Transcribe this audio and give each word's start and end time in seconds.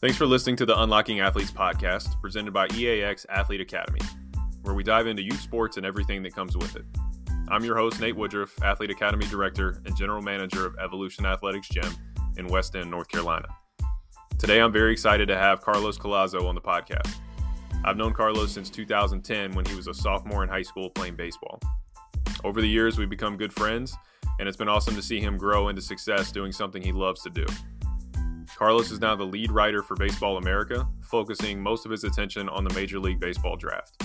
Thanks 0.00 0.16
for 0.16 0.24
listening 0.24 0.56
to 0.56 0.64
the 0.64 0.80
Unlocking 0.80 1.20
Athletes 1.20 1.50
podcast 1.50 2.18
presented 2.22 2.54
by 2.54 2.68
EAX 2.68 3.26
Athlete 3.28 3.60
Academy, 3.60 4.00
where 4.62 4.74
we 4.74 4.82
dive 4.82 5.06
into 5.06 5.22
youth 5.22 5.42
sports 5.42 5.76
and 5.76 5.84
everything 5.84 6.22
that 6.22 6.34
comes 6.34 6.56
with 6.56 6.74
it. 6.74 6.86
I'm 7.48 7.62
your 7.64 7.76
host, 7.76 8.00
Nate 8.00 8.16
Woodruff, 8.16 8.62
Athlete 8.62 8.90
Academy 8.90 9.26
Director 9.26 9.82
and 9.84 9.94
General 9.94 10.22
Manager 10.22 10.64
of 10.64 10.74
Evolution 10.78 11.26
Athletics 11.26 11.68
Gym 11.68 11.92
in 12.38 12.46
West 12.46 12.74
End, 12.76 12.90
North 12.90 13.08
Carolina. 13.08 13.46
Today, 14.38 14.62
I'm 14.62 14.72
very 14.72 14.90
excited 14.90 15.28
to 15.28 15.36
have 15.36 15.60
Carlos 15.60 15.98
Collazo 15.98 16.48
on 16.48 16.54
the 16.54 16.62
podcast. 16.62 17.16
I've 17.84 17.98
known 17.98 18.14
Carlos 18.14 18.50
since 18.50 18.70
2010 18.70 19.52
when 19.52 19.66
he 19.66 19.74
was 19.74 19.86
a 19.86 19.92
sophomore 19.92 20.42
in 20.42 20.48
high 20.48 20.62
school 20.62 20.88
playing 20.88 21.16
baseball. 21.16 21.60
Over 22.42 22.62
the 22.62 22.68
years, 22.68 22.96
we've 22.96 23.10
become 23.10 23.36
good 23.36 23.52
friends, 23.52 23.94
and 24.38 24.48
it's 24.48 24.56
been 24.56 24.66
awesome 24.66 24.94
to 24.94 25.02
see 25.02 25.20
him 25.20 25.36
grow 25.36 25.68
into 25.68 25.82
success 25.82 26.32
doing 26.32 26.52
something 26.52 26.80
he 26.80 26.90
loves 26.90 27.20
to 27.20 27.28
do. 27.28 27.44
Carlos 28.60 28.90
is 28.90 29.00
now 29.00 29.16
the 29.16 29.24
lead 29.24 29.50
writer 29.50 29.82
for 29.82 29.96
Baseball 29.96 30.36
America, 30.36 30.86
focusing 31.00 31.62
most 31.62 31.86
of 31.86 31.90
his 31.90 32.04
attention 32.04 32.46
on 32.50 32.62
the 32.62 32.74
Major 32.74 32.98
League 32.98 33.18
Baseball 33.18 33.56
draft. 33.56 34.02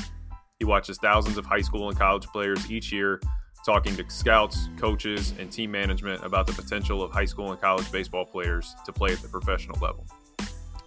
He 0.60 0.66
watches 0.66 0.98
thousands 0.98 1.38
of 1.38 1.46
high 1.46 1.60
school 1.60 1.90
and 1.90 2.00
college 2.00 2.26
players 2.28 2.72
each 2.72 2.90
year, 2.90 3.20
talking 3.66 3.98
to 3.98 4.06
scouts, 4.08 4.70
coaches, 4.78 5.34
and 5.40 5.52
team 5.52 5.72
management 5.72 6.24
about 6.24 6.48
the 6.48 6.54
potential 6.54 7.04
of 7.04 7.12
high 7.12 7.26
school 7.26 7.52
and 7.52 7.60
college 7.60 7.92
baseball 7.92 8.24
players 8.24 8.74
to 8.86 8.94
play 8.94 9.12
at 9.12 9.20
the 9.20 9.28
professional 9.28 9.78
level. 9.82 10.08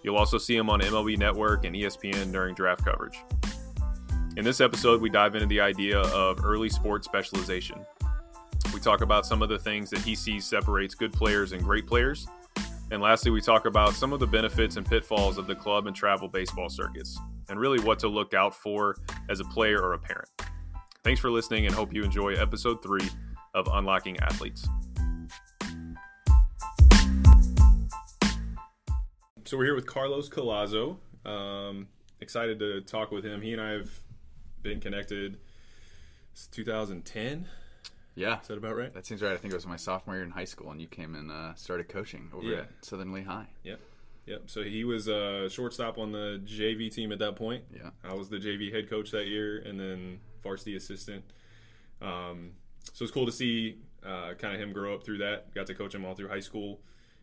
You'll 0.02 0.16
also 0.16 0.38
see 0.38 0.56
him 0.56 0.70
on 0.70 0.80
MLB 0.80 1.18
Network 1.18 1.66
and 1.66 1.76
ESPN 1.76 2.32
during 2.32 2.54
draft 2.54 2.86
coverage. 2.86 3.18
In 4.38 4.46
this 4.46 4.62
episode, 4.62 5.02
we 5.02 5.10
dive 5.10 5.34
into 5.34 5.46
the 5.46 5.60
idea 5.60 5.98
of 5.98 6.42
early 6.42 6.70
sports 6.70 7.06
specialization. 7.06 7.84
We 8.72 8.80
talk 8.80 9.02
about 9.02 9.26
some 9.26 9.42
of 9.42 9.50
the 9.50 9.58
things 9.58 9.90
that 9.90 10.00
he 10.00 10.14
sees 10.14 10.46
separates 10.46 10.94
good 10.94 11.12
players 11.12 11.52
and 11.52 11.62
great 11.62 11.86
players 11.86 12.28
and 12.90 13.02
lastly, 13.02 13.30
we 13.30 13.40
talk 13.40 13.66
about 13.66 13.92
some 13.94 14.12
of 14.14 14.20
the 14.20 14.26
benefits 14.26 14.76
and 14.76 14.86
pitfalls 14.86 15.36
of 15.36 15.46
the 15.46 15.54
club 15.54 15.86
and 15.86 15.94
travel 15.94 16.26
baseball 16.26 16.70
circuits, 16.70 17.18
and 17.50 17.60
really 17.60 17.80
what 17.80 17.98
to 17.98 18.08
look 18.08 18.32
out 18.32 18.54
for 18.54 18.96
as 19.28 19.40
a 19.40 19.44
player 19.44 19.80
or 19.82 19.92
a 19.92 19.98
parent. 19.98 20.28
Thanks 21.04 21.20
for 21.20 21.30
listening 21.30 21.66
and 21.66 21.74
hope 21.74 21.92
you 21.92 22.02
enjoy 22.02 22.32
episode 22.34 22.82
three 22.82 23.08
of 23.54 23.68
Unlocking 23.72 24.18
Athletes. 24.20 24.66
So 29.44 29.56
we're 29.56 29.64
here 29.64 29.74
with 29.74 29.86
Carlos 29.86 30.28
Collazo. 30.28 30.96
Um, 31.26 31.88
excited 32.20 32.58
to 32.58 32.80
talk 32.82 33.10
with 33.10 33.24
him. 33.24 33.42
He 33.42 33.52
and 33.52 33.60
I 33.60 33.72
have 33.72 33.90
been 34.62 34.80
connected 34.80 35.38
since 36.34 36.48
2010. 36.48 37.46
Yeah, 38.18 38.40
Is 38.40 38.48
that 38.48 38.58
about 38.58 38.76
right? 38.76 38.92
that 38.94 39.06
seems 39.06 39.22
right. 39.22 39.32
I 39.32 39.36
think 39.36 39.52
it 39.52 39.56
was 39.56 39.66
my 39.66 39.76
sophomore 39.76 40.16
year 40.16 40.24
in 40.24 40.30
high 40.30 40.44
school, 40.44 40.70
and 40.70 40.80
you 40.80 40.86
came 40.88 41.14
and 41.14 41.30
uh, 41.30 41.54
started 41.54 41.88
coaching 41.88 42.30
over 42.34 42.46
Yeah. 42.46 42.58
at 42.60 42.68
Southern 42.84 43.12
Lee 43.12 43.22
High. 43.22 43.46
Yep. 43.64 43.80
Yep. 44.26 44.42
So 44.46 44.62
he 44.62 44.84
was 44.84 45.08
a 45.08 45.48
shortstop 45.48 45.96
on 45.98 46.12
the 46.12 46.40
JV 46.44 46.92
team 46.92 47.12
at 47.12 47.18
that 47.20 47.36
point. 47.36 47.64
Yeah, 47.74 47.90
I 48.04 48.12
was 48.14 48.28
the 48.28 48.36
JV 48.38 48.72
head 48.72 48.90
coach 48.90 49.10
that 49.12 49.26
year, 49.26 49.58
and 49.58 49.78
then 49.80 50.20
varsity 50.42 50.76
assistant. 50.76 51.24
Um, 52.02 52.52
so 52.92 53.04
it's 53.04 53.12
cool 53.12 53.26
to 53.26 53.32
see 53.32 53.78
uh, 54.04 54.34
kind 54.38 54.54
of 54.54 54.60
him 54.60 54.72
grow 54.72 54.94
up 54.94 55.02
through 55.04 55.18
that. 55.18 55.54
Got 55.54 55.66
to 55.68 55.74
coach 55.74 55.94
him 55.94 56.04
all 56.04 56.14
through 56.14 56.28
high 56.28 56.40
school 56.40 56.80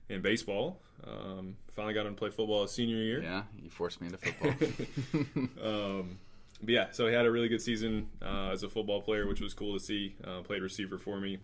and 0.10 0.23
baseball. 0.23 0.82
Um, 1.06 1.58
finally 1.72 1.94
got 1.94 2.06
him 2.06 2.16
to 2.16 2.20
play 2.20 2.30
football 2.30 2.62
his 2.64 2.72
senior 2.72 2.98
year. 2.98 3.22
yeah. 3.22 3.44
You 3.62 3.70
forced 3.70 4.02
me 4.02 4.08
into 4.08 4.18
football. 4.18 5.50
Um, 5.64 6.20
but 6.61 6.70
yeah, 6.70 6.88
so 6.92 7.08
he 7.08 7.14
had 7.14 7.25
a 7.25 7.31
really 7.31 7.48
good 7.48 7.61
season 7.61 8.08
uh, 8.22 8.50
as 8.52 8.64
a 8.64 8.70
football 8.70 9.02
player, 9.02 9.28
which 9.28 9.42
was 9.42 9.53
cool 9.53 9.73
to 9.73 9.80
see. 9.80 10.16
Uh, 10.23 10.42
played 10.42 10.61
receiver 10.61 10.98
for 10.98 11.20
me, 11.20 11.39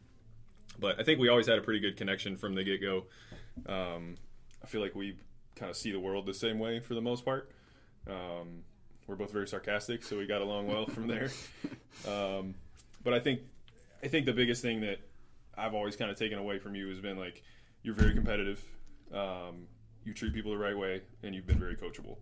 but 0.79 0.99
I 0.99 1.03
think 1.03 1.19
we 1.19 1.29
always 1.29 1.47
had 1.47 1.57
a 1.57 1.61
pretty 1.61 1.79
good 1.79 1.97
connection 1.97 2.37
from 2.37 2.55
the 2.55 2.63
get 2.63 2.81
go. 2.81 3.05
Um, 3.67 4.15
I 4.63 4.67
feel 4.67 4.81
like 4.81 4.95
we 4.95 5.17
kind 5.55 5.69
of 5.69 5.75
see 5.75 5.91
the 5.91 5.99
world 5.99 6.25
the 6.25 6.33
same 6.33 6.59
way 6.59 6.79
for 6.79 6.95
the 6.95 7.01
most 7.01 7.25
part. 7.25 7.51
Um, 8.07 8.63
we're 9.07 9.15
both 9.15 9.31
very 9.31 9.47
sarcastic, 9.47 10.03
so 10.03 10.17
we 10.17 10.25
got 10.25 10.41
along 10.41 10.67
well 10.67 10.85
from 10.85 11.07
there. 11.07 11.29
Um, 12.07 12.55
but 13.03 13.13
I 13.13 13.19
think 13.19 13.41
I 14.01 14.07
think 14.07 14.25
the 14.25 14.31
biggest 14.31 14.61
thing 14.61 14.79
that 14.79 14.99
I've 15.57 15.73
always 15.73 15.97
kind 15.97 16.09
of 16.09 16.17
taken 16.17 16.39
away 16.39 16.57
from 16.57 16.73
you 16.73 16.87
has 16.87 17.01
been 17.01 17.17
like 17.17 17.43
you're 17.83 17.93
very 17.93 18.13
competitive. 18.13 18.63
Um, 19.13 19.67
you 20.05 20.13
treat 20.13 20.33
people 20.33 20.51
the 20.51 20.57
right 20.57 20.77
way, 20.77 21.01
and 21.21 21.35
you've 21.35 21.45
been 21.45 21.59
very 21.59 21.75
coachable. 21.75 22.17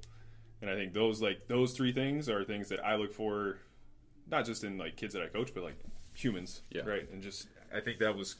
And 0.62 0.70
I 0.70 0.76
think 0.76 0.94
those 0.94 1.22
like 1.22 1.48
those 1.48 1.74
three 1.74 1.92
things 1.94 2.30
are 2.30 2.44
things 2.44 2.70
that 2.70 2.84
I 2.86 2.96
look 2.96 3.14
for, 3.14 3.58
not 4.30 4.46
just 4.46 4.64
in 4.64 4.78
like 4.78 4.96
kids 4.98 5.14
that 5.14 5.24
I 5.24 5.28
coach, 5.28 5.52
but 5.54 5.64
like 5.64 5.80
humans, 6.14 6.62
Yeah. 6.72 6.82
right? 6.82 7.10
And 7.12 7.22
just 7.24 7.48
I 7.74 7.80
think 7.80 8.00
that 8.00 8.16
was 8.16 8.36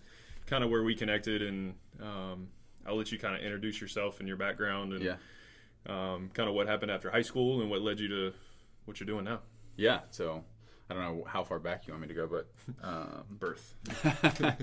kind 0.46 0.64
of 0.64 0.70
where 0.70 0.84
we 0.84 0.96
connected. 0.96 1.42
And 1.42 1.76
um, 2.02 2.50
I'll 2.86 2.98
let 2.98 3.12
you 3.12 3.18
kind 3.20 3.36
of 3.36 3.42
introduce 3.42 3.80
yourself 3.80 4.20
and 4.20 4.28
your 4.28 4.38
background 4.38 4.94
and 4.94 5.04
yeah, 5.04 5.16
um, 5.88 6.30
kind 6.34 6.50
of 6.50 6.56
what 6.56 6.68
happened 6.68 6.92
after 6.92 7.10
high 7.10 7.22
school 7.22 7.62
and 7.62 7.70
what 7.70 7.82
led 7.82 8.00
you 8.00 8.08
to 8.10 8.34
what 8.86 9.00
you're 9.00 9.08
doing 9.08 9.24
now. 9.26 9.40
yeah. 9.78 10.00
So 10.12 10.44
I 10.90 10.94
don't 10.96 11.04
know 11.04 11.24
how 11.26 11.44
far 11.44 11.60
back 11.60 11.88
you 11.88 11.94
want 11.94 12.02
me 12.02 12.08
to 12.10 12.14
go, 12.16 12.28
but 12.28 12.48
um, 12.84 13.24
Birth. 13.30 13.76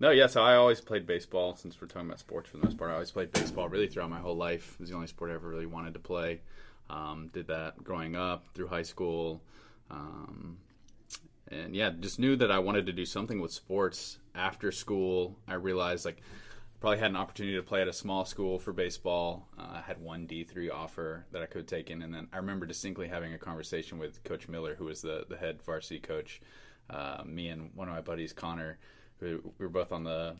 no, 0.00 0.10
yeah. 0.10 0.26
So 0.26 0.42
I 0.42 0.56
always 0.56 0.80
played 0.80 1.06
baseball. 1.06 1.56
Since 1.56 1.80
we're 1.80 1.86
talking 1.86 2.08
about 2.08 2.18
sports 2.18 2.50
for 2.50 2.56
the 2.58 2.64
most 2.64 2.76
part, 2.76 2.90
I 2.90 2.94
always 2.94 3.10
played 3.12 3.32
baseball 3.32 3.68
really 3.68 3.86
throughout 3.86 4.10
my 4.10 4.18
whole 4.18 4.36
life. 4.36 4.72
It 4.74 4.80
was 4.80 4.90
the 4.90 4.96
only 4.96 5.06
sport 5.06 5.30
I 5.30 5.34
ever 5.34 5.48
really 5.48 5.66
wanted 5.66 5.94
to 5.94 6.00
play. 6.00 6.40
Um, 6.92 7.30
did 7.32 7.46
that 7.46 7.82
growing 7.82 8.16
up 8.16 8.44
through 8.54 8.68
high 8.68 8.82
school. 8.82 9.42
Um, 9.90 10.58
and 11.48 11.74
yeah, 11.74 11.90
just 11.98 12.18
knew 12.18 12.36
that 12.36 12.50
I 12.50 12.58
wanted 12.58 12.84
to 12.86 12.92
do 12.92 13.06
something 13.06 13.40
with 13.40 13.52
sports 13.52 14.18
after 14.34 14.70
school. 14.72 15.36
I 15.48 15.54
realized 15.54 16.04
like 16.04 16.20
probably 16.80 16.98
had 16.98 17.10
an 17.10 17.16
opportunity 17.16 17.56
to 17.56 17.62
play 17.62 17.80
at 17.80 17.88
a 17.88 17.92
small 17.92 18.24
school 18.24 18.58
for 18.58 18.72
baseball. 18.72 19.48
Uh, 19.58 19.78
I 19.78 19.82
had 19.86 19.98
one 20.02 20.26
D 20.26 20.44
three 20.44 20.68
offer 20.68 21.24
that 21.32 21.42
I 21.42 21.46
could 21.46 21.66
take 21.66 21.90
in, 21.90 22.02
and 22.02 22.12
then 22.12 22.28
I 22.32 22.36
remember 22.38 22.66
distinctly 22.66 23.08
having 23.08 23.32
a 23.32 23.38
conversation 23.38 23.98
with 23.98 24.22
Coach 24.24 24.48
Miller, 24.48 24.74
who 24.74 24.86
was 24.86 25.00
the 25.00 25.24
the 25.28 25.36
head 25.36 25.62
varsity 25.62 26.00
coach. 26.00 26.42
Uh, 26.90 27.22
me 27.24 27.48
and 27.48 27.70
one 27.74 27.88
of 27.88 27.94
my 27.94 28.00
buddies, 28.00 28.32
Connor, 28.32 28.78
who 29.20 29.40
we 29.58 29.64
were 29.64 29.70
both 29.70 29.92
on 29.92 30.04
the 30.04 30.36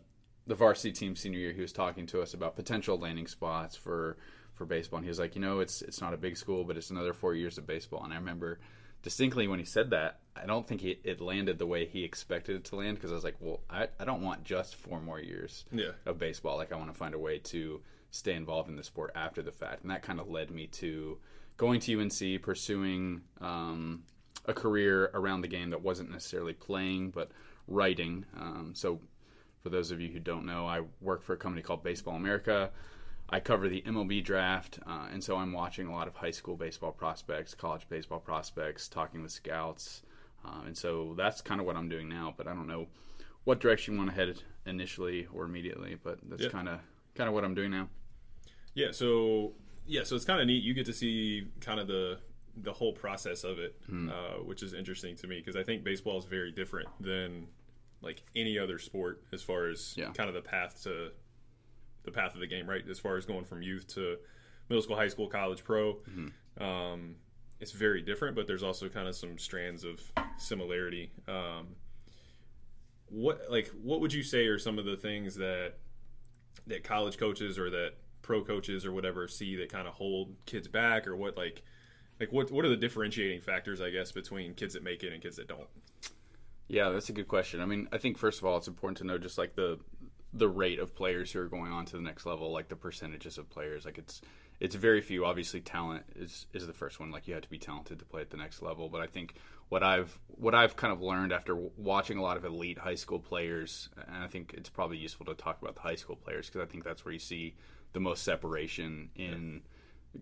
the 0.47 0.55
varsity 0.55 0.93
team 0.93 1.15
senior 1.15 1.39
year. 1.39 1.53
He 1.53 1.63
was 1.63 1.73
talking 1.73 2.07
to 2.09 2.21
us 2.21 2.35
about 2.35 2.57
potential 2.57 2.99
landing 2.99 3.29
spots 3.29 3.77
for 3.77 4.17
for 4.55 4.65
baseball, 4.67 4.99
and 4.99 5.05
he 5.05 5.09
was 5.09 5.19
like, 5.19 5.35
you 5.35 5.41
know, 5.41 5.61
it's 5.61 5.83
it's 5.83 6.01
not 6.01 6.15
a 6.15 6.17
big 6.17 6.37
school, 6.37 6.65
but 6.65 6.77
it's 6.77 6.91
another 6.91 7.13
four 7.13 7.35
years 7.35 7.59
of 7.59 7.67
baseball. 7.67 8.05
And 8.05 8.13
I 8.13 8.17
remember 8.17 8.59
distinctly 9.03 9.49
when 9.49 9.59
he 9.59 9.65
said 9.65 9.91
that, 9.91 10.21
I 10.37 10.47
don't 10.47 10.67
think 10.67 10.81
he, 10.81 10.99
it 11.05 11.21
landed 11.21 11.59
the 11.59 11.67
way 11.67 11.87
he 11.87 12.05
expected 12.05 12.55
it 12.57 12.65
to 12.67 12.77
land 12.77 12.97
because 12.97 13.11
I 13.11 13.15
was 13.15 13.25
like, 13.25 13.37
well, 13.41 13.61
I, 13.69 13.89
I 13.99 14.05
don't 14.05 14.23
want 14.23 14.45
just 14.45 14.77
four 14.77 15.01
more 15.01 15.19
years 15.21 15.65
Yeah. 15.73 15.91
of 16.07 16.19
baseball. 16.19 16.57
Like, 16.57 16.73
I 16.73 16.77
want 16.77 16.93
to 16.93 16.97
find 16.97 17.13
a 17.15 17.19
way 17.19 17.39
to 17.39 17.81
stay 18.13 18.35
involved 18.35 18.69
in 18.69 18.77
the 18.77 18.85
sport 18.85 19.11
after 19.17 19.43
the 19.43 19.51
fact. 19.51 19.83
And 19.83 19.91
that 19.91 20.03
kind 20.03 20.21
of 20.21 20.29
led 20.29 20.51
me 20.53 20.69
to 20.69 21.19
going 21.57 21.81
to 21.81 22.01
UNC, 22.01 22.43
pursuing 22.43 23.23
um, 23.41 24.05
a 24.47 24.53
career 24.55 25.11
around 25.15 25.41
the 25.41 25.49
game 25.49 25.71
that 25.71 25.83
wasn't 25.83 26.11
necessarily 26.11 26.53
playing, 26.55 27.11
but 27.11 27.31
writing. 27.67 28.25
Um, 28.39 28.73
so, 28.77 29.01
for 29.63 29.69
those 29.69 29.91
of 29.91 30.01
you 30.01 30.11
who 30.11 30.19
don't 30.21 30.45
know, 30.47 30.67
I 30.67 30.83
work 31.01 31.23
for 31.23 31.33
a 31.33 31.37
company 31.37 31.63
called 31.63 31.83
Baseball 31.83 32.15
America. 32.17 32.71
I 33.33 33.41
cover 33.41 33.69
the 33.69 33.81
MLB 33.83 34.23
draft, 34.23 34.79
uh, 34.87 35.09
and 35.11 35.23
so 35.25 35.37
I'm 35.37 35.53
watching 35.53 35.87
a 35.87 35.93
lot 35.93 36.07
of 36.07 36.15
high 36.15 36.31
school 36.31 36.55
baseball 36.57 36.93
prospects, 36.93 37.55
college 37.55 37.89
baseball 37.89 38.21
prospects, 38.21 38.89
talking 38.89 39.23
with 39.23 39.33
scouts, 39.33 40.03
um, 40.45 40.67
and 40.67 40.77
so 40.77 41.15
that's 41.17 41.41
kind 41.41 41.61
of 41.61 41.67
what 41.67 41.77
I'm 41.77 41.89
doing 41.89 42.09
now. 42.09 42.35
But 42.37 42.47
I 42.47 42.53
don't 42.55 42.67
know 42.67 42.89
what 43.45 43.59
direction 43.61 43.95
you 43.95 43.99
want 44.01 44.11
to 44.11 44.17
head 44.17 44.43
initially 44.67 45.27
or 45.33 45.45
immediately, 45.45 45.97
but 46.03 46.19
that's 46.29 46.47
kind 46.49 46.69
of 46.69 46.81
kind 47.15 47.27
of 47.29 47.35
what 47.35 47.45
I'm 47.45 47.55
doing 47.55 47.71
now. 47.71 47.89
Yeah, 48.75 48.93
so 48.93 49.53
yeah, 49.87 50.05
so 50.05 50.15
it's 50.17 50.25
kind 50.25 50.41
of 50.41 50.47
neat. 50.47 50.63
You 50.63 50.75
get 50.75 50.87
to 50.87 50.93
see 50.93 51.49
kind 51.61 51.81
of 51.81 51.87
the 51.89 52.19
the 52.59 52.73
whole 52.73 52.93
process 52.93 53.45
of 53.45 53.59
it, 53.59 53.75
uh, 53.91 54.35
which 54.45 54.63
is 54.63 54.75
interesting 54.75 55.17
to 55.17 55.27
me 55.27 55.39
because 55.39 55.57
I 55.57 55.63
think 55.63 55.85
baseball 55.85 56.19
is 56.19 56.27
very 56.27 56.53
different 56.53 56.89
than 57.01 57.47
like 58.03 58.23
any 58.37 58.59
other 58.59 58.79
sport 58.79 59.23
as 59.33 59.43
far 59.43 59.69
as 59.69 59.95
Yeah. 59.97 60.11
kind 60.13 60.29
of 60.29 60.35
the 60.35 60.43
path 60.43 60.83
to 60.83 61.13
the 62.05 62.11
path 62.11 62.35
of 62.35 62.41
the 62.41 62.47
game, 62.47 62.69
right? 62.69 62.83
As 62.89 62.99
far 62.99 63.17
as 63.17 63.27
going 63.27 63.45
from 63.45 63.63
youth 63.63 63.87
to 63.95 64.17
middle 64.69 64.83
school, 64.83 64.97
high 64.97 65.09
school, 65.09 65.29
college, 65.29 65.65
pro. 65.65 65.99
Um, 66.61 67.17
it's 67.61 67.73
very 67.73 68.03
different, 68.03 68.35
but 68.35 68.47
there's 68.47 68.63
also 68.63 68.89
kind 68.89 69.07
of 69.07 69.15
some 69.15 69.39
strands 69.39 69.85
of 69.85 70.01
similarity. 70.37 71.13
Um, 71.29 71.77
what 73.09 73.43
like 73.51 73.69
what 73.83 74.01
would 74.01 74.13
you 74.13 74.23
say 74.23 74.47
are 74.47 74.59
some 74.59 74.79
of 74.79 74.85
the 74.85 74.97
things 74.97 75.35
that 75.37 75.75
that 76.67 76.83
college 76.83 77.19
coaches 77.19 77.59
or 77.59 77.71
that 77.71 77.93
pro 78.23 78.43
coaches 78.43 78.87
or 78.87 78.93
whatever 78.93 79.29
see 79.29 79.57
that 79.57 79.71
kind 79.71 79.87
of 79.87 79.95
hold 79.95 80.35
kids 80.47 80.67
back 80.67 81.07
or 81.07 81.15
what 81.15 81.37
like 81.37 81.63
like 82.19 82.33
what 82.33 82.51
what 82.51 82.65
are 82.65 82.69
the 82.69 82.77
differentiating 82.77 83.41
factors 83.41 83.81
I 83.81 83.91
guess 83.91 84.13
between 84.13 84.55
kids 84.55 84.75
that 84.75 84.83
make 84.83 85.03
it 85.03 85.13
and 85.13 85.23
kids 85.23 85.37
that 85.37 85.47
don't? 85.47 85.69
Yeah, 86.69 86.89
that's 86.89 87.11
a 87.11 87.13
good 87.13 87.29
question. 87.29 87.61
I 87.61 87.67
mean, 87.67 87.87
I 87.93 87.99
think 87.99 88.17
first 88.17 88.39
of 88.39 88.47
all, 88.47 88.57
it's 88.57 88.69
important 88.69 88.99
to 88.99 89.05
know 89.05 89.19
just 89.19 89.37
like 89.37 89.55
the 89.55 89.79
the 90.33 90.49
rate 90.49 90.79
of 90.79 90.95
players 90.95 91.33
who 91.33 91.41
are 91.41 91.47
going 91.47 91.73
on 91.73 91.85
to 91.87 91.97
the 91.97 92.03
next 92.03 92.25
level, 92.25 92.53
like 92.53 92.69
the 92.69 92.77
percentages 92.77 93.39
of 93.39 93.51
players. 93.51 93.85
Like 93.85 93.99
it's 93.99 94.21
it's 94.61 94.75
very 94.75 95.01
few. 95.01 95.25
Obviously, 95.25 95.61
talent 95.61 96.05
is 96.17 96.47
is 96.53 96.67
the 96.67 96.73
first 96.73 97.01
one. 97.01 97.11
Like 97.11 97.29
you 97.29 97.35
have 97.35 97.43
to 97.43 97.51
be 97.51 97.59
talented 97.59 97.99
to 97.99 98.05
play 98.05 98.23
at 98.23 98.31
the 98.31 98.37
next 98.37 98.63
level. 98.63 98.89
But 98.89 99.01
I 99.01 99.07
think 99.07 99.35
what 99.69 99.83
I've 99.83 100.19
what 100.29 100.55
I've 100.55 100.77
kind 100.77 100.93
of 100.93 101.03
learned 101.03 101.33
after 101.33 101.55
watching 101.55 102.19
a 102.19 102.23
lot 102.23 102.37
of 102.37 102.45
elite 102.45 102.79
high 102.79 102.95
school 102.95 103.19
players, 103.19 103.89
and 104.07 104.23
I 104.23 104.27
think 104.27 104.55
it's 104.57 104.71
probably 104.71 104.99
useful 104.99 105.27
to 105.27 105.35
talk 105.35 105.61
about 105.61 105.75
the 105.75 105.81
high 105.83 105.97
school 105.97 106.17
players 106.17 106.47
because 106.47 106.63
I 106.63 106.71
think 106.71 106.85
that's 106.85 107.05
where 107.05 107.13
you 107.13 107.19
see 107.19 107.55
the 107.93 108.01
most 108.01 108.23
separation 108.23 109.11
in 109.17 109.63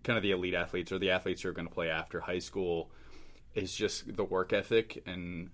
kind 0.03 0.17
of 0.17 0.23
the 0.23 0.31
elite 0.31 0.53
athletes 0.53 0.91
or 0.91 0.99
the 0.99 1.11
athletes 1.11 1.41
who 1.41 1.49
are 1.49 1.53
going 1.53 1.67
to 1.67 1.73
play 1.73 1.89
after 1.89 2.19
high 2.19 2.39
school 2.39 2.89
is 3.53 3.75
just 3.75 4.15
the 4.15 4.23
work 4.23 4.53
ethic 4.53 5.03
and 5.05 5.49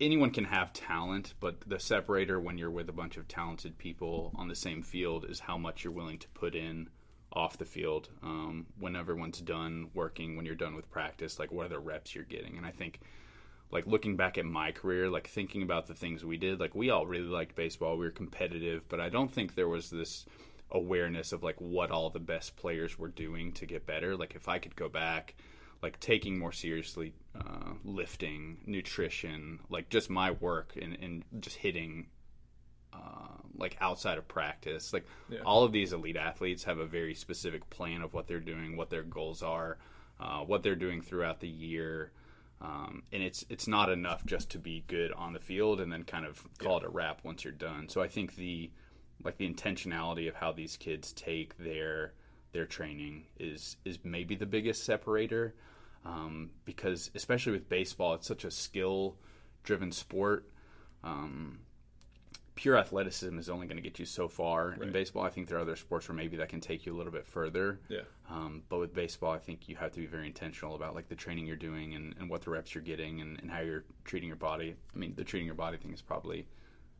anyone 0.00 0.30
can 0.30 0.44
have 0.44 0.72
talent, 0.72 1.34
but 1.40 1.60
the 1.66 1.78
separator 1.78 2.40
when 2.40 2.58
you're 2.58 2.70
with 2.70 2.88
a 2.88 2.92
bunch 2.92 3.16
of 3.16 3.28
talented 3.28 3.78
people 3.78 4.32
on 4.36 4.48
the 4.48 4.54
same 4.54 4.82
field 4.82 5.26
is 5.28 5.40
how 5.40 5.58
much 5.58 5.84
you're 5.84 5.92
willing 5.92 6.18
to 6.18 6.28
put 6.28 6.54
in 6.54 6.88
off 7.32 7.58
the 7.58 7.64
field 7.64 8.08
um, 8.22 8.66
when 8.78 8.94
everyone's 8.96 9.40
done 9.40 9.90
working, 9.94 10.36
when 10.36 10.46
you're 10.46 10.54
done 10.54 10.74
with 10.74 10.90
practice, 10.90 11.38
like 11.38 11.52
what 11.52 11.66
are 11.66 11.70
the 11.70 11.78
reps 11.78 12.14
you're 12.14 12.24
getting. 12.24 12.56
And 12.56 12.66
I 12.66 12.70
think, 12.70 13.00
like 13.70 13.86
looking 13.86 14.16
back 14.16 14.38
at 14.38 14.44
my 14.44 14.70
career, 14.70 15.10
like 15.10 15.26
thinking 15.26 15.62
about 15.62 15.86
the 15.86 15.94
things 15.94 16.24
we 16.24 16.36
did, 16.36 16.60
like 16.60 16.74
we 16.74 16.90
all 16.90 17.06
really 17.06 17.26
liked 17.26 17.56
baseball. 17.56 17.96
We 17.96 18.04
were 18.04 18.12
competitive, 18.12 18.88
but 18.88 19.00
I 19.00 19.08
don't 19.08 19.32
think 19.32 19.54
there 19.54 19.68
was 19.68 19.90
this 19.90 20.26
awareness 20.70 21.32
of 21.32 21.42
like 21.42 21.60
what 21.60 21.90
all 21.90 22.10
the 22.10 22.20
best 22.20 22.56
players 22.56 22.98
were 22.98 23.08
doing 23.08 23.52
to 23.52 23.66
get 23.66 23.86
better. 23.86 24.16
Like 24.16 24.34
if 24.34 24.48
I 24.48 24.58
could 24.58 24.76
go 24.76 24.88
back 24.88 25.34
like 25.84 26.00
taking 26.00 26.38
more 26.38 26.50
seriously 26.50 27.12
uh, 27.38 27.74
lifting, 27.84 28.56
nutrition, 28.64 29.60
like 29.68 29.90
just 29.90 30.08
my 30.08 30.30
work 30.30 30.72
and, 30.80 30.96
and 31.02 31.24
just 31.40 31.56
hitting 31.56 32.06
uh, 32.94 33.36
like 33.54 33.76
outside 33.82 34.16
of 34.16 34.26
practice. 34.26 34.94
Like 34.94 35.04
yeah. 35.28 35.40
all 35.44 35.62
of 35.62 35.72
these 35.72 35.92
elite 35.92 36.16
athletes 36.16 36.64
have 36.64 36.78
a 36.78 36.86
very 36.86 37.14
specific 37.14 37.68
plan 37.68 38.00
of 38.00 38.14
what 38.14 38.26
they're 38.26 38.40
doing, 38.40 38.78
what 38.78 38.88
their 38.88 39.02
goals 39.02 39.42
are, 39.42 39.76
uh, 40.18 40.38
what 40.38 40.62
they're 40.62 40.74
doing 40.74 41.02
throughout 41.02 41.40
the 41.40 41.48
year. 41.48 42.12
Um, 42.62 43.02
and 43.12 43.22
it's 43.22 43.44
it's 43.50 43.68
not 43.68 43.90
enough 43.90 44.24
just 44.24 44.48
to 44.52 44.58
be 44.58 44.84
good 44.86 45.12
on 45.12 45.34
the 45.34 45.38
field 45.38 45.82
and 45.82 45.92
then 45.92 46.04
kind 46.04 46.24
of 46.24 46.42
call 46.56 46.78
yeah. 46.78 46.84
it 46.84 46.86
a 46.86 46.88
wrap 46.88 47.20
once 47.24 47.44
you're 47.44 47.52
done. 47.52 47.90
So 47.90 48.00
I 48.00 48.08
think 48.08 48.36
the 48.36 48.70
like 49.22 49.36
the 49.36 49.52
intentionality 49.52 50.30
of 50.30 50.34
how 50.34 50.52
these 50.52 50.78
kids 50.78 51.12
take 51.12 51.58
their 51.58 52.14
their 52.54 52.64
training 52.64 53.24
is 53.38 53.76
is 53.84 53.98
maybe 54.02 54.36
the 54.36 54.46
biggest 54.46 54.84
separator 54.84 55.54
um, 56.06 56.50
because 56.64 57.10
especially 57.14 57.52
with 57.52 57.68
baseball, 57.68 58.14
it's 58.14 58.26
such 58.26 58.44
a 58.44 58.50
skill 58.50 59.16
driven 59.64 59.92
sport. 59.92 60.48
Um, 61.02 61.58
pure 62.54 62.76
athleticism 62.76 63.38
is 63.38 63.48
only 63.48 63.66
going 63.66 63.76
to 63.76 63.82
get 63.82 63.98
you 63.98 64.04
so 64.04 64.28
far 64.28 64.68
right. 64.68 64.82
in 64.82 64.92
baseball. 64.92 65.24
I 65.24 65.30
think 65.30 65.48
there 65.48 65.58
are 65.58 65.62
other 65.62 65.76
sports 65.76 66.08
where 66.08 66.14
maybe 66.14 66.36
that 66.36 66.48
can 66.48 66.60
take 66.60 66.86
you 66.86 66.94
a 66.94 66.96
little 66.96 67.12
bit 67.12 67.26
further. 67.26 67.80
Yeah. 67.88 68.02
Um, 68.30 68.62
but 68.68 68.78
with 68.78 68.94
baseball, 68.94 69.32
I 69.32 69.38
think 69.38 69.68
you 69.68 69.76
have 69.76 69.92
to 69.92 70.00
be 70.00 70.06
very 70.06 70.26
intentional 70.26 70.74
about 70.74 70.94
like 70.94 71.08
the 71.08 71.16
training 71.16 71.46
you're 71.46 71.56
doing 71.56 71.94
and, 71.94 72.14
and 72.18 72.30
what 72.30 72.42
the 72.42 72.50
reps 72.50 72.74
you're 72.74 72.84
getting 72.84 73.20
and, 73.20 73.40
and, 73.40 73.50
how 73.50 73.60
you're 73.60 73.84
treating 74.04 74.28
your 74.28 74.36
body. 74.36 74.76
I 74.94 74.98
mean, 74.98 75.14
the 75.16 75.24
treating 75.24 75.46
your 75.46 75.56
body 75.56 75.78
thing 75.78 75.92
is 75.92 76.00
probably 76.00 76.46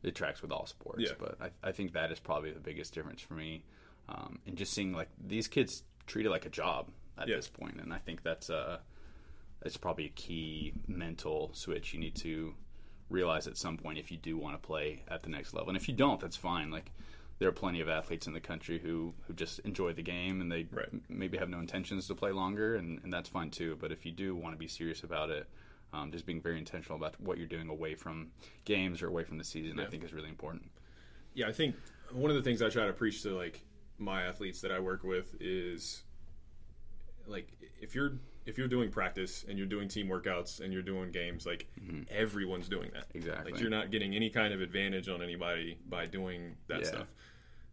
it 0.02 0.14
tracks 0.14 0.42
with 0.42 0.52
all 0.52 0.66
sports, 0.66 1.02
yeah. 1.02 1.12
but 1.18 1.38
I, 1.40 1.68
I 1.68 1.72
think 1.72 1.92
that 1.92 2.12
is 2.12 2.20
probably 2.20 2.50
the 2.50 2.60
biggest 2.60 2.92
difference 2.92 3.22
for 3.22 3.34
me. 3.34 3.64
Um, 4.08 4.38
and 4.46 4.56
just 4.56 4.72
seeing 4.72 4.92
like 4.92 5.08
these 5.18 5.48
kids 5.48 5.82
treat 6.06 6.26
it 6.26 6.30
like 6.30 6.46
a 6.46 6.50
job 6.50 6.90
at 7.18 7.28
yeah. 7.28 7.36
this 7.36 7.48
point, 7.48 7.80
and 7.80 7.92
I 7.92 7.98
think 7.98 8.22
that's 8.22 8.50
uh 8.50 8.78
it's 9.64 9.76
probably 9.76 10.06
a 10.06 10.10
key 10.10 10.74
mental 10.86 11.50
switch 11.54 11.94
you 11.94 12.00
need 12.00 12.14
to 12.16 12.54
realize 13.08 13.46
at 13.46 13.56
some 13.56 13.76
point 13.76 13.98
if 13.98 14.10
you 14.10 14.16
do 14.16 14.36
want 14.36 14.60
to 14.60 14.66
play 14.66 15.02
at 15.08 15.22
the 15.22 15.28
next 15.28 15.54
level. 15.54 15.68
And 15.68 15.76
if 15.76 15.88
you 15.88 15.94
don't, 15.94 16.20
that's 16.20 16.36
fine. 16.36 16.70
Like 16.70 16.90
there 17.38 17.48
are 17.48 17.52
plenty 17.52 17.80
of 17.80 17.88
athletes 17.88 18.26
in 18.26 18.32
the 18.32 18.40
country 18.40 18.78
who, 18.78 19.14
who 19.26 19.34
just 19.34 19.60
enjoy 19.60 19.92
the 19.92 20.02
game 20.02 20.40
and 20.40 20.50
they 20.50 20.66
right. 20.70 20.88
m- 20.92 21.02
maybe 21.08 21.38
have 21.38 21.48
no 21.48 21.58
intentions 21.58 22.06
to 22.08 22.14
play 22.14 22.30
longer, 22.30 22.76
and, 22.76 23.00
and 23.02 23.12
that's 23.12 23.28
fine 23.28 23.50
too. 23.50 23.76
But 23.80 23.90
if 23.90 24.04
you 24.04 24.12
do 24.12 24.34
want 24.34 24.54
to 24.54 24.58
be 24.58 24.68
serious 24.68 25.02
about 25.02 25.30
it, 25.30 25.48
um, 25.92 26.10
just 26.10 26.26
being 26.26 26.40
very 26.40 26.58
intentional 26.58 26.96
about 26.96 27.20
what 27.20 27.38
you're 27.38 27.46
doing 27.46 27.68
away 27.68 27.94
from 27.94 28.30
games 28.64 29.02
or 29.02 29.08
away 29.08 29.24
from 29.24 29.38
the 29.38 29.44
season, 29.44 29.78
yeah. 29.78 29.84
I 29.84 29.86
think 29.86 30.04
is 30.04 30.12
really 30.12 30.28
important. 30.28 30.70
Yeah, 31.34 31.48
I 31.48 31.52
think 31.52 31.76
one 32.12 32.30
of 32.30 32.36
the 32.36 32.42
things 32.42 32.62
I 32.62 32.68
try 32.68 32.86
to 32.86 32.92
preach 32.92 33.22
to 33.22 33.36
like 33.36 33.60
my 33.98 34.22
athletes 34.22 34.60
that 34.62 34.72
I 34.72 34.80
work 34.80 35.04
with 35.04 35.34
is 35.40 36.02
like 37.26 37.48
if 37.80 37.94
you're 37.94 38.14
if 38.46 38.58
you're 38.58 38.68
doing 38.68 38.90
practice 38.90 39.44
and 39.48 39.56
you're 39.56 39.66
doing 39.66 39.88
team 39.88 40.08
workouts 40.08 40.60
and 40.60 40.72
you're 40.72 40.82
doing 40.82 41.10
games, 41.10 41.46
like 41.46 41.66
mm-hmm. 41.80 42.02
everyone's 42.10 42.68
doing 42.68 42.90
that. 42.92 43.06
Exactly. 43.14 43.52
Like 43.52 43.60
you're 43.60 43.70
not 43.70 43.90
getting 43.90 44.14
any 44.14 44.28
kind 44.28 44.52
of 44.52 44.60
advantage 44.60 45.08
on 45.08 45.22
anybody 45.22 45.78
by 45.88 46.06
doing 46.06 46.56
that 46.68 46.80
yeah. 46.80 46.86
stuff. 46.86 47.06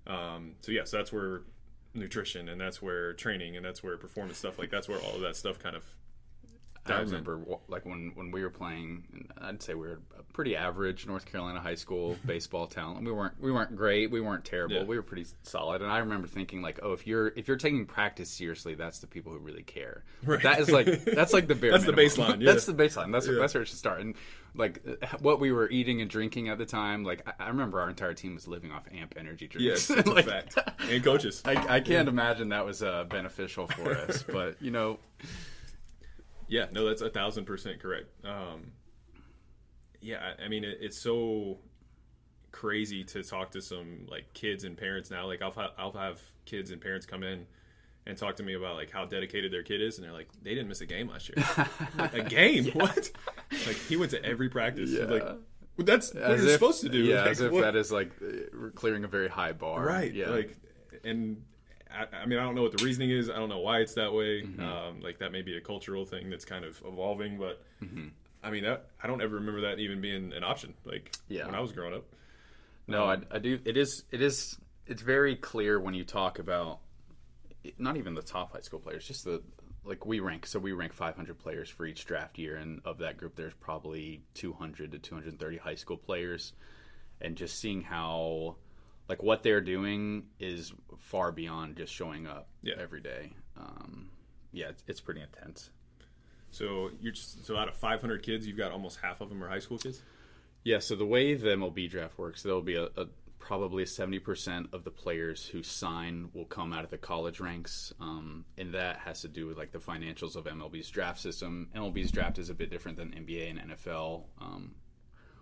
Um, 0.08 0.54
so 0.62 0.72
yes, 0.72 0.90
that's 0.90 1.12
where 1.12 1.42
nutrition 1.94 2.48
and 2.48 2.60
that's 2.60 2.82
where 2.82 3.14
training 3.14 3.58
and 3.58 3.66
that's 3.66 3.84
where 3.84 3.98
performance 3.98 4.38
stuff 4.38 4.58
like 4.58 4.70
that's 4.70 4.88
where 4.88 4.98
all 5.00 5.16
of 5.16 5.22
that 5.22 5.36
stuff 5.36 5.60
kind 5.60 5.76
of 5.76 5.84
I 6.86 7.00
remember 7.00 7.40
like 7.68 7.86
when 7.86 8.12
when 8.16 8.32
we 8.32 8.42
were 8.42 8.50
playing. 8.50 9.28
I'd 9.40 9.62
say 9.62 9.76
we 9.76 9.88
were 9.88 10.00
a 10.18 10.24
pretty 10.34 10.56
average 10.56 11.06
North 11.06 11.26
Carolina 11.26 11.60
high 11.60 11.76
school 11.76 12.18
baseball 12.26 12.68
talent. 12.68 13.06
We 13.06 13.12
weren't 13.12 13.40
we 13.40 13.52
weren't 13.52 13.76
great. 13.76 14.10
We 14.10 14.20
weren't 14.20 14.46
terrible. 14.46 14.78
Yeah. 14.78 14.84
We 14.84 14.96
were 14.96 15.04
pretty 15.04 15.28
solid. 15.44 15.82
And 15.82 15.92
I 15.92 16.00
remember 16.00 16.28
thinking 16.28 16.62
like, 16.62 16.80
oh, 16.82 16.94
if 16.94 17.06
you're 17.06 17.28
if 17.36 17.48
you're 17.48 17.58
taking 17.58 17.86
practice 17.86 18.30
seriously, 18.30 18.74
that's 18.74 19.00
the 19.00 19.08
people 19.08 19.32
who 19.32 19.40
really 19.40 19.64
care. 19.64 20.04
Right. 20.24 20.42
That 20.42 20.60
is 20.60 20.72
like 20.72 21.06
that's 21.06 21.34
like 21.34 21.48
the 21.48 21.56
bare. 21.56 21.72
that's 21.72 21.86
minimum. 21.86 21.96
the 21.96 22.10
baseline. 22.10 22.42
Yeah. 22.42 22.54
that's 22.54 22.66
the 22.66 22.74
baseline. 22.74 23.12
That's 23.12 23.28
yeah. 23.28 23.36
that's 23.40 23.54
where 23.54 23.64
it 23.64 23.68
should 23.68 23.78
start. 23.78 24.02
And 24.02 24.16
like 24.56 24.82
what 25.20 25.40
we 25.40 25.52
were 25.52 25.70
eating 25.70 26.02
and 26.02 26.10
drinking 26.10 26.50
at 26.50 26.58
the 26.58 26.66
time. 26.66 27.04
Like 27.04 27.28
I, 27.28 27.46
I 27.46 27.48
remember 27.50 27.80
our 27.80 27.90
entire 27.90 28.14
team 28.14 28.34
was 28.34 28.48
living 28.48 28.72
off 28.72 28.88
Amp 28.92 29.14
energy 29.18 29.48
drinks. 29.48 29.90
Yes, 29.90 30.08
like, 30.08 30.26
fact. 30.26 30.58
And 30.90 31.04
coaches. 31.04 31.44
I, 31.46 31.76
I 31.76 31.80
can't 31.80 32.10
imagine 32.10 32.50
that 32.50 32.66
was 32.66 32.82
uh, 32.82 33.04
beneficial 33.04 33.68
for 33.68 33.92
us, 33.92 34.24
but 34.24 34.62
you 34.62 34.72
know. 34.72 34.98
Yeah, 36.52 36.66
no, 36.74 36.86
that's 36.86 37.02
a 37.02 37.10
thousand 37.10 37.46
percent 37.46 37.80
correct. 37.80 38.10
Um, 38.26 38.74
yeah, 40.02 40.34
I 40.44 40.50
mean, 40.50 40.66
it, 40.66 40.80
it's 40.82 41.02
so 41.02 41.60
crazy 42.52 43.06
to 43.06 43.24
talk 43.24 43.52
to 43.52 43.62
some 43.62 44.06
like 44.10 44.34
kids 44.34 44.66
and 44.66 44.78
parents 44.78 45.10
now. 45.10 45.26
Like 45.28 45.42
I'll 45.42 45.52
ha- 45.52 45.72
I'll 45.78 45.94
have 45.94 46.20
kids 46.44 46.72
and 46.72 46.82
parents 46.82 47.06
come 47.06 47.24
in 47.24 47.48
and 48.06 48.18
talk 48.18 48.36
to 48.36 48.44
me 48.44 48.54
about 48.56 48.76
like 48.76 48.92
how 48.92 49.06
dedicated 49.06 49.54
their 49.54 49.64
kid 49.64 49.82
is, 49.82 49.98
and 49.98 50.06
they're 50.06 50.14
like, 50.14 50.28
they 50.42 50.50
didn't 50.50 50.68
miss 50.68 50.82
a 50.82 50.86
game 50.86 51.08
last 51.08 51.30
year. 51.30 51.46
like, 51.98 52.14
a 52.16 52.24
game? 52.24 52.66
Yeah. 52.66 52.74
What? 52.74 53.12
Like 53.66 53.78
he 53.88 53.96
went 53.96 54.12
to 54.12 54.22
every 54.22 54.50
practice. 54.50 54.90
Yeah. 54.90 55.06
Like 55.06 55.24
well, 55.24 55.38
that's 55.78 56.14
what 56.14 56.24
as 56.24 56.42
you're 56.42 56.50
if, 56.50 56.54
supposed 56.56 56.82
to 56.82 56.90
do. 56.90 56.98
Yeah, 56.98 57.22
like, 57.22 57.32
as 57.32 57.40
if 57.40 57.54
what? 57.54 57.62
that 57.62 57.78
is 57.78 57.94
like 57.94 58.12
clearing 58.76 59.06
a 59.06 59.08
very 59.08 59.30
high 59.30 59.54
bar. 59.54 59.86
Right. 59.86 60.14
Yeah. 60.14 60.32
Like, 60.32 60.58
and 61.06 61.44
I, 61.94 62.24
I, 62.24 62.26
mean, 62.26 62.40
I 62.40 62.44
don't 62.44 62.56
know 62.56 62.64
what 62.64 62.78
the 62.78 62.84
reasoning 62.84 63.12
is. 63.12 63.30
I 63.30 63.36
don't 63.36 63.50
know 63.50 63.60
why 63.60 63.80
it's 63.80 63.94
that 63.96 64.14
way. 64.14 64.44
Mm-hmm. 64.44 64.62
Um, 64.62 65.02
like 65.02 65.20
that 65.20 65.32
may 65.32 65.42
be 65.42 65.58
a 65.58 65.62
cultural 65.62 66.06
thing 66.06 66.30
that's 66.30 66.46
kind 66.46 66.66
of 66.66 66.82
evolving, 66.86 67.38
but 67.38 67.64
mm-hmm. 67.84 68.08
I 68.44 68.50
mean, 68.50 68.64
that, 68.64 68.88
I 69.02 69.08
don't 69.08 69.22
ever 69.22 69.36
remember 69.36 69.62
that 69.62 69.80
even 69.80 70.02
being 70.02 70.34
an 70.34 70.44
option. 70.44 70.74
Like 70.86 71.12
yeah. 71.28 71.46
when 71.46 71.56
I 71.56 71.60
was 71.60 71.72
growing 71.72 71.94
up. 71.94 72.06
No, 72.88 73.10
um, 73.10 73.26
I, 73.32 73.36
I 73.36 73.40
do. 73.40 73.60
It 73.66 73.78
is. 73.78 74.04
It 74.12 74.22
is. 74.22 74.58
It's 74.88 75.02
very 75.02 75.36
clear 75.36 75.80
when 75.80 75.94
you 75.94 76.04
talk 76.04 76.40
about 76.40 76.80
not 77.78 77.98
even 77.98 78.16
the 78.16 78.22
top 78.22 78.54
high 78.54 78.62
school 78.62 78.80
players, 78.80 79.08
just 79.08 79.24
the 79.24 79.42
like 79.84 80.06
we 80.06 80.20
rank. 80.20 80.46
So 80.46 80.60
we 80.60 80.72
rank 80.72 80.94
500 80.94 81.38
players 81.38 81.70
for 81.70 81.86
each 81.86 82.06
draft 82.06 82.38
year, 82.38 82.58
and 82.58 82.82
of 82.86 82.98
that 83.00 83.18
group, 83.18 83.36
there's 83.36 83.54
probably 83.54 84.24
200 84.34 84.92
to 84.92 85.00
230 85.00 85.58
high 85.58 85.76
school 85.76 85.98
players, 85.98 86.54
and 87.22 87.36
just 87.36 87.60
seeing 87.60 87.82
how 87.82 88.56
like 89.12 89.22
what 89.22 89.44
they're 89.44 89.60
doing 89.60 90.24
is 90.40 90.72
far 90.98 91.34
beyond 91.34 91.76
just 91.76 91.92
showing 91.92 92.28
up 92.28 92.48
yeah. 92.62 92.76
every 92.80 93.02
day. 93.02 93.34
Um, 93.58 94.10
yeah, 94.54 94.70
it's, 94.70 94.86
it's, 94.88 95.02
pretty 95.02 95.20
intense. 95.20 95.70
So 96.52 96.92
you're 97.02 97.12
just, 97.12 97.46
so 97.46 97.58
out 97.58 97.68
of 97.68 97.76
500 97.76 98.24
kids, 98.24 98.48
you've 98.48 98.58
got 98.58 98.72
almost 98.72 99.00
half 99.02 99.20
of 99.20 99.28
them 99.28 99.44
are 99.44 99.50
high 99.50 99.60
school 99.60 99.78
kids. 99.78 100.02
Yeah. 100.64 100.80
So 100.80 100.96
the 100.96 101.06
way 101.06 101.34
the 101.34 101.50
MLB 101.50 101.90
draft 101.90 102.18
works, 102.18 102.42
there'll 102.42 102.62
be 102.62 102.76
a, 102.76 102.86
a 102.96 103.08
probably 103.38 103.84
70% 103.84 104.74
of 104.74 104.86
the 104.86 104.92
players 104.92 105.46
who 105.46 105.62
sign 105.62 106.30
will 106.34 106.46
come 106.46 106.72
out 106.72 106.86
of 106.86 106.90
the 106.90 106.98
college 106.98 107.42
ranks. 107.42 107.92
Um, 108.00 108.46
and 108.58 108.74
that 108.76 109.00
has 109.00 109.20
to 109.24 109.28
do 109.28 109.46
with 109.46 109.58
like 109.58 109.74
the 109.74 109.80
financials 109.80 110.38
of 110.38 110.46
MLB's 110.46 110.90
draft 110.90 111.20
system. 111.20 111.68
MLB's 111.76 112.14
draft 112.14 112.40
is 112.40 112.50
a 112.50 112.54
bit 112.54 112.70
different 112.70 112.98
than 112.98 113.10
NBA 113.10 113.50
and 113.50 113.72
NFL, 113.72 114.24
um, 114.40 114.76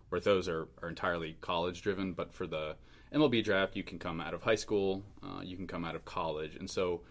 where 0.09 0.19
those 0.19 0.49
are, 0.49 0.69
are 0.81 0.89
entirely 0.89 1.37
college 1.39 1.83
driven. 1.83 2.13
But 2.13 2.33
for 2.33 2.47
the 2.47 2.75
MLB 3.13 3.43
draft, 3.43 3.75
you 3.75 3.83
can 3.83 3.99
come 3.99 4.21
out 4.21 4.33
of 4.33 4.43
high 4.43 4.55
school, 4.55 5.03
uh, 5.23 5.41
you 5.41 5.55
can 5.55 5.67
come 5.67 5.83
out 5.83 5.95
of 5.95 6.05
college, 6.05 6.55
and 6.55 6.69
so 6.69 7.01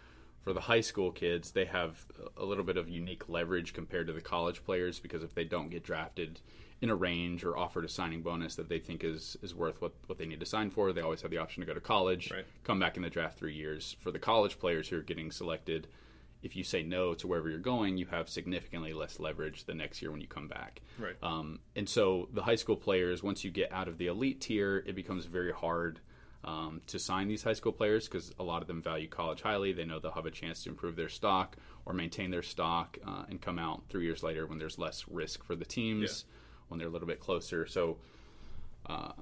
for 0.49 0.52
the 0.52 0.61
high 0.61 0.81
school 0.81 1.11
kids, 1.11 1.50
they 1.50 1.67
have 1.67 2.07
a 2.37 2.45
little 2.45 2.64
bit 2.64 2.76
of 2.76 2.88
unique 2.88 3.28
leverage 3.28 3.75
compared 3.75 4.07
to 4.07 4.12
the 4.12 4.21
college 4.21 4.64
players 4.64 4.99
because 4.99 5.23
if 5.23 5.35
they 5.35 5.45
don't 5.45 5.69
get 5.69 5.85
drafted 5.85 6.40
in 6.81 6.90
a 6.90 6.95
range 6.95 7.45
or 7.45 7.57
offered 7.57 7.85
a 7.85 7.88
signing 7.88 8.23
bonus 8.23 8.55
that 8.55 8.69
they 8.69 8.78
think 8.78 9.02
is 9.02 9.37
is 9.43 9.55
worth 9.55 9.81
what, 9.83 9.93
what 10.07 10.19
they 10.19 10.26
need 10.26 10.40
to 10.40 10.47
sign 10.47 10.71
for, 10.71 10.93
they 10.93 11.00
always 11.00 11.21
have 11.21 11.31
the 11.31 11.38
option 11.38 11.61
to 11.61 11.67
go 11.67 11.75
to 11.75 11.81
college, 11.81 12.31
right. 12.31 12.47
come 12.64 12.78
back 12.78 12.97
in 12.97 13.02
the 13.02 13.11
draft 13.11 13.38
three 13.38 13.55
years. 13.55 13.97
For 14.00 14.11
the 14.11 14.19
college 14.19 14.59
players 14.59 14.88
who 14.88 14.97
are 14.97 15.02
getting 15.02 15.31
selected, 15.31 15.88
if 16.42 16.57
you 16.57 16.64
say 16.64 16.83
no 16.83 17.14
to 17.14 17.26
wherever 17.26 17.49
you're 17.49 17.59
going, 17.59 17.97
you 17.97 18.07
have 18.07 18.28
significantly 18.28 18.92
less 18.92 19.18
leverage 19.18 19.64
the 19.64 19.75
next 19.75 20.00
year 20.00 20.11
when 20.11 20.21
you 20.21 20.26
come 20.26 20.49
back. 20.49 20.80
Right. 20.99 21.16
Um, 21.23 21.61
and 21.75 21.88
so 21.88 22.28
the 22.33 22.42
high 22.42 22.54
school 22.54 22.76
players, 22.76 23.23
once 23.23 23.45
you 23.45 23.50
get 23.50 23.73
out 23.73 23.88
of 23.88 23.99
the 23.99 24.07
elite 24.07 24.40
tier, 24.40 24.83
it 24.87 24.95
becomes 24.95 25.26
very 25.26 25.52
hard 25.52 26.00
um, 26.45 26.80
to 26.87 26.99
sign 26.99 27.26
these 27.26 27.42
high 27.42 27.54
school 27.54 27.73
players 27.73 28.07
because 28.07 28.33
a 28.38 28.45
lot 28.45 28.62
of 28.62 28.68
them 28.68 28.80
value 28.80 29.09
college 29.09 29.42
highly. 29.42 29.73
They 29.73 29.85
know 29.85 29.99
they'll 29.99 30.12
have 30.12 30.26
a 30.26 30.30
chance 30.30 30.62
to 30.62 30.71
improve 30.71 30.95
their 30.95 31.09
stock 31.09 31.57
or 31.85 31.92
maintain 31.92 32.30
their 32.30 32.42
stock 32.42 32.99
uh, 33.04 33.25
and 33.28 33.40
come 33.40 33.59
out 33.59 33.83
three 33.88 34.04
years 34.04 34.23
later 34.23 34.47
when 34.47 34.59
there's 34.59 34.78
less 34.78 35.04
risk 35.09 35.45
for 35.45 35.57
the 35.57 35.64
teams, 35.64 36.25
yeah. 36.26 36.35
when 36.68 36.78
they're 36.78 36.88
a 36.88 36.90
little 36.92 37.09
bit 37.09 37.21
closer. 37.21 37.66
So. 37.66 37.99
Uh, 38.87 39.12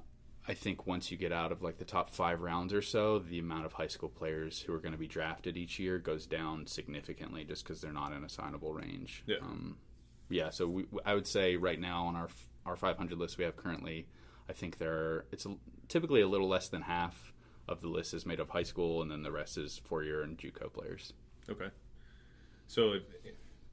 I 0.47 0.53
think 0.53 0.87
once 0.87 1.11
you 1.11 1.17
get 1.17 1.33
out 1.33 1.51
of 1.51 1.61
like 1.61 1.77
the 1.77 1.85
top 1.85 2.09
five 2.09 2.41
rounds 2.41 2.73
or 2.73 2.81
so, 2.81 3.19
the 3.19 3.39
amount 3.39 3.65
of 3.65 3.73
high 3.73 3.87
school 3.87 4.09
players 4.09 4.61
who 4.61 4.73
are 4.73 4.79
going 4.79 4.93
to 4.93 4.97
be 4.97 5.07
drafted 5.07 5.57
each 5.57 5.77
year 5.77 5.99
goes 5.99 6.25
down 6.25 6.65
significantly 6.65 7.43
just 7.43 7.65
because 7.65 7.81
they're 7.81 7.91
not 7.91 8.13
in 8.13 8.23
a 8.23 8.27
signable 8.27 8.73
range. 8.73 9.23
Yeah. 9.25 9.37
Um, 9.41 9.77
yeah. 10.29 10.49
So 10.49 10.67
we, 10.67 10.85
I 11.05 11.15
would 11.15 11.27
say 11.27 11.57
right 11.57 11.79
now 11.79 12.05
on 12.05 12.15
our 12.15 12.29
our 12.67 12.75
500 12.75 13.17
list 13.17 13.37
we 13.37 13.45
have 13.45 13.55
currently, 13.55 14.07
I 14.49 14.53
think 14.53 14.77
there 14.77 14.93
are, 14.93 15.25
it's 15.31 15.45
a, 15.45 15.55
typically 15.87 16.21
a 16.21 16.27
little 16.27 16.49
less 16.49 16.69
than 16.69 16.81
half 16.81 17.33
of 17.67 17.81
the 17.81 17.87
list 17.87 18.13
is 18.13 18.25
made 18.25 18.39
of 18.39 18.49
high 18.49 18.63
school, 18.63 19.01
and 19.01 19.09
then 19.09 19.23
the 19.23 19.31
rest 19.31 19.57
is 19.57 19.81
four 19.83 20.03
year 20.03 20.23
and 20.23 20.37
JUCO 20.37 20.71
players. 20.71 21.13
Okay. 21.49 21.69
So, 22.67 22.93
if, 22.93 23.03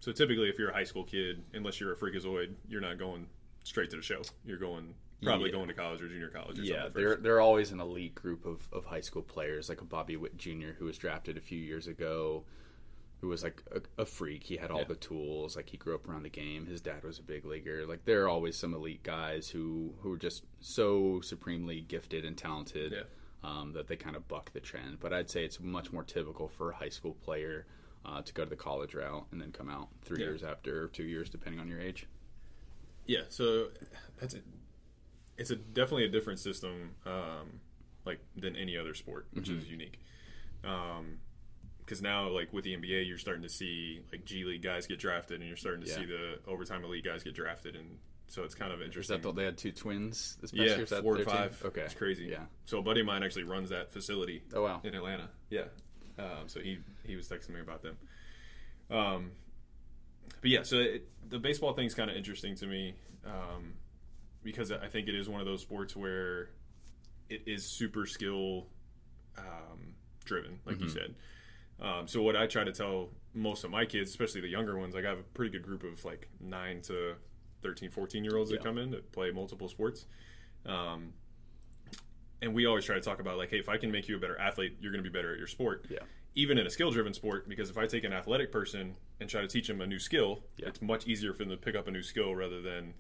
so 0.01 0.13
typically, 0.13 0.49
if 0.49 0.59
you're 0.59 0.71
a 0.71 0.75
high 0.75 0.85
school 0.85 1.05
kid, 1.05 1.43
unless 1.53 1.81
you're 1.81 1.93
a 1.93 1.97
freakazoid, 1.97 2.55
you're 2.69 2.81
not 2.81 2.99
going 2.99 3.27
straight 3.65 3.91
to 3.91 3.97
the 3.97 4.03
show. 4.03 4.23
You're 4.45 4.59
going 4.59 4.95
probably 5.23 5.51
Yeah. 5.51 5.57
going 5.57 5.69
to 5.69 5.75
college 5.75 6.03
or 6.03 6.09
junior 6.09 6.29
college. 6.29 6.59
Or 6.59 6.63
Yeah, 6.63 6.85
something 6.85 7.03
they're 7.03 7.17
they're 7.17 7.41
always 7.41 7.73
an 7.73 7.81
elite 7.81 8.15
group 8.15 8.45
of, 8.47 8.69
of 8.73 8.85
high 8.85 9.01
school 9.01 9.23
players, 9.23 9.69
like 9.69 9.81
a 9.81 9.85
Bobby 9.85 10.17
Witt 10.17 10.37
Jr. 10.37 10.73
who 10.79 10.85
was 10.87 10.99
drafted 10.99 11.37
a 11.37 11.41
few 11.41 11.59
years 11.59 11.87
ago, 11.87 12.45
who 13.21 13.29
was 13.29 13.43
like 13.43 13.63
a, 13.73 14.03
a 14.03 14.05
freak. 14.07 14.45
He 14.45 14.57
had 14.57 14.71
all 14.71 14.81
Yeah. 14.81 14.85
the 14.89 14.97
tools. 14.97 15.57
Like 15.57 15.71
he 15.71 15.77
grew 15.77 15.95
up 15.95 16.09
around 16.09 16.25
the 16.25 16.29
game. 16.31 16.67
His 16.67 16.81
dad 16.81 17.05
was 17.05 17.19
a 17.19 17.23
big 17.23 17.45
leaguer. 17.45 17.87
Like 17.87 18.05
there 18.05 18.25
are 18.25 18.29
always 18.29 18.57
some 18.57 18.75
elite 18.75 19.03
guys 19.03 19.49
who 19.49 19.95
who 20.03 20.13
are 20.13 20.19
just 20.19 20.45
so 20.61 21.21
supremely 21.23 21.81
gifted 21.81 22.25
and 22.25 22.37
talented 22.37 22.93
Yeah. 22.93 23.03
um, 23.43 23.73
that 23.73 23.87
they 23.89 23.97
kind 23.97 24.17
of 24.17 24.29
buck 24.29 24.53
the 24.53 24.61
trend. 24.61 25.01
But 25.01 25.13
I'd 25.13 25.31
say 25.31 25.45
it's 25.45 25.59
much 25.61 25.93
more 25.93 26.03
typical 26.05 26.49
for 26.49 26.71
a 26.71 26.75
high 26.75 26.89
school 26.91 27.15
player. 27.15 27.67
Uh, 28.07 28.21
to 28.21 28.35
go 28.35 28.45
to 28.45 28.51
the 28.51 28.55
college 28.55 28.93
route 28.93 29.25
and 29.33 29.41
then 29.41 29.51
come 29.51 29.71
out 29.71 29.89
three 30.03 30.19
years 30.21 30.43
after, 30.43 30.83
or 30.85 30.89
two 30.89 31.05
years, 31.05 31.31
depending 31.31 31.59
on 31.59 31.67
your 31.67 31.81
age. 31.81 32.07
Yeah, 33.07 33.23
so 33.31 33.69
that's 34.21 34.35
it. 34.35 34.45
It's 35.37 35.51
a 35.51 35.57
definitely 35.57 36.05
a 36.05 36.09
different 36.09 36.39
system, 36.39 36.95
um, 37.07 37.61
like 38.05 38.21
than 38.37 38.55
any 38.57 38.77
other 38.77 38.95
sport, 38.95 39.27
which 39.33 39.49
Mm-hmm. 39.49 39.59
is 39.59 39.71
unique. 39.71 39.99
Because 40.63 42.01
now, 42.01 42.29
like 42.29 42.53
with 42.53 42.65
the 42.65 42.75
NBA, 42.77 43.07
you're 43.07 43.19
starting 43.19 43.43
to 43.43 43.49
see 43.49 44.01
like 44.13 44.25
G 44.25 44.45
League 44.45 44.63
guys 44.63 44.87
get 44.87 44.99
drafted, 44.99 45.41
and 45.41 45.49
you're 45.49 45.57
starting 45.57 45.83
to 45.85 45.89
Yeah. 45.89 45.97
see 45.97 46.05
the 46.07 46.39
overtime 46.47 46.85
elite 46.85 47.05
guys 47.05 47.23
get 47.23 47.35
drafted, 47.35 47.77
and 47.77 47.99
so 48.27 48.43
it's 48.43 48.55
kind 48.55 48.73
of 48.73 48.81
Is 48.81 48.87
interesting. 48.87 49.21
that 49.21 49.23
the, 49.29 49.33
they 49.33 49.45
had 49.45 49.59
two 49.59 49.71
twins 49.73 50.39
this 50.41 50.51
past 50.51 50.61
yeah, 50.63 50.75
year? 50.75 50.83
Is 50.85 50.91
that 50.91 51.03
four 51.03 51.13
or 51.15 51.17
their 51.17 51.25
team? 51.27 51.35
five. 51.35 51.63
Okay, 51.67 51.83
it's 51.83 51.95
crazy. 51.95 52.25
Yeah. 52.27 52.45
So 52.65 52.79
a 52.79 52.83
buddy 52.83 53.01
of 53.01 53.07
mine 53.07 53.23
actually 53.23 53.43
runs 53.45 53.69
that 53.71 53.93
facility 53.93 54.43
Oh 54.55 54.63
wow. 54.63 54.81
in 54.83 54.95
Atlanta. 54.95 55.29
Yeah. 55.51 55.65
Um, 56.19 56.47
so 56.47 56.61
he 56.61 56.79
he 57.05 57.17
was 57.17 57.29
texting 57.29 57.51
me 57.51 57.61
about 57.61 57.83
them. 57.83 57.97
Um, 58.91 59.33
but 60.41 60.51
yeah, 60.51 60.63
so 60.63 60.77
it, 60.79 61.09
the 61.29 61.39
baseball 61.39 61.75
thing's 61.75 61.95
kind 61.95 62.11
of 62.11 62.17
interesting 62.17 62.55
to 62.57 62.67
me 62.67 62.95
um, 63.27 63.75
because 64.45 64.71
I 64.71 64.87
think 64.89 65.09
it 65.09 65.15
is 65.15 65.29
one 65.29 65.41
of 65.41 65.47
those 65.47 65.63
sports 65.63 65.97
where 65.97 66.51
it 67.29 67.43
is 67.47 67.65
super 67.65 68.07
skill 68.07 68.67
um, 69.39 69.95
driven, 70.25 70.61
like 70.67 70.81
you 70.81 70.89
said. 70.89 71.15
Um, 71.81 72.07
so 72.07 72.23
what 72.23 72.37
I 72.37 72.47
try 72.47 72.63
to 72.63 72.73
tell 72.73 73.09
most 73.33 73.65
of 73.65 73.71
my 73.71 73.85
kids, 73.85 74.11
especially 74.11 74.43
the 74.43 74.49
younger 74.49 74.79
ones, 74.79 74.95
like 74.95 75.05
I 75.05 75.09
have 75.09 75.19
a 75.19 75.23
pretty 75.35 75.51
good 75.51 75.63
group 75.63 75.83
of 75.83 76.05
like 76.05 76.29
nine 76.41 76.83
to 76.83 77.15
13, 77.63 77.91
14 77.91 78.23
year 78.23 78.37
olds 78.37 78.51
that 78.51 78.63
come 78.63 78.79
in 78.79 78.91
that 78.93 79.11
play 79.11 79.31
multiple 79.33 79.69
sports. 79.69 80.07
Um, 80.67 81.15
and 82.43 82.55
we 82.55 82.67
always 82.67 82.85
try 82.85 82.95
to 82.95 83.01
talk 83.01 83.21
about 83.21 83.39
like, 83.39 83.51
hey, 83.51 83.59
if 83.59 83.69
I 83.69 83.79
can 83.79 83.91
make 83.91 84.07
you 84.07 84.17
a 84.17 84.21
better 84.21 84.39
athlete, 84.39 84.77
you're 84.81 84.93
going 84.93 85.03
to 85.03 85.11
be 85.11 85.13
better 85.13 85.33
at 85.33 85.39
your 85.39 85.47
sport. 85.47 85.87
Yeah. 85.91 86.01
Even 86.37 86.59
in 86.59 86.67
a 86.67 86.71
skill 86.71 86.91
driven 86.91 87.15
sport, 87.15 87.49
because 87.49 87.71
if 87.71 87.79
I 87.79 87.87
take 87.87 88.05
an 88.05 88.13
athletic 88.13 88.53
person 88.53 88.97
and 89.21 89.31
try 89.31 89.41
to 89.41 89.49
teach 89.49 89.67
them 89.69 89.81
a 89.81 89.87
new 89.87 89.99
skill, 89.99 90.43
Yeah. 90.59 90.69
it's 90.69 90.83
much 90.83 91.07
easier 91.07 91.33
for 91.33 91.39
them 91.39 91.51
to 91.51 91.57
pick 91.57 91.75
up 91.75 91.89
a 91.89 91.91
new 91.91 92.03
skill 92.03 92.35
rather 92.35 92.61
than 92.61 92.93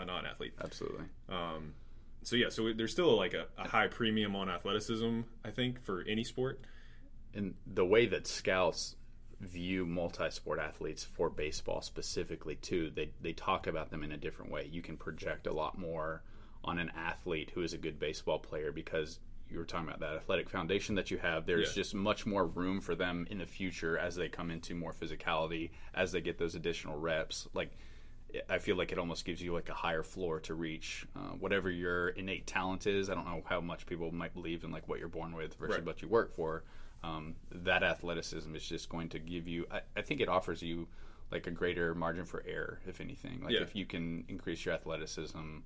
a 0.00 0.04
non 0.04 0.26
athlete. 0.26 0.52
Absolutely. 0.62 1.04
Um, 1.28 1.74
so 2.22 2.36
yeah, 2.36 2.48
so 2.50 2.72
there's 2.72 2.92
still 2.92 3.16
like 3.16 3.34
a, 3.34 3.46
a 3.56 3.68
high 3.68 3.88
premium 3.88 4.36
on 4.36 4.48
athleticism, 4.50 5.20
I 5.44 5.50
think, 5.50 5.82
for 5.82 6.04
any 6.08 6.24
sport. 6.24 6.60
And 7.34 7.54
the 7.66 7.84
way 7.86 8.06
that 8.06 8.26
scouts 8.26 8.96
view 9.40 9.86
multi-sport 9.86 10.58
athletes 10.58 11.02
for 11.02 11.30
baseball 11.30 11.80
specifically 11.80 12.56
too, 12.56 12.90
they 12.94 13.10
they 13.22 13.32
talk 13.32 13.66
about 13.66 13.90
them 13.90 14.02
in 14.02 14.12
a 14.12 14.16
different 14.16 14.50
way. 14.50 14.68
You 14.70 14.82
can 14.82 14.96
project 14.96 15.46
a 15.46 15.52
lot 15.52 15.78
more 15.78 16.22
on 16.62 16.78
an 16.78 16.90
athlete 16.94 17.50
who 17.54 17.62
is 17.62 17.72
a 17.72 17.78
good 17.78 17.98
baseball 17.98 18.38
player 18.38 18.70
because 18.70 19.18
you 19.48 19.58
were 19.58 19.64
talking 19.64 19.88
about 19.88 19.98
that 20.00 20.14
athletic 20.14 20.48
foundation 20.50 20.94
that 20.94 21.10
you 21.10 21.16
have. 21.18 21.46
There's 21.46 21.68
Yeah. 21.70 21.82
just 21.82 21.94
much 21.94 22.26
more 22.26 22.46
room 22.46 22.80
for 22.80 22.94
them 22.94 23.26
in 23.30 23.38
the 23.38 23.46
future 23.46 23.96
as 23.98 24.14
they 24.14 24.28
come 24.28 24.50
into 24.50 24.74
more 24.74 24.92
physicality, 24.92 25.70
as 25.94 26.12
they 26.12 26.20
get 26.20 26.38
those 26.38 26.54
additional 26.54 26.96
reps. 26.98 27.48
Like 27.54 27.70
I 28.48 28.58
feel 28.58 28.76
like 28.76 28.92
it 28.92 28.98
almost 28.98 29.24
gives 29.24 29.40
you 29.42 29.52
like 29.52 29.68
a 29.68 29.74
higher 29.74 30.02
floor 30.02 30.40
to 30.40 30.54
reach. 30.54 31.06
Uh, 31.16 31.30
whatever 31.38 31.70
your 31.70 32.08
innate 32.10 32.46
talent 32.46 32.86
is, 32.86 33.10
I 33.10 33.14
don't 33.14 33.24
know 33.26 33.42
how 33.46 33.60
much 33.60 33.86
people 33.86 34.12
might 34.12 34.34
believe 34.34 34.64
in 34.64 34.70
like 34.70 34.88
what 34.88 34.98
you're 34.98 35.08
born 35.08 35.32
with 35.34 35.54
versus 35.54 35.76
Right. 35.76 35.84
what 35.86 36.02
you 36.02 36.08
work 36.08 36.34
for. 36.34 36.64
Um, 37.02 37.34
that 37.50 37.82
athleticism 37.82 38.54
is 38.54 38.66
just 38.66 38.88
going 38.88 39.08
to 39.10 39.18
give 39.18 39.48
you. 39.48 39.66
I, 39.70 39.80
I 39.96 40.02
think 40.02 40.20
it 40.20 40.28
offers 40.28 40.62
you 40.62 40.86
like 41.30 41.46
a 41.46 41.50
greater 41.50 41.94
margin 41.94 42.24
for 42.24 42.42
error, 42.46 42.80
if 42.86 43.00
anything. 43.00 43.40
Like 43.42 43.54
Yeah. 43.54 43.62
if 43.62 43.74
you 43.74 43.86
can 43.86 44.24
increase 44.28 44.64
your 44.64 44.74
athleticism, 44.74 45.58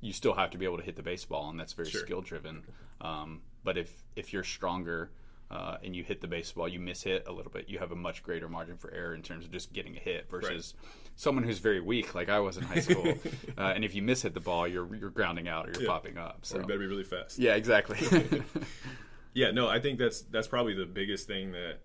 you 0.00 0.12
still 0.12 0.34
have 0.34 0.50
to 0.50 0.58
be 0.58 0.64
able 0.64 0.76
to 0.76 0.84
hit 0.84 0.94
the 0.96 1.02
baseball, 1.02 1.50
and 1.50 1.58
that's 1.58 1.72
very 1.72 1.88
Sure. 1.90 2.02
skill 2.02 2.20
driven. 2.20 2.62
Um, 3.00 3.42
but 3.64 3.76
if 3.76 4.04
if 4.16 4.32
you're 4.32 4.44
stronger 4.44 5.10
uh, 5.50 5.78
and 5.82 5.96
you 5.96 6.04
hit 6.04 6.20
the 6.20 6.28
baseball, 6.28 6.68
you 6.68 6.78
miss 6.78 7.02
hit 7.02 7.26
a 7.26 7.32
little 7.32 7.50
bit, 7.50 7.68
you 7.68 7.78
have 7.78 7.90
a 7.90 7.96
much 7.96 8.22
greater 8.22 8.48
margin 8.48 8.76
for 8.76 8.90
error 8.92 9.14
in 9.14 9.22
terms 9.22 9.46
of 9.46 9.50
just 9.50 9.72
getting 9.72 9.96
a 9.96 10.00
hit 10.00 10.28
versus 10.30 10.74
someone 11.18 11.42
who's 11.42 11.58
very 11.58 11.80
weak, 11.80 12.14
like 12.14 12.28
I 12.28 12.38
was 12.38 12.56
in 12.56 12.62
high 12.62 12.78
school. 12.78 13.06
uh, 13.58 13.72
and 13.74 13.84
if 13.84 13.92
you 13.94 14.02
miss 14.02 14.22
hit 14.22 14.32
the 14.34 14.40
ball, 14.40 14.66
you're 14.68 14.94
you're 14.94 15.10
grounding 15.10 15.48
out 15.48 15.68
or 15.68 15.72
you're 15.72 15.82
Yeah. 15.82 15.88
popping 15.88 16.16
up. 16.16 16.36
Or 16.42 16.44
So 16.46 16.56
you 16.58 16.62
better 16.66 16.78
be 16.78 16.86
really 16.86 17.04
fast. 17.04 17.38
yeah, 17.38 17.54
exactly. 17.56 17.98
Yeah, 19.34 19.50
no, 19.52 19.68
I 19.68 19.78
think 19.78 19.98
that's 19.98 20.22
that's 20.22 20.48
probably 20.48 20.74
the 20.74 20.86
biggest 20.86 21.26
thing 21.28 21.52
that 21.52 21.80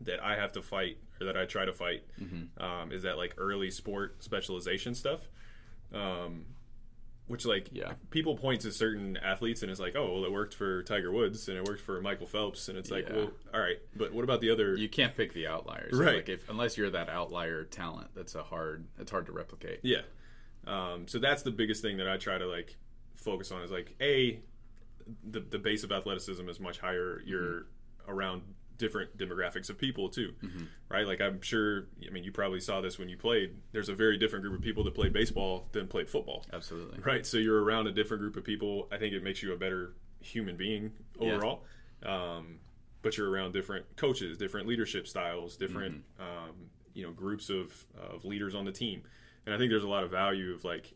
that 0.00 0.20
I 0.24 0.34
have 0.34 0.52
to 0.52 0.62
fight 0.62 0.96
or 1.20 1.26
that 1.26 1.36
I 1.36 1.44
try 1.44 1.64
to 1.66 1.72
fight 1.72 2.02
Mm-hmm. 2.20 2.62
um, 2.64 2.90
is 2.92 3.02
that 3.02 3.16
like 3.16 3.34
early 3.38 3.70
sport 3.70 4.24
specialization 4.24 4.94
stuff. 4.94 5.20
Um, 5.92 6.46
which 7.28 7.46
like 7.46 7.68
Yeah. 7.72 7.94
people 8.10 8.36
point 8.36 8.60
to 8.62 8.72
certain 8.72 9.16
athletes 9.16 9.62
and 9.62 9.70
it's 9.70 9.80
like, 9.80 9.94
oh, 9.96 10.12
well, 10.14 10.24
it 10.24 10.32
worked 10.32 10.54
for 10.54 10.82
Tiger 10.82 11.10
Woods 11.10 11.48
and 11.48 11.56
it 11.56 11.64
worked 11.64 11.80
for 11.80 12.00
Michael 12.00 12.26
Phelps, 12.26 12.68
and 12.68 12.76
it's 12.76 12.90
like, 12.90 13.08
Yeah. 13.08 13.16
well, 13.16 13.30
all 13.54 13.60
right, 13.60 13.78
but 13.96 14.12
what 14.12 14.24
about 14.24 14.40
the 14.40 14.50
other? 14.50 14.74
you 14.76 14.88
can't 14.88 15.16
pick 15.16 15.32
the 15.32 15.46
outliers, 15.46 15.92
Right. 15.94 16.16
Like 16.16 16.28
if 16.28 16.48
unless 16.50 16.76
you're 16.76 16.90
that 16.90 17.08
outlier 17.08 17.64
talent, 17.64 18.08
that's 18.14 18.34
a 18.34 18.42
hard. 18.42 18.86
It's 18.98 19.10
hard 19.10 19.26
to 19.26 19.32
replicate. 19.32 19.80
Yeah. 19.82 20.02
Um, 20.66 21.08
so 21.08 21.18
that's 21.18 21.42
the 21.42 21.50
biggest 21.50 21.82
thing 21.82 21.96
that 21.98 22.08
I 22.08 22.16
try 22.18 22.38
to 22.38 22.46
like 22.46 22.76
focus 23.16 23.50
on 23.52 23.62
is 23.62 23.70
like 23.70 23.94
a 24.00 24.40
the 25.28 25.40
the 25.40 25.58
base 25.58 25.82
of 25.84 25.90
athleticism 25.92 26.48
is 26.48 26.60
much 26.60 26.78
higher. 26.78 27.20
You're 27.24 27.66
around 28.06 28.42
different 28.78 29.16
demographics 29.16 29.70
of 29.70 29.78
people 29.78 30.08
too, 30.08 30.34
right? 30.88 31.06
Like 31.06 31.20
I'm 31.20 31.40
sure. 31.42 31.86
I 32.06 32.10
mean, 32.10 32.24
you 32.24 32.32
probably 32.32 32.60
saw 32.60 32.80
this 32.80 32.98
when 32.98 33.08
you 33.08 33.16
played. 33.16 33.54
There's 33.72 33.88
a 33.88 33.94
very 33.94 34.16
different 34.18 34.44
group 34.44 34.54
of 34.56 34.62
people 34.62 34.84
that 34.84 34.94
played 34.94 35.12
baseball 35.12 35.68
than 35.72 35.86
played 35.88 36.08
football, 36.10 36.44
Absolutely. 36.52 36.98
right? 37.04 37.24
So 37.26 37.36
you're 37.38 37.62
around 37.62 37.86
a 37.86 37.92
different 37.92 38.20
group 38.20 38.36
of 38.36 38.44
people. 38.44 38.88
I 38.90 38.98
think 38.98 39.14
it 39.14 39.22
makes 39.22 39.42
you 39.42 39.52
a 39.52 39.56
better 39.56 39.94
human 40.20 40.56
being 40.56 40.92
Yeah. 41.20 41.32
overall. 41.34 41.64
Um, 42.04 42.58
but 43.02 43.16
you're 43.16 43.30
around 43.30 43.52
different 43.52 43.96
coaches, 43.96 44.38
different 44.38 44.66
leadership 44.68 45.06
styles, 45.08 45.56
different 45.56 46.04
um, 46.20 46.70
you 46.94 47.04
know 47.04 47.12
groups 47.12 47.50
of 47.50 47.84
of 47.96 48.24
leaders 48.24 48.54
on 48.54 48.64
the 48.64 48.72
team, 48.72 49.02
and 49.46 49.54
I 49.54 49.58
think 49.58 49.70
there's 49.70 49.84
a 49.84 49.88
lot 49.88 50.04
of 50.04 50.10
value 50.10 50.52
of 50.54 50.64
like 50.64 50.94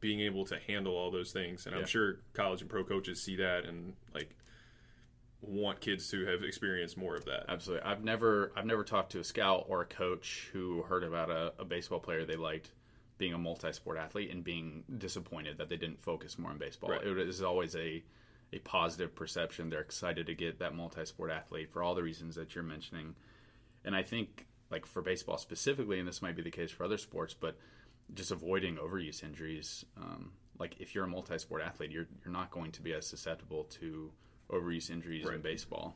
being 0.00 0.20
able 0.20 0.44
to 0.44 0.58
handle 0.60 0.94
all 0.94 1.10
those 1.10 1.32
things. 1.32 1.66
And 1.66 1.74
Yeah. 1.74 1.80
I'm 1.80 1.86
sure 1.86 2.20
college 2.32 2.60
and 2.60 2.70
pro 2.70 2.84
coaches 2.84 3.20
see 3.22 3.36
that 3.36 3.64
and 3.64 3.94
like 4.14 4.30
want 5.40 5.80
kids 5.80 6.10
to 6.10 6.26
have 6.26 6.42
experienced 6.42 6.96
more 6.96 7.14
of 7.14 7.24
that. 7.26 7.44
Absolutely. 7.48 7.86
I've 7.86 8.02
never 8.02 8.52
I've 8.56 8.66
never 8.66 8.84
talked 8.84 9.12
to 9.12 9.20
a 9.20 9.24
scout 9.24 9.66
or 9.68 9.82
a 9.82 9.86
coach 9.86 10.48
who 10.52 10.82
heard 10.82 11.04
about 11.04 11.30
a, 11.30 11.52
a 11.58 11.64
baseball 11.64 12.00
player 12.00 12.24
they 12.24 12.36
liked 12.36 12.72
being 13.18 13.34
a 13.34 13.38
multi-sport 13.38 13.98
athlete 13.98 14.30
and 14.30 14.44
being 14.44 14.84
disappointed 14.98 15.58
that 15.58 15.68
they 15.68 15.76
didn't 15.76 16.00
focus 16.00 16.38
more 16.38 16.50
on 16.50 16.58
baseball. 16.58 16.90
Right. 16.90 17.04
It 17.04 17.18
is 17.18 17.42
always 17.42 17.76
a 17.76 18.02
a 18.52 18.58
positive 18.60 19.14
perception. 19.14 19.68
They're 19.70 19.80
excited 19.80 20.26
to 20.26 20.34
get 20.34 20.58
that 20.60 20.74
multi-sport 20.74 21.30
athlete 21.30 21.70
for 21.70 21.82
all 21.82 21.94
the 21.94 22.02
reasons 22.02 22.34
that 22.36 22.54
you're 22.54 22.64
mentioning. 22.64 23.14
And 23.84 23.94
I 23.94 24.02
think 24.02 24.46
like 24.70 24.86
for 24.86 25.02
baseball 25.02 25.38
specifically, 25.38 25.98
and 25.98 26.08
this 26.08 26.22
might 26.22 26.36
be 26.36 26.42
the 26.42 26.50
case 26.50 26.70
for 26.70 26.84
other 26.84 26.98
sports, 26.98 27.34
but 27.34 27.56
just 28.14 28.30
avoiding 28.30 28.76
overuse 28.76 29.22
injuries. 29.22 29.84
Um, 29.96 30.32
like 30.58 30.80
if 30.80 30.94
you're 30.94 31.04
a 31.04 31.08
multi-sport 31.08 31.62
athlete, 31.62 31.90
you're 31.90 32.08
you're 32.24 32.32
not 32.32 32.50
going 32.50 32.72
to 32.72 32.82
be 32.82 32.92
as 32.92 33.06
susceptible 33.06 33.64
to 33.80 34.10
overuse 34.50 34.90
injuries 34.90 35.26
in 35.28 35.40
baseball. 35.40 35.94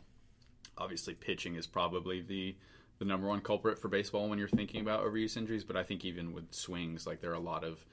Obviously, 0.78 1.14
pitching 1.14 1.56
is 1.56 1.66
probably 1.66 2.20
the 2.22 2.56
the 2.98 3.04
number 3.04 3.26
one 3.26 3.40
culprit 3.40 3.78
for 3.80 3.88
baseball 3.88 4.28
when 4.28 4.38
you're 4.38 4.46
thinking 4.48 4.80
about 4.80 5.04
overuse 5.04 5.36
injuries. 5.36 5.64
But 5.64 5.76
I 5.76 5.82
think 5.82 6.04
even 6.04 6.32
with 6.32 6.52
swings, 6.54 7.06
like 7.06 7.20
there 7.20 7.30
are 7.30 7.34
a 7.34 7.40
lot 7.40 7.64
of 7.64 7.84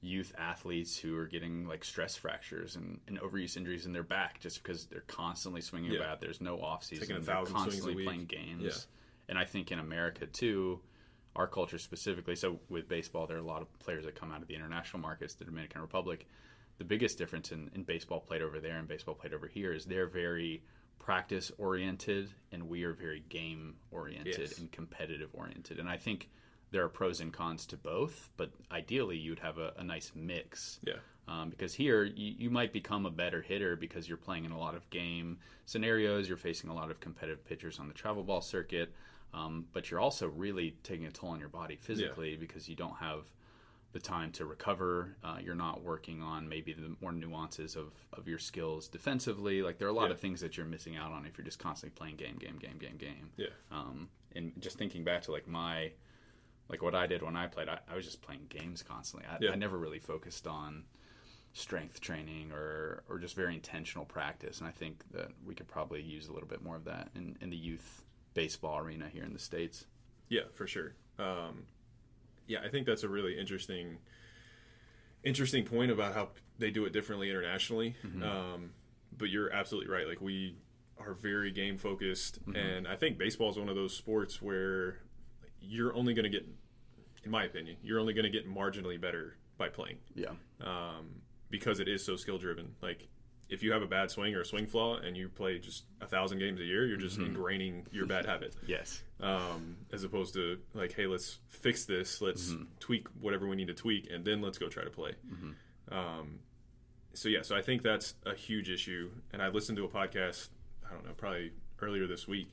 youth 0.00 0.32
athletes 0.38 0.96
who 0.96 1.16
are 1.16 1.26
getting 1.26 1.66
like 1.66 1.84
stress 1.84 2.16
fractures 2.16 2.76
and, 2.76 3.00
and 3.08 3.20
overuse 3.20 3.56
injuries 3.56 3.86
in 3.86 3.92
their 3.92 4.02
back 4.02 4.40
just 4.40 4.62
because 4.62 4.86
they're 4.86 5.00
constantly 5.06 5.60
swinging 5.60 5.92
Yeah. 5.92 6.00
bat. 6.00 6.20
There's 6.20 6.40
no 6.40 6.60
off 6.60 6.84
season. 6.84 7.06
Taking 7.06 7.16
a 7.22 7.24
They're 7.24 7.34
thousand 7.34 7.54
swings 7.54 7.66
a 7.66 7.70
constantly 7.70 7.94
week. 7.96 8.06
playing 8.06 8.24
games. 8.26 8.62
Yeah. 8.64 8.72
And 9.28 9.38
I 9.38 9.44
think 9.44 9.70
in 9.72 9.78
America 9.78 10.26
too, 10.26 10.80
our 11.36 11.46
culture 11.46 11.78
specifically. 11.78 12.34
So 12.36 12.58
with 12.68 12.88
baseball, 12.88 13.26
there 13.26 13.36
are 13.36 13.40
a 13.40 13.44
lot 13.44 13.62
of 13.62 13.78
players 13.78 14.04
that 14.04 14.14
come 14.14 14.30
out 14.32 14.42
of 14.42 14.48
the 14.48 14.54
international 14.54 15.00
markets, 15.00 15.34
the 15.34 15.44
Dominican 15.44 15.80
Republic. 15.80 16.26
The 16.78 16.84
biggest 16.84 17.18
difference 17.18 17.52
in, 17.52 17.70
in 17.74 17.82
baseball 17.84 18.20
played 18.20 18.42
over 18.42 18.58
there 18.60 18.78
and 18.78 18.88
baseball 18.88 19.14
played 19.14 19.34
over 19.34 19.46
here 19.46 19.72
is 19.72 19.84
they're 19.84 20.06
very 20.08 20.62
practice 20.98 21.50
oriented 21.58 22.30
and 22.52 22.68
we 22.68 22.84
are 22.84 22.92
very 22.92 23.22
game 23.28 23.74
oriented 23.90 24.38
Yes. 24.38 24.58
and 24.58 24.70
competitive 24.72 25.30
oriented. 25.32 25.78
And 25.78 25.88
I 25.88 25.96
think 25.96 26.28
there 26.70 26.84
are 26.84 26.88
pros 26.88 27.20
and 27.20 27.32
cons 27.32 27.66
to 27.66 27.76
both, 27.76 28.30
but 28.36 28.50
ideally 28.70 29.16
you'd 29.16 29.40
have 29.40 29.58
a, 29.58 29.72
a 29.78 29.84
nice 29.84 30.12
mix. 30.14 30.80
Yeah. 30.84 30.94
Um, 31.28 31.50
because 31.50 31.72
here 31.74 32.04
you, 32.04 32.34
you 32.38 32.50
might 32.50 32.72
become 32.72 33.06
a 33.06 33.10
better 33.10 33.42
hitter 33.42 33.76
because 33.76 34.08
you're 34.08 34.16
playing 34.16 34.44
in 34.44 34.50
a 34.52 34.58
lot 34.58 34.74
of 34.74 34.88
game 34.90 35.38
scenarios, 35.66 36.28
you're 36.28 36.36
facing 36.36 36.70
a 36.70 36.74
lot 36.74 36.90
of 36.90 36.98
competitive 37.00 37.44
pitchers 37.44 37.78
on 37.78 37.86
the 37.88 37.94
travel 37.94 38.22
ball 38.24 38.40
circuit, 38.40 38.92
um, 39.34 39.66
but 39.72 39.90
you're 39.90 40.00
also 40.00 40.28
really 40.28 40.76
taking 40.82 41.06
a 41.06 41.10
toll 41.10 41.30
on 41.30 41.38
your 41.40 41.48
body 41.48 41.76
physically 41.76 42.36
because 42.36 42.68
you 42.68 42.74
don't 42.76 42.96
have 42.96 43.24
the 43.92 44.00
time 44.00 44.32
to 44.32 44.46
recover. 44.46 45.16
Uh, 45.22 45.36
you're 45.42 45.54
not 45.54 45.82
working 45.82 46.22
on 46.22 46.48
maybe 46.48 46.72
the 46.72 46.96
more 47.00 47.12
nuances 47.12 47.76
of, 47.76 47.92
of 48.14 48.26
your 48.26 48.38
skills 48.38 48.88
defensively. 48.88 49.62
Like 49.62 49.78
there 49.78 49.86
are 49.86 49.90
a 49.90 49.94
lot 49.94 50.06
Yeah. 50.06 50.12
of 50.12 50.20
things 50.20 50.40
that 50.40 50.56
you're 50.56 50.66
missing 50.66 50.96
out 50.96 51.12
on 51.12 51.26
if 51.26 51.36
you're 51.36 51.44
just 51.44 51.58
constantly 51.58 51.94
playing 51.96 52.16
game, 52.16 52.36
game, 52.38 52.56
game, 52.58 52.78
game, 52.78 52.96
game. 52.96 53.30
Yeah. 53.36 53.48
Um, 53.70 54.08
and 54.34 54.52
just 54.60 54.78
thinking 54.78 55.04
back 55.04 55.22
to 55.22 55.32
like 55.32 55.46
my, 55.46 55.92
like 56.70 56.82
what 56.82 56.94
I 56.94 57.06
did 57.06 57.22
when 57.22 57.36
I 57.36 57.46
played, 57.48 57.68
I, 57.68 57.80
I 57.90 57.94
was 57.94 58.04
just 58.06 58.22
playing 58.22 58.46
games 58.48 58.82
constantly. 58.82 59.28
I, 59.28 59.36
Yeah. 59.40 59.50
I 59.52 59.56
never 59.56 59.76
really 59.76 59.98
focused 59.98 60.46
on 60.46 60.84
strength 61.52 62.00
training 62.00 62.50
or, 62.50 63.02
or 63.10 63.18
just 63.18 63.36
very 63.36 63.52
intentional 63.52 64.06
practice. 64.06 64.60
And 64.60 64.66
I 64.68 64.70
think 64.70 65.04
that 65.12 65.28
we 65.44 65.54
could 65.54 65.68
probably 65.68 66.00
use 66.00 66.28
a 66.28 66.32
little 66.32 66.48
bit 66.48 66.62
more 66.62 66.76
of 66.76 66.84
that 66.86 67.10
in, 67.14 67.36
in 67.42 67.50
the 67.50 67.56
youth 67.58 68.02
baseball 68.32 68.78
arena 68.78 69.06
here 69.12 69.24
in 69.24 69.34
the 69.34 69.38
States. 69.38 69.84
Yeah, 70.30 70.42
for 70.54 70.66
sure. 70.66 70.94
Um, 71.18 71.64
yeah, 72.46 72.58
I 72.64 72.68
think 72.68 72.86
that's 72.86 73.02
a 73.02 73.08
really 73.08 73.38
interesting, 73.38 73.98
interesting 75.24 75.64
point 75.64 75.90
about 75.90 76.14
how 76.14 76.28
they 76.58 76.70
do 76.70 76.84
it 76.84 76.92
differently 76.92 77.30
internationally. 77.30 77.96
Um, 78.22 78.70
but 79.16 79.28
you're 79.28 79.52
absolutely 79.52 79.92
right. 79.92 80.06
Like 80.06 80.20
we 80.20 80.56
are 80.98 81.14
very 81.14 81.50
game 81.50 81.78
focused, 81.78 82.38
and 82.54 82.86
I 82.88 82.96
think 82.96 83.18
baseball 83.18 83.50
is 83.50 83.56
one 83.58 83.68
of 83.68 83.74
those 83.76 83.96
sports 83.96 84.40
where 84.40 84.98
you're 85.60 85.94
only 85.94 86.14
going 86.14 86.24
to 86.24 86.30
get, 86.30 86.46
in 87.24 87.30
my 87.30 87.44
opinion, 87.44 87.76
you're 87.82 88.00
only 88.00 88.12
going 88.14 88.24
to 88.24 88.30
get 88.30 88.48
marginally 88.48 89.00
better 89.00 89.36
by 89.58 89.68
playing 89.68 89.98
Yeah. 90.14 90.30
um, 90.60 91.22
because 91.50 91.78
it 91.78 91.88
is 91.88 92.04
so 92.04 92.16
skill 92.16 92.38
driven. 92.38 92.74
Like 92.82 93.06
if 93.52 93.62
you 93.62 93.70
have 93.72 93.82
a 93.82 93.86
bad 93.86 94.10
swing 94.10 94.34
or 94.34 94.40
a 94.40 94.44
swing 94.44 94.66
flaw 94.66 94.96
and 94.96 95.16
you 95.16 95.28
play 95.28 95.58
just 95.58 95.84
a 96.00 96.06
thousand 96.06 96.38
games 96.38 96.58
a 96.60 96.64
year, 96.64 96.86
you're 96.86 96.96
just 97.08 97.18
ingraining 97.20 97.84
your 97.92 98.06
bad 98.06 98.24
habit 98.26 98.54
Yes. 98.66 99.02
um, 99.20 99.76
as 99.92 100.02
opposed 100.04 100.34
to 100.34 100.58
like, 100.74 100.92
hey, 100.94 101.06
let's 101.06 101.38
fix 101.48 101.84
this, 101.84 102.20
let's 102.20 102.54
tweak 102.80 103.06
whatever 103.20 103.46
we 103.46 103.54
need 103.56 103.68
to 103.68 103.74
tweak, 103.74 104.08
and 104.10 104.24
then 104.24 104.40
let's 104.40 104.58
go 104.58 104.68
try 104.68 104.84
to 104.84 104.90
play. 104.90 105.12
Um, 105.90 106.38
so 107.14 107.28
yeah, 107.28 107.42
so 107.42 107.54
I 107.54 107.62
think 107.62 107.82
that's 107.82 108.14
a 108.24 108.34
huge 108.34 108.70
issue. 108.70 109.10
And 109.32 109.42
I 109.42 109.48
listened 109.48 109.76
to 109.78 109.84
a 109.84 109.88
podcast, 109.88 110.48
I 110.88 110.94
don't 110.94 111.04
know, 111.04 111.12
probably 111.16 111.52
earlier 111.80 112.06
this 112.06 112.26
week, 112.26 112.48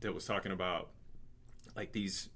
that 0.00 0.12
was 0.12 0.24
talking 0.24 0.52
about 0.52 0.90
like 1.76 1.92
these 1.92 2.28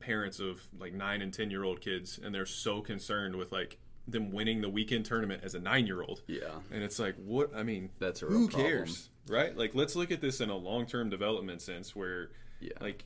parents 0.00 0.38
of 0.40 0.62
like 0.78 0.92
nine 0.92 1.20
and 1.22 1.32
ten 1.34 1.50
year 1.50 1.64
old 1.64 1.80
kids, 1.80 2.20
and 2.22 2.34
they're 2.34 2.46
so 2.46 2.80
concerned 2.80 3.34
with 3.34 3.50
like 3.50 3.78
them 4.10 4.32
winning 4.32 4.60
the 4.60 4.68
weekend 4.68 5.04
tournament 5.04 5.42
as 5.44 5.54
a 5.54 5.60
nine 5.60 5.86
year 5.86 6.02
old. 6.02 6.22
Yeah. 6.26 6.48
And 6.72 6.82
it's 6.82 6.98
like, 6.98 7.14
what? 7.16 7.54
I 7.54 7.62
mean, 7.62 7.90
That's 7.98 8.20
who 8.20 8.48
problem. 8.48 8.66
cares, 8.70 9.08
right? 9.28 9.56
Like, 9.56 9.74
let's 9.74 9.94
look 9.94 10.10
at 10.10 10.20
this 10.20 10.40
in 10.40 10.50
a 10.50 10.56
long 10.56 10.86
term 10.86 11.10
development 11.10 11.60
sense, 11.62 11.94
where, 11.94 12.30
Yeah. 12.60 12.72
like, 12.80 13.04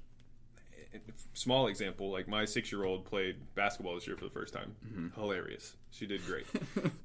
small 1.34 1.68
example, 1.68 2.10
like 2.10 2.28
my 2.28 2.44
six 2.44 2.70
year 2.70 2.84
old 2.84 3.04
played 3.06 3.36
basketball 3.54 3.94
this 3.94 4.06
year 4.06 4.16
for 4.16 4.24
the 4.24 4.30
first 4.30 4.52
time. 4.52 5.12
Hilarious. 5.14 5.74
She 5.90 6.06
did 6.06 6.24
great. 6.26 6.46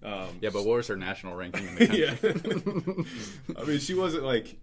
Um, 0.03 0.11
Mm-hmm. 0.13 0.37
Yeah, 0.41 0.49
but 0.53 0.65
what 0.65 0.77
was 0.77 0.87
her 0.87 0.95
national 0.95 1.35
ranking 1.35 1.67
in 1.67 1.75
the 1.75 3.05
yeah. 3.55 3.55
I 3.61 3.65
mean, 3.65 3.79
she 3.79 3.93
wasn't 3.93 4.23
like, 4.23 4.57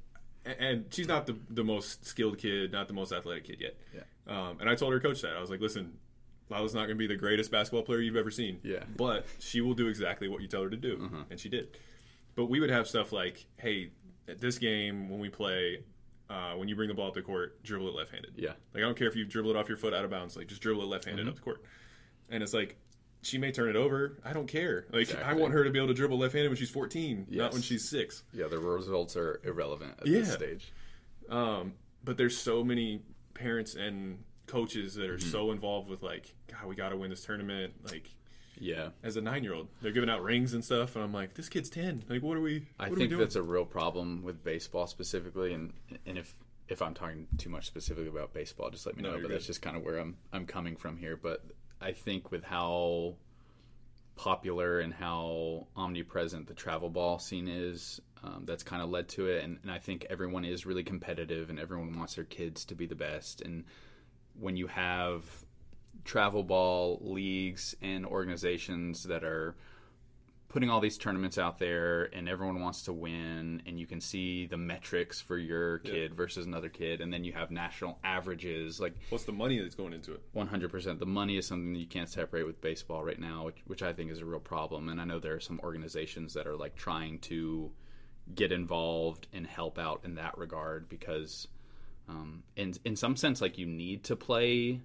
and 0.46 0.84
she's 0.90 1.08
not 1.08 1.26
the 1.26 1.36
the 1.50 1.64
most 1.64 2.06
skilled 2.06 2.38
kid, 2.38 2.72
not 2.72 2.86
the 2.88 2.94
most 2.94 3.12
athletic 3.12 3.44
kid 3.44 3.60
yet. 3.60 3.76
Yeah. 3.94 4.02
Um, 4.26 4.58
and 4.60 4.68
I 4.70 4.74
told 4.74 4.92
her 4.92 5.00
coach 5.00 5.20
that 5.22 5.36
I 5.36 5.40
was 5.40 5.50
like, 5.50 5.60
listen, 5.60 5.94
Lila's 6.54 6.74
not 6.74 6.80
going 6.86 6.90
to 6.90 6.94
be 6.96 7.06
the 7.06 7.16
greatest 7.16 7.50
basketball 7.50 7.82
player 7.82 8.00
you've 8.00 8.16
ever 8.16 8.30
seen. 8.30 8.60
Yeah. 8.62 8.84
But 8.96 9.26
she 9.40 9.60
will 9.60 9.74
do 9.74 9.88
exactly 9.88 10.28
what 10.28 10.40
you 10.40 10.46
tell 10.48 10.62
her 10.62 10.70
to 10.70 10.76
do, 10.76 11.00
Uh-huh. 11.04 11.24
and 11.30 11.38
she 11.40 11.48
did. 11.48 11.76
But 12.36 12.46
we 12.46 12.60
would 12.60 12.70
have 12.70 12.86
stuff 12.88 13.12
like, 13.12 13.44
hey, 13.58 13.90
at 14.28 14.40
this 14.40 14.58
game 14.58 15.08
when 15.10 15.20
we 15.20 15.28
play. 15.28 15.82
Uh, 16.30 16.54
when 16.54 16.68
you 16.68 16.74
bring 16.74 16.88
the 16.88 16.94
ball 16.94 17.08
up 17.08 17.14
the 17.14 17.20
court, 17.20 17.62
dribble 17.62 17.86
it 17.86 17.94
left-handed. 17.94 18.32
Yeah. 18.36 18.52
Like 18.72 18.78
I 18.82 18.86
don't 18.86 18.96
care 18.96 19.06
if 19.08 19.14
you 19.14 19.26
dribble 19.26 19.50
it 19.50 19.56
off 19.56 19.68
your 19.68 19.76
foot 19.76 19.92
out 19.92 20.06
of 20.06 20.10
bounds. 20.10 20.36
Like 20.38 20.46
just 20.48 20.62
dribble 20.62 20.82
it 20.82 20.86
left-handed 20.86 21.20
Mm-hmm. 21.20 21.28
up 21.28 21.34
the 21.36 21.42
court. 21.42 21.62
And 22.30 22.42
it's 22.42 22.54
like 22.54 22.76
she 23.20 23.36
may 23.36 23.52
turn 23.52 23.68
it 23.68 23.76
over. 23.76 24.18
I 24.24 24.32
don't 24.32 24.46
care. 24.48 24.86
Like 24.90 25.14
I 25.22 25.34
want 25.34 25.52
her 25.52 25.62
to 25.64 25.70
be 25.70 25.78
able 25.78 25.88
to 25.88 25.94
dribble 25.94 26.16
left-handed 26.18 26.48
when 26.48 26.56
she's 26.56 26.70
14, 26.70 27.26
not 27.30 27.52
when 27.52 27.60
she's 27.60 27.86
six. 27.86 28.22
Yeah, 28.32 28.46
the 28.48 28.58
results 28.58 29.16
are 29.16 29.42
irrelevant 29.44 29.96
at 30.00 30.06
Yeah. 30.06 30.20
this 30.20 30.32
stage. 30.32 30.72
Um, 31.28 31.74
but 32.02 32.16
there's 32.16 32.36
so 32.38 32.64
many 32.64 33.02
parents 33.34 33.74
and 33.74 34.24
coaches 34.54 34.94
that 34.94 35.10
are 35.10 35.16
Mm-hmm. 35.18 35.30
so 35.30 35.50
involved 35.50 35.88
with 35.88 36.02
like, 36.02 36.32
God, 36.50 36.66
we 36.66 36.74
got 36.76 36.90
to 36.90 36.96
win 36.96 37.10
this 37.10 37.24
tournament. 37.24 37.74
Like 37.84 38.08
Yeah. 38.58 38.90
as 39.02 39.16
a 39.16 39.20
nine-year-old, 39.20 39.68
they're 39.82 39.92
giving 39.92 40.08
out 40.10 40.22
rings 40.22 40.54
and 40.54 40.64
stuff, 40.64 40.94
and 40.94 41.04
I'm 41.04 41.12
like, 41.12 41.34
this 41.34 41.48
kid's 41.48 41.68
10. 41.70 42.04
Like, 42.08 42.22
what 42.22 42.36
are 42.36 42.40
we? 42.40 42.68
I 42.78 42.84
what 42.84 42.86
are 42.86 42.90
we 42.92 42.96
think 42.98 43.10
doing? 43.10 43.20
that's 43.20 43.36
a 43.36 43.42
real 43.42 43.64
problem 43.64 44.22
with 44.22 44.44
baseball 44.44 44.86
specifically, 44.86 45.52
and 45.52 45.72
and 46.06 46.16
if 46.18 46.34
if 46.68 46.80
I'm 46.80 46.94
talking 46.94 47.26
too 47.36 47.50
much 47.50 47.66
specifically 47.66 48.08
about 48.08 48.32
baseball, 48.32 48.70
just 48.70 48.86
let 48.86 48.96
me 48.96 49.02
No, 49.02 49.16
know. 49.16 49.20
But 49.22 49.30
that's 49.32 49.46
just 49.46 49.60
kind 49.60 49.76
of 49.76 49.82
where 49.82 49.98
I'm 49.98 50.16
I'm 50.32 50.46
coming 50.46 50.76
from 50.76 50.96
here. 50.96 51.16
But 51.16 51.44
I 51.80 51.92
think 51.92 52.30
with 52.30 52.42
how 52.44 53.16
popular 54.16 54.78
and 54.80 54.94
how 54.94 55.66
omnipresent 55.76 56.46
the 56.46 56.54
travel 56.54 56.88
ball 56.88 57.18
scene 57.18 57.48
is, 57.48 58.00
um, 58.22 58.44
that's 58.46 58.62
kind 58.62 58.80
of 58.82 58.88
led 58.88 59.08
to 59.08 59.26
it. 59.26 59.42
And, 59.44 59.58
and 59.62 59.70
I 59.70 59.78
think 59.78 60.06
everyone 60.08 60.44
is 60.44 60.64
really 60.64 60.84
competitive, 60.84 61.50
and 61.50 61.58
everyone 61.58 61.98
wants 61.98 62.14
their 62.14 62.24
kids 62.24 62.64
to 62.66 62.74
be 62.74 62.86
the 62.86 62.94
best. 62.94 63.40
And 63.42 63.64
when 64.38 64.56
you 64.56 64.66
have 64.66 65.24
travel 66.04 66.42
ball 66.42 66.98
leagues 67.02 67.74
and 67.80 68.04
organizations 68.04 69.04
that 69.04 69.24
are 69.24 69.54
putting 70.48 70.70
all 70.70 70.80
these 70.80 70.96
tournaments 70.96 71.36
out 71.36 71.58
there 71.58 72.04
and 72.14 72.28
everyone 72.28 72.60
wants 72.60 72.82
to 72.82 72.92
win 72.92 73.60
and 73.66 73.80
you 73.80 73.86
can 73.88 74.00
see 74.00 74.46
the 74.46 74.56
metrics 74.56 75.20
for 75.20 75.36
your 75.36 75.78
kid 75.78 76.14
versus 76.14 76.46
another 76.46 76.68
kid 76.68 77.00
and 77.00 77.12
then 77.12 77.24
you 77.24 77.32
have 77.32 77.50
national 77.50 77.98
averages 78.04 78.78
like 78.78 78.94
What's 79.10 79.24
the 79.24 79.32
money 79.32 79.58
that's 79.58 79.74
going 79.74 79.92
into 79.92 80.12
it? 80.12 80.20
100% 80.32 80.98
the 81.00 81.06
money 81.06 81.38
is 81.38 81.46
something 81.46 81.72
that 81.72 81.80
you 81.80 81.88
can't 81.88 82.08
separate 82.08 82.46
with 82.46 82.60
baseball 82.60 83.02
right 83.02 83.18
now 83.18 83.46
which, 83.46 83.56
which 83.66 83.82
i 83.82 83.92
think 83.92 84.12
is 84.12 84.20
a 84.20 84.24
real 84.24 84.38
problem. 84.38 84.88
And 84.88 85.00
i 85.00 85.04
know 85.04 85.18
there 85.18 85.34
are 85.34 85.40
some 85.40 85.58
organizations 85.64 86.34
that 86.34 86.46
are 86.46 86.56
like 86.56 86.76
trying 86.76 87.18
to 87.20 87.72
get 88.32 88.52
involved 88.52 89.26
and 89.32 89.46
help 89.46 89.78
out 89.78 90.02
in 90.04 90.14
that 90.14 90.38
regard 90.38 90.88
because 90.88 91.48
um, 92.08 92.42
in 92.56 92.74
in 92.84 92.96
some 92.96 93.16
sense 93.16 93.40
like 93.40 93.58
you 93.58 93.66
need 93.66 94.04
to 94.04 94.16
play 94.16 94.80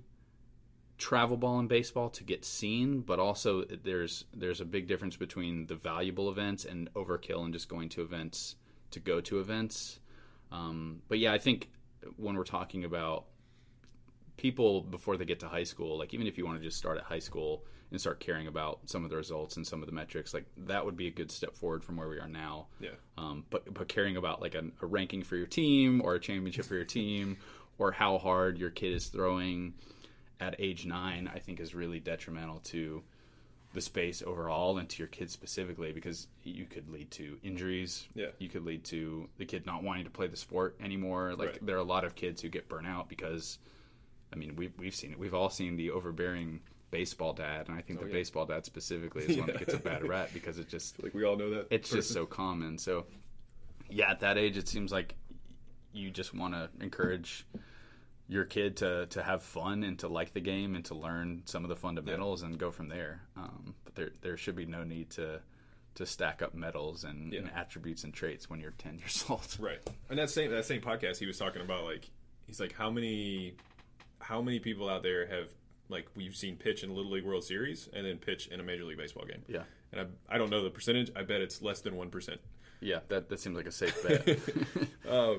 travel 0.97 1.37
ball 1.37 1.59
and 1.59 1.69
baseball 1.69 2.09
to 2.09 2.23
get 2.23 2.43
seen 2.43 2.99
but 3.01 3.19
also 3.19 3.63
there's 3.83 4.25
there's 4.33 4.59
a 4.59 4.65
big 4.65 4.87
difference 4.87 5.15
between 5.15 5.65
the 5.67 5.75
valuable 5.75 6.29
events 6.29 6.65
and 6.65 6.93
overkill 6.93 7.43
and 7.45 7.53
just 7.53 7.69
going 7.69 7.87
to 7.87 8.01
events 8.01 8.55
to 8.91 8.99
go 8.99 9.21
to 9.21 9.39
events. 9.39 9.99
Um, 10.51 11.03
but 11.07 11.19
yeah 11.19 11.31
i 11.31 11.37
think 11.37 11.69
when 12.17 12.35
we're 12.35 12.43
talking 12.43 12.83
about 12.83 13.25
people 14.35 14.81
before 14.81 15.15
they 15.17 15.25
get 15.25 15.39
to 15.41 15.47
high 15.47 15.63
school 15.63 15.97
like 15.97 16.13
even 16.13 16.25
if 16.25 16.37
you 16.37 16.45
want 16.45 16.57
to 16.57 16.63
just 16.63 16.77
start 16.77 16.97
at 16.97 17.03
high 17.03 17.19
school 17.19 17.63
and 17.91 17.99
start 17.99 18.19
caring 18.19 18.47
about 18.47 18.79
some 18.85 19.03
of 19.03 19.09
the 19.09 19.15
results 19.17 19.57
and 19.57 19.65
some 19.65 19.81
of 19.81 19.87
the 19.87 19.91
metrics 19.91 20.33
like 20.33 20.45
that 20.57 20.85
would 20.85 20.95
be 20.95 21.07
a 21.07 21.11
good 21.11 21.31
step 21.31 21.55
forward 21.55 21.83
from 21.83 21.97
where 21.97 22.07
we 22.07 22.19
are 22.19 22.27
now 22.27 22.67
Yeah. 22.79 22.89
um, 23.17 23.45
but 23.49 23.73
but 23.73 23.87
caring 23.87 24.15
about 24.17 24.41
like 24.41 24.55
a, 24.55 24.63
a 24.81 24.85
ranking 24.85 25.23
for 25.23 25.35
your 25.35 25.47
team 25.47 26.01
or 26.03 26.15
a 26.15 26.19
championship 26.19 26.65
for 26.65 26.75
your 26.75 26.85
team 26.99 27.37
or 27.77 27.91
how 27.91 28.17
hard 28.17 28.57
your 28.57 28.69
kid 28.69 28.93
is 28.93 29.07
throwing 29.07 29.73
at 30.41 30.55
age 30.59 30.85
nine, 30.85 31.29
I 31.33 31.39
think 31.39 31.59
is 31.59 31.73
really 31.75 31.99
detrimental 31.99 32.59
to 32.65 33.03
the 33.73 33.81
space 33.81 34.23
overall 34.25 34.77
and 34.77 34.87
to 34.89 34.97
your 34.99 35.07
kid 35.07 35.29
specifically 35.29 35.91
because 35.91 36.27
you 36.43 36.65
could 36.65 36.89
lead 36.89 37.11
to 37.11 37.37
injuries. 37.43 38.07
Yeah. 38.15 38.27
You 38.39 38.49
could 38.49 38.65
lead 38.65 38.83
to 38.85 39.27
the 39.37 39.45
kid 39.45 39.65
not 39.65 39.83
wanting 39.83 40.05
to 40.05 40.09
play 40.09 40.27
the 40.27 40.37
sport 40.37 40.75
anymore. 40.81 41.35
Like 41.35 41.49
Right. 41.49 41.65
there 41.65 41.75
are 41.75 41.79
a 41.79 41.83
lot 41.83 42.03
of 42.05 42.15
kids 42.15 42.41
who 42.41 42.49
get 42.49 42.67
burnt 42.69 42.87
out 42.87 43.09
because 43.09 43.59
I 44.33 44.37
mean 44.37 44.55
we've 44.55 44.73
we've 44.77 44.95
seen 44.95 45.11
it. 45.11 45.19
We've 45.19 45.33
all 45.33 45.49
seen 45.49 45.75
the 45.75 45.91
overbearing 45.91 46.61
baseball 46.91 47.33
dad 47.33 47.67
and 47.67 47.77
I 47.77 47.81
think 47.81 47.99
the 47.99 48.05
Oh, 48.05 48.07
yeah. 48.07 48.13
baseball 48.13 48.45
dad 48.45 48.65
specifically 48.65 49.23
is 49.23 49.37
one 49.37 49.47
that 49.47 49.59
gets 49.59 49.73
a 49.73 49.77
bad 49.79 50.03
rap 50.07 50.29
because 50.33 50.57
it 50.57 50.67
just 50.69 51.01
Like 51.03 51.13
we 51.13 51.23
all 51.23 51.35
know 51.35 51.49
that. 51.51 51.67
it's 51.69 51.89
just 51.89 52.11
so 52.11 52.25
common. 52.25 52.77
So, 52.77 53.05
yeah, 53.89 54.11
at 54.11 54.19
that 54.21 54.37
age, 54.37 54.57
it 54.57 54.67
seems 54.67 54.91
like 54.91 55.15
you 55.93 56.09
just 56.11 56.33
want 56.33 56.53
to 56.53 56.69
encourage 56.81 57.45
your 58.27 58.45
kid 58.45 58.77
to, 58.77 59.07
to 59.07 59.23
have 59.23 59.41
fun 59.41 59.83
and 59.83 59.97
to 59.99 60.07
like 60.07 60.33
the 60.33 60.39
game 60.39 60.75
and 60.75 60.85
to 60.85 60.93
learn 60.95 61.41
some 61.45 61.63
of 61.63 61.69
the 61.69 61.75
fundamentals 61.75 62.43
and 62.43 62.57
go 62.59 62.69
from 62.71 62.87
there. 62.87 63.21
Um, 63.35 63.73
but 63.85 63.95
there 63.95 64.11
there 64.21 64.37
should 64.37 64.55
be 64.55 64.65
no 64.65 64.83
need 64.83 65.09
to 65.11 65.41
to 65.95 66.05
stack 66.05 66.41
up 66.43 66.53
medals 66.53 67.03
and, 67.03 67.33
and 67.33 67.49
attributes 67.55 68.03
and 68.03 68.13
traits 68.13 68.47
when 68.49 68.59
you're 68.61 68.71
10 68.77 68.97
years 68.99 69.25
old. 69.27 69.57
Right. 69.59 69.79
And 70.09 70.19
that 70.19 70.29
same 70.29 70.51
that 70.51 70.65
same 70.65 70.81
podcast, 70.81 71.17
he 71.17 71.25
was 71.25 71.37
talking 71.37 71.61
about 71.63 71.83
like 71.85 72.09
he's 72.45 72.59
like 72.59 72.73
how 72.73 72.89
many 72.91 73.55
how 74.19 74.41
many 74.41 74.59
people 74.59 74.87
out 74.89 75.01
there 75.01 75.25
have 75.25 75.47
like 75.89 76.07
we've 76.15 76.35
seen 76.35 76.55
pitch 76.55 76.83
in 76.83 76.95
Little 76.95 77.11
League 77.11 77.25
World 77.25 77.43
Series 77.43 77.89
and 77.93 78.05
then 78.05 78.17
pitch 78.17 78.47
in 78.47 78.59
a 78.59 78.63
Major 78.63 78.85
League 78.85 78.97
Baseball 78.97 79.25
game. 79.25 79.43
Yeah. 79.47 79.63
And 79.91 80.01
I, 80.01 80.35
I 80.35 80.37
don't 80.37 80.49
know 80.49 80.63
the 80.63 80.69
percentage. 80.69 81.11
I 81.15 81.23
bet 81.23 81.41
it's 81.41 81.61
less 81.61 81.81
than 81.81 81.95
1%. 81.95 82.37
Yeah, 82.81 82.99
that, 83.09 83.27
that 83.29 83.39
seems 83.39 83.57
like 83.57 83.65
a 83.65 83.71
safe 83.71 84.01
bet. 84.03 84.39
uh, 85.09 85.35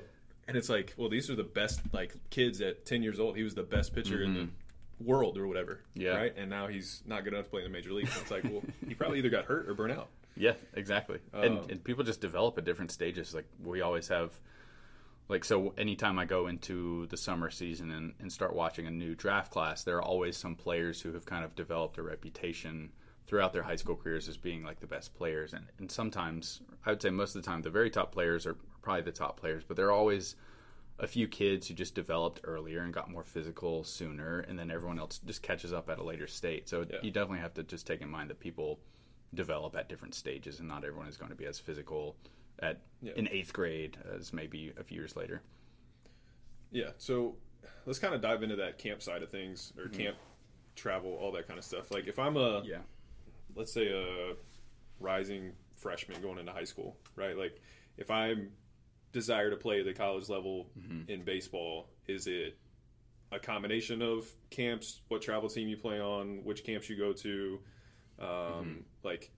and 0.46 0.56
it's 0.56 0.68
like, 0.68 0.94
well, 0.96 1.08
these 1.08 1.30
are 1.30 1.36
the 1.36 1.44
best 1.44 1.80
like 1.92 2.14
kids 2.28 2.60
at 2.60 2.84
10 2.84 3.02
years 3.02 3.20
old. 3.20 3.36
He 3.36 3.42
was 3.42 3.54
the 3.54 3.62
best 3.62 3.94
pitcher 3.94 4.16
mm-hmm. 4.16 4.24
in 4.24 4.34
the 4.34 4.40
mm-hmm. 4.40 5.04
world 5.04 5.38
or 5.38 5.46
whatever. 5.46 5.80
Yeah. 5.94 6.16
Right. 6.16 6.34
And 6.36 6.50
now 6.50 6.66
he's 6.66 7.02
not 7.06 7.24
good 7.24 7.32
enough 7.32 7.46
to 7.46 7.50
play 7.50 7.64
in 7.64 7.72
the 7.72 7.76
major 7.76 7.92
league. 7.92 8.08
it's 8.20 8.30
like, 8.30 8.44
well, 8.44 8.62
he 8.88 8.94
probably 8.94 9.18
either 9.18 9.30
got 9.30 9.44
hurt 9.44 9.68
or 9.68 9.74
burnt 9.74 9.92
out. 9.92 10.08
Yeah, 10.36 10.54
exactly. 10.74 11.18
Uh, 11.34 11.40
and, 11.40 11.70
and 11.70 11.84
people 11.84 12.04
just 12.04 12.20
develop 12.20 12.56
at 12.58 12.64
different 12.64 12.90
stages. 12.90 13.34
Like 13.34 13.46
we 13.62 13.80
always 13.80 14.08
have 14.08 14.32
like 15.30 15.44
so 15.44 15.72
anytime 15.78 16.18
i 16.18 16.24
go 16.24 16.48
into 16.48 17.06
the 17.06 17.16
summer 17.16 17.50
season 17.50 17.90
and, 17.92 18.12
and 18.20 18.30
start 18.30 18.54
watching 18.54 18.86
a 18.86 18.90
new 18.90 19.14
draft 19.14 19.50
class 19.52 19.84
there 19.84 19.96
are 19.96 20.02
always 20.02 20.36
some 20.36 20.54
players 20.54 21.00
who 21.00 21.12
have 21.12 21.24
kind 21.24 21.44
of 21.44 21.54
developed 21.54 21.96
a 21.96 22.02
reputation 22.02 22.90
throughout 23.26 23.52
their 23.52 23.62
high 23.62 23.76
school 23.76 23.94
careers 23.94 24.28
as 24.28 24.36
being 24.36 24.64
like 24.64 24.80
the 24.80 24.86
best 24.86 25.14
players 25.14 25.52
and, 25.54 25.64
and 25.78 25.90
sometimes 25.90 26.60
i 26.84 26.90
would 26.90 27.00
say 27.00 27.10
most 27.10 27.34
of 27.34 27.42
the 27.42 27.46
time 27.48 27.62
the 27.62 27.70
very 27.70 27.88
top 27.88 28.12
players 28.12 28.44
are 28.44 28.56
probably 28.82 29.02
the 29.02 29.12
top 29.12 29.38
players 29.38 29.62
but 29.66 29.76
there 29.76 29.86
are 29.86 29.92
always 29.92 30.34
a 30.98 31.06
few 31.06 31.26
kids 31.26 31.66
who 31.66 31.72
just 31.72 31.94
developed 31.94 32.40
earlier 32.44 32.82
and 32.82 32.92
got 32.92 33.10
more 33.10 33.24
physical 33.24 33.84
sooner 33.84 34.40
and 34.40 34.58
then 34.58 34.70
everyone 34.70 34.98
else 34.98 35.18
just 35.24 35.42
catches 35.42 35.72
up 35.72 35.88
at 35.88 35.98
a 35.98 36.02
later 36.02 36.26
state 36.26 36.68
so 36.68 36.84
yeah. 36.90 36.98
you 37.02 37.10
definitely 37.10 37.38
have 37.38 37.54
to 37.54 37.62
just 37.62 37.86
take 37.86 38.02
in 38.02 38.10
mind 38.10 38.28
that 38.28 38.40
people 38.40 38.80
develop 39.32 39.76
at 39.76 39.88
different 39.88 40.14
stages 40.14 40.58
and 40.58 40.68
not 40.68 40.84
everyone 40.84 41.06
is 41.06 41.16
going 41.16 41.30
to 41.30 41.36
be 41.36 41.46
as 41.46 41.58
physical 41.58 42.16
at 42.58 42.80
yeah. 43.00 43.12
in 43.16 43.28
eighth 43.28 43.52
grade 43.52 43.96
as 44.16 44.32
maybe 44.32 44.72
a 44.78 44.84
few 44.84 44.98
years 44.98 45.16
later. 45.16 45.42
Yeah, 46.70 46.90
so 46.98 47.36
let's 47.86 47.98
kind 47.98 48.14
of 48.14 48.20
dive 48.20 48.42
into 48.42 48.56
that 48.56 48.78
camp 48.78 49.02
side 49.02 49.22
of 49.22 49.30
things 49.30 49.72
or 49.78 49.84
mm-hmm. 49.84 50.02
camp 50.02 50.16
travel, 50.76 51.16
all 51.20 51.32
that 51.32 51.46
kind 51.46 51.58
of 51.58 51.64
stuff. 51.64 51.90
Like 51.90 52.06
if 52.06 52.18
I'm 52.18 52.36
a 52.36 52.62
yeah, 52.64 52.78
let's 53.54 53.72
say 53.72 53.88
a 53.88 54.34
rising 54.98 55.52
freshman 55.76 56.20
going 56.20 56.38
into 56.38 56.52
high 56.52 56.64
school, 56.64 56.96
right? 57.16 57.36
Like 57.36 57.60
if 57.96 58.10
I'm 58.10 58.50
desire 59.12 59.50
to 59.50 59.56
play 59.56 59.80
at 59.80 59.86
the 59.86 59.92
college 59.92 60.28
level 60.28 60.68
mm-hmm. 60.78 61.10
in 61.10 61.24
baseball, 61.24 61.88
is 62.06 62.26
it 62.26 62.56
a 63.32 63.38
combination 63.38 64.02
of 64.02 64.26
camps, 64.50 65.00
what 65.08 65.22
travel 65.22 65.48
team 65.48 65.68
you 65.68 65.76
play 65.76 66.00
on, 66.00 66.44
which 66.44 66.64
camps 66.64 66.88
you 66.88 66.96
go 66.96 67.12
to, 67.12 67.60
um, 68.18 68.26
mm-hmm. 68.28 68.72
like 69.02 69.30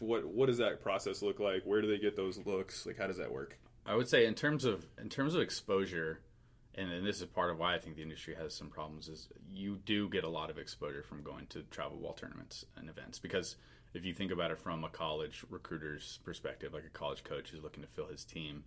what 0.00 0.26
what 0.26 0.46
does 0.46 0.58
that 0.58 0.82
process 0.82 1.22
look 1.22 1.40
like? 1.40 1.62
Where 1.64 1.80
do 1.80 1.88
they 1.88 1.98
get 1.98 2.16
those 2.16 2.38
looks? 2.44 2.86
Like 2.86 2.98
how 2.98 3.06
does 3.06 3.18
that 3.18 3.32
work? 3.32 3.58
I 3.86 3.94
would 3.94 4.08
say 4.08 4.26
in 4.26 4.34
terms 4.34 4.64
of 4.64 4.86
in 5.00 5.08
terms 5.08 5.34
of 5.34 5.40
exposure, 5.40 6.20
and, 6.74 6.90
and 6.90 7.06
this 7.06 7.20
is 7.20 7.26
part 7.26 7.50
of 7.50 7.58
why 7.58 7.74
I 7.74 7.78
think 7.78 7.96
the 7.96 8.02
industry 8.02 8.34
has 8.34 8.54
some 8.54 8.68
problems. 8.68 9.08
Is 9.08 9.28
you 9.52 9.76
do 9.84 10.08
get 10.08 10.24
a 10.24 10.28
lot 10.28 10.50
of 10.50 10.58
exposure 10.58 11.02
from 11.02 11.22
going 11.22 11.46
to 11.48 11.62
travel 11.70 11.98
ball 11.98 12.14
tournaments 12.14 12.64
and 12.76 12.88
events 12.88 13.18
because 13.18 13.56
if 13.92 14.04
you 14.04 14.14
think 14.14 14.30
about 14.30 14.50
it 14.50 14.58
from 14.58 14.84
a 14.84 14.88
college 14.88 15.44
recruiter's 15.50 16.20
perspective, 16.24 16.72
like 16.72 16.84
a 16.84 16.98
college 16.98 17.24
coach 17.24 17.50
who's 17.50 17.62
looking 17.62 17.82
to 17.82 17.88
fill 17.88 18.06
his 18.06 18.24
team, 18.24 18.62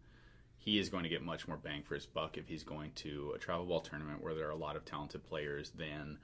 he 0.58 0.80
is 0.80 0.90
going 0.90 1.04
to 1.04 1.10
get 1.10 1.22
much 1.22 1.48
more 1.48 1.58
bang 1.58 1.82
for 1.84 1.96
his 1.96 2.06
buck 2.06 2.38
if 2.38 2.48
he's 2.48 2.64
going 2.64 2.92
to 2.96 3.32
a 3.36 3.40
travel 3.40 3.66
ball 3.66 3.82
tournament 3.82 4.22
where 4.22 4.36
there 4.36 4.48
are 4.48 4.52
a 4.52 4.56
lot 4.56 4.76
of 4.76 4.86
talented 4.86 5.24
players 5.24 5.72
than 5.72 6.18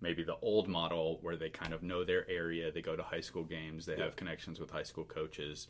maybe 0.00 0.22
the 0.22 0.36
old 0.42 0.68
model 0.68 1.18
where 1.22 1.36
they 1.36 1.48
kind 1.48 1.72
of 1.72 1.82
know 1.82 2.04
their 2.04 2.28
area, 2.30 2.70
they 2.70 2.82
go 2.82 2.96
to 2.96 3.02
high 3.02 3.20
school 3.20 3.44
games, 3.44 3.86
they 3.86 3.96
yeah. 3.96 4.04
have 4.04 4.16
connections 4.16 4.60
with 4.60 4.70
high 4.70 4.82
school 4.82 5.04
coaches. 5.04 5.68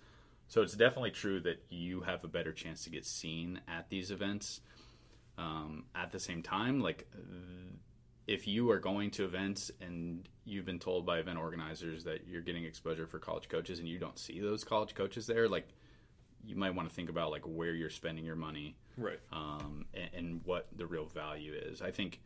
So 0.48 0.62
it's 0.62 0.74
definitely 0.74 1.10
true 1.10 1.40
that 1.40 1.62
you 1.68 2.00
have 2.02 2.22
a 2.24 2.28
better 2.28 2.52
chance 2.52 2.84
to 2.84 2.90
get 2.90 3.04
seen 3.04 3.60
at 3.68 3.88
these 3.88 4.10
events. 4.10 4.60
Um, 5.38 5.84
at 5.94 6.12
the 6.12 6.20
same 6.20 6.42
time, 6.42 6.80
like 6.80 7.06
if 8.26 8.48
you 8.48 8.70
are 8.70 8.78
going 8.78 9.10
to 9.12 9.24
events 9.24 9.70
and 9.80 10.28
you've 10.44 10.64
been 10.64 10.78
told 10.78 11.06
by 11.06 11.18
event 11.18 11.38
organizers 11.38 12.04
that 12.04 12.26
you're 12.26 12.42
getting 12.42 12.64
exposure 12.64 13.06
for 13.06 13.18
college 13.18 13.48
coaches 13.48 13.78
and 13.78 13.88
you 13.88 13.98
don't 13.98 14.18
see 14.18 14.40
those 14.40 14.64
college 14.64 14.94
coaches 14.94 15.26
there, 15.26 15.48
like 15.48 15.68
you 16.44 16.56
might 16.56 16.74
want 16.74 16.88
to 16.88 16.94
think 16.94 17.10
about 17.10 17.30
like 17.30 17.42
where 17.42 17.74
you're 17.74 17.90
spending 17.90 18.24
your 18.24 18.36
money, 18.36 18.76
right? 18.96 19.18
Um, 19.32 19.86
and, 19.94 20.10
and 20.14 20.40
what 20.44 20.68
the 20.76 20.86
real 20.86 21.06
value 21.06 21.52
is. 21.54 21.82
I 21.82 21.90
think 21.90 22.20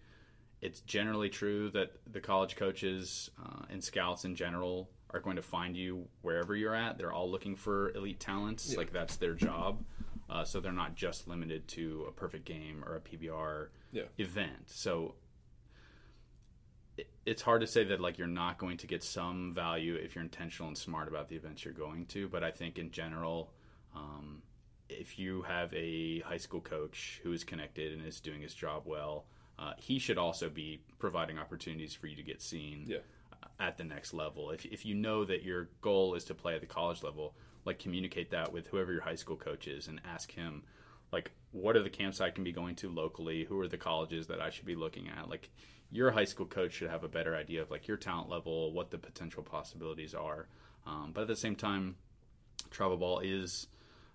it's 0.60 0.80
generally 0.80 1.28
true 1.28 1.70
that 1.70 1.92
the 2.12 2.20
college 2.20 2.56
coaches 2.56 3.30
uh, 3.42 3.64
and 3.70 3.82
scouts 3.82 4.24
in 4.24 4.34
general 4.34 4.90
are 5.12 5.20
going 5.20 5.36
to 5.36 5.42
find 5.42 5.76
you 5.76 6.06
wherever 6.22 6.54
you're 6.54 6.74
at. 6.74 6.98
They're 6.98 7.12
all 7.12 7.30
looking 7.30 7.56
for 7.56 7.92
elite 7.92 8.20
talents, 8.20 8.70
yeah. 8.70 8.78
like 8.78 8.92
that's 8.92 9.16
their 9.16 9.34
job. 9.34 9.82
Uh, 10.28 10.44
so 10.44 10.60
they're 10.60 10.70
not 10.70 10.94
just 10.94 11.26
limited 11.26 11.66
to 11.66 12.04
a 12.08 12.12
perfect 12.12 12.44
game 12.44 12.84
or 12.86 12.96
a 12.96 13.00
PBR 13.00 13.68
yeah. 13.90 14.04
event. 14.18 14.66
So 14.66 15.14
it, 16.96 17.08
it's 17.26 17.42
hard 17.42 17.62
to 17.62 17.66
say 17.66 17.82
that 17.84 18.00
like 18.00 18.16
you're 18.16 18.28
not 18.28 18.58
going 18.58 18.76
to 18.76 18.86
get 18.86 19.02
some 19.02 19.52
value 19.54 19.96
if 19.96 20.14
you're 20.14 20.22
intentional 20.22 20.68
and 20.68 20.78
smart 20.78 21.08
about 21.08 21.28
the 21.28 21.36
events 21.36 21.64
you're 21.64 21.74
going 21.74 22.06
to. 22.06 22.28
But 22.28 22.44
I 22.44 22.52
think 22.52 22.78
in 22.78 22.92
general, 22.92 23.50
um, 23.96 24.42
if 24.88 25.18
you 25.18 25.42
have 25.42 25.72
a 25.74 26.20
high 26.20 26.36
school 26.36 26.60
coach 26.60 27.20
who 27.24 27.32
is 27.32 27.42
connected 27.42 27.92
and 27.92 28.06
is 28.06 28.20
doing 28.20 28.40
his 28.40 28.54
job 28.54 28.82
well 28.84 29.24
uh, 29.60 29.72
he 29.76 29.98
should 29.98 30.18
also 30.18 30.48
be 30.48 30.80
providing 30.98 31.38
opportunities 31.38 31.94
for 31.94 32.06
you 32.06 32.16
to 32.16 32.22
get 32.22 32.40
seen 32.40 32.84
yeah. 32.86 32.98
at 33.58 33.76
the 33.76 33.84
next 33.84 34.14
level. 34.14 34.50
If, 34.50 34.64
if 34.64 34.86
you 34.86 34.94
know 34.94 35.24
that 35.26 35.42
your 35.42 35.68
goal 35.82 36.14
is 36.14 36.24
to 36.24 36.34
play 36.34 36.54
at 36.54 36.60
the 36.60 36.66
college 36.66 37.02
level, 37.02 37.34
like 37.66 37.78
communicate 37.78 38.30
that 38.30 38.52
with 38.52 38.66
whoever 38.68 38.92
your 38.92 39.02
high 39.02 39.16
school 39.16 39.36
coach 39.36 39.68
is 39.68 39.86
and 39.86 40.00
ask 40.10 40.32
him, 40.32 40.62
like, 41.12 41.32
what 41.52 41.76
are 41.76 41.82
the 41.82 41.90
camps 41.90 42.20
I 42.20 42.30
can 42.30 42.44
be 42.44 42.52
going 42.52 42.76
to 42.76 42.88
locally? 42.88 43.44
Who 43.44 43.58
are 43.60 43.68
the 43.68 43.76
colleges 43.76 44.28
that 44.28 44.40
I 44.40 44.50
should 44.50 44.64
be 44.64 44.76
looking 44.76 45.08
at? 45.08 45.28
Like, 45.28 45.50
your 45.90 46.10
high 46.10 46.24
school 46.24 46.46
coach 46.46 46.72
should 46.72 46.90
have 46.90 47.04
a 47.04 47.08
better 47.08 47.34
idea 47.34 47.62
of 47.62 47.70
like 47.70 47.88
your 47.88 47.96
talent 47.96 48.30
level, 48.30 48.72
what 48.72 48.90
the 48.90 48.98
potential 48.98 49.42
possibilities 49.42 50.14
are. 50.14 50.46
Um, 50.86 51.10
but 51.12 51.22
at 51.22 51.28
the 51.28 51.36
same 51.36 51.56
time, 51.56 51.96
travel 52.70 52.96
ball 52.96 53.18
is 53.20 53.66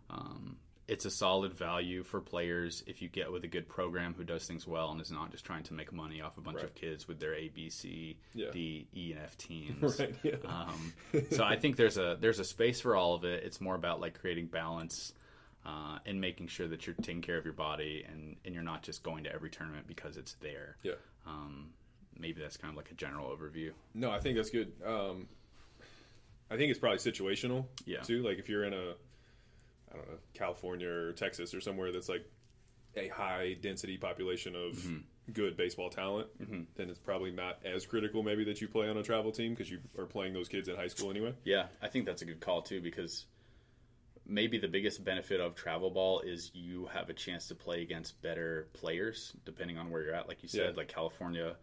um, 0.09 0.57
it's 0.87 1.05
a 1.05 1.09
solid 1.09 1.53
value 1.53 2.03
for 2.03 2.21
players 2.21 2.83
if 2.85 3.01
you 3.01 3.09
get 3.09 3.31
with 3.31 3.43
a 3.43 3.47
good 3.47 3.67
program 3.67 4.13
who 4.13 4.23
does 4.23 4.45
things 4.45 4.67
well 4.67 4.91
and 4.91 5.01
is 5.01 5.11
not 5.11 5.31
just 5.31 5.43
trying 5.43 5.63
to 5.63 5.73
make 5.73 5.91
money 5.91 6.21
off 6.21 6.37
a 6.37 6.41
bunch 6.41 6.57
right. 6.57 6.65
of 6.65 6.75
kids 6.75 7.07
with 7.07 7.19
their 7.19 7.33
A, 7.33 7.49
B, 7.49 7.69
C, 7.69 8.17
yeah. 8.33 8.51
D, 8.51 8.87
E, 8.95 9.11
and 9.13 9.21
F 9.21 9.37
teams. 9.37 9.99
Right, 9.99 10.15
yeah. 10.23 10.35
um, 10.45 10.93
so 11.31 11.43
I 11.43 11.55
think 11.55 11.75
there's 11.75 11.97
a 11.97 12.17
there's 12.19 12.39
a 12.39 12.43
space 12.43 12.81
for 12.81 12.95
all 12.95 13.15
of 13.15 13.23
it. 13.23 13.43
It's 13.43 13.59
more 13.59 13.75
about 13.75 13.99
like 13.99 14.19
creating 14.19 14.47
balance 14.47 15.13
uh, 15.65 15.97
and 16.05 16.21
making 16.21 16.47
sure 16.47 16.67
that 16.67 16.85
you're 16.85 16.95
taking 17.01 17.21
care 17.21 17.37
of 17.37 17.45
your 17.45 17.53
body 17.53 18.05
and 18.07 18.35
and 18.45 18.53
you're 18.53 18.63
not 18.63 18.83
just 18.83 19.01
going 19.01 19.23
to 19.23 19.33
every 19.33 19.49
tournament 19.49 19.87
because 19.87 20.17
it's 20.17 20.33
there. 20.35 20.77
Yeah. 20.83 20.93
Um, 21.25 21.71
maybe 22.17 22.41
that's 22.41 22.57
kind 22.57 22.71
of 22.71 22.77
like 22.77 22.91
a 22.91 22.95
general 22.95 23.35
overview. 23.35 23.71
No, 23.95 24.11
I 24.11 24.19
think 24.19 24.37
that's 24.37 24.51
good. 24.51 24.71
Um, 24.85 25.27
I 26.51 26.57
think 26.57 26.69
it's 26.69 26.79
probably 26.79 26.99
situational. 26.99 27.65
Yeah. 27.85 28.01
Too 28.01 28.21
like 28.21 28.37
if 28.37 28.49
you're 28.49 28.65
in 28.65 28.73
a 28.73 28.93
I 29.95 29.97
don't 29.97 30.11
know, 30.11 30.17
California 30.33 30.89
or 30.89 31.13
Texas 31.13 31.53
or 31.53 31.61
somewhere 31.61 31.91
that's 31.91 32.09
like 32.09 32.29
a 32.97 33.07
high 33.09 33.55
density 33.61 33.97
population 33.97 34.55
of 34.55 34.73
mm-hmm. 34.73 34.97
good 35.33 35.57
baseball 35.57 35.89
talent, 35.89 36.27
mm-hmm. 36.41 36.61
then 36.75 36.89
it's 36.89 36.99
probably 36.99 37.31
not 37.31 37.59
as 37.65 37.85
critical 37.85 38.23
maybe 38.23 38.43
that 38.45 38.61
you 38.61 38.67
play 38.67 38.89
on 38.89 38.97
a 38.97 39.03
travel 39.03 39.31
team 39.31 39.53
because 39.53 39.69
you 39.69 39.79
are 39.97 40.05
playing 40.05 40.33
those 40.33 40.47
kids 40.47 40.67
in 40.67 40.75
high 40.75 40.87
school 40.87 41.09
anyway. 41.09 41.33
Yeah, 41.43 41.67
I 41.81 41.87
think 41.87 42.05
that's 42.05 42.21
a 42.21 42.25
good 42.25 42.39
call 42.39 42.61
too 42.61 42.81
because 42.81 43.25
maybe 44.25 44.57
the 44.57 44.67
biggest 44.67 45.03
benefit 45.03 45.39
of 45.39 45.55
travel 45.55 45.89
ball 45.89 46.21
is 46.21 46.51
you 46.53 46.87
have 46.93 47.09
a 47.09 47.13
chance 47.13 47.47
to 47.47 47.55
play 47.55 47.81
against 47.81 48.21
better 48.21 48.67
players 48.73 49.33
depending 49.45 49.77
on 49.77 49.89
where 49.89 50.03
you're 50.03 50.15
at. 50.15 50.27
Like 50.27 50.41
you 50.41 50.49
said, 50.49 50.71
yeah. 50.71 50.77
like 50.77 50.87
California, 50.87 51.55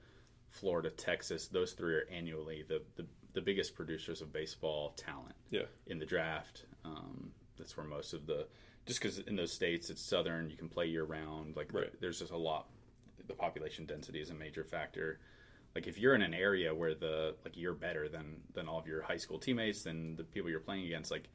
Florida, 0.51 0.91
Texas, 0.91 1.49
those 1.49 1.73
three 1.73 1.95
are 1.95 2.07
annually 2.11 2.65
the, 2.69 2.83
the, 2.97 3.07
the 3.33 3.41
biggest 3.41 3.75
producers 3.75 4.21
of 4.21 4.33
baseball 4.33 4.95
talent 4.97 5.35
yeah. 5.51 5.63
in 5.87 5.99
the 5.99 6.07
draft. 6.07 6.67
Um, 6.85 7.33
that's 7.59 7.77
where 7.77 7.87
most 7.87 8.13
of 8.13 8.27
the 8.27 8.47
just 8.87 9.01
because 9.01 9.19
in 9.21 9.37
those 9.37 9.53
states 9.53 9.91
it's 9.91 10.03
southern, 10.03 10.51
you 10.51 10.57
can 10.57 10.69
play 10.69 10.87
year 10.87 11.05
round. 11.05 11.57
Like 11.57 11.73
right. 11.73 12.01
there's 12.01 12.19
just 12.19 12.33
a 12.33 12.37
lot. 12.37 12.67
The 13.27 13.35
population 13.35 13.87
density 13.87 14.21
is 14.21 14.31
a 14.31 14.35
major 14.35 14.65
factor. 14.65 15.21
Like 15.75 15.87
if 15.87 15.99
you're 15.99 16.15
in 16.15 16.23
an 16.23 16.35
area 16.35 16.75
where 16.75 16.95
the 16.95 17.37
like 17.45 17.57
you're 17.57 17.75
better 17.75 18.09
than 18.09 18.41
than 18.55 18.69
all 18.69 18.79
of 18.79 18.87
your 18.87 19.03
high 19.03 19.17
school 19.17 19.39
teammates, 19.39 19.83
than 19.83 20.17
the 20.17 20.25
people 20.25 20.51
you're 20.51 20.61
playing 20.61 20.87
against, 20.87 21.11
like 21.11 21.29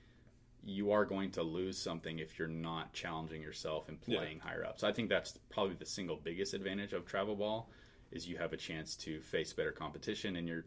you 0.64 0.92
are 0.92 1.06
going 1.06 1.32
to 1.32 1.44
lose 1.44 1.78
something 1.78 2.20
if 2.20 2.38
you're 2.38 2.48
not 2.48 2.92
challenging 2.92 3.42
yourself 3.42 3.88
and 3.88 4.02
playing 4.02 4.38
yeah. 4.38 4.44
higher 4.44 4.66
up. 4.66 4.80
So 4.80 4.88
I 4.88 4.92
think 4.92 5.08
that's 5.08 5.38
probably 5.50 5.76
the 5.76 5.86
single 5.86 6.18
biggest 6.18 6.54
advantage 6.54 6.94
of 6.94 7.06
travel 7.06 7.36
ball 7.36 7.70
is 8.12 8.28
you 8.28 8.38
have 8.38 8.54
a 8.54 8.58
chance 8.58 8.96
to 8.96 9.22
face 9.22 9.54
better 9.54 9.72
competition 9.72 10.36
and 10.36 10.48
you're 10.48 10.66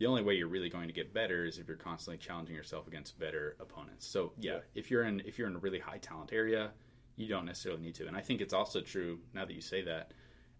the 0.00 0.06
only 0.06 0.22
way 0.22 0.34
you're 0.34 0.48
really 0.48 0.70
going 0.70 0.88
to 0.88 0.94
get 0.94 1.12
better 1.12 1.44
is 1.44 1.58
if 1.58 1.68
you're 1.68 1.76
constantly 1.76 2.16
challenging 2.16 2.56
yourself 2.56 2.88
against 2.88 3.18
better 3.18 3.54
opponents. 3.60 4.06
So 4.06 4.32
yeah, 4.40 4.52
yeah, 4.52 4.58
if 4.74 4.90
you're 4.90 5.04
in 5.04 5.20
if 5.26 5.38
you're 5.38 5.46
in 5.46 5.54
a 5.54 5.58
really 5.58 5.78
high 5.78 5.98
talent 5.98 6.30
area, 6.32 6.70
you 7.16 7.28
don't 7.28 7.44
necessarily 7.44 7.82
need 7.82 7.94
to. 7.96 8.08
And 8.08 8.16
I 8.16 8.22
think 8.22 8.40
it's 8.40 8.54
also 8.54 8.80
true 8.80 9.18
now 9.34 9.44
that 9.44 9.52
you 9.54 9.60
say 9.60 9.82
that. 9.82 10.12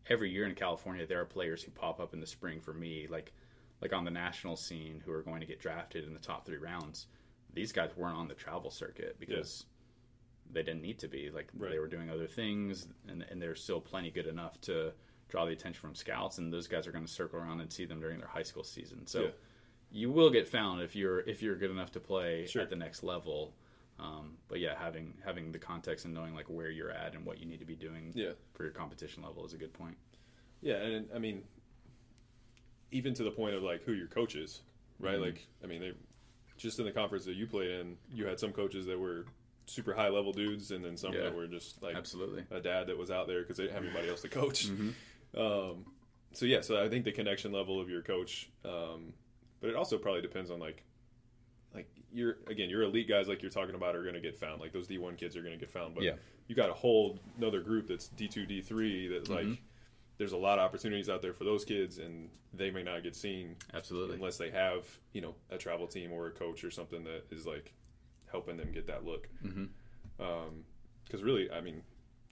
Every 0.09 0.31
year 0.31 0.46
in 0.46 0.55
California, 0.55 1.07
there 1.07 1.20
are 1.20 1.26
players 1.26 1.62
who 1.62 1.70
pop 1.70 2.00
up 2.00 2.14
in 2.14 2.20
the 2.20 2.26
spring 2.26 2.61
for 2.61 2.72
me, 2.72 3.07
like 3.09 3.33
like 3.81 3.92
on 3.92 4.05
the 4.05 4.11
national 4.11 4.57
scene, 4.57 5.03
who 5.05 5.12
are 5.12 5.22
going 5.22 5.40
to 5.40 5.46
get 5.46 5.61
drafted 5.61 6.05
in 6.05 6.12
the 6.12 6.20
top 6.20 6.44
three 6.44 6.59
rounds. 6.59 7.07
These 7.55 7.72
guys 7.72 7.90
weren't 7.96 8.16
on 8.16 8.29
the 8.29 8.35
travel 8.35 8.70
circuit 8.70 9.16
because 9.20 9.66
yeah. 9.66 10.55
they 10.55 10.62
didn't 10.62 10.83
need 10.83 10.98
to 10.98 11.09
be. 11.09 11.31
Like 11.31 11.48
right. 11.57 11.70
they 11.70 11.79
were 11.79 11.87
doing 11.87 12.11
other 12.11 12.26
things, 12.26 12.88
and, 13.09 13.24
and 13.31 13.40
they're 13.40 13.55
still 13.55 13.81
plenty 13.81 14.11
good 14.11 14.26
enough 14.26 14.61
to 14.62 14.92
draw 15.30 15.46
the 15.46 15.52
attention 15.52 15.80
from 15.80 15.94
scouts, 15.94 16.38
and 16.38 16.52
those 16.52 16.66
guys 16.66 16.86
are 16.86 16.92
going 16.92 17.04
to 17.06 17.10
circle 17.10 17.38
around 17.38 17.60
and 17.60 17.72
see 17.72 17.84
them 17.86 18.00
during 18.00 18.18
their 18.18 18.28
high 18.28 18.42
school 18.42 18.64
season. 18.64 19.06
So 19.06 19.22
Yeah. 19.22 19.30
you 19.92 20.10
will 20.10 20.30
get 20.30 20.48
found 20.48 20.82
if 20.82 20.94
you're 20.94 21.20
if 21.20 21.40
you're 21.42 21.56
good 21.56 21.70
enough 21.70 21.92
to 21.92 22.00
play 22.00 22.46
Sure. 22.46 22.62
at 22.62 22.68
the 22.70 22.76
next 22.76 23.02
level. 23.02 23.54
Um, 23.98 24.36
but 24.48 24.60
yeah, 24.60 24.76
having 24.78 25.14
having 25.24 25.52
the 25.52 25.58
context 25.58 26.04
and 26.04 26.12
knowing 26.14 26.34
like 26.34 26.48
where 26.50 26.70
you're 26.70 26.90
at 26.90 27.14
and 27.14 27.24
what 27.24 27.38
you 27.38 27.46
need 27.46 27.60
to 27.60 27.66
be 27.66 27.76
doing 27.76 28.12
Yeah. 28.14 28.32
for 28.54 28.64
your 28.64 28.72
competition 28.72 29.22
level 29.22 29.44
is 29.46 29.52
a 29.52 29.58
good 29.58 29.72
point. 29.72 29.96
Yeah, 30.62 30.76
and 30.76 31.08
I 31.14 31.18
mean, 31.18 31.44
even 32.90 33.14
to 33.14 33.22
the 33.22 33.30
point 33.30 33.54
of 33.54 33.62
like 33.62 33.82
who 33.84 33.92
your 33.92 34.08
coach 34.08 34.34
is, 34.34 34.62
right? 34.98 35.16
Mhm. 35.18 35.20
Like, 35.22 35.46
I 35.62 35.66
mean, 35.66 35.80
they 35.80 35.92
just 36.56 36.78
in 36.78 36.84
the 36.84 36.92
conference 36.92 37.24
that 37.24 37.34
you 37.34 37.46
played 37.46 37.70
in, 37.70 37.96
you 38.12 38.26
had 38.26 38.38
some 38.40 38.52
coaches 38.52 38.84
that 38.86 38.98
were 38.98 39.24
super 39.66 39.94
high 39.94 40.08
level 40.08 40.32
dudes, 40.32 40.72
and 40.72 40.84
then 40.84 40.96
some 40.96 41.12
Yeah. 41.12 41.22
that 41.22 41.34
were 41.34 41.46
just 41.46 41.80
like 41.82 41.94
Absolutely. 41.94 42.44
a 42.50 42.60
dad 42.60 42.88
that 42.88 42.98
was 42.98 43.10
out 43.10 43.26
there 43.28 43.40
because 43.42 43.56
they 43.56 43.64
didn't 43.64 43.74
have 43.76 43.84
anybody 43.84 44.08
else 44.08 44.22
to 44.22 44.28
coach. 44.28 44.66
Mhm. 44.68 44.92
Um, 45.36 45.84
so 46.32 46.46
yeah, 46.46 46.60
so 46.60 46.82
I 46.82 46.88
think 46.88 47.04
the 47.04 47.12
connection 47.12 47.52
level 47.52 47.80
of 47.80 47.88
your 47.88 48.02
coach, 48.02 48.50
um, 48.64 49.12
but 49.60 49.70
it 49.70 49.76
also 49.76 49.98
probably 49.98 50.22
depends 50.22 50.50
on 50.50 50.58
like, 50.60 50.82
like 51.74 51.88
your 52.12 52.38
again 52.48 52.68
your 52.70 52.82
elite 52.82 53.08
guys 53.08 53.28
like 53.28 53.42
you're 53.42 53.50
talking 53.50 53.74
about 53.74 53.94
are 53.94 54.02
going 54.02 54.14
to 54.14 54.20
get 54.20 54.36
found. 54.38 54.60
Like 54.60 54.72
those 54.72 54.86
D 54.86 54.98
one 54.98 55.16
kids 55.16 55.36
are 55.36 55.42
going 55.42 55.54
to 55.54 55.60
get 55.60 55.70
found, 55.70 55.94
but 55.94 56.02
Yeah. 56.04 56.14
you 56.48 56.54
got 56.54 56.70
a 56.70 56.74
whole 56.74 57.18
another 57.38 57.60
group 57.60 57.86
that's 57.88 58.08
D 58.08 58.26
two 58.28 58.46
D 58.46 58.60
three 58.60 59.08
that 59.08 59.28
like. 59.28 59.46
Mhm. 59.46 59.58
There's 60.18 60.32
a 60.32 60.36
lot 60.36 60.58
of 60.58 60.66
opportunities 60.66 61.08
out 61.08 61.22
there 61.22 61.32
for 61.32 61.44
those 61.44 61.64
kids, 61.64 61.96
and 61.96 62.28
they 62.52 62.70
may 62.70 62.82
not 62.82 63.02
get 63.02 63.16
seen 63.16 63.56
Absolutely. 63.72 64.16
unless 64.16 64.36
they 64.36 64.50
have, 64.50 64.84
you 65.14 65.22
know, 65.22 65.34
a 65.48 65.56
travel 65.56 65.86
team 65.86 66.12
or 66.12 66.26
a 66.26 66.30
coach 66.30 66.62
or 66.62 66.70
something 66.70 67.02
that 67.04 67.24
is 67.30 67.46
like 67.46 67.72
helping 68.30 68.58
them 68.58 68.70
get 68.70 68.86
that 68.88 69.06
look. 69.06 69.30
Because 70.18 71.22
really, 71.22 71.50
I 71.50 71.62
mean, 71.62 71.80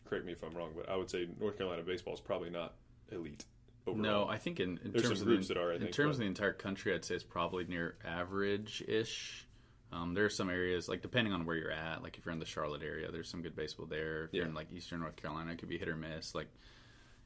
correct 0.04 0.26
me 0.26 0.32
if 0.32 0.42
I'm 0.44 0.54
wrong, 0.54 0.72
but 0.76 0.86
I 0.86 0.96
would 0.96 1.08
say 1.08 1.28
North 1.40 1.56
Carolina 1.56 1.82
baseball 1.82 2.12
is 2.12 2.20
probably 2.20 2.50
not 2.50 2.74
elite 3.12 3.44
overall. 3.86 4.02
No, 4.02 4.28
I 4.28 4.38
think 4.38 4.60
in, 4.60 4.78
in 4.84 4.92
terms 4.92 5.20
of 5.20 5.26
groups 5.26 5.48
the, 5.48 5.54
that 5.54 5.60
are, 5.60 5.72
I 5.72 5.74
in 5.76 5.80
think, 5.82 5.92
terms 5.94 6.08
but- 6.08 6.14
of 6.14 6.18
the 6.20 6.26
entire 6.26 6.52
country, 6.52 6.94
I'd 6.94 7.04
say 7.04 7.14
it's 7.14 7.24
probably 7.24 7.64
near 7.64 7.96
average 8.04 8.82
ish. 8.86 9.44
Um, 9.90 10.12
there 10.12 10.26
are 10.26 10.30
some 10.30 10.50
areas 10.50 10.86
like 10.88 11.00
depending 11.00 11.32
on 11.32 11.46
where 11.46 11.56
you're 11.56 11.70
at. 11.72 12.02
Like 12.02 12.18
if 12.18 12.26
you're 12.26 12.32
in 12.34 12.38
the 12.38 12.44
Charlotte 12.44 12.82
area, 12.82 13.10
there's 13.10 13.28
some 13.30 13.40
good 13.40 13.56
baseball 13.56 13.86
there. 13.86 14.24
If 14.24 14.34
you're 14.34 14.44
in 14.44 14.52
like 14.54 14.70
Eastern 14.70 15.00
North 15.00 15.16
Carolina, 15.16 15.52
it 15.52 15.58
could 15.58 15.70
be 15.70 15.78
hit 15.78 15.88
or 15.88 15.96
miss. 15.96 16.34
Like 16.34 16.48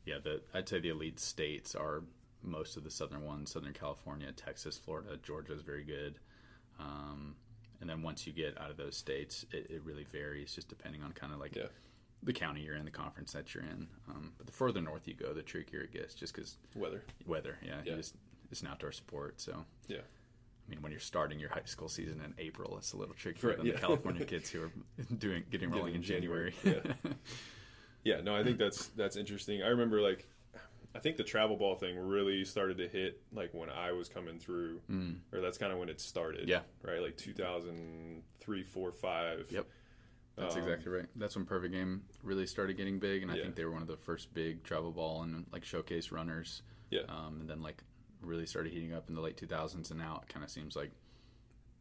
yeah, 0.05 0.18
the 0.23 0.42
I'd 0.55 0.68
say 0.68 0.79
the 0.79 0.90
elite 0.90 1.18
states 1.18 1.75
are 1.75 2.05
most 2.45 2.77
of 2.77 2.85
the 2.85 2.90
southern 2.90 3.23
ones: 3.25 3.51
Southern 3.53 3.73
California, 3.73 4.31
Texas, 4.31 4.79
Florida, 4.79 5.18
Georgia 5.25 5.53
is 5.55 5.62
very 5.62 5.83
good. 5.83 6.21
Um, 6.79 7.35
and 7.81 7.90
then 7.90 8.01
once 8.03 8.29
you 8.29 8.33
get 8.33 8.61
out 8.61 8.71
of 8.71 8.77
those 8.77 8.97
states, 8.97 9.45
it, 9.53 9.66
it 9.68 9.83
really 9.85 10.07
varies 10.12 10.55
just 10.55 10.68
depending 10.68 11.03
on 11.03 11.11
kind 11.12 11.33
of 11.33 11.40
like 11.40 11.57
Yeah. 11.57 11.64
The 12.22 12.32
county 12.32 12.61
you're 12.62 12.76
in, 12.76 12.85
the 12.85 12.90
conference 12.90 13.32
that 13.32 13.54
you're 13.54 13.64
in. 13.64 13.88
Um, 14.08 14.32
but 14.38 14.46
the 14.46 14.52
further 14.52 14.80
north 14.80 15.08
you 15.08 15.14
go, 15.14 15.32
the 15.32 15.42
trickier 15.42 15.80
it 15.80 15.92
gets, 15.92 16.14
just 16.14 16.35
because 16.35 16.56
weather. 16.74 17.02
weather. 17.26 17.58
Yeah, 17.64 17.80
Yeah. 17.85 17.96
Just, 17.96 18.14
it's 18.50 18.61
an 18.62 18.68
outdoor 18.68 18.92
sport, 18.92 19.40
so 19.40 19.64
Yeah. 19.88 19.98
I 19.98 20.70
mean, 20.70 20.80
when 20.82 20.92
you're 20.92 21.00
starting 21.00 21.40
your 21.40 21.50
high 21.50 21.62
school 21.64 21.88
season 21.88 22.20
in 22.24 22.35
April, 22.38 22.76
it's 22.78 22.92
a 22.92 22.96
little 22.96 23.14
trickier 23.14 23.48
Right, 23.50 23.58
than 23.58 23.66
yeah. 23.66 23.72
the 23.74 23.78
California 23.80 24.24
kids 24.24 24.48
who 24.50 24.62
are 24.62 24.72
doing 25.18 25.42
getting 25.50 25.70
rolling 25.70 25.94
in 25.96 26.02
January. 26.02 26.54
January, 26.62 26.94
Yeah, 28.04 28.20
no, 28.20 28.35
I 28.37 28.42
think 28.44 28.58
that's 28.58 28.87
that's 28.88 29.16
interesting. 29.16 29.62
I 29.62 29.68
remember 29.68 30.00
like 30.00 30.28
I 30.94 30.98
think 30.98 31.16
the 31.16 31.24
travel 31.24 31.56
ball 31.56 31.74
thing 31.76 31.96
really 31.98 32.44
started 32.44 32.76
to 32.78 32.88
hit 32.88 33.20
like 33.32 33.54
when 33.54 33.70
I 33.70 33.92
was 33.92 34.08
coming 34.08 34.38
through, 34.38 34.80
Mm. 34.90 35.16
or 35.32 35.40
that's 35.40 35.56
kind 35.58 35.72
of 35.72 35.78
when 35.78 35.88
it 35.88 36.00
started. 36.00 36.48
Yeah. 36.48 36.61
right, 36.82 37.00
like 37.00 37.16
2003, 37.16 38.62
4, 38.62 38.92
5. 38.92 39.46
Yep. 39.50 39.66
That's 40.37 40.55
Um, 40.57 40.62
exactly 40.62 40.90
right. 40.90 41.07
That's 41.16 41.37
when 41.37 41.45
Perfect 41.45 41.73
Game 41.75 42.03
really 42.23 42.47
started 42.47 42.77
getting 42.77 42.99
big, 42.99 43.23
and 43.23 43.31
I 43.31 43.37
Yeah. 43.37 43.42
think 43.42 43.55
they 43.57 43.64
were 43.64 43.71
one 43.73 43.83
of 43.83 43.88
the 43.88 43.97
first 43.99 44.33
big 44.33 44.62
travel 44.64 44.90
ball 44.90 45.23
and 45.23 45.47
like 45.53 45.64
showcase 45.64 46.11
runners. 46.11 46.62
Yeah. 46.90 47.03
Um, 47.09 47.40
and 47.40 47.51
then 47.51 47.61
like 47.62 47.83
really 48.23 48.47
started 48.47 48.73
heating 48.73 48.95
up 48.95 49.09
in 49.09 49.14
the 49.14 49.21
late 49.21 49.37
2000s, 49.37 49.90
and 49.90 49.99
now 49.99 50.21
it 50.23 50.29
kind 50.33 50.45
of 50.45 50.51
seems 50.51 50.75
like 50.77 50.90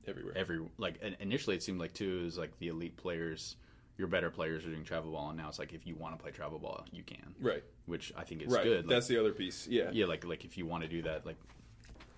everywhere. 0.07 0.33
every 0.35 0.59
like 0.77 1.01
in- 1.01 1.15
initially 1.19 1.55
it 1.55 1.63
seemed 1.63 1.79
like 1.79 1.93
too 1.93 2.19
it 2.21 2.23
was 2.25 2.37
like 2.37 2.57
the 2.59 2.67
elite 2.67 2.97
players, 2.97 3.55
your 3.97 4.07
better 4.07 4.29
players 4.31 4.65
are 4.65 4.69
doing 4.69 4.83
travel 4.83 5.11
ball, 5.11 5.29
and 5.29 5.37
now 5.37 5.47
it's 5.47 5.59
like 5.59 5.73
if 5.73 5.85
you 5.87 5.95
want 5.95 6.17
to 6.17 6.21
play 6.21 6.31
travel 6.31 6.59
ball, 6.59 6.85
you 6.91 7.03
can, 7.03 7.35
right, 7.39 7.63
which 7.85 8.11
I 8.17 8.23
think 8.23 8.41
is 8.41 8.51
right. 8.51 8.63
good. 8.63 8.85
Like, 8.85 8.89
That's 8.95 9.07
the 9.07 9.17
other 9.17 9.31
piece. 9.31 9.67
Yeah. 9.67 9.91
yeah, 9.93 10.05
like 10.07 10.25
like 10.25 10.43
if 10.43 10.57
you 10.57 10.65
want 10.65 10.83
to 10.83 10.89
do 10.89 11.03
that, 11.03 11.25
like 11.25 11.37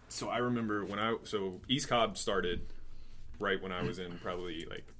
So 0.08 0.30
I 0.30 0.38
remember 0.40 0.84
when 0.86 0.98
I 1.00 1.18
so 1.24 1.62
East 1.68 1.90
Cobb 1.90 2.18
started 2.18 2.74
right 3.40 3.62
when 3.62 3.72
I 3.72 3.84
was 3.84 4.00
in 4.00 4.18
probably 4.20 4.66
like 4.66 4.78
I 4.78 4.80
don't 4.80 4.88
know, 4.88 4.94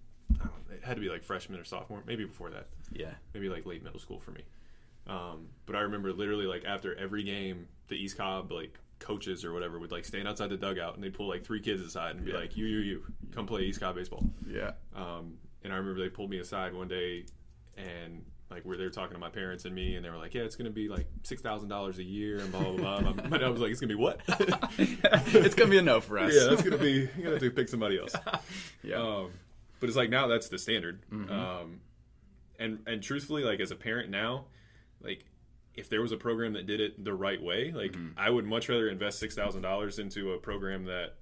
it 0.76 0.84
had 0.84 0.96
to 0.96 1.02
be 1.02 1.10
like 1.10 1.24
freshman 1.24 1.60
or 1.60 1.64
sophomore, 1.64 2.04
maybe 2.08 2.26
before 2.26 2.50
that. 2.52 2.68
yeah, 2.92 3.12
maybe 3.34 3.50
like 3.50 3.66
late 3.66 3.84
middle 3.84 4.00
school 4.00 4.20
for 4.20 4.32
me. 4.32 4.42
Um, 5.08 5.48
but 5.66 5.76
I 5.76 5.82
remember 5.82 6.14
literally 6.14 6.46
like 6.46 6.66
after 6.66 6.96
every 6.96 7.24
game, 7.24 7.68
the 7.90 7.96
East 7.96 8.18
Cobb 8.18 8.52
like 8.52 8.80
coaches 9.00 9.44
or 9.44 9.52
whatever 9.52 9.78
would 9.80 9.92
like 9.92 10.06
stand 10.06 10.28
outside 10.30 10.50
the 10.50 10.56
dugout 10.58 10.96
and 10.96 11.04
they'd 11.04 11.14
pull 11.14 11.28
like 11.28 11.44
three 11.44 11.60
kids 11.60 11.82
aside 11.82 12.16
and 12.16 12.24
be 12.26 12.32
Yeah. 12.32 12.38
like, 12.38 12.56
"You, 12.56 12.66
you, 12.66 12.80
you, 12.80 13.04
come 13.32 13.46
play 13.46 13.64
East 13.64 13.80
Cobb 13.82 13.96
baseball." 13.96 14.24
yeah, 14.48 14.72
Um, 14.96 15.34
and 15.64 15.74
I 15.74 15.78
remember 15.78 16.02
they 16.02 16.10
pulled 16.10 16.30
me 16.30 16.40
aside 16.40 16.74
one 16.74 16.88
day 16.88 17.26
and 17.78 18.24
like 18.50 18.64
where 18.64 18.78
they 18.78 18.84
were 18.84 18.90
talking 18.92 19.14
to 19.16 19.20
my 19.20 19.30
parents 19.30 19.66
and 19.66 19.74
me 19.74 19.96
and 19.96 20.06
they 20.06 20.10
were 20.10 20.18
like, 20.18 20.34
"Yeah, 20.36 20.44
it's 20.44 20.56
gonna 20.56 20.70
be 20.70 20.88
like 20.88 21.08
six 21.24 21.42
thousand 21.42 21.68
dollars 21.70 21.98
a 21.98 22.04
year 22.04 22.38
and 22.40 22.52
blah 22.52 22.62
blah 22.72 23.02
blah." 23.02 23.14
My- 23.28 23.38
dad 23.40 23.50
was 23.52 23.60
like, 23.60 23.72
"It's 23.72 23.82
gonna 23.82 23.90
be 23.94 24.00
what?" 24.00 24.22
it's 24.78 25.56
gonna 25.56 25.70
be 25.72 25.80
a 25.80 25.82
no 25.82 26.00
for 26.00 26.20
us. 26.20 26.34
yeah, 26.34 26.46
that's 26.50 26.62
gonna 26.62 26.78
be 26.78 26.92
you're 26.92 27.08
gonna 27.18 27.30
have 27.32 27.40
to 27.40 27.52
pick 27.52 27.68
somebody 27.68 28.00
else. 28.00 28.14
yeah, 28.84 28.98
Um, 29.02 29.32
but 29.84 29.90
it's 29.90 29.98
like 29.98 30.10
now 30.10 30.28
that's 30.28 30.48
the 30.48 30.58
standard. 30.58 31.04
Mm-hmm. 31.12 31.30
Um, 31.30 31.82
and 32.58 32.80
and 32.88 33.04
truthfully, 33.04 33.44
like 33.44 33.60
as 33.60 33.70
a 33.70 33.76
parent 33.76 34.10
now, 34.10 34.46
like 35.02 35.26
if 35.76 35.90
there 35.90 36.02
was 36.02 36.14
a 36.14 36.16
program 36.16 36.54
that 36.54 36.66
did 36.66 36.80
it 36.80 37.04
the 37.04 37.14
right 37.14 37.44
way, 37.44 37.74
like 37.74 37.92
mm-hmm. 37.92 38.18
I 38.18 38.30
would 38.30 38.46
much 38.46 38.70
rather 38.70 38.88
invest 38.88 39.20
six 39.20 39.36
thousand 39.36 39.62
dollars 39.62 40.00
into 40.00 40.32
a 40.32 40.38
program 40.38 40.86
that, 40.86 41.16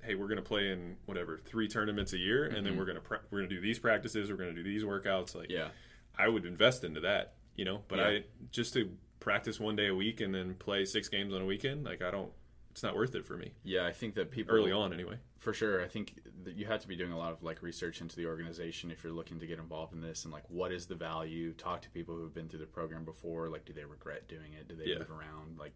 hey, 0.00 0.14
we're 0.14 0.28
gonna 0.28 0.42
play 0.42 0.70
in 0.70 0.94
whatever 1.06 1.40
three 1.44 1.66
tournaments 1.66 2.12
a 2.12 2.16
year, 2.16 2.44
and 2.44 2.58
then 2.58 2.66
mm-hmm. 2.66 2.78
we're 2.78 2.84
gonna 2.84 3.00
pra- 3.00 3.22
we're 3.32 3.38
gonna 3.38 3.48
do 3.48 3.60
these 3.60 3.80
practices, 3.80 4.30
we're 4.30 4.36
gonna 4.36 4.52
do 4.52 4.62
these 4.62 4.84
workouts. 4.84 5.34
Like 5.34 5.50
yeah, 5.50 5.70
I 6.16 6.28
would 6.28 6.46
invest 6.46 6.84
into 6.84 7.00
that, 7.00 7.34
you 7.56 7.64
know. 7.64 7.80
But 7.88 7.98
Yeah. 7.98 8.06
I 8.06 8.24
just 8.52 8.74
to 8.74 8.92
practice 9.18 9.58
one 9.58 9.74
day 9.74 9.88
a 9.88 9.94
week 9.94 10.20
and 10.20 10.32
then 10.32 10.54
play 10.54 10.84
six 10.84 11.08
games 11.08 11.34
on 11.34 11.42
a 11.42 11.46
weekend, 11.46 11.82
like 11.82 12.00
I 12.00 12.12
don't. 12.12 12.30
It's 12.70 12.84
not 12.84 12.94
worth 12.94 13.14
it 13.14 13.24
for 13.24 13.36
me 13.36 13.52
yeah. 13.62 13.86
I 13.86 13.92
think 13.92 14.16
that 14.16 14.32
people 14.32 14.54
early 14.54 14.72
on, 14.72 14.92
anyway. 14.92 15.16
For 15.44 15.52
sure. 15.52 15.82
I 15.82 15.88
think 15.88 16.14
that 16.44 16.56
you 16.56 16.64
have 16.66 16.80
to 16.80 16.88
be 16.88 16.96
doing 16.96 17.12
a 17.12 17.18
lot 17.18 17.32
of 17.32 17.42
like 17.42 17.62
research 17.62 18.00
into 18.00 18.16
the 18.16 18.26
organization 18.26 18.90
if 18.90 19.04
you're 19.04 19.12
looking 19.12 19.38
to 19.40 19.46
get 19.46 19.58
involved 19.58 19.92
in 19.92 20.00
this, 20.00 20.24
and 20.24 20.32
like 20.32 20.48
what 20.48 20.72
is 20.72 20.86
the 20.86 20.94
value. 20.94 21.52
Talk 21.52 21.82
to 21.82 21.90
people 21.90 22.16
who've 22.16 22.34
been 22.34 22.48
through 22.48 22.60
the 22.60 22.66
program 22.66 23.04
before. 23.04 23.48
Like, 23.48 23.64
do 23.64 23.72
they 23.72 23.84
regret 23.84 24.26
doing 24.28 24.54
it? 24.54 24.66
Do 24.68 24.74
they 24.74 24.86
Yeah. 24.86 24.98
move 24.98 25.10
around? 25.10 25.58
Like, 25.58 25.74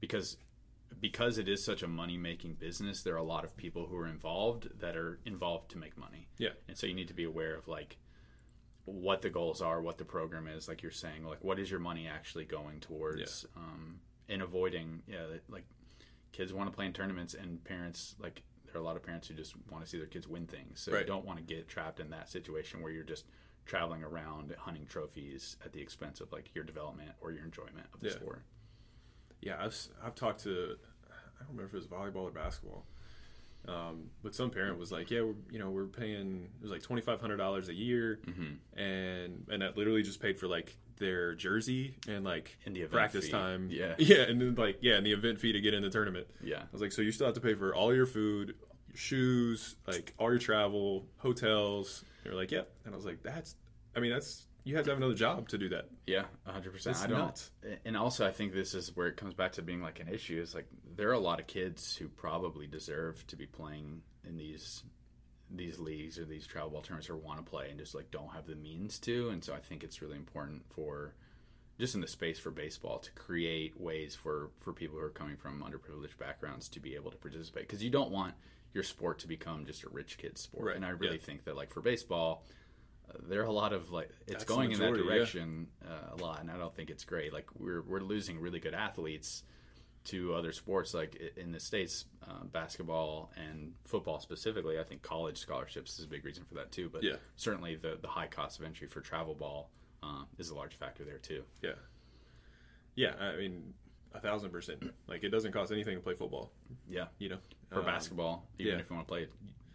because 0.00 0.36
because 1.00 1.36
it 1.38 1.48
is 1.48 1.64
such 1.64 1.82
a 1.82 1.88
money 1.88 2.16
making 2.16 2.54
business, 2.54 3.02
there 3.02 3.14
are 3.14 3.18
a 3.18 3.22
lot 3.24 3.44
of 3.44 3.56
people 3.56 3.86
who 3.86 3.96
are 3.96 4.06
involved 4.06 4.68
that 4.78 4.96
are 4.96 5.18
involved 5.24 5.70
to 5.72 5.78
make 5.78 5.96
money. 5.98 6.28
Yeah. 6.38 6.50
And 6.68 6.76
so 6.78 6.86
you 6.86 6.94
need 6.94 7.08
to 7.08 7.14
be 7.14 7.24
aware 7.24 7.56
of 7.56 7.66
like 7.66 7.96
what 8.84 9.20
the 9.22 9.30
goals 9.30 9.60
are, 9.60 9.80
what 9.82 9.98
the 9.98 10.04
program 10.04 10.46
is, 10.46 10.68
like 10.68 10.82
you're 10.82 10.92
saying, 10.92 11.24
like 11.24 11.42
what 11.42 11.58
is 11.58 11.70
your 11.70 11.80
money 11.80 12.06
actually 12.06 12.44
going 12.44 12.78
towards, 12.80 13.44
um, 13.56 13.98
and 14.28 14.42
avoiding, 14.42 15.02
yeah, 15.08 15.26
like 15.48 15.64
kids 16.32 16.52
want 16.52 16.70
to 16.70 16.74
play 16.76 16.86
in 16.86 16.92
tournaments, 16.92 17.34
and 17.34 17.62
parents 17.64 18.14
like 18.20 18.42
are 18.76 18.80
a 18.80 18.84
lot 18.84 18.96
of 18.96 19.02
parents 19.02 19.28
who 19.28 19.34
just 19.34 19.54
want 19.70 19.84
to 19.84 19.90
see 19.90 19.98
their 19.98 20.06
kids 20.06 20.26
win 20.28 20.46
things, 20.46 20.80
so 20.80 20.92
Right. 20.92 21.00
you 21.00 21.06
don't 21.06 21.24
want 21.24 21.38
to 21.38 21.44
get 21.44 21.68
trapped 21.68 22.00
in 22.00 22.10
that 22.10 22.28
situation 22.28 22.80
where 22.82 22.92
you're 22.92 23.04
just 23.04 23.24
traveling 23.64 24.02
around 24.04 24.54
hunting 24.58 24.86
trophies 24.86 25.56
at 25.64 25.72
the 25.72 25.80
expense 25.80 26.20
of 26.20 26.30
like 26.32 26.54
your 26.54 26.62
development 26.64 27.10
or 27.20 27.32
your 27.32 27.44
enjoyment 27.44 27.86
of 27.92 28.00
the 28.00 28.06
Yeah. 28.08 28.12
sport. 28.14 28.42
Yeah, 29.40 29.56
I've 29.64 29.76
I've 30.02 30.14
talked 30.14 30.42
to 30.44 30.76
I 31.10 31.40
don't 31.40 31.48
remember 31.56 31.64
if 31.64 31.74
it 31.74 31.76
was 31.76 31.86
volleyball 31.86 32.22
or 32.24 32.30
basketball, 32.30 32.86
um, 33.68 34.10
but 34.22 34.34
some 34.34 34.50
parent 34.50 34.78
was 34.78 34.90
like, 34.92 35.10
yeah, 35.10 35.22
we're, 35.22 35.34
you 35.50 35.58
know, 35.58 35.70
we're 35.70 35.86
paying 35.86 36.48
it 36.58 36.62
was 36.62 36.70
like 36.70 36.82
twenty 36.82 37.02
five 37.02 37.20
hundred 37.20 37.36
dollars 37.38 37.68
a 37.68 37.74
year, 37.74 38.20
Mm-hmm. 38.26 38.78
and 38.80 39.46
and 39.50 39.62
that 39.62 39.76
literally 39.76 40.02
just 40.02 40.20
paid 40.20 40.38
for 40.38 40.46
like 40.46 40.76
their 40.98 41.34
jersey 41.34 41.94
and 42.08 42.24
like 42.24 42.56
And 42.64 42.74
the 42.74 42.80
event 42.80 42.92
practice 42.92 43.26
fee. 43.26 43.32
time, 43.32 43.68
Yeah. 43.70 43.96
yeah, 43.98 44.22
and 44.22 44.40
then 44.40 44.54
like 44.54 44.78
yeah, 44.80 44.94
and 44.94 45.04
the 45.04 45.12
event 45.12 45.38
fee 45.40 45.52
to 45.52 45.60
get 45.60 45.74
in 45.74 45.82
the 45.82 45.90
tournament. 45.90 46.26
Yeah. 46.42 46.60
I 46.62 46.66
was 46.72 46.80
like, 46.80 46.92
so 46.92 47.02
you 47.02 47.12
still 47.12 47.26
have 47.26 47.34
to 47.34 47.40
pay 47.40 47.54
for 47.54 47.74
all 47.74 47.92
your 47.94 48.06
food, 48.06 48.54
your 48.96 49.00
shoes, 49.00 49.76
like 49.86 50.14
all 50.18 50.30
your 50.30 50.38
travel, 50.38 51.06
hotels. 51.18 52.04
They 52.24 52.30
were 52.30 52.36
like, 52.36 52.50
yep, 52.50 52.70
and 52.84 52.94
I 52.94 52.96
was 52.96 53.06
like, 53.06 53.22
that's, 53.22 53.54
I 53.94 54.00
mean, 54.00 54.10
that's 54.10 54.46
you 54.64 54.74
have 54.76 54.84
to 54.86 54.90
have 54.90 54.98
another 54.98 55.14
job 55.14 55.48
to 55.50 55.58
do 55.58 55.68
that. 55.68 55.88
Yeah, 56.06 56.24
hundred 56.44 56.72
percent. 56.72 56.96
It's 56.96 57.04
I 57.04 57.08
don't, 57.08 57.18
nuts. 57.18 57.50
and 57.84 57.96
also 57.96 58.26
I 58.26 58.32
think 58.32 58.52
this 58.52 58.74
is 58.74 58.96
where 58.96 59.06
it 59.06 59.16
comes 59.16 59.34
back 59.34 59.52
to 59.52 59.62
being 59.62 59.80
like 59.80 60.00
an 60.00 60.08
issue. 60.08 60.40
Is 60.40 60.54
like 60.54 60.66
there 60.96 61.08
are 61.10 61.14
a 61.14 61.20
lot 61.20 61.38
of 61.40 61.46
kids 61.46 61.94
who 61.96 62.08
probably 62.08 62.66
deserve 62.66 63.24
to 63.28 63.36
be 63.36 63.46
playing 63.46 64.02
in 64.26 64.36
these 64.36 64.82
these 65.48 65.78
leagues 65.78 66.18
or 66.18 66.24
these 66.24 66.46
travel 66.46 66.70
ball 66.70 66.82
tournaments 66.82 67.08
or 67.08 67.16
want 67.16 67.38
to 67.38 67.48
play 67.48 67.70
and 67.70 67.78
just 67.78 67.94
like 67.94 68.10
don't 68.10 68.32
have 68.32 68.46
the 68.46 68.56
means 68.56 68.98
to. 68.98 69.28
And 69.28 69.44
so 69.44 69.54
I 69.54 69.60
think 69.60 69.84
it's 69.84 70.02
really 70.02 70.16
important 70.16 70.64
for 70.70 71.14
just 71.78 71.94
in 71.94 72.00
the 72.00 72.08
space 72.08 72.40
for 72.40 72.50
baseball 72.50 72.98
to 72.98 73.12
create 73.12 73.80
ways 73.80 74.16
for 74.16 74.50
for 74.58 74.72
people 74.72 74.98
who 74.98 75.04
are 75.04 75.10
coming 75.10 75.36
from 75.36 75.62
underprivileged 75.62 76.18
backgrounds 76.18 76.68
to 76.70 76.80
be 76.80 76.96
able 76.96 77.12
to 77.12 77.16
participate 77.18 77.68
because 77.68 77.84
you 77.84 77.90
don't 77.90 78.10
want 78.10 78.34
your 78.76 78.84
sport 78.84 79.18
to 79.20 79.26
become 79.26 79.64
just 79.66 79.82
a 79.82 79.88
rich 79.88 80.18
kid 80.18 80.38
sport. 80.38 80.66
Right, 80.66 80.76
And 80.76 80.84
I 80.84 80.90
really 80.90 81.16
yeah. 81.16 81.22
think 81.22 81.44
that 81.46 81.56
like 81.56 81.72
for 81.72 81.80
baseball 81.80 82.44
there 83.28 83.40
are 83.40 83.44
a 83.46 83.52
lot 83.52 83.72
of 83.72 83.90
like 83.90 84.10
it's 84.26 84.32
That's 84.32 84.44
going 84.44 84.68
the 84.68 84.74
in 84.74 84.80
that 84.80 84.90
majority, 84.90 85.08
yeah. 85.08 85.16
direction 85.18 85.66
uh, 85.88 86.14
a 86.14 86.16
lot, 86.16 86.40
and 86.40 86.50
I 86.50 86.56
don't 86.58 86.74
think 86.74 86.90
it's 86.90 87.04
great. 87.04 87.32
Like 87.32 87.46
we're 87.58 87.82
we're 87.82 88.00
losing 88.00 88.38
really 88.38 88.60
good 88.60 88.74
athletes 88.74 89.42
to 90.06 90.34
other 90.34 90.52
sports, 90.52 90.92
like 90.92 91.16
in 91.36 91.50
the 91.52 91.58
states, 91.60 92.04
uh, 92.28 92.44
basketball 92.52 93.32
and 93.36 93.72
football 93.86 94.20
specifically. 94.20 94.78
I 94.78 94.84
think 94.84 95.02
college 95.02 95.38
scholarships 95.38 95.98
is 95.98 96.04
a 96.04 96.08
big 96.08 96.24
reason 96.24 96.44
for 96.44 96.54
that 96.54 96.70
too. 96.72 96.88
But 96.92 97.02
Yeah. 97.04 97.16
certainly 97.36 97.76
the 97.76 97.96
the 98.00 98.08
high 98.08 98.26
cost 98.28 98.58
of 98.58 98.66
entry 98.66 98.86
for 98.88 99.00
travel 99.00 99.34
ball 99.34 99.70
uh, 100.02 100.24
is 100.38 100.50
a 100.50 100.54
large 100.54 100.74
factor 100.74 101.04
there 101.04 101.18
too. 101.18 101.42
Yeah. 101.62 101.74
Yeah, 102.96 103.14
I 103.20 103.36
mean, 103.36 103.74
a 104.16 104.20
thousand 104.20 104.50
percent. 104.50 104.90
Like 105.08 105.24
it 105.24 105.30
doesn't 105.30 105.52
cost 105.52 105.72
anything 105.72 105.96
to 105.96 106.00
play 106.02 106.14
football. 106.14 106.52
Yeah, 106.88 107.06
You 107.18 107.30
know, 107.30 107.38
for 107.70 107.80
Um, 107.80 107.86
basketball, 107.86 108.46
even 108.58 108.74
yeah. 108.74 108.78
if 108.80 108.90
you 108.90 108.96
want 108.96 109.06
to 109.06 109.10
play, 109.12 109.22
it, 109.22 109.32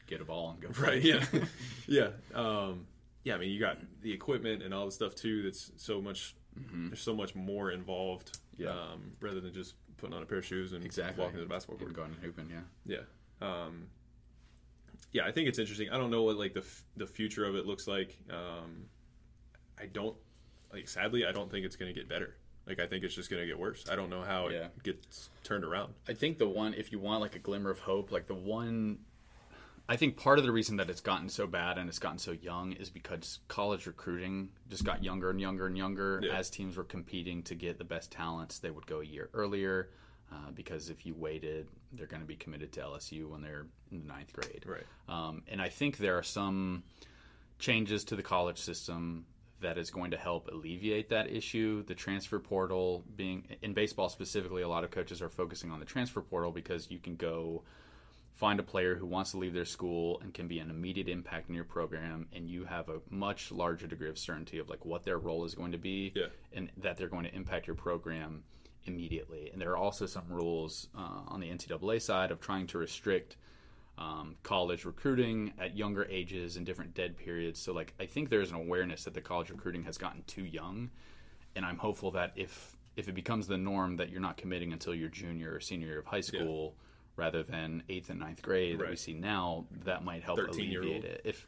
get 0.07 0.21
a 0.21 0.25
ball 0.25 0.51
and 0.51 0.61
go. 0.61 0.69
Right. 0.81 1.01
Yeah. 1.01 1.23
yeah. 1.87 2.09
Um, 2.33 2.85
yeah. 3.23 3.35
I 3.35 3.37
mean, 3.37 3.49
you 3.51 3.59
got 3.59 3.77
the 4.01 4.11
equipment 4.13 4.63
and 4.63 4.73
all 4.73 4.85
the 4.85 4.91
stuff 4.91 5.15
too. 5.15 5.43
That's 5.43 5.71
so 5.77 6.01
much. 6.01 6.35
There's 6.73 7.01
so 7.01 7.15
much 7.15 7.33
more 7.35 7.71
involved. 7.71 8.37
Yeah. 8.57 8.69
Um, 8.71 9.13
rather 9.21 9.39
than 9.39 9.53
just 9.53 9.75
putting 9.97 10.15
on 10.15 10.21
a 10.21 10.25
pair 10.25 10.39
of 10.39 10.45
shoes 10.45 10.73
and 10.73 10.83
exactly. 10.83 11.21
walking 11.23 11.37
to 11.39 11.43
the 11.43 11.49
basketball 11.49 11.77
and 11.85 11.95
court. 11.95 12.07
going 12.07 12.11
and 12.15 12.23
hooping. 12.23 12.49
Yeah. 12.85 12.97
Yeah. 13.41 13.47
Um, 13.65 13.87
yeah, 15.13 15.25
I 15.25 15.31
think 15.31 15.47
it's 15.47 15.59
interesting. 15.59 15.89
I 15.89 15.97
don't 15.97 16.11
know 16.11 16.23
what 16.23 16.37
like 16.37 16.53
the 16.53 16.59
f- 16.61 16.83
the 16.97 17.07
future 17.07 17.45
of 17.45 17.55
it 17.55 17.65
looks 17.65 17.87
like. 17.87 18.17
Um, 18.29 18.85
I 19.79 19.85
don't 19.87 20.15
like. 20.73 20.87
Sadly, 20.87 21.25
I 21.25 21.31
don't 21.31 21.49
think 21.51 21.65
it's 21.65 21.75
going 21.75 21.93
to 21.93 21.97
get 21.99 22.07
better. 22.09 22.35
Like 22.67 22.79
I 22.79 22.87
think 22.87 23.03
it's 23.03 23.15
just 23.15 23.29
going 23.29 23.41
to 23.41 23.47
get 23.47 23.57
worse. 23.59 23.85
I 23.89 23.95
don't 23.95 24.09
know 24.09 24.21
how 24.21 24.49
Yeah. 24.49 24.65
it 24.75 24.83
gets 24.83 25.29
turned 25.43 25.63
around. 25.63 25.93
I 26.07 26.13
think 26.13 26.37
the 26.37 26.47
one, 26.47 26.73
if 26.73 26.91
you 26.91 26.99
want 26.99 27.21
like 27.21 27.35
a 27.35 27.39
glimmer 27.39 27.69
of 27.69 27.79
hope, 27.79 28.11
like 28.11 28.27
the 28.27 28.35
one, 28.35 28.99
I 29.89 29.95
think 29.97 30.15
part 30.15 30.37
of 30.39 30.45
the 30.45 30.51
reason 30.51 30.77
that 30.77 30.89
it's 30.89 31.01
gotten 31.01 31.27
so 31.27 31.47
bad 31.47 31.77
and 31.77 31.89
it's 31.89 31.99
gotten 31.99 32.19
so 32.19 32.31
young 32.31 32.71
is 32.73 32.89
because 32.89 33.39
college 33.47 33.87
recruiting 33.87 34.49
just 34.69 34.83
got 34.85 35.03
younger 35.03 35.29
and 35.31 35.41
younger 35.41 35.65
and 35.67 35.77
younger 35.77 36.21
Yeah. 36.23 36.35
as 36.37 36.49
teams 36.49 36.77
were 36.77 36.83
competing 36.83 37.43
to 37.43 37.55
get 37.55 37.77
the 37.77 37.83
best 37.83 38.11
talents. 38.11 38.59
They 38.59 38.69
would 38.71 38.85
go 38.87 39.01
a 39.01 39.05
year 39.05 39.29
earlier 39.33 39.89
uh, 40.31 40.51
because 40.53 40.89
if 40.89 41.05
you 41.05 41.13
waited, 41.13 41.67
they're 41.91 42.07
going 42.07 42.21
to 42.21 42.27
be 42.27 42.37
committed 42.37 42.71
to 42.73 42.79
LSU 42.81 43.27
when 43.27 43.41
they're 43.41 43.65
in 43.91 43.99
the 43.99 44.05
ninth 44.05 44.31
grade. 44.31 44.63
Right. 44.65 44.85
Um, 45.09 45.43
and 45.49 45.61
I 45.61 45.67
think 45.67 45.97
there 45.97 46.17
are 46.17 46.23
some 46.23 46.83
changes 47.59 48.05
to 48.05 48.15
the 48.15 48.23
college 48.23 48.59
system 48.59 49.25
that 49.61 49.77
is 49.77 49.89
going 49.89 50.11
to 50.11 50.17
help 50.17 50.47
alleviate 50.47 51.09
that 51.09 51.29
issue. 51.31 51.83
The 51.83 51.95
transfer 51.95 52.39
portal 52.39 53.03
being 53.15 53.45
in 53.61 53.73
baseball 53.73 54.09
specifically, 54.09 54.61
a 54.61 54.67
lot 54.67 54.83
of 54.83 54.91
coaches 54.91 55.21
are 55.21 55.29
focusing 55.29 55.71
on 55.71 55.79
the 55.79 55.85
transfer 55.85 56.21
portal 56.21 56.51
because 56.51 56.89
you 56.91 56.99
can 56.99 57.15
go 57.15 57.63
find 58.35 58.59
a 58.59 58.63
player 58.63 58.95
who 58.95 59.05
wants 59.05 59.31
to 59.31 59.37
leave 59.37 59.53
their 59.53 59.65
school 59.65 60.19
and 60.21 60.33
can 60.33 60.47
be 60.47 60.59
an 60.59 60.69
immediate 60.69 61.07
impact 61.07 61.47
in 61.49 61.53
your 61.55 61.63
program 61.63 62.27
and 62.33 62.49
you 62.49 62.65
have 62.65 62.89
a 62.89 62.99
much 63.09 63.51
larger 63.51 63.85
degree 63.87 64.09
of 64.09 64.17
certainty 64.17 64.57
of 64.57 64.67
like 64.69 64.83
what 64.83 65.03
their 65.03 65.19
role 65.19 65.45
is 65.45 65.53
going 65.53 65.71
to 65.73 65.77
be 65.77 66.11
Yeah. 66.15 66.25
and 66.53 66.71
that 66.77 66.97
they're 66.97 67.07
going 67.09 67.25
to 67.25 67.35
impact 67.35 67.67
your 67.67 67.75
program 67.75 68.43
immediately 68.85 69.51
and 69.51 69.61
there 69.61 69.69
are 69.71 69.77
also 69.77 70.07
some 70.07 70.23
rules 70.27 70.87
uh, 70.97 71.21
on 71.27 71.39
the 71.39 71.47
ncaa 71.51 72.01
side 72.01 72.31
of 72.31 72.39
trying 72.39 72.65
to 72.67 72.79
restrict 72.79 73.35
um, 74.01 74.35
college 74.43 74.85
recruiting 74.85 75.53
at 75.59 75.77
younger 75.77 76.05
ages 76.05 76.57
and 76.57 76.65
different 76.65 76.93
dead 76.93 77.17
periods. 77.17 77.59
So, 77.59 77.73
like, 77.73 77.93
I 77.99 78.05
think 78.05 78.29
there's 78.29 78.49
an 78.49 78.55
awareness 78.55 79.03
that 79.03 79.13
the 79.13 79.21
college 79.21 79.49
recruiting 79.49 79.83
has 79.83 79.97
gotten 79.97 80.23
too 80.27 80.43
young, 80.43 80.89
and 81.55 81.65
I'm 81.65 81.77
hopeful 81.77 82.11
that 82.11 82.33
if 82.35 82.75
if 82.97 83.07
it 83.07 83.13
becomes 83.13 83.47
the 83.47 83.57
norm 83.57 83.97
that 83.97 84.09
you're 84.09 84.21
not 84.21 84.37
committing 84.37 84.73
until 84.73 84.93
your 84.93 85.09
junior 85.09 85.53
or 85.53 85.59
senior 85.59 85.87
year 85.87 85.99
of 85.99 86.05
high 86.05 86.21
school, 86.21 86.75
rather 87.15 87.43
than 87.43 87.83
eighth 87.89 88.09
and 88.09 88.19
ninth 88.19 88.41
grade 88.41 88.79
that 88.79 88.89
we 88.89 88.95
see 88.95 89.13
now, 89.13 89.65
that 89.85 90.03
might 90.03 90.23
help 90.23 90.39
alleviate 90.39 91.05
it. 91.05 91.21
If, 91.23 91.47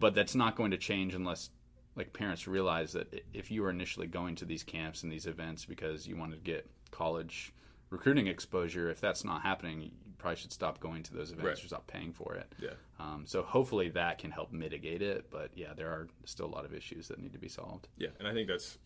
but 0.00 0.14
that's 0.14 0.34
not 0.34 0.56
going 0.56 0.70
to 0.72 0.78
change 0.78 1.14
unless 1.14 1.50
like 1.96 2.12
parents 2.12 2.46
realize 2.48 2.92
that 2.92 3.24
if 3.34 3.50
you 3.50 3.62
were 3.62 3.70
initially 3.70 4.06
going 4.06 4.36
to 4.36 4.44
these 4.44 4.62
camps 4.62 5.02
and 5.02 5.12
these 5.12 5.26
events 5.26 5.64
because 5.64 6.06
you 6.06 6.16
wanted 6.16 6.36
to 6.36 6.42
get 6.42 6.68
college 6.90 7.52
recruiting 7.90 8.26
exposure, 8.26 8.90
if 8.90 9.00
that's 9.00 9.24
not 9.24 9.42
happening, 9.42 9.80
you 9.82 9.90
probably 10.18 10.36
should 10.36 10.52
stop 10.52 10.80
going 10.80 11.02
to 11.04 11.14
those 11.14 11.30
events 11.30 11.46
Right. 11.46 11.64
or 11.64 11.68
stop 11.68 11.86
paying 11.86 12.12
for 12.12 12.34
it. 12.34 12.52
Yeah. 12.60 12.70
Um, 12.98 13.24
so 13.26 13.42
hopefully 13.42 13.88
that 13.90 14.18
can 14.18 14.30
help 14.30 14.52
mitigate 14.52 15.00
it. 15.02 15.30
But 15.30 15.50
yeah, 15.54 15.72
there 15.76 15.88
are 15.88 16.08
still 16.24 16.46
a 16.46 16.54
lot 16.54 16.64
of 16.64 16.74
issues 16.74 17.08
that 17.08 17.18
need 17.20 17.32
to 17.32 17.38
be 17.38 17.48
solved. 17.48 17.88
Yeah, 17.96 18.08
and 18.18 18.26
I 18.28 18.32
think 18.32 18.48
that's 18.48 18.78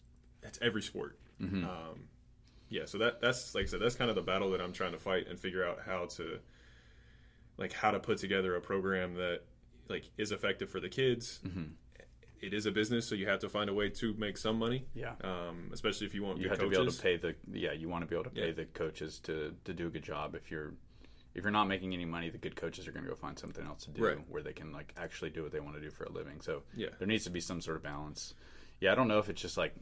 that's 0.42 0.58
every 0.62 0.82
sport. 0.82 1.18
Mm-hmm. 1.40 1.64
Um, 1.64 2.08
yeah, 2.68 2.82
so 2.86 2.98
that 2.98 3.20
that's 3.20 3.54
like 3.54 3.64
I 3.64 3.66
said, 3.66 3.80
that's 3.80 3.94
kind 3.96 4.10
of 4.10 4.16
the 4.16 4.22
battle 4.22 4.50
that 4.52 4.60
I'm 4.60 4.72
trying 4.72 4.92
to 4.92 4.98
fight 4.98 5.26
and 5.28 5.38
figure 5.38 5.66
out 5.66 5.78
how 5.86 6.06
to 6.16 6.38
like 7.58 7.72
how 7.72 7.90
to 7.90 8.00
put 8.00 8.18
together 8.18 8.54
a 8.56 8.60
program 8.60 9.14
that 9.14 9.40
like 9.88 10.04
is 10.16 10.32
effective 10.32 10.70
for 10.70 10.80
the 10.80 10.88
kids. 10.88 11.40
Mm-hmm. 11.46 11.62
It 12.40 12.52
is 12.54 12.66
a 12.66 12.72
business, 12.72 13.06
so 13.06 13.14
you 13.14 13.28
have 13.28 13.38
to 13.40 13.48
find 13.48 13.70
a 13.70 13.74
way 13.74 13.88
to 13.90 14.14
make 14.14 14.36
some 14.36 14.58
money. 14.58 14.84
Yeah. 14.94 15.12
Um, 15.22 15.70
especially 15.72 16.08
if 16.08 16.14
you 16.14 16.24
want 16.24 16.38
You 16.40 16.48
have 16.48 16.58
coaches. 16.58 16.72
to 16.76 16.80
be 16.80 16.82
able 16.82 16.92
to 16.92 17.02
pay 17.02 17.16
the 17.16 17.34
yeah. 17.58 17.72
You 17.72 17.88
want 17.88 18.02
to 18.02 18.06
be 18.08 18.16
able 18.16 18.24
to 18.24 18.30
pay 18.30 18.48
Yeah. 18.48 18.52
the 18.54 18.64
coaches 18.64 19.20
to 19.20 19.54
to 19.64 19.72
do 19.72 19.86
a 19.86 19.90
good 19.90 20.02
job. 20.02 20.34
If 20.34 20.50
you're 20.50 20.72
if 21.34 21.42
you're 21.44 21.50
not 21.50 21.64
making 21.66 21.94
any 21.94 22.04
money, 22.04 22.28
the 22.30 22.38
good 22.38 22.56
coaches 22.56 22.86
are 22.86 22.92
going 22.92 23.04
to 23.04 23.10
go 23.10 23.16
find 23.16 23.38
something 23.38 23.66
else 23.66 23.84
to 23.84 23.90
do 23.90 24.04
Right. 24.06 24.18
where 24.28 24.42
they 24.42 24.52
can 24.52 24.72
like 24.72 24.92
actually 24.96 25.30
do 25.30 25.42
what 25.42 25.52
they 25.52 25.60
want 25.60 25.76
to 25.76 25.80
do 25.80 25.90
for 25.90 26.04
a 26.04 26.10
living. 26.12 26.40
So 26.40 26.62
Yeah. 26.76 26.88
there 26.98 27.08
needs 27.08 27.24
to 27.24 27.30
be 27.30 27.40
some 27.40 27.60
sort 27.60 27.76
of 27.76 27.82
balance. 27.82 28.34
Yeah, 28.80 28.92
I 28.92 28.94
don't 28.94 29.08
know 29.08 29.18
if 29.18 29.28
it's 29.28 29.40
just 29.40 29.56
like 29.56 29.74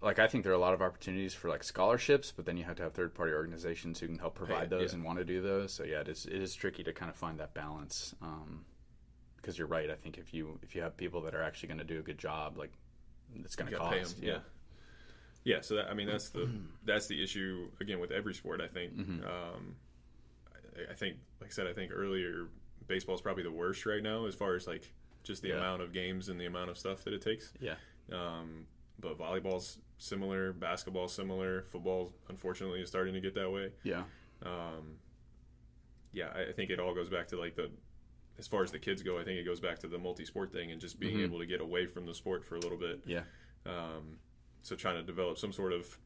like 0.00 0.18
I 0.18 0.26
think 0.26 0.42
there 0.42 0.52
are 0.52 0.56
a 0.56 0.58
lot 0.58 0.74
of 0.74 0.82
opportunities 0.82 1.32
for 1.32 1.48
like 1.48 1.62
scholarships, 1.62 2.32
but 2.34 2.44
then 2.44 2.56
you 2.56 2.64
have 2.64 2.76
to 2.76 2.82
have 2.82 2.92
third 2.92 3.14
party 3.14 3.32
organizations 3.32 4.00
who 4.00 4.08
can 4.08 4.18
help 4.18 4.34
provide 4.34 4.68
those 4.68 4.90
yeah. 4.90 4.96
and 4.96 5.04
want 5.04 5.18
to 5.18 5.24
do 5.24 5.40
those. 5.40 5.72
So 5.72 5.84
yeah, 5.84 6.00
it 6.00 6.08
is 6.08 6.26
it 6.26 6.42
is 6.42 6.54
tricky 6.54 6.82
to 6.84 6.92
kind 6.92 7.08
of 7.08 7.16
find 7.16 7.38
that 7.38 7.54
balance. 7.54 8.14
Um, 8.20 8.64
because 9.36 9.58
you're 9.58 9.66
right. 9.68 9.90
I 9.90 9.94
think 9.94 10.18
if 10.18 10.32
you 10.34 10.58
if 10.62 10.74
you 10.74 10.82
have 10.82 10.96
people 10.96 11.20
that 11.22 11.34
are 11.34 11.42
actually 11.42 11.68
going 11.68 11.78
to 11.78 11.84
do 11.84 11.98
a 11.98 12.02
good 12.02 12.18
job, 12.18 12.56
like 12.58 12.72
it's 13.44 13.56
going 13.56 13.70
to 13.70 13.76
cost. 13.76 13.92
pay 13.92 14.00
'em, 14.00 14.08
yeah. 14.20 14.38
Yeah, 15.44 15.60
so 15.60 15.74
that, 15.76 15.88
I 15.90 15.94
mean 15.94 16.06
that's 16.06 16.30
the 16.30 16.48
that's 16.84 17.06
the 17.08 17.22
issue 17.22 17.68
again 17.80 17.98
with 18.00 18.10
every 18.12 18.34
sport. 18.34 18.60
I 18.60 18.68
think. 18.68 18.94
Mm-hmm. 18.96 19.24
Um, 19.26 19.76
I, 20.90 20.94
think, 20.94 21.16
like 21.40 21.50
I 21.50 21.52
said, 21.52 21.66
I 21.66 21.72
think 21.72 21.92
earlier 21.94 22.48
baseball 22.86 23.14
is 23.14 23.20
probably 23.20 23.42
the 23.42 23.50
worst 23.52 23.86
right 23.86 24.02
now 24.02 24.26
as 24.26 24.34
far 24.34 24.54
as 24.54 24.66
like 24.66 24.92
just 25.22 25.42
the 25.42 25.48
Yeah. 25.48 25.56
amount 25.58 25.82
of 25.82 25.92
games 25.92 26.28
and 26.28 26.40
the 26.40 26.46
amount 26.46 26.70
of 26.70 26.78
stuff 26.78 27.04
that 27.04 27.14
it 27.14 27.22
takes. 27.22 27.52
yeah. 27.60 27.76
Um, 28.12 28.66
but 29.00 29.18
volleyball's 29.18 29.78
similar, 29.98 30.52
basketball 30.52 31.08
similar, 31.08 31.62
football 31.62 32.12
unfortunately 32.28 32.80
is 32.80 32.88
starting 32.88 33.14
to 33.14 33.20
get 33.20 33.34
that 33.34 33.50
way. 33.50 33.72
Yeah. 33.84 34.04
Um, 34.42 34.96
yeah, 36.12 36.28
I, 36.34 36.52
think 36.52 36.70
it 36.70 36.78
all 36.80 36.94
goes 36.94 37.08
back 37.08 37.28
to 37.28 37.36
like 37.38 37.54
the 37.56 37.70
as 38.38 38.46
far 38.48 38.62
as 38.62 38.70
the 38.72 38.78
kids 38.78 39.02
go. 39.02 39.18
I 39.18 39.24
think 39.24 39.38
it 39.38 39.44
goes 39.44 39.60
back 39.60 39.78
to 39.80 39.88
the 39.88 39.98
multi-sport 39.98 40.52
thing 40.52 40.70
and 40.72 40.80
just 40.80 40.98
being 40.98 41.18
Mhm. 41.18 41.24
able 41.24 41.38
to 41.38 41.46
get 41.46 41.60
away 41.60 41.86
from 41.86 42.06
the 42.06 42.14
sport 42.14 42.44
for 42.44 42.56
a 42.56 42.60
little 42.60 42.78
bit. 42.78 43.00
Yeah. 43.06 43.24
Um, 43.66 44.18
so 44.62 44.74
trying 44.74 44.96
to 44.96 45.02
develop 45.02 45.38
some 45.38 45.52
sort 45.52 45.72
of 45.72 45.98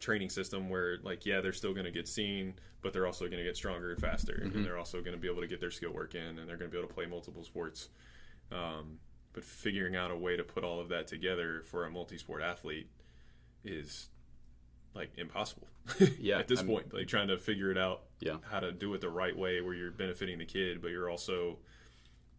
training 0.00 0.30
system 0.30 0.68
where 0.68 0.98
like 1.02 1.26
yeah 1.26 1.40
they're 1.40 1.52
still 1.52 1.72
going 1.72 1.84
to 1.84 1.90
get 1.90 2.06
seen 2.08 2.54
but 2.82 2.92
they're 2.92 3.06
also 3.06 3.24
going 3.26 3.38
to 3.38 3.44
get 3.44 3.56
stronger 3.56 3.90
and 3.92 4.00
faster 4.00 4.42
Mhm. 4.44 4.54
and 4.54 4.64
they're 4.64 4.78
also 4.78 5.00
going 5.00 5.12
to 5.14 5.20
be 5.20 5.28
able 5.28 5.40
to 5.40 5.46
get 5.48 5.60
their 5.60 5.70
skill 5.70 5.92
work 5.92 6.14
in 6.14 6.38
and 6.38 6.48
they're 6.48 6.56
going 6.56 6.70
to 6.70 6.72
be 6.74 6.78
able 6.78 6.88
to 6.88 6.94
play 6.94 7.06
multiple 7.06 7.42
sports 7.44 7.88
um, 8.52 8.98
but 9.32 9.44
figuring 9.44 9.94
out 9.96 10.10
a 10.10 10.16
way 10.16 10.36
to 10.36 10.44
put 10.44 10.64
all 10.64 10.80
of 10.80 10.88
that 10.88 11.06
together 11.06 11.62
for 11.66 11.84
a 11.86 11.90
multi-sport 11.90 12.42
athlete 12.42 12.88
is 13.64 14.08
like 14.94 15.10
impossible 15.18 15.68
Yeah, 16.18 16.38
at 16.38 16.48
this 16.48 16.60
I 16.60 16.62
mean- 16.62 16.72
point 16.76 16.94
like 16.94 17.08
trying 17.08 17.28
to 17.28 17.38
figure 17.38 17.70
it 17.70 17.78
out 17.78 18.02
Yeah. 18.20 18.36
how 18.50 18.60
to 18.60 18.72
do 18.72 18.94
it 18.94 19.00
the 19.00 19.10
right 19.10 19.36
way 19.36 19.60
where 19.60 19.74
you're 19.74 19.90
benefiting 19.90 20.38
the 20.38 20.46
kid 20.46 20.80
but 20.80 20.88
you're 20.88 21.10
also 21.10 21.58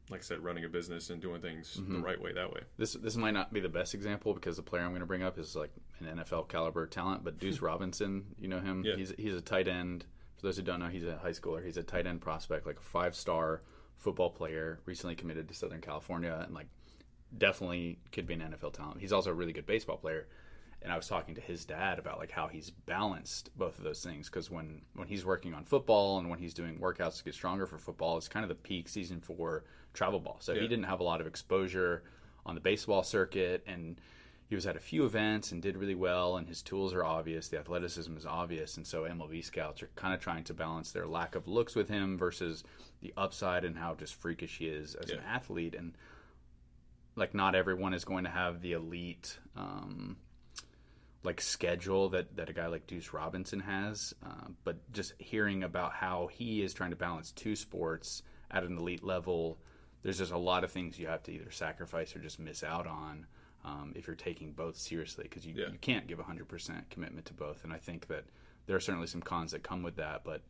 like 0.10 0.22
i 0.22 0.24
said 0.24 0.40
running 0.40 0.66
a 0.66 0.70
business 0.70 1.10
and 1.12 1.22
doing 1.22 1.42
things 1.42 1.78
Mm-hmm. 1.80 1.94
the 1.94 2.00
right 2.00 2.20
way 2.20 2.34
that 2.34 2.52
way 2.52 2.62
This 2.78 2.94
this 2.94 3.16
might 3.16 3.34
not 3.36 3.54
be 3.54 3.60
the 3.60 3.70
best 3.70 3.94
example 3.94 4.34
because 4.34 4.56
the 4.56 4.64
player 4.64 4.82
I'm 4.84 4.90
going 4.90 5.02
to 5.02 5.06
bring 5.06 5.24
up 5.24 5.38
is 5.38 5.56
like 5.56 5.72
an 6.02 6.18
NFL 6.18 6.48
caliber 6.50 6.86
talent, 6.88 7.24
but 7.24 7.40
Deuce 7.40 7.62
Robinson, 7.62 8.26
you 8.40 8.48
know 8.48 8.60
him. 8.60 8.84
Yeah. 8.86 8.96
He's 8.96 9.14
he's 9.18 9.34
a 9.36 9.42
tight 9.42 9.68
end. 9.68 10.06
For 10.38 10.48
those 10.48 10.58
who 10.58 10.64
don't 10.64 10.80
know, 10.80 10.88
he's 10.88 11.04
a 11.06 11.18
high 11.18 11.32
schooler. 11.32 11.64
He's 11.64 11.78
a 11.78 11.84
tight 11.84 12.08
end 12.08 12.22
prospect, 12.22 12.66
like 12.66 12.78
a 12.78 12.82
five 12.82 13.16
star 13.16 13.62
football 13.98 14.30
player, 14.30 14.80
recently 14.86 15.16
committed 15.16 15.48
to 15.50 15.54
Southern 15.54 15.82
California, 15.82 16.44
and 16.46 16.54
like 16.56 16.68
definitely 17.38 18.00
could 18.12 18.26
be 18.26 18.34
an 18.34 18.42
NFL 18.42 18.74
talent. 18.74 19.00
He's 19.02 19.14
also 19.14 19.30
a 19.32 19.34
really 19.34 19.54
good 19.54 19.66
baseball 19.66 19.98
player. 19.98 20.28
And 20.82 20.94
I 20.94 20.96
was 20.96 21.08
talking 21.10 21.36
to 21.36 21.42
his 21.42 21.66
dad 21.66 22.00
about 22.00 22.20
like 22.20 22.32
how 22.32 22.48
he's 22.48 22.70
balanced 22.70 23.50
both 23.58 23.78
of 23.78 23.84
those 23.84 24.02
things 24.02 24.30
because 24.30 24.50
when 24.50 24.82
when 24.96 25.08
he's 25.10 25.26
working 25.26 25.54
on 25.54 25.66
football 25.66 26.20
and 26.20 26.30
when 26.30 26.40
he's 26.40 26.54
doing 26.54 26.80
workouts 26.80 27.18
to 27.18 27.24
get 27.26 27.34
stronger 27.34 27.66
for 27.68 27.78
football, 27.78 28.18
it's 28.18 28.30
kind 28.30 28.44
of 28.46 28.50
the 28.50 28.56
peak 28.56 28.88
season 28.88 29.20
for 29.20 29.66
travel 29.94 30.20
ball. 30.22 30.38
So 30.40 30.54
Yeah. 30.54 30.62
he 30.62 30.68
didn't 30.70 30.86
have 30.86 31.02
a 31.02 31.04
lot 31.04 31.20
of 31.20 31.28
exposure 31.28 32.04
on 32.46 32.56
the 32.56 32.62
baseball 32.62 33.04
circuit 33.04 33.62
and 33.68 34.00
he 34.50 34.56
was 34.56 34.66
at 34.66 34.76
a 34.76 34.80
few 34.80 35.06
events 35.06 35.52
and 35.52 35.62
did 35.62 35.78
really 35.78 35.96
well 35.96 36.38
and 36.38 36.48
his 36.48 36.62
tools 36.62 36.94
are 36.94 37.06
obvious 37.06 37.48
the 37.48 37.60
athleticism 37.60 38.18
is 38.18 38.26
obvious 38.26 38.78
and 38.78 38.86
so 38.86 39.04
mlb 39.04 39.44
scouts 39.46 39.84
are 39.84 39.90
kind 39.96 40.14
of 40.14 40.20
trying 40.20 40.44
to 40.44 40.54
balance 40.54 40.92
their 40.92 41.08
lack 41.08 41.36
of 41.36 41.48
looks 41.48 41.76
with 41.76 41.88
him 41.88 42.18
versus 42.18 42.64
the 43.02 43.14
upside 43.16 43.64
and 43.64 43.78
how 43.78 43.94
just 43.94 44.16
freakish 44.16 44.58
he 44.58 44.68
is 44.68 44.96
as 44.96 45.12
an 45.12 45.20
athlete 45.28 45.76
and 45.76 45.94
like 47.16 47.34
not 47.34 47.54
everyone 47.56 47.94
is 47.94 48.04
going 48.04 48.24
to 48.24 48.30
have 48.30 48.62
the 48.62 48.74
elite 48.74 49.38
um, 49.56 50.18
like 51.24 51.42
schedule 51.42 52.10
that, 52.10 52.36
that 52.36 52.50
a 52.50 52.54
guy 52.54 52.68
like 52.68 52.88
Deuce 52.88 53.14
Robinson 53.14 53.60
has, 53.60 54.14
uh, 54.26 54.48
but 54.64 54.78
just 54.94 55.14
hearing 55.20 55.64
about 55.64 55.92
how 55.92 56.28
he 56.32 56.62
is 56.62 56.74
trying 56.74 56.92
to 56.92 56.96
balance 56.96 57.32
two 57.32 57.56
sports 57.56 58.24
at 58.52 58.64
an 58.64 58.78
elite 58.78 59.04
level, 59.04 59.58
there's 60.02 60.20
just 60.20 60.32
a 60.32 60.38
lot 60.38 60.64
of 60.64 60.72
things 60.72 60.98
you 60.98 61.08
have 61.08 61.24
to 61.24 61.32
either 61.32 61.52
sacrifice 61.52 62.16
or 62.16 62.20
just 62.20 62.40
miss 62.40 62.64
out 62.64 62.88
on 62.88 63.26
um, 63.66 63.94
if 63.96 64.08
you're 64.08 64.16
taking 64.16 64.52
both 64.52 64.78
seriously 64.78 65.24
because 65.24 65.46
you, 65.46 65.54
Yeah. 65.56 65.72
you 65.72 65.78
can't 65.80 66.08
give 66.08 66.20
100% 66.20 66.90
commitment 66.90 67.26
to 67.28 67.34
both. 67.34 67.64
And 67.64 67.74
I 67.74 67.78
think 67.78 68.08
that 68.08 68.26
there 68.66 68.76
are 68.76 68.80
certainly 68.80 69.08
some 69.08 69.22
cons 69.22 69.52
that 69.52 69.64
come 69.64 69.84
with 69.84 69.96
that, 69.98 70.24
but 70.24 70.42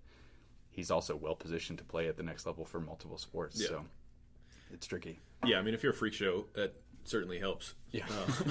he's 0.70 0.92
also 0.92 1.16
well 1.16 1.36
positioned 1.36 1.80
to 1.80 1.86
play 1.86 2.08
at 2.08 2.18
the 2.18 2.24
next 2.24 2.46
level 2.46 2.66
for 2.66 2.80
multiple 2.80 3.18
sports. 3.18 3.60
Yeah. 3.62 3.68
So 3.70 3.86
it's 4.72 4.86
tricky. 4.88 5.20
Yeah, 5.46 5.58
I 5.60 5.62
mean, 5.62 5.74
if 5.74 5.84
you're 5.84 5.94
a 5.94 5.96
freak 5.96 6.14
show, 6.14 6.46
that 6.54 6.74
certainly 7.04 7.40
helps. 7.40 7.74
Yeah. 7.92 8.06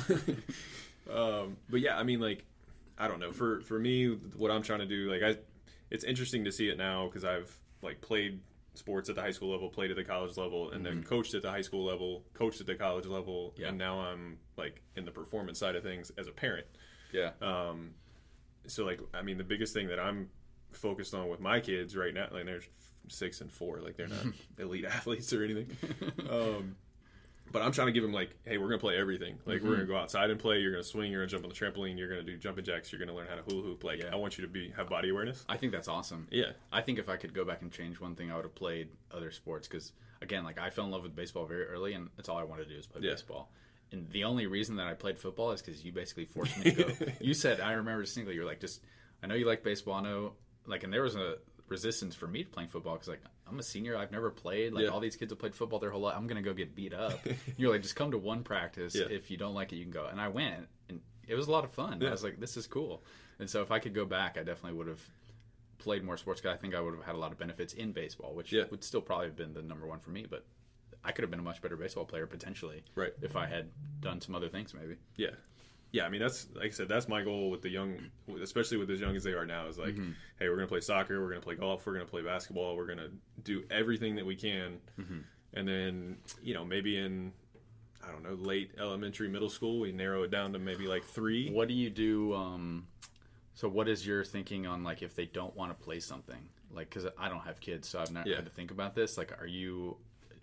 um, 1.13 1.57
but 1.71 1.81
yeah, 1.81 1.97
I 1.99 2.03
mean, 2.03 2.21
like, 2.21 2.45
I 2.99 3.09
don't 3.09 3.21
know. 3.21 3.31
For 3.33 3.61
for 3.61 3.79
me, 3.79 4.09
what 4.37 4.51
I'm 4.51 4.63
trying 4.63 4.81
to 4.81 4.87
do, 4.87 5.11
like, 5.11 5.23
I, 5.23 5.37
it's 5.91 6.05
interesting 6.05 6.45
to 6.45 6.53
see 6.53 6.69
it 6.69 6.77
now 6.77 7.07
because 7.07 7.25
I've 7.25 7.55
like 7.83 8.01
played 8.01 8.41
sports 8.79 9.09
at 9.09 9.17
the 9.17 9.23
high 9.23 9.31
school 9.33 9.51
level, 9.51 9.69
played 9.69 9.91
at 9.91 9.97
the 9.97 10.05
college 10.05 10.37
level, 10.37 10.71
and 10.71 10.85
then 10.87 11.03
coached 11.03 11.35
at 11.35 11.43
the 11.43 11.51
high 11.51 11.61
school 11.63 11.85
level, 11.85 12.25
coached 12.35 12.61
at 12.61 12.67
the 12.67 12.75
college 12.75 13.07
level, 13.07 13.55
Yeah. 13.59 13.69
and 13.69 13.79
now 13.79 14.01
I'm 14.01 14.39
like 14.57 14.81
in 14.97 15.05
the 15.05 15.11
performance 15.11 15.59
side 15.59 15.77
of 15.77 15.83
things 15.83 16.11
as 16.17 16.27
a 16.29 16.33
parent. 16.33 16.67
Yeah. 17.13 17.31
Um, 17.43 17.91
so 18.67 18.85
like, 18.85 19.01
I 19.15 19.23
mean, 19.23 19.39
the 19.39 19.45
biggest 19.45 19.73
thing 19.75 19.89
that 19.89 19.99
I'm 19.99 20.29
focused 20.73 21.15
on 21.15 21.29
with 21.29 21.41
my 21.41 21.61
kids 21.61 21.97
right 21.97 22.13
now, 22.15 22.29
like 22.31 22.45
they're 22.47 22.61
six 23.09 23.41
and 23.41 23.51
four, 23.51 23.81
like 23.81 23.97
they're 23.97 24.09
not 24.09 24.27
elite 24.59 24.85
athletes 24.97 25.33
or 25.33 25.43
anything. 25.45 25.77
Um, 26.31 26.77
but 27.53 27.63
I'm 27.63 27.73
trying 27.73 27.87
to 27.87 27.93
give 27.93 28.05
him 28.05 28.13
like, 28.13 28.31
hey, 28.45 28.59
we're 28.59 28.69
gonna 28.69 28.79
play 28.79 28.97
everything. 28.97 29.39
Like 29.47 29.63
we're 29.63 29.71
mm-hmm. 29.71 29.73
gonna 29.73 29.87
go 29.87 29.97
outside 29.97 30.31
and 30.31 30.39
play. 30.39 30.59
You're 30.59 30.73
gonna 30.73 30.85
swing. 30.85 31.11
You're 31.11 31.23
gonna 31.23 31.31
jump 31.31 31.45
on 31.45 31.51
the 31.51 31.57
trampoline. 31.57 31.99
You're 31.99 32.09
gonna 32.09 32.23
do 32.23 32.37
jumping 32.37 32.65
jacks. 32.65 32.93
You're 32.93 32.99
gonna 32.99 33.15
learn 33.15 33.27
how 33.29 33.37
to 33.37 33.43
hula 33.43 33.63
hoop. 33.63 33.85
Like 33.85 34.03
Yeah. 34.03 34.11
I 34.13 34.17
want 34.17 34.39
you 34.39 34.43
to 34.43 34.49
be 34.49 34.71
have 34.77 34.89
body 34.89 35.11
awareness. 35.11 35.45
I 35.49 35.57
think 35.57 35.73
that's 35.73 35.89
awesome. 35.89 36.29
Yeah, 36.31 36.53
I 36.73 36.83
think 36.83 36.99
if 36.99 37.09
I 37.09 37.17
could 37.17 37.35
go 37.35 37.45
back 37.45 37.63
and 37.63 37.73
change 37.73 38.01
one 38.01 38.15
thing, 38.15 38.31
I 38.31 38.37
would 38.37 38.45
have 38.45 38.55
played 38.55 38.89
other 39.11 39.31
sports 39.31 39.69
because, 39.69 39.93
again, 40.23 40.45
like 40.45 40.59
I 40.59 40.71
fell 40.71 40.85
in 40.85 40.91
love 40.91 41.03
with 41.03 41.17
baseball 41.17 41.47
very 41.47 41.65
early, 41.65 41.95
and 41.95 42.09
that's 42.17 42.29
all 42.29 42.39
I 42.39 42.45
wanted 42.45 42.69
to 42.69 42.75
do 42.75 42.79
is 42.79 42.87
play 42.87 43.03
Yeah. 43.03 43.13
baseball. 43.13 43.51
And 43.91 44.09
the 44.11 44.25
only 44.25 44.47
reason 44.47 44.77
that 44.77 44.87
I 44.87 44.95
played 44.95 45.19
football 45.19 45.53
is 45.53 45.63
because 45.63 45.85
you 45.85 45.93
basically 45.93 46.27
forced 46.27 46.59
me 46.59 46.71
to 46.73 46.85
go. 46.85 47.07
you 47.21 47.35
said, 47.35 47.61
I 47.61 47.73
remember 47.73 48.03
distinctly, 48.03 48.35
you 48.35 48.41
were 48.41 48.47
like, 48.47 48.61
just, 48.61 48.83
I 49.23 49.27
know 49.27 49.35
you 49.35 49.47
like 49.47 49.63
baseball. 49.63 49.95
I 49.95 50.03
know, 50.03 50.33
like, 50.67 50.85
and 50.85 50.93
there 50.93 51.03
was 51.03 51.17
a 51.17 51.37
resistance 51.69 52.15
for 52.15 52.27
me 52.27 52.45
to 52.45 52.51
playing 52.51 52.69
football 52.69 52.95
because, 52.95 53.09
like, 53.09 53.23
I'm 53.51 53.59
a 53.59 53.63
senior. 53.63 53.97
I've 53.97 54.13
never 54.13 54.31
played. 54.31 54.73
Like, 54.73 54.85
Yeah. 54.85 54.91
all 54.91 55.01
these 55.01 55.17
kids 55.17 55.33
have 55.33 55.39
played 55.39 55.55
football 55.55 55.79
their 55.79 55.91
whole 55.91 56.01
life. 56.03 56.15
I'm 56.17 56.27
going 56.27 56.43
to 56.43 56.49
go 56.49 56.55
get 56.55 56.75
beat 56.75 56.93
up. 56.95 57.21
You're 57.57 57.71
like, 57.73 57.83
just 57.83 57.97
come 57.97 58.11
to 58.11 58.19
one 58.19 58.43
practice. 58.43 58.95
Yeah. 58.95 59.07
If 59.11 59.31
you 59.31 59.37
don't 59.37 59.55
like 59.55 59.73
it, 59.73 59.77
you 59.77 59.85
can 59.85 59.93
go. 59.93 60.07
And 60.07 60.21
I 60.21 60.29
went, 60.29 60.67
and 60.89 61.01
it 61.27 61.35
was 61.35 61.49
a 61.49 61.53
lot 61.53 61.65
of 61.65 61.71
fun. 61.71 62.01
Yeah. 62.01 62.09
I 62.09 62.11
was 62.13 62.23
like, 62.25 62.39
this 62.41 62.57
is 62.57 62.67
cool. 62.67 63.03
And 63.39 63.49
so 63.49 63.63
if 63.63 63.71
I 63.71 63.79
could 63.79 63.95
go 63.95 64.05
back, 64.05 64.37
I 64.39 64.43
definitely 64.43 64.77
would 64.79 64.89
have 64.89 65.01
played 65.79 66.03
more 66.05 66.17
sports. 66.17 66.41
Cause 66.41 66.53
I 66.53 66.57
think 66.57 66.75
I 66.75 66.81
would 66.81 66.95
have 66.95 67.05
had 67.05 67.15
a 67.15 67.19
lot 67.19 67.33
of 67.33 67.39
benefits 67.39 67.73
in 67.75 67.93
baseball, 67.93 68.35
which 68.35 68.53
would 68.53 68.83
still 68.85 69.01
probably 69.01 69.27
have 69.27 69.37
been 69.37 69.55
the 69.55 69.63
number 69.63 69.87
one 69.87 70.01
for 70.01 70.11
me. 70.11 70.27
But 70.29 70.45
I 71.05 71.13
could 71.13 71.23
have 71.23 71.31
been 71.31 71.41
a 71.41 71.43
much 71.45 71.63
better 71.63 71.77
baseball 71.77 72.05
player 72.05 72.27
potentially, 72.27 72.83
Right. 72.97 73.13
If 73.23 73.37
I 73.37 73.47
had 73.47 73.69
done 74.01 74.21
some 74.21 74.35
other 74.35 74.49
things, 74.49 74.75
maybe. 74.75 74.97
yeah, 75.17 75.31
yeah. 75.93 76.05
I 76.05 76.09
mean, 76.09 76.21
that's 76.21 76.47
like 76.55 76.67
I 76.67 76.71
said, 76.71 76.89
that's 76.89 77.09
my 77.09 77.23
goal 77.23 77.51
with 77.51 77.63
the 77.63 77.69
young, 77.71 77.97
especially 78.43 78.77
with 78.79 78.91
as 78.91 79.01
young 79.01 79.17
as 79.17 79.25
they 79.25 79.33
are 79.33 79.47
now. 79.47 79.67
Is 79.69 79.79
like, 79.79 79.97
hey, 80.39 80.49
we're 80.49 80.57
gonna 80.57 80.67
play 80.67 80.81
soccer. 80.81 81.21
We're 81.21 81.29
gonna 81.31 81.41
play 81.41 81.55
golf. 81.55 81.87
We're 81.87 81.95
gonna 81.95 82.05
play 82.05 82.23
basketball. 82.23 82.77
We're 82.77 82.87
gonna 82.87 83.09
do 83.45 83.65
everything 83.71 84.17
that 84.17 84.27
we 84.27 84.37
can, 84.37 84.79
and 85.55 85.67
then 85.69 86.17
you 86.43 86.55
know 86.55 86.65
maybe 86.65 86.99
in 86.99 87.33
I 88.07 88.13
don't 88.13 88.23
know 88.23 88.35
late 88.35 88.73
elementary, 88.79 89.29
middle 89.29 89.51
school, 89.51 89.81
we 89.81 89.93
narrow 89.93 90.23
it 90.23 90.31
down 90.31 90.53
to 90.53 90.59
maybe 90.59 90.87
like 90.87 91.05
three. 91.05 91.51
What 91.51 91.69
do 91.69 91.75
you 91.75 91.91
do? 91.91 92.33
Um, 92.35 92.87
so, 93.55 93.69
what 93.69 93.89
is 93.89 94.07
your 94.07 94.25
thinking 94.25 94.67
on 94.67 94.85
like 94.85 95.03
if 95.03 95.15
they 95.15 95.27
don't 95.27 95.55
want 95.57 95.77
to 95.77 95.85
play 95.85 95.99
something? 96.01 96.49
Like, 96.71 96.91
because 96.91 97.07
I 97.19 97.29
don't 97.29 97.41
have 97.41 97.61
kids, 97.61 97.89
so 97.89 97.99
I've 97.99 98.13
not 98.13 98.27
Yeah. 98.27 98.37
had 98.37 98.45
to 98.45 98.51
think 98.51 98.71
about 98.71 98.95
this. 98.95 99.19
Like, 99.19 99.33
are 99.41 99.47
you 99.47 99.97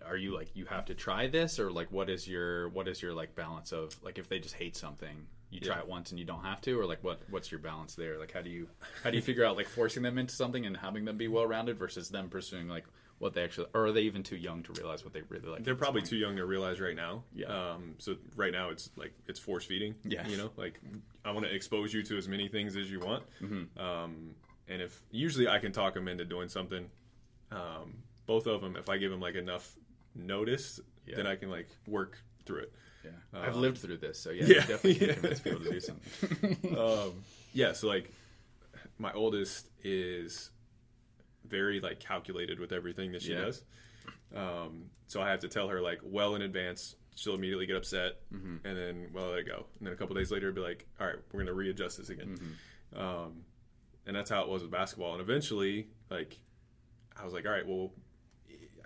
are 0.06 0.16
you 0.16 0.34
like 0.34 0.54
you 0.54 0.64
have 0.66 0.84
to 0.84 0.94
try 0.94 1.26
this, 1.26 1.58
or 1.58 1.70
like 1.72 1.90
what 1.90 2.10
is 2.10 2.28
your 2.28 2.68
what 2.68 2.86
is 2.88 3.00
your 3.00 3.14
like 3.14 3.34
balance 3.34 3.72
of 3.72 3.96
like 4.02 4.18
if 4.18 4.28
they 4.28 4.38
just 4.38 4.54
hate 4.54 4.76
something, 4.76 5.26
you 5.50 5.60
try 5.60 5.76
Yeah. 5.76 5.82
it 5.82 5.88
once 5.88 6.10
and 6.10 6.18
you 6.18 6.24
don't 6.24 6.42
have 6.44 6.60
to, 6.62 6.78
or 6.78 6.86
like 6.86 7.02
what 7.04 7.20
what's 7.30 7.50
your 7.50 7.60
balance 7.60 7.94
there? 7.94 8.18
Like, 8.18 8.32
how 8.32 8.42
do 8.42 8.50
you 8.50 8.68
how 9.04 9.10
do 9.10 9.16
you 9.16 9.22
figure 9.22 9.44
out 9.44 9.56
like 9.56 9.68
forcing 9.68 10.02
them 10.02 10.18
into 10.18 10.34
something 10.34 10.66
and 10.66 10.76
having 10.76 11.04
them 11.04 11.16
be 11.16 11.28
well 11.28 11.46
rounded 11.46 11.78
versus 11.78 12.08
them 12.08 12.28
pursuing 12.28 12.68
like 12.68 12.84
what 13.18 13.32
they 13.32 13.42
actually, 13.44 13.66
or 13.72 13.86
are 13.86 13.92
they 13.92 14.02
even 14.02 14.22
too 14.22 14.36
young 14.36 14.62
to 14.64 14.72
realize 14.74 15.02
what 15.02 15.14
they 15.14 15.22
really 15.30 15.48
like? 15.48 15.64
They're 15.64 15.74
probably 15.74 16.02
too 16.02 16.16
young 16.16 16.36
to 16.36 16.44
realize 16.44 16.80
right 16.80 16.94
now. 16.96 17.24
Yeah. 17.34 17.46
Um, 17.46 17.94
so 17.98 18.16
right 18.36 18.52
now 18.52 18.68
it's 18.70 18.90
like 18.96 19.14
it's 19.26 19.38
force 19.40 19.64
feeding. 19.64 19.94
Yeah. 20.04 20.26
You 20.28 20.36
know, 20.36 20.50
like 20.56 20.78
I 21.24 21.30
want 21.30 21.46
to 21.46 21.54
expose 21.54 21.94
you 21.94 22.02
to 22.02 22.18
as 22.18 22.28
many 22.28 22.48
things 22.48 22.76
as 22.76 22.90
you 22.90 23.00
want. 23.00 23.22
Mm-hmm. 23.40 23.80
Um, 23.80 24.34
and 24.68 24.82
if 24.82 25.00
usually 25.10 25.48
I 25.48 25.58
can 25.60 25.72
talk 25.72 25.94
them 25.94 26.08
into 26.08 26.24
doing 26.24 26.48
something. 26.48 26.90
Um, 27.52 28.02
both 28.26 28.46
of 28.48 28.60
them, 28.60 28.76
if 28.76 28.88
I 28.88 28.98
give 28.98 29.10
them 29.12 29.20
like 29.20 29.36
enough 29.36 29.76
notice, 30.14 30.80
Yeah. 31.06 31.16
then 31.16 31.26
I 31.26 31.36
can 31.36 31.48
like 31.50 31.68
work 31.86 32.18
through 32.44 32.62
it. 32.62 32.72
Yeah, 33.06 33.40
I've 33.40 33.54
Um, 33.54 33.60
lived 33.60 33.78
through 33.78 33.98
this, 33.98 34.18
so 34.18 34.30
yeah, 34.30 34.44
yeah, 34.46 34.54
definitely 34.66 34.94
can 34.96 35.08
yeah. 35.08 35.12
convince 35.20 35.40
people 35.40 35.60
to 35.60 35.70
do 35.70 35.80
something. 35.80 36.78
um, 36.78 37.12
yeah, 37.54 37.72
so 37.72 37.86
like 37.88 38.12
my 38.98 39.12
oldest 39.12 39.68
is 39.84 40.50
very 41.44 41.80
like 41.80 42.00
calculated 42.00 42.58
with 42.58 42.72
everything 42.72 43.12
that 43.12 43.22
she 43.22 43.32
Yeah. 43.32 43.42
does. 43.46 43.62
Um, 44.34 44.90
so 45.06 45.20
I 45.22 45.30
have 45.30 45.40
to 45.40 45.48
tell 45.48 45.68
her 45.68 45.80
like 45.80 46.00
well 46.02 46.34
in 46.34 46.42
advance. 46.42 46.96
She'll 47.14 47.34
immediately 47.34 47.64
get 47.66 47.76
upset, 47.76 48.20
and 48.30 48.60
then 48.64 49.08
well 49.12 49.30
let 49.30 49.38
it 49.38 49.46
go. 49.46 49.66
And 49.78 49.86
then 49.86 49.94
a 49.94 49.96
couple 49.96 50.14
days 50.16 50.30
later, 50.30 50.52
be 50.52 50.60
like, 50.60 50.86
all 51.00 51.06
right, 51.06 51.16
we're 51.32 51.40
gonna 51.40 51.54
readjust 51.54 51.96
this 51.98 52.10
again. 52.10 52.38
Um, 52.94 53.44
and 54.06 54.14
that's 54.14 54.28
how 54.30 54.42
it 54.42 54.48
was 54.48 54.62
with 54.62 54.70
basketball. 54.70 55.12
And 55.12 55.20
eventually, 55.22 55.88
like, 56.10 56.38
I 57.16 57.24
was 57.24 57.32
like, 57.32 57.46
all 57.46 57.52
right, 57.52 57.66
well. 57.66 57.92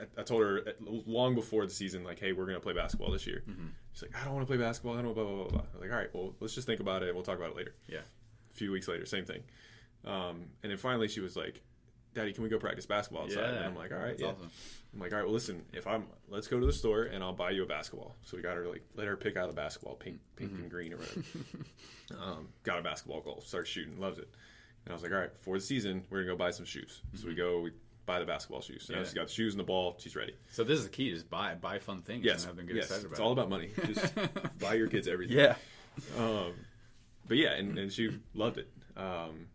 I, 0.01 0.21
I 0.21 0.25
told 0.25 0.43
her 0.43 0.63
long 1.07 1.35
before 1.35 1.65
the 1.67 1.73
season, 1.73 2.05
like, 2.05 2.19
"Hey, 2.19 2.33
we're 2.33 2.47
gonna 2.47 2.61
play 2.61 2.73
basketball 2.73 3.11
this 3.13 3.27
year." 3.27 3.43
She's 3.93 4.03
like, 4.03 4.21
"I 4.21 4.25
don't 4.25 4.35
want 4.35 4.47
to 4.47 4.51
play 4.51 4.57
basketball. 4.63 4.97
I 4.99 5.03
don't 5.03 5.15
blah 5.15 5.25
blah 5.25 5.35
blah 5.35 5.49
blah." 5.49 5.61
I 5.61 5.73
was 5.75 5.81
like, 5.83 5.91
"All 5.91 5.97
right, 5.99 6.15
well, 6.15 6.35
let's 6.41 6.55
just 6.55 6.67
think 6.67 6.81
about 6.81 7.03
it. 7.03 7.15
We'll 7.15 7.25
talk 7.25 7.37
about 7.39 7.51
it 7.51 7.57
later." 7.57 7.75
yeah, 7.89 7.99
a 7.99 8.55
few 8.55 8.71
weeks 8.73 8.89
later, 8.89 9.05
same 9.07 9.25
thing. 9.25 9.43
Um, 10.05 10.47
and 10.63 10.71
then 10.71 10.77
finally, 10.79 11.09
she 11.09 11.21
was 11.21 11.37
like, 11.37 11.61
"Daddy, 12.15 12.33
can 12.33 12.43
we 12.43 12.49
go 12.49 12.59
practice 12.59 12.87
basketball 12.87 13.25
outside?" 13.25 13.41
Yeah. 13.41 13.57
And 13.57 13.65
I'm 13.67 13.77
like, 13.77 13.93
"All 13.93 13.99
right, 13.99 14.09
That's 14.11 14.23
yeah." 14.23 14.29
awesome. 14.29 14.51
I'm 14.95 14.99
like, 15.01 15.13
"All 15.13 15.19
right, 15.19 15.25
well, 15.25 15.35
listen, 15.35 15.65
if 15.73 15.87
I'm, 15.87 16.07
let's 16.29 16.49
go 16.49 16.59
to 16.59 16.67
the 16.67 16.73
store 16.73 17.05
and 17.05 17.23
I'll 17.23 17.33
buy 17.33 17.51
you 17.51 17.63
a 17.63 17.67
basketball." 17.67 18.17
So 18.25 18.37
we 18.37 18.43
got 18.43 18.57
her 18.57 18.67
like, 18.67 18.83
let 18.97 19.07
her 19.07 19.17
pick 19.17 19.37
out 19.37 19.49
a 19.51 19.53
basketball, 19.53 19.95
pink, 19.95 20.19
pink 20.37 20.51
Mm-hmm. 20.53 20.63
and 20.63 20.71
green 20.71 20.93
or 20.95 20.97
whatever. 20.97 21.21
um, 22.21 22.49
got 22.65 22.79
a 22.79 22.83
basketball 22.83 23.21
goal, 23.21 23.41
starts 23.45 23.69
shooting, 23.71 24.01
loves 24.01 24.19
it. 24.19 24.29
And 24.85 24.93
I 24.93 24.95
was 24.95 25.03
like, 25.03 25.13
"All 25.13 25.19
right, 25.19 25.37
for 25.41 25.57
the 25.59 25.61
season, 25.65 26.05
we're 26.11 26.21
gonna 26.23 26.33
go 26.33 26.37
buy 26.37 26.51
some 26.51 26.65
shoes." 26.65 27.03
So 27.15 27.27
we 27.29 27.35
go, 27.35 27.61
we 27.61 27.73
buy 28.07 28.19
the 28.19 28.25
basketball 28.27 28.61
shoes. 28.61 28.85
So 28.87 28.95
now. 28.95 29.01
She's 29.05 29.15
got 29.15 29.29
the 29.29 29.33
shoes 29.33 29.53
and 29.55 29.61
the 29.61 29.65
ball. 29.65 29.97
She's 29.99 30.17
ready. 30.17 30.35
So 30.51 30.65
this 30.65 30.79
is 30.79 30.85
the 30.85 30.91
key: 30.91 31.11
just 31.13 31.29
buy 31.31 31.55
buy 31.55 31.79
fun 31.79 32.03
things 32.03 32.25
Yes, 32.25 32.43
and 32.43 32.49
have 32.49 32.57
them 32.57 32.67
get 32.67 32.77
yes, 32.77 32.85
excited 32.87 33.05
about. 33.07 33.13
it's 33.13 33.21
all 33.21 33.33
about 33.33 33.49
money. 33.51 33.71
Just 33.87 34.13
buy 34.59 34.75
your 34.75 34.89
kids 34.89 35.07
everything. 35.09 35.37
yeah, 35.39 35.55
Um, 36.19 36.53
but 37.29 37.37
yeah, 37.37 37.53
and, 37.53 37.79
and 37.79 37.93
she 37.93 38.19
loved 38.35 38.59
it. 38.59 38.69
Um, 38.97 39.47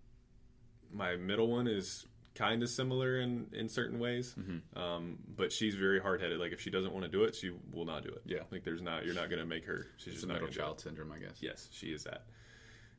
my 0.93 1.15
middle 1.17 1.47
one 1.47 1.67
is 1.67 2.05
kind 2.35 2.61
of 2.63 2.69
similar 2.69 3.19
in, 3.21 3.47
in 3.53 3.69
certain 3.69 3.97
ways, 3.99 4.35
Mm-hmm. 4.37 4.77
um, 4.77 5.17
but 5.37 5.51
she's 5.53 5.75
very 5.75 5.99
hard 6.01 6.21
headed. 6.21 6.39
Like 6.39 6.51
if 6.51 6.59
she 6.61 6.69
doesn't 6.69 6.91
want 6.93 7.05
to 7.05 7.11
do 7.11 7.23
it, 7.23 7.35
she 7.35 7.51
will 7.71 7.85
not 7.85 8.03
do 8.03 8.09
it. 8.09 8.21
Yeah. 8.25 8.39
like 8.51 8.63
there's 8.63 8.81
not 8.81 9.05
you're 9.05 9.15
not 9.15 9.29
going 9.29 9.39
to 9.41 9.45
make 9.45 9.65
her. 9.65 9.87
She's 9.97 10.07
it's 10.07 10.15
just 10.15 10.25
a 10.25 10.27
not 10.27 10.33
middle 10.35 10.47
gonna 10.47 10.53
do 10.55 10.59
it. 10.59 10.63
child 10.63 10.79
syndrome, 10.81 11.11
I 11.11 11.19
guess. 11.19 11.37
Yes, 11.41 11.67
she 11.71 11.87
is 11.87 12.03
that. 12.05 12.23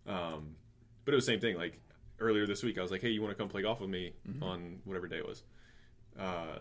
Um, 0.07 0.57
but 1.05 1.12
it 1.12 1.16
was 1.16 1.26
the 1.26 1.32
same 1.32 1.40
thing. 1.40 1.57
Like 1.57 1.78
earlier 2.21 2.47
this 2.47 2.62
week, 2.62 2.79
I 2.79 2.83
was 2.83 2.91
like, 2.91 3.01
"Hey, 3.03 3.11
you 3.11 3.21
want 3.23 3.33
to 3.37 3.41
come 3.41 3.49
play 3.49 3.62
golf 3.62 3.81
with 3.81 3.91
me 3.91 4.12
Mm-hmm. 4.29 4.43
on 4.43 4.79
whatever 4.85 5.09
day 5.09 5.19
it 5.19 5.27
was?" 5.27 5.43
Uh, 6.19 6.59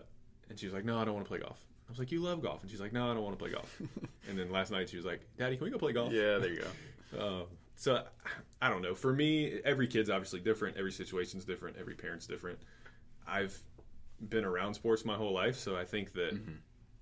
and 0.48 0.58
she 0.58 0.66
was 0.66 0.74
like, 0.74 0.84
"No, 0.84 0.98
I 0.98 1.04
don't 1.04 1.14
want 1.14 1.26
to 1.26 1.28
play 1.28 1.38
golf." 1.38 1.58
I 1.88 1.90
was 1.92 1.98
like, 1.98 2.10
"You 2.12 2.20
love 2.20 2.42
golf," 2.42 2.62
and 2.62 2.70
she's 2.70 2.80
like, 2.80 2.92
"No, 2.92 3.10
I 3.10 3.14
don't 3.14 3.22
want 3.22 3.38
to 3.38 3.42
play 3.42 3.52
golf." 3.52 3.80
and 4.28 4.38
then 4.38 4.50
last 4.50 4.70
night 4.70 4.88
she 4.88 4.96
was 4.96 5.06
like, 5.06 5.20
"Daddy, 5.38 5.56
can 5.56 5.64
we 5.64 5.70
go 5.70 5.78
play 5.78 5.92
golf?" 5.92 6.12
Yeah, 6.12 6.38
there 6.38 6.52
you 6.52 6.62
go. 7.12 7.18
Uh, 7.18 7.42
so 7.76 8.02
I 8.60 8.68
don't 8.68 8.82
know. 8.82 8.94
For 8.94 9.12
me, 9.12 9.60
every 9.64 9.86
kid's 9.86 10.10
obviously 10.10 10.40
different. 10.40 10.76
Every 10.76 10.92
situation's 10.92 11.44
different. 11.44 11.76
Every 11.78 11.94
parent's 11.94 12.26
different. 12.26 12.58
I've 13.26 13.56
been 14.28 14.44
around 14.44 14.74
sports 14.74 15.04
my 15.04 15.14
whole 15.14 15.32
life, 15.32 15.56
so 15.56 15.76
I 15.76 15.84
think 15.84 16.12
that 16.14 16.38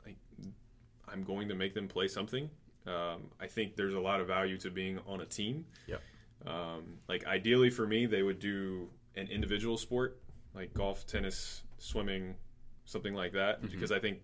like 0.05 0.17
I'm 1.09 1.23
going 1.23 1.49
to 1.49 1.55
make 1.55 1.75
them 1.75 1.87
play 1.89 2.09
something. 2.09 2.51
Um, 2.87 3.31
I 3.41 3.47
think 3.47 3.77
there's 3.77 3.95
a 3.95 4.01
lot 4.01 4.21
of 4.21 4.27
value 4.27 4.59
to 4.59 4.71
being 4.71 4.99
on 5.07 5.21
a 5.23 5.25
team. 5.27 5.65
Yep. 5.87 6.03
Um, 6.47 6.99
like 7.09 7.25
ideally 7.27 7.71
for 7.71 7.87
me, 7.87 8.07
they 8.07 8.23
would 8.23 8.39
do 8.39 8.89
an 9.17 9.29
individual 9.29 9.77
sport 9.77 10.21
like 10.55 10.73
golf, 10.75 11.07
tennis, 11.07 11.63
swimming, 11.79 12.35
something 12.85 13.15
like 13.15 13.33
that, 13.33 13.61
because 13.71 13.91
I 13.91 13.99
think 13.99 14.19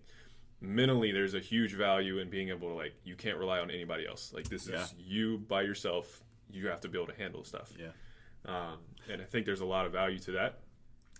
mentally 0.61 1.11
there's 1.11 1.33
a 1.33 1.39
huge 1.39 1.73
value 1.73 2.19
in 2.19 2.29
being 2.29 2.49
able 2.49 2.69
to 2.69 2.75
like 2.75 2.93
you 3.03 3.15
can't 3.15 3.37
rely 3.37 3.59
on 3.59 3.69
anybody 3.71 4.07
else. 4.07 4.31
Like 4.33 4.47
this 4.47 4.67
Yeah. 4.67 4.83
is 4.83 4.93
you 4.97 5.39
by 5.39 5.63
yourself. 5.63 6.23
You 6.49 6.67
have 6.67 6.79
to 6.81 6.89
be 6.89 6.97
able 6.97 7.11
to 7.11 7.17
handle 7.17 7.43
stuff. 7.43 7.71
Yeah, 7.79 7.87
Um, 8.45 8.77
and 9.09 9.21
I 9.21 9.25
think 9.25 9.45
there's 9.45 9.61
a 9.61 9.65
lot 9.65 9.85
of 9.85 9.91
value 9.93 10.19
to 10.19 10.31
that. 10.33 10.59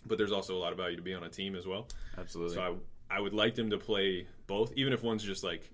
But 0.06 0.18
there's 0.18 0.32
also 0.32 0.56
a 0.58 0.60
lot 0.60 0.72
of 0.72 0.78
value 0.78 0.95
to 0.97 1.02
be 1.02 1.14
on 1.14 1.24
a 1.24 1.30
team 1.30 1.56
as 1.56 1.66
well. 1.68 1.88
absolutely. 2.18 2.56
So 2.56 2.80
I, 3.10 3.18
I 3.18 3.20
would 3.20 3.34
like 3.34 3.56
them 3.56 3.70
to 3.70 3.78
play 3.78 4.28
both, 4.47 4.74
even 4.76 4.91
if 4.93 5.04
one's 5.04 5.24
just 5.24 5.43
like 5.43 5.70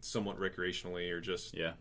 somewhat 0.00 0.38
recreationally 0.38 1.10
or 1.10 1.20
just 1.20 1.54
yeah, 1.56 1.72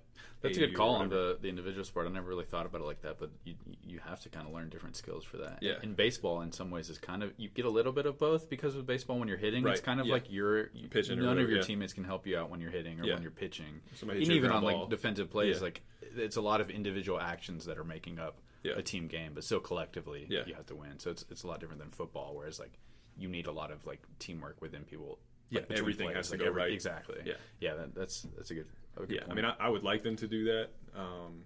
That's 0.41 0.57
a 0.57 0.59
good 0.61 0.75
call 0.75 0.95
on 0.95 1.09
the, 1.09 1.37
the 1.41 1.49
individual 1.49 1.83
sport. 1.83 2.07
I 2.07 2.11
never 2.11 2.27
really 2.27 2.45
thought 2.45 2.65
about 2.65 2.81
it 2.81 2.85
like 2.85 3.01
that, 3.01 3.17
but 3.19 3.29
you 3.43 3.55
you 3.83 3.99
have 3.99 4.19
to 4.21 4.29
kind 4.29 4.47
of 4.47 4.53
learn 4.53 4.69
different 4.69 4.95
skills 4.95 5.23
for 5.23 5.37
that. 5.37 5.59
Yeah. 5.61 5.73
In 5.81 5.93
baseball, 5.93 6.41
in 6.41 6.51
some 6.51 6.69
ways, 6.69 6.89
is 6.89 6.97
kind 6.97 7.23
of 7.23 7.33
you 7.37 7.49
get 7.49 7.65
a 7.65 7.69
little 7.69 7.91
bit 7.91 8.05
of 8.05 8.17
both 8.17 8.49
because 8.49 8.75
with 8.75 8.85
baseball, 8.85 9.19
when 9.19 9.27
you're 9.27 9.37
hitting, 9.37 9.65
it's 9.67 9.81
kind 9.81 9.99
of 9.99 10.05
yeah. 10.05 10.13
like 10.13 10.31
you're 10.31 10.69
you, 10.73 10.87
Pitching 10.89 11.19
or 11.19 11.23
None 11.23 11.39
of 11.39 11.49
your 11.49 11.59
yeah. 11.59 11.63
teammates 11.63 11.93
can 11.93 12.03
help 12.03 12.27
you 12.27 12.37
out 12.37 12.49
when 12.49 12.61
you're 12.61 12.71
hitting 12.71 12.99
or 12.99 13.03
Yeah. 13.03 13.15
when 13.15 13.23
you're 13.23 13.31
pitching. 13.31 13.81
Somebody 13.95 14.19
and 14.19 14.27
hits 14.27 14.29
you 14.29 14.35
a 14.35 14.37
even 14.37 14.51
on 14.51 14.63
ground 14.63 14.81
like 14.81 14.89
defensive 14.89 15.29
plays, 15.29 15.61
like 15.61 15.81
it's 16.01 16.37
a 16.37 16.41
lot 16.41 16.61
of 16.61 16.69
individual 16.69 17.19
actions 17.19 17.65
that 17.65 17.77
are 17.77 17.83
making 17.83 18.19
up 18.19 18.39
a 18.65 18.81
team 18.81 19.07
game, 19.07 19.31
but 19.33 19.43
still 19.43 19.59
collectively 19.59 20.27
you 20.29 20.53
have 20.55 20.65
to 20.67 20.75
win. 20.75 20.99
So 20.99 21.11
it's 21.11 21.25
it's 21.31 21.43
a 21.43 21.47
lot 21.47 21.59
different 21.59 21.81
than 21.81 21.91
football, 21.91 22.33
whereas 22.35 22.59
like 22.59 22.77
you 23.17 23.27
need 23.27 23.47
a 23.47 23.51
lot 23.51 23.71
of 23.71 23.85
like 23.85 24.01
teamwork 24.19 24.61
within 24.61 24.83
people. 24.83 25.19
Yeah, 25.49 25.61
like, 25.69 25.79
everything 25.79 26.07
players, 26.07 26.17
has 26.17 26.27
to 26.31 26.37
like, 26.37 26.45
go 26.47 26.51
right. 26.53 26.71
Exactly. 26.71 27.17
Yeah. 27.25 27.33
yeah. 27.59 27.75
That, 27.75 27.95
that's 27.95 28.21
that's 28.35 28.51
a 28.51 28.55
good. 28.55 28.67
A 28.97 28.99
good 29.05 29.11
Yeah, 29.11 29.21
I 29.29 29.33
mean, 29.33 29.45
I, 29.45 29.53
I 29.59 29.69
would 29.69 29.83
like 29.83 30.03
them 30.03 30.15
to 30.17 30.27
do 30.27 30.45
that. 30.45 30.69
Um, 30.95 31.43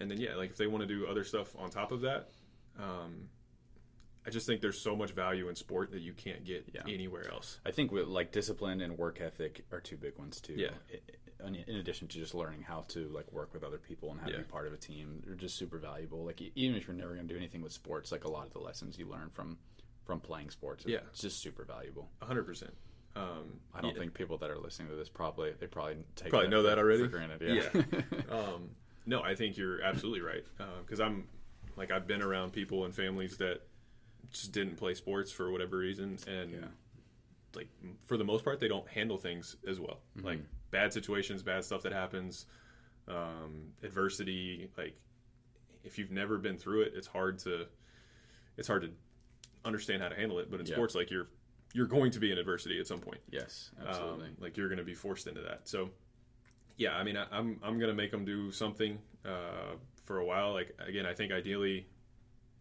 and 0.00 0.10
then 0.10 0.20
yeah, 0.20 0.34
like 0.36 0.50
if 0.50 0.56
they 0.56 0.66
want 0.66 0.82
to 0.82 0.86
do 0.88 1.06
other 1.06 1.24
stuff 1.24 1.54
on 1.58 1.70
top 1.70 1.92
of 1.92 2.02
that, 2.02 2.28
um, 2.78 3.28
I 4.26 4.30
just 4.30 4.46
think 4.46 4.60
there's 4.60 4.80
so 4.80 4.94
much 4.94 5.10
value 5.12 5.48
in 5.48 5.56
sport 5.56 5.90
that 5.92 6.00
you 6.00 6.12
can't 6.12 6.44
get 6.44 6.68
Yeah. 6.72 6.82
anywhere 6.86 7.28
else. 7.32 7.58
I 7.66 7.70
think 7.72 7.90
with 7.90 8.06
like 8.06 8.30
discipline 8.32 8.80
and 8.80 8.96
work 8.98 9.20
ethic 9.20 9.64
are 9.72 9.80
two 9.80 9.96
big 9.96 10.16
ones 10.18 10.40
too. 10.40 10.54
Yeah. 10.54 10.68
In, 11.44 11.56
in 11.56 11.76
addition 11.76 12.06
to 12.06 12.18
just 12.18 12.34
learning 12.34 12.62
how 12.62 12.84
to 12.88 13.08
like 13.08 13.32
work 13.32 13.52
with 13.52 13.64
other 13.64 13.78
people 13.78 14.12
and 14.12 14.20
how 14.20 14.28
to 14.28 14.36
be 14.38 14.44
part 14.44 14.68
of 14.68 14.72
a 14.72 14.76
team, 14.76 15.22
they're 15.26 15.34
just 15.34 15.56
super 15.56 15.78
valuable. 15.78 16.24
Like 16.24 16.40
even 16.54 16.76
if 16.76 16.86
you're 16.86 16.94
never 16.94 17.14
going 17.14 17.26
to 17.26 17.34
do 17.34 17.38
anything 17.38 17.62
with 17.62 17.72
sports, 17.72 18.12
like 18.12 18.22
a 18.24 18.30
lot 18.30 18.46
of 18.46 18.52
the 18.52 18.60
lessons 18.60 18.96
you 18.98 19.06
learn 19.08 19.28
from 19.32 19.58
from 20.04 20.20
playing 20.20 20.50
sports, 20.50 20.84
Yeah. 20.86 20.98
it's 21.10 21.20
just 21.20 21.40
super 21.40 21.64
valuable. 21.64 22.10
hundred 22.20 22.44
percent. 22.44 22.72
Um, 23.14 23.60
I 23.74 23.80
don't 23.82 23.92
yeah, 23.94 23.98
think 24.00 24.14
people 24.14 24.38
that 24.38 24.50
are 24.50 24.58
listening 24.58 24.88
to 24.88 24.94
this 24.94 25.08
probably 25.08 25.52
they 25.60 25.66
probably 25.66 25.96
take 26.16 26.30
Probably 26.30 26.48
know 26.48 26.62
that 26.62 26.78
already? 26.78 27.02
for 27.02 27.08
granted. 27.08 27.42
Yeah. 27.42 27.82
um, 28.34 28.70
no, 29.04 29.20
I 29.22 29.34
think 29.34 29.56
you're 29.56 29.82
absolutely 29.82 30.20
right 30.22 30.44
because 30.84 31.00
I'm 31.00 31.26
like 31.76 31.90
I've 31.90 32.06
been 32.06 32.22
around 32.22 32.52
people 32.52 32.84
and 32.84 32.94
families 32.94 33.36
that 33.38 33.60
just 34.30 34.52
didn't 34.52 34.76
play 34.76 34.94
sports 34.94 35.30
for 35.30 35.50
whatever 35.50 35.76
reason, 35.78 36.18
and 36.26 36.52
Yeah. 36.52 36.58
like 37.54 37.68
for 38.06 38.16
the 38.16 38.24
most 38.24 38.44
part, 38.44 38.60
they 38.60 38.68
don't 38.68 38.88
handle 38.88 39.18
things 39.18 39.56
as 39.66 39.78
well. 39.78 40.00
Mm-hmm. 40.16 40.26
Like 40.26 40.38
bad 40.70 40.92
situations, 40.92 41.42
bad 41.42 41.64
stuff 41.64 41.82
that 41.82 41.92
happens, 41.92 42.46
um, 43.08 43.72
adversity. 43.82 44.70
Like 44.78 44.96
if 45.84 45.98
you've 45.98 46.10
never 46.12 46.38
been 46.38 46.56
through 46.56 46.82
it, 46.82 46.92
it's 46.96 47.06
hard 47.08 47.38
to 47.40 47.66
it's 48.56 48.68
hard 48.68 48.82
to 48.82 48.90
understand 49.66 50.02
how 50.02 50.08
to 50.08 50.14
handle 50.16 50.38
it. 50.38 50.50
But 50.50 50.60
in 50.60 50.66
Yeah. 50.66 50.74
sports, 50.76 50.94
like 50.94 51.10
you're 51.10 51.28
you're 51.72 51.86
going 51.86 52.10
to 52.12 52.20
be 52.20 52.30
in 52.32 52.38
adversity 52.38 52.78
at 52.80 52.86
some 52.86 52.98
point. 53.00 53.20
yes, 53.30 53.70
Um, 53.80 53.86
absolutely. 53.88 54.28
like 54.40 54.56
you're 54.56 54.68
going 54.68 54.78
to 54.78 54.84
be 54.84 54.94
forced 54.94 55.26
into 55.26 55.40
that. 55.42 55.62
So, 55.68 55.90
yeah, 56.76 56.94
I 56.96 57.02
mean, 57.04 57.16
I, 57.16 57.26
I'm 57.32 57.58
I'm 57.62 57.78
going 57.78 57.90
to 57.90 57.94
make 57.96 58.10
them 58.10 58.24
do 58.24 58.50
something 58.52 58.98
uh, 59.24 59.76
for 60.04 60.18
a 60.18 60.24
while. 60.24 60.52
Like 60.52 60.76
again, 60.86 61.06
I 61.06 61.14
think 61.14 61.32
ideally 61.32 61.86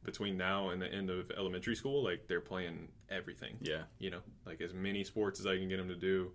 between 0.03 0.35
now 0.37 0.69
and 0.69 0.81
the 0.81 0.91
end 0.91 1.09
of 1.09 1.29
elementary 1.37 1.75
school, 1.75 2.03
like 2.03 2.27
they're 2.27 2.41
playing 2.41 2.87
everything. 3.09 3.55
yeah. 3.61 3.83
You 3.99 4.09
know, 4.11 4.21
like 4.45 4.59
as 4.61 4.73
many 4.73 5.03
sports 5.03 5.39
as 5.39 5.45
I 5.45 5.57
can 5.57 5.67
get 5.69 5.77
them 5.77 5.89
to 5.89 5.95
do. 5.95 6.31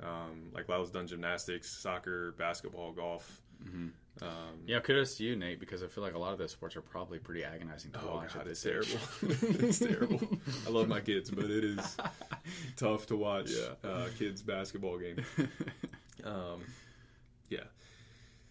Um, 0.00 0.50
like 0.54 0.68
Lyle's 0.68 0.90
done 0.92 1.06
gymnastics, 1.08 1.68
soccer, 1.70 2.32
basketball, 2.38 2.92
golf. 2.92 3.40
Mm-hmm. 3.64 3.88
Um, 4.20 4.60
Yeah, 4.66 4.80
kudos 4.80 5.16
to 5.18 5.24
you, 5.24 5.36
Nate, 5.36 5.60
because 5.60 5.82
I 5.82 5.86
feel 5.86 6.02
like 6.02 6.14
a 6.14 6.18
lot 6.18 6.32
of 6.32 6.38
those 6.38 6.50
sports 6.50 6.74
are 6.76 6.80
probably 6.82 7.18
pretty 7.18 7.44
agonizing 7.44 7.92
to 7.92 8.00
Oh 8.02 8.16
watch. 8.16 8.34
god, 8.34 8.46
it's 8.48 8.62
terrible. 8.62 8.98
it's 9.22 9.78
terrible. 9.78 10.20
I 10.66 10.70
love 10.70 10.88
my 10.88 11.00
kids, 11.00 11.30
but 11.30 11.44
it 11.44 11.64
is 11.64 11.96
tough 12.76 13.06
to 13.06 13.16
watch 13.16 13.50
Yeah. 13.50 13.88
uh, 13.88 14.08
kids 14.18 14.42
basketball 14.42 14.98
game. 14.98 15.24
Um, 16.24 16.62
yeah. 17.48 17.60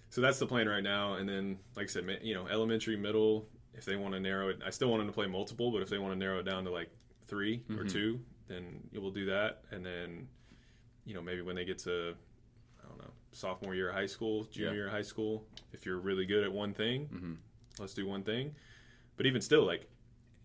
So 0.10 0.22
that's 0.22 0.40
the 0.40 0.48
plan 0.48 0.70
right 0.70 0.82
now, 0.82 1.16
and 1.16 1.28
then, 1.28 1.60
like 1.76 1.84
I 1.84 1.88
said, 1.88 2.20
you 2.24 2.34
know, 2.34 2.48
elementary, 2.48 2.96
middle. 2.96 3.46
If 3.74 3.84
they 3.84 3.98
want 3.98 4.14
to 4.14 4.22
narrow 4.22 4.48
it, 4.50 4.62
I 4.66 4.70
still 4.70 4.88
want 4.90 5.02
them 5.02 5.08
to 5.08 5.14
play 5.14 5.28
multiple, 5.28 5.70
but 5.72 5.82
if 5.82 5.90
they 5.90 5.98
want 5.98 6.14
to 6.14 6.18
narrow 6.18 6.40
it 6.40 6.44
down 6.44 6.64
to 6.64 6.72
like 6.72 6.90
3 7.28 7.62
or 7.70 7.76
Mm-hmm. 7.76 7.88
two, 7.90 8.20
then 8.48 8.80
we'll 8.94 9.12
do 9.12 9.26
that, 9.26 9.66
and 9.72 9.86
then, 9.86 10.30
you 11.06 11.14
know, 11.14 11.22
maybe 11.22 11.42
when 11.42 11.58
they 11.58 11.66
get 11.66 11.78
to, 11.80 11.92
I 11.92 12.14
don't 12.14 12.16
know, 12.16 12.18
sophomore 13.38 13.76
year 13.76 13.90
of 13.90 13.96
high 13.96 14.06
school, 14.08 14.44
junior 14.46 14.70
Yeah. 14.70 14.76
year 14.76 14.86
of 14.88 14.92
high 14.94 15.02
school, 15.04 15.46
if 15.72 15.86
you're 15.86 15.98
really 16.00 16.26
good 16.26 16.44
at 16.44 16.52
one 16.52 16.74
thing, 16.74 17.08
Mm-hmm. 17.14 17.34
let's 17.80 17.94
do 17.94 18.06
one 18.08 18.24
thing. 18.24 18.56
But 19.16 19.26
even 19.26 19.42
still, 19.42 19.66
like, 19.66 19.88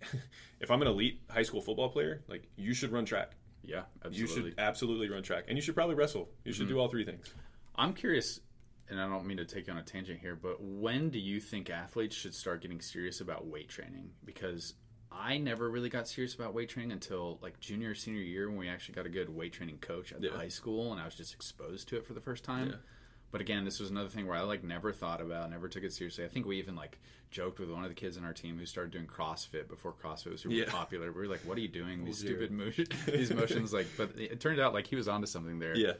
if 0.60 0.70
I'm 0.70 0.82
an 0.82 0.88
elite 0.88 1.20
high 1.30 1.42
school 1.42 1.60
football 1.60 1.88
player, 1.88 2.22
like 2.28 2.48
you 2.56 2.74
should 2.74 2.92
run 2.92 3.04
track. 3.04 3.32
Yeah, 3.64 3.82
You 4.10 4.26
should 4.26 4.54
absolutely 4.58 5.08
run 5.08 5.22
track, 5.22 5.44
and 5.46 5.56
you 5.56 5.62
should 5.62 5.76
probably 5.76 5.94
wrestle. 5.94 6.28
You 6.44 6.52
should 6.52 6.66
do 6.68 6.80
all 6.80 6.88
three 6.88 7.04
things. 7.04 7.32
I'm 7.76 7.94
curious, 7.94 8.40
and 8.88 9.00
I 9.00 9.08
don't 9.08 9.24
mean 9.24 9.36
to 9.36 9.44
take 9.44 9.68
you 9.68 9.72
on 9.72 9.78
a 9.78 9.84
tangent 9.84 10.18
here, 10.18 10.34
but 10.34 10.60
when 10.60 11.10
do 11.10 11.20
you 11.20 11.38
think 11.38 11.70
athletes 11.70 12.16
should 12.16 12.34
start 12.34 12.60
getting 12.60 12.80
serious 12.80 13.20
about 13.20 13.46
weight 13.46 13.68
training? 13.68 14.10
Because 14.24 14.74
I 15.18 15.38
never 15.38 15.70
really 15.70 15.88
got 15.88 16.08
serious 16.08 16.34
about 16.34 16.54
weight 16.54 16.68
training 16.68 16.92
until 16.92 17.38
like 17.42 17.58
junior 17.60 17.90
or 17.90 17.94
senior 17.94 18.20
year 18.22 18.48
when 18.48 18.58
we 18.58 18.68
actually 18.68 18.94
got 18.94 19.06
a 19.06 19.10
good 19.10 19.28
weight 19.28 19.52
training 19.52 19.78
coach 19.78 20.12
at 20.12 20.22
Yeah. 20.22 20.30
the 20.30 20.36
high 20.36 20.48
school, 20.48 20.92
and 20.92 21.00
I 21.00 21.04
was 21.04 21.14
just 21.14 21.34
exposed 21.34 21.88
to 21.88 21.96
it 21.96 22.06
for 22.06 22.14
the 22.14 22.20
first 22.20 22.44
time. 22.44 22.70
Yeah. 22.70 22.76
But 23.30 23.40
again, 23.40 23.64
this 23.64 23.80
was 23.80 23.90
another 23.90 24.10
thing 24.10 24.26
where 24.26 24.36
I 24.36 24.42
like 24.42 24.62
never 24.62 24.92
thought 24.92 25.20
about, 25.22 25.50
never 25.50 25.68
took 25.68 25.84
it 25.84 25.92
seriously. 25.92 26.24
I 26.24 26.28
think 26.28 26.44
we 26.44 26.58
even 26.58 26.76
like 26.76 26.98
joked 27.30 27.60
with 27.60 27.70
one 27.70 27.82
of 27.82 27.88
the 27.88 27.94
kids 27.94 28.18
in 28.18 28.24
our 28.24 28.34
team 28.34 28.58
who 28.58 28.66
started 28.66 28.92
doing 28.92 29.06
CrossFit 29.06 29.68
before 29.68 29.94
CrossFit 29.94 30.32
was 30.32 30.42
super 30.42 30.54
Yeah. 30.54 30.66
popular. 30.68 31.10
We 31.12 31.20
were 31.22 31.28
like, 31.28 31.40
"What 31.46 31.56
are 31.56 31.62
you 31.62 31.68
doing? 31.68 32.04
These 32.04 32.18
stupid 32.18 32.50
motions, 32.50 32.88
these 33.06 33.32
motions!" 33.32 33.72
Like, 33.72 33.86
but 33.96 34.10
it 34.18 34.38
turned 34.40 34.60
out 34.60 34.74
like 34.74 34.86
he 34.86 34.96
was 34.96 35.08
onto 35.08 35.26
something 35.26 35.58
there 35.58 35.74
Yeah. 35.76 35.94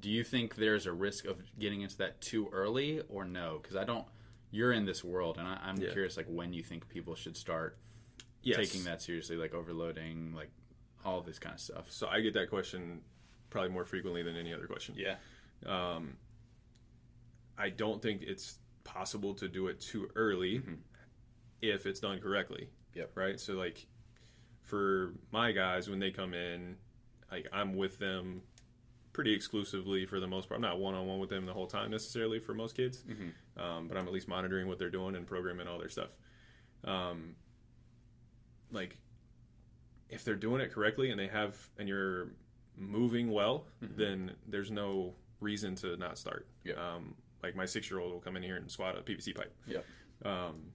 do 0.00 0.10
you 0.10 0.24
think 0.24 0.56
there's 0.56 0.84
a 0.86 0.92
risk 0.92 1.24
of 1.24 1.38
getting 1.58 1.80
into 1.82 1.96
that 1.98 2.20
too 2.20 2.48
early 2.52 3.00
or 3.08 3.24
no 3.24 3.58
because 3.62 3.76
i 3.76 3.84
don't 3.84 4.06
you're 4.50 4.72
in 4.72 4.84
this 4.86 5.04
world 5.04 5.36
and 5.38 5.46
I, 5.46 5.58
i'm 5.62 5.76
Yeah. 5.76 5.92
curious 5.92 6.16
like 6.16 6.26
when 6.26 6.52
you 6.52 6.62
think 6.62 6.88
people 6.88 7.14
should 7.14 7.36
start 7.36 7.76
Yes. 8.44 8.56
taking 8.58 8.84
that 8.84 9.02
seriously 9.02 9.36
like 9.36 9.54
overloading 9.54 10.32
like 10.34 10.50
all 11.04 11.20
this 11.20 11.38
kind 11.38 11.54
of 11.54 11.60
stuff 11.60 11.90
So 11.90 12.06
I 12.06 12.20
get 12.20 12.34
that 12.34 12.48
question 12.50 13.00
probably 13.50 13.70
more 13.70 13.84
frequently 13.84 14.22
than 14.22 14.36
any 14.36 14.52
other 14.54 14.66
question. 14.66 14.94
yeah 14.96 15.16
Um, 15.66 16.16
I 17.58 17.70
don't 17.70 18.00
think 18.02 18.22
it's 18.22 18.58
possible 18.84 19.34
to 19.34 19.48
do 19.48 19.68
it 19.68 19.80
too 19.80 20.08
early 20.14 20.62
if 21.62 21.86
it's 21.86 22.00
done 22.00 22.20
correctly. 22.20 22.68
Yep. 22.94 23.10
Right. 23.14 23.40
So 23.40 23.54
like 23.54 23.86
for 24.62 25.14
my 25.30 25.52
guys 25.52 25.88
when 25.88 25.98
they 25.98 26.10
come 26.10 26.34
in, 26.34 26.76
like 27.30 27.46
I'm 27.52 27.74
with 27.76 27.98
them 27.98 28.42
pretty 29.12 29.32
exclusively 29.32 30.04
for 30.06 30.18
the 30.20 30.26
most 30.26 30.48
part. 30.48 30.56
I'm 30.56 30.62
not 30.62 30.78
one 30.80 30.94
on 30.94 31.06
one 31.06 31.18
with 31.20 31.30
them 31.30 31.46
the 31.46 31.52
whole 31.52 31.66
time 31.66 31.90
necessarily 31.90 32.38
for 32.40 32.52
most 32.54 32.76
kids, 32.76 33.04
um, 33.56 33.86
but 33.88 33.96
I'm 33.96 34.06
at 34.08 34.12
least 34.12 34.26
monitoring 34.28 34.66
what 34.66 34.78
they're 34.78 34.90
doing 34.90 35.14
and 35.16 35.26
programming 35.26 35.68
all 35.68 35.78
their 35.78 35.88
stuff. 35.88 36.10
Um, 36.82 37.36
like 38.74 38.98
if 40.10 40.24
they're 40.24 40.34
doing 40.36 40.60
it 40.60 40.72
correctly 40.72 41.10
and 41.10 41.18
they 41.18 41.28
have 41.28 41.56
and 41.78 41.88
you're 41.88 42.28
moving 42.76 43.30
well, 43.30 43.66
then 43.80 44.32
there's 44.46 44.70
no 44.70 45.14
reason 45.40 45.74
to 45.76 45.96
not 45.96 46.18
start. 46.18 46.46
Yeah. 46.64 46.74
Um, 46.74 47.14
like 47.42 47.54
my 47.56 47.64
six 47.66 47.90
year 47.90 48.00
old 48.00 48.12
will 48.12 48.20
come 48.20 48.36
in 48.36 48.42
here 48.42 48.56
and 48.56 48.70
squat 48.70 48.96
a 48.98 49.02
PVC 49.02 49.34
pipe. 49.34 49.54
yeah 49.66 49.78
Um, 50.24 50.72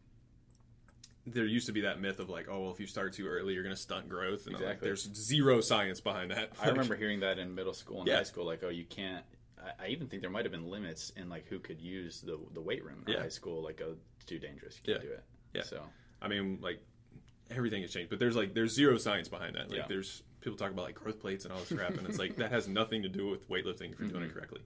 there 1.28 1.46
used 1.46 1.68
to 1.68 1.72
be 1.74 1.82
that 1.82 2.00
myth 2.00 2.20
of 2.20 2.30
like, 2.30 2.48
oh, 2.50 2.62
well, 2.62 2.72
if 2.72 2.80
you 2.80 2.88
start 2.88 3.14
too 3.14 3.28
early, 3.28 3.54
you're 3.54 3.64
going 3.64 3.76
to 3.76 3.82
stunt 3.82 4.10
growth, 4.10 4.48
and 4.48 4.56
I'm 4.56 4.62
like, 4.62 4.70
Exactly. 4.78 4.88
there's 4.88 5.14
zero 5.16 5.62
science 5.62 6.00
behind 6.02 6.32
that. 6.32 6.52
i 6.62 6.70
remember 6.70 6.96
hearing 6.96 7.20
that 7.20 7.38
in 7.38 7.54
middle 7.54 7.74
school 7.74 8.00
and 8.00 8.08
Yeah. 8.08 8.18
high 8.18 8.24
school 8.24 8.46
like 8.46 8.64
oh 8.64 8.70
you 8.70 8.86
can't 8.86 9.24
I, 9.62 9.86
I 9.86 9.88
even 9.90 10.08
think 10.08 10.22
there 10.22 10.32
might 10.32 10.46
have 10.46 10.52
been 10.52 10.68
limits 10.70 11.12
in 11.18 11.28
like 11.30 11.46
who 11.48 11.60
could 11.60 11.82
use 11.82 12.22
the 12.22 12.40
the 12.54 12.62
weight 12.62 12.84
room 12.84 13.04
in 13.06 13.14
Yeah. 13.14 13.20
high 13.22 13.30
school 13.30 13.62
like 13.64 13.82
oh 13.86 13.96
it's 14.16 14.26
too 14.26 14.40
dangerous 14.40 14.80
you 14.84 14.94
can't 14.94 15.04
Yeah. 15.04 15.10
do 15.10 15.14
it 15.16 15.24
Yeah. 15.54 15.64
so 15.64 15.84
I 16.22 16.28
mean, 16.28 16.60
like 16.62 16.82
everything 17.52 17.82
has 17.82 17.92
changed, 17.92 18.10
but 18.10 18.20
there's 18.20 18.36
like 18.36 18.54
there's 18.54 18.74
zero 18.74 18.98
science 18.98 19.28
behind 19.28 19.56
that. 19.56 19.70
Like 19.70 19.80
Yeah. 19.80 19.86
there's 19.88 20.24
people 20.42 20.58
talk 20.58 20.72
about 20.72 20.86
like 20.86 20.96
growth 20.96 21.20
plates 21.20 21.44
and 21.46 21.54
all 21.54 21.60
this 21.60 21.72
crap, 21.72 21.98
and 21.98 22.08
it's 22.08 22.20
like 22.20 22.38
that 22.38 22.52
has 22.52 22.68
nothing 22.68 23.02
to 23.04 23.10
do 23.10 23.28
with 23.30 23.50
weightlifting 23.50 23.92
if 23.94 24.00
you're 24.00 24.08
Mm-hmm. 24.08 24.18
doing 24.18 24.24
it 24.26 24.34
correctly. 24.34 24.62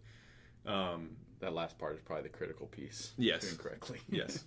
Um, 0.65 1.17
that 1.39 1.53
last 1.53 1.77
part 1.77 1.95
is 1.95 2.01
probably 2.01 2.23
the 2.23 2.29
critical 2.29 2.67
piece 2.67 3.11
Yes. 3.17 3.41
doing 3.43 3.57
correctly 3.57 3.99
yes. 4.09 4.43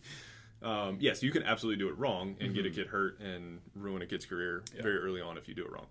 Um, 0.62 0.96
yes, 1.00 1.22
you 1.22 1.30
can 1.30 1.42
absolutely 1.42 1.78
do 1.84 1.90
it 1.90 1.98
wrong 1.98 2.36
and 2.40 2.54
get 2.54 2.64
a 2.64 2.70
kid 2.70 2.86
hurt 2.86 3.20
and 3.20 3.60
ruin 3.74 4.00
a 4.02 4.06
kid's 4.06 4.24
career 4.24 4.62
Mm-hmm. 4.66 4.76
Yeah. 4.78 4.82
very 4.82 4.98
early 4.98 5.20
on 5.20 5.36
if 5.36 5.46
you 5.48 5.54
do 5.54 5.64
it 5.64 5.70
wrong. 5.72 5.86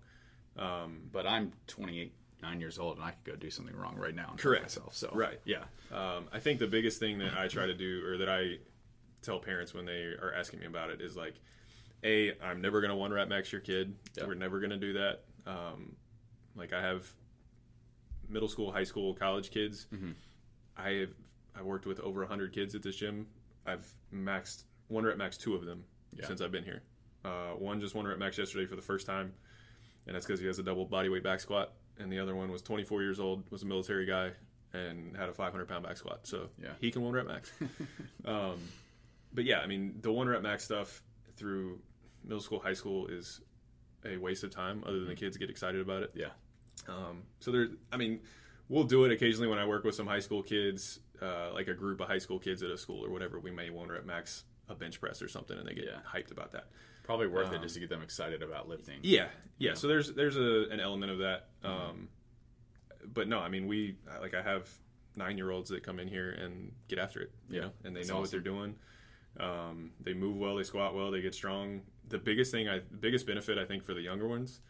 Um, 0.58 1.02
but 1.12 1.26
i'm 1.26 1.52
28 1.66 2.12
nine 2.42 2.60
years 2.60 2.78
old 2.78 2.96
and 2.96 3.04
i 3.04 3.10
could 3.12 3.24
go 3.24 3.36
do 3.36 3.50
something 3.50 3.76
wrong 3.76 3.94
right 3.96 4.14
now 4.14 4.28
and 4.30 4.38
Correct. 4.38 4.64
myself 4.64 4.94
so 4.96 5.10
Right. 5.12 5.38
yeah 5.44 5.64
Um, 5.92 6.26
I 6.32 6.38
think 6.40 6.58
the 6.60 6.66
biggest 6.66 6.98
thing 6.98 7.18
that 7.18 7.36
I 7.36 7.46
try 7.48 7.66
to 7.66 7.74
do, 7.86 8.04
or 8.06 8.16
that 8.18 8.28
I 8.28 8.58
tell 9.22 9.38
parents 9.38 9.74
when 9.74 9.84
they 9.84 10.14
are 10.20 10.32
asking 10.36 10.60
me 10.60 10.66
about 10.66 10.90
it, 10.90 11.00
is 11.00 11.14
like, 11.16 11.34
a, 12.06 12.32
I'm 12.42 12.60
never 12.60 12.80
going 12.80 12.90
to 12.90 12.96
one 12.96 13.12
rep 13.12 13.28
max 13.28 13.50
your 13.52 13.60
kid. 13.60 13.94
Yeah. 14.16 14.26
We're 14.26 14.34
never 14.34 14.60
going 14.60 14.70
to 14.70 14.76
do 14.78 14.92
that. 14.94 15.24
Um, 15.46 15.96
like 16.54 16.72
I 16.72 16.80
have 16.80 17.06
middle 18.28 18.48
school, 18.48 18.72
high 18.72 18.84
school, 18.84 19.14
college 19.14 19.50
kids. 19.50 19.86
Mm-hmm. 19.94 20.12
I 20.76 20.90
have 20.90 21.10
I 21.58 21.62
worked 21.62 21.86
with 21.86 22.00
over 22.00 22.20
100 22.20 22.52
kids 22.52 22.74
at 22.74 22.82
this 22.82 22.96
gym. 22.96 23.26
I've 23.66 23.86
maxed 24.14 24.64
one 24.88 25.04
rep 25.04 25.16
max 25.16 25.36
two 25.36 25.54
of 25.54 25.64
them 25.64 25.84
Yeah. 26.12 26.26
since 26.26 26.40
I've 26.40 26.52
been 26.52 26.64
here. 26.64 26.82
Uh, 27.24 27.52
one 27.58 27.80
just 27.80 27.94
one 27.94 28.06
rep 28.06 28.18
max 28.18 28.38
yesterday 28.38 28.66
for 28.66 28.76
the 28.76 28.82
first 28.82 29.06
time, 29.06 29.32
and 30.06 30.14
that's 30.14 30.24
because 30.26 30.38
he 30.40 30.46
has 30.46 30.58
a 30.58 30.62
double 30.62 30.84
body 30.84 31.08
weight 31.08 31.24
back 31.24 31.40
squat. 31.40 31.72
And 31.98 32.12
the 32.12 32.18
other 32.18 32.36
one 32.36 32.52
was 32.52 32.60
24 32.62 33.02
years 33.02 33.18
old, 33.18 33.42
was 33.50 33.62
a 33.62 33.66
military 33.66 34.04
guy, 34.06 34.32
and 34.74 35.16
had 35.16 35.28
a 35.30 35.32
500 35.32 35.66
pound 35.66 35.84
back 35.84 35.96
squat. 35.96 36.26
So 36.26 36.50
Yeah. 36.62 36.72
he 36.80 36.90
can 36.90 37.02
one 37.02 37.14
rep 37.14 37.26
max. 37.26 37.50
um, 38.26 38.58
but 39.32 39.44
yeah, 39.44 39.60
I 39.60 39.66
mean, 39.66 39.96
the 40.02 40.12
one 40.12 40.28
rep 40.28 40.42
max 40.42 40.64
stuff 40.64 41.02
through 41.36 41.80
middle 42.26 42.42
school, 42.42 42.58
high 42.58 42.74
school 42.74 43.06
is 43.06 43.40
a 44.04 44.16
waste 44.18 44.44
of 44.44 44.50
time 44.50 44.82
other 44.86 44.98
than 44.98 45.08
the 45.08 45.14
kids 45.14 45.36
get 45.36 45.48
excited 45.48 45.80
about 45.80 46.02
it. 46.02 46.10
Yeah. 46.14 46.30
Um, 46.88 47.22
so 47.40 47.50
there, 47.50 47.68
I 47.90 47.96
mean, 47.96 48.20
we'll 48.68 48.84
do 48.84 49.04
it 49.04 49.12
occasionally 49.12 49.48
when 49.48 49.58
I 49.58 49.66
work 49.66 49.84
with 49.84 49.94
some 49.94 50.06
high 50.06 50.20
school 50.20 50.42
kids, 50.42 51.00
uh, 51.22 51.52
like 51.54 51.68
a 51.68 51.74
group 51.74 52.00
of 52.00 52.08
high 52.08 52.18
school 52.18 52.38
kids 52.38 52.62
at 52.62 52.70
a 52.70 52.76
school 52.78 53.04
or 53.04 53.10
whatever. 53.10 53.38
We 53.40 53.50
may 53.50 53.70
one 53.70 53.88
rep 53.88 54.04
max 54.04 54.44
a 54.68 54.74
bench 54.74 55.00
press 55.00 55.22
or 55.22 55.28
something, 55.28 55.56
and 55.58 55.66
they 55.66 55.74
get 55.74 55.84
Yeah. 55.84 56.00
hyped 56.12 56.32
about 56.32 56.52
that. 56.52 56.66
Probably 57.04 57.28
worth 57.28 57.48
Um, 57.48 57.54
it 57.54 57.62
just 57.62 57.74
to 57.74 57.80
get 57.80 57.88
them 57.88 58.02
excited 58.02 58.42
about 58.42 58.68
lifting. 58.68 58.98
Yeah, 59.02 59.28
yeah. 59.58 59.74
So 59.74 59.86
there's 59.86 60.12
there's 60.12 60.36
a, 60.36 60.66
an 60.70 60.80
element 60.80 61.12
of 61.12 61.18
that. 61.18 61.48
Um, 61.62 62.08
but 63.06 63.28
no, 63.28 63.38
I 63.38 63.48
mean, 63.48 63.68
we 63.68 63.96
like 64.20 64.34
I 64.34 64.42
have 64.42 64.68
nine 65.14 65.38
year 65.38 65.50
olds 65.52 65.70
that 65.70 65.84
come 65.84 66.00
in 66.00 66.08
here 66.08 66.32
and 66.32 66.72
get 66.88 66.98
after 66.98 67.20
it. 67.22 67.30
You 67.48 67.54
Yeah, 67.56 67.60
know, 67.62 67.72
and 67.84 67.94
they 67.94 68.00
that's 68.00 68.08
know 68.10 68.20
what 68.20 68.30
they're 68.32 68.40
doing. 68.40 68.74
Um, 69.38 69.92
they 70.00 70.14
move 70.14 70.36
well, 70.36 70.56
they 70.56 70.64
squat 70.64 70.94
well, 70.96 71.10
they 71.12 71.20
get 71.22 71.34
strong. 71.34 71.82
The 72.08 72.18
biggest 72.18 72.50
thing, 72.52 72.68
I 72.68 72.78
the 72.78 72.96
biggest 72.98 73.26
benefit 73.26 73.58
I 73.58 73.64
think 73.64 73.84
for 73.84 73.94
the 73.94 74.00
younger 74.00 74.28
ones 74.28 74.60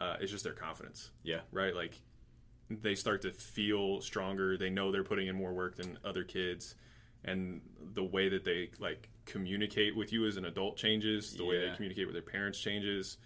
uh, 0.00 0.16
is 0.20 0.30
just 0.30 0.44
their 0.44 0.52
confidence. 0.52 1.10
Yeah. 1.22 1.40
right? 1.52 1.74
Like 1.74 2.00
they 2.70 2.94
start 2.94 3.22
to 3.22 3.32
feel 3.32 4.00
stronger. 4.00 4.56
They 4.56 4.70
know 4.70 4.90
they're 4.92 5.04
putting 5.04 5.28
in 5.28 5.36
more 5.36 5.52
work 5.52 5.76
than 5.76 5.98
other 6.04 6.24
kids, 6.24 6.74
and 7.24 7.60
the 7.92 8.04
way 8.04 8.28
that 8.28 8.44
they 8.44 8.70
like 8.78 9.08
communicate 9.26 9.96
with 9.96 10.12
you 10.12 10.26
as 10.26 10.36
an 10.36 10.44
adult 10.44 10.76
changes. 10.76 11.34
The 11.34 11.44
way 11.44 11.60
they 11.60 11.74
communicate 11.74 12.06
with 12.06 12.14
their 12.14 12.22
parents 12.22 12.58
changes. 12.60 13.18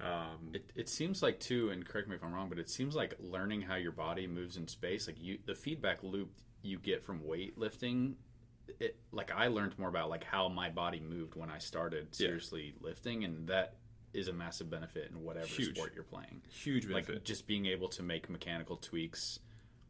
Um, 0.00 0.50
It, 0.52 0.72
it 0.74 0.88
seems 0.90 1.22
like 1.22 1.40
too, 1.40 1.70
and 1.70 1.86
correct 1.86 2.06
me 2.08 2.16
if 2.16 2.22
I'm 2.22 2.32
wrong, 2.32 2.50
but 2.50 2.58
it 2.58 2.68
seems 2.68 2.94
like 2.94 3.14
learning 3.18 3.62
how 3.62 3.76
your 3.76 3.92
body 3.92 4.26
moves 4.26 4.58
in 4.58 4.68
space, 4.68 5.06
like 5.06 5.16
you, 5.18 5.38
the 5.46 5.54
feedback 5.54 6.02
loop 6.02 6.30
you 6.62 6.78
get 6.78 7.02
from 7.02 7.20
weightlifting, 7.20 8.14
it 8.80 8.96
like 9.12 9.30
I 9.32 9.46
learned 9.48 9.78
more 9.78 9.88
about 9.88 10.10
like 10.10 10.24
how 10.24 10.48
my 10.48 10.70
body 10.70 11.00
moved 11.00 11.34
when 11.34 11.50
I 11.50 11.58
started 11.58 12.08
Yeah. 12.12 12.26
seriously 12.28 12.74
lifting, 12.80 13.24
and 13.24 13.46
that 13.48 13.76
is 14.12 14.28
a 14.28 14.32
massive 14.32 14.70
benefit 14.70 15.10
in 15.10 15.22
whatever 15.22 15.46
Huge. 15.46 15.76
sport 15.76 15.92
you're 15.94 16.04
playing. 16.04 16.42
huge 16.50 16.88
benefit. 16.88 17.14
Like 17.16 17.24
just 17.24 17.46
being 17.46 17.66
able 17.66 17.88
to 17.90 18.02
make 18.02 18.30
mechanical 18.30 18.76
tweaks 18.76 19.40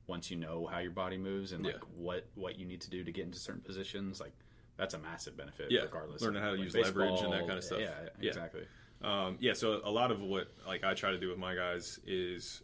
once 0.09 0.31
you 0.31 0.37
know 0.37 0.67
how 0.67 0.79
your 0.79 0.91
body 0.93 1.17
moves 1.19 1.53
and 1.53 1.65
like 1.65 1.75
Yeah. 1.75 1.81
what 1.97 2.27
what 2.35 2.59
you 2.59 2.67
need 2.67 2.81
to 2.83 2.91
do 2.91 3.03
to 3.05 3.13
get 3.13 3.25
into 3.25 3.39
certain 3.39 3.63
positions, 3.63 4.21
like 4.21 4.33
that's 4.77 4.95
a 4.95 4.99
massive 4.99 5.37
benefit. 5.37 5.71
Yeah, 5.71 5.83
regardless. 5.83 6.21
learning 6.23 6.43
how 6.43 6.51
to 6.51 6.57
like, 6.57 6.65
use 6.65 6.75
leverage 6.75 7.21
and 7.23 7.33
that 7.33 7.47
kind 7.47 7.59
of 7.59 7.65
stuff. 7.65 7.81
Yeah, 7.81 8.09
Yeah. 8.21 8.29
exactly. 8.29 8.67
Um, 9.03 9.37
yeah, 9.41 9.53
so 9.53 9.81
a 9.85 9.91
lot 9.91 10.11
of 10.11 10.21
what 10.21 10.49
like 10.67 10.83
I 10.85 10.95
try 10.95 11.11
to 11.13 11.19
do 11.19 11.29
with 11.29 11.39
my 11.39 11.55
guys 11.55 11.99
is 12.07 12.63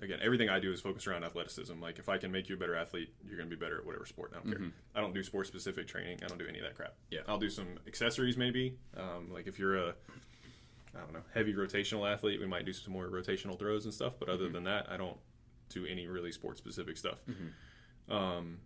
again 0.00 0.18
everything 0.22 0.48
I 0.48 0.60
do 0.60 0.72
is 0.72 0.80
focused 0.80 1.06
around 1.06 1.24
athleticism. 1.24 1.80
Like 1.80 1.98
if 1.98 2.08
I 2.08 2.18
can 2.18 2.30
make 2.30 2.48
you 2.48 2.56
a 2.56 2.58
better 2.58 2.76
athlete, 2.76 3.12
you're 3.26 3.36
going 3.36 3.48
to 3.48 3.56
be 3.56 3.58
better 3.58 3.78
at 3.78 3.86
whatever 3.86 4.06
sport. 4.06 4.32
I 4.34 4.38
don't 4.38 4.50
care. 4.52 4.60
I 4.94 5.00
don't 5.00 5.14
do 5.14 5.22
sport 5.22 5.46
specific 5.46 5.86
training. 5.86 6.20
I 6.22 6.26
don't 6.26 6.38
do 6.38 6.46
any 6.48 6.58
of 6.58 6.64
that 6.64 6.74
crap. 6.74 6.94
Yeah. 7.10 7.20
I'll 7.28 7.38
do 7.38 7.50
some 7.50 7.66
accessories 7.86 8.36
maybe. 8.36 8.76
Um, 8.96 9.30
like 9.32 9.46
if 9.46 9.58
you're 9.58 9.76
a 9.76 9.94
I 10.94 11.00
don't 11.00 11.12
know 11.12 11.22
heavy 11.34 11.52
rotational 11.54 12.10
athlete, 12.10 12.40
we 12.40 12.46
might 12.46 12.64
do 12.64 12.72
some 12.72 12.92
more 12.92 13.06
rotational 13.08 13.58
throws 13.58 13.84
and 13.84 13.92
stuff. 13.92 14.14
But 14.18 14.28
other 14.28 14.48
than 14.48 14.64
that, 14.64 14.86
I 14.90 14.96
don't 14.96 15.18
do 15.68 15.84
any 15.86 16.06
really 16.06 16.32
sport 16.32 16.58
specific 16.58 16.96
stuff. 16.96 17.18
Um, 18.08 18.58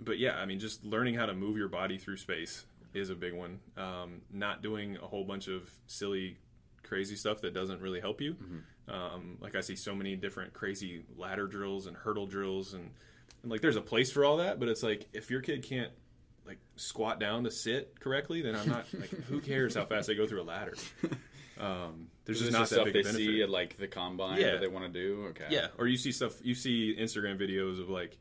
but 0.00 0.18
yeah, 0.18 0.36
I 0.36 0.46
mean, 0.46 0.58
just 0.60 0.84
learning 0.84 1.14
how 1.16 1.26
to 1.26 1.34
move 1.34 1.56
your 1.56 1.68
body 1.68 1.98
through 1.98 2.16
space 2.16 2.64
is 2.94 3.10
a 3.10 3.14
big 3.14 3.34
one. 3.34 3.60
Um, 3.76 4.22
not 4.32 4.62
doing 4.62 4.96
a 4.96 5.06
whole 5.06 5.24
bunch 5.24 5.48
of 5.48 5.70
silly, 5.86 6.38
crazy 6.82 7.14
stuff 7.16 7.40
that 7.42 7.52
doesn't 7.52 7.80
really 7.80 8.00
help 8.00 8.20
you. 8.20 8.36
Um, 8.90 9.36
like 9.40 9.54
I 9.54 9.60
see 9.60 9.76
so 9.76 9.94
many 9.94 10.16
different 10.16 10.52
crazy 10.52 11.04
ladder 11.16 11.46
drills 11.46 11.86
and 11.86 11.96
hurdle 11.96 12.26
drills, 12.26 12.74
and, 12.74 12.90
and 13.42 13.50
like 13.50 13.60
there's 13.60 13.76
a 13.76 13.80
place 13.82 14.10
for 14.10 14.24
all 14.24 14.38
that. 14.38 14.58
But 14.58 14.68
it's 14.68 14.82
like 14.82 15.08
if 15.12 15.30
your 15.30 15.40
kid 15.40 15.62
can't 15.62 15.92
like 16.46 16.58
squat 16.76 17.20
down 17.20 17.44
to 17.44 17.50
sit 17.50 18.00
correctly, 18.00 18.42
then 18.42 18.56
I'm 18.56 18.68
not 18.68 18.86
like 18.98 19.10
who 19.10 19.40
cares 19.40 19.74
how 19.76 19.84
fast 19.84 20.08
they 20.08 20.14
go 20.14 20.26
through 20.26 20.42
a 20.42 20.44
ladder. 20.44 20.74
Um, 21.58 22.06
there's 22.24 22.38
just 22.40 22.52
not 22.52 22.60
that 22.60 22.66
stuff 22.68 22.84
big 22.86 22.94
they 22.94 23.02
benefit. 23.02 23.18
see 23.18 23.42
at 23.42 23.50
like 23.50 23.76
the 23.76 23.86
combine 23.86 24.40
Yeah. 24.40 24.52
that 24.52 24.62
they 24.62 24.66
want 24.66 24.90
to 24.90 24.98
do. 24.98 25.26
Okay. 25.30 25.44
Yeah, 25.50 25.66
or 25.76 25.86
you 25.86 25.98
see 25.98 26.10
stuff. 26.10 26.32
You 26.42 26.54
see 26.54 26.96
Instagram 26.98 27.38
videos 27.38 27.78
of 27.78 27.90
like 27.90 28.16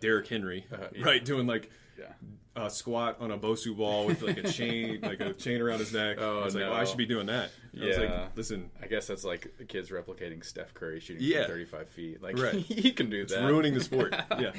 Derrick 0.00 0.26
Henry, 0.26 0.64
Uh, 0.72 0.78
yeah. 0.94 1.04
right, 1.04 1.22
doing 1.22 1.46
like 1.46 1.70
Yeah. 1.98 2.06
A 2.54 2.68
squat 2.68 3.16
on 3.20 3.30
a 3.30 3.38
Bosu 3.38 3.76
ball 3.76 4.06
with 4.06 4.20
like 4.22 4.36
a 4.38 4.48
chain, 4.50 5.00
like 5.02 5.20
a 5.20 5.32
chain 5.32 5.60
around 5.60 5.78
his 5.78 5.92
neck. 5.92 6.18
Oh, 6.20 6.44
it's 6.44 6.54
like, 6.54 6.64
no. 6.64 6.70
well, 6.70 6.80
I 6.80 6.84
should 6.84 6.98
be 6.98 7.06
doing 7.06 7.26
that. 7.26 7.50
I 7.80 7.86
was 7.86 7.96
Yeah. 7.96 8.02
like, 8.02 8.36
listen, 8.36 8.70
I 8.82 8.86
guess 8.86 9.06
that's 9.06 9.24
like 9.24 9.50
kids 9.68 9.88
replicating 9.90 10.44
Steph 10.44 10.74
Curry 10.74 11.00
shooting 11.00 11.22
Yeah. 11.24 11.44
from 11.44 11.52
35 11.52 11.88
feet. 11.88 12.22
Like 12.22 12.38
Right. 12.38 12.68
you 12.70 12.92
can 12.92 13.08
do 13.08 13.22
it's 13.22 13.32
that. 13.32 13.44
ruining 13.44 13.72
the 13.74 13.80
sport. 13.82 14.14
yeah. 14.38 14.52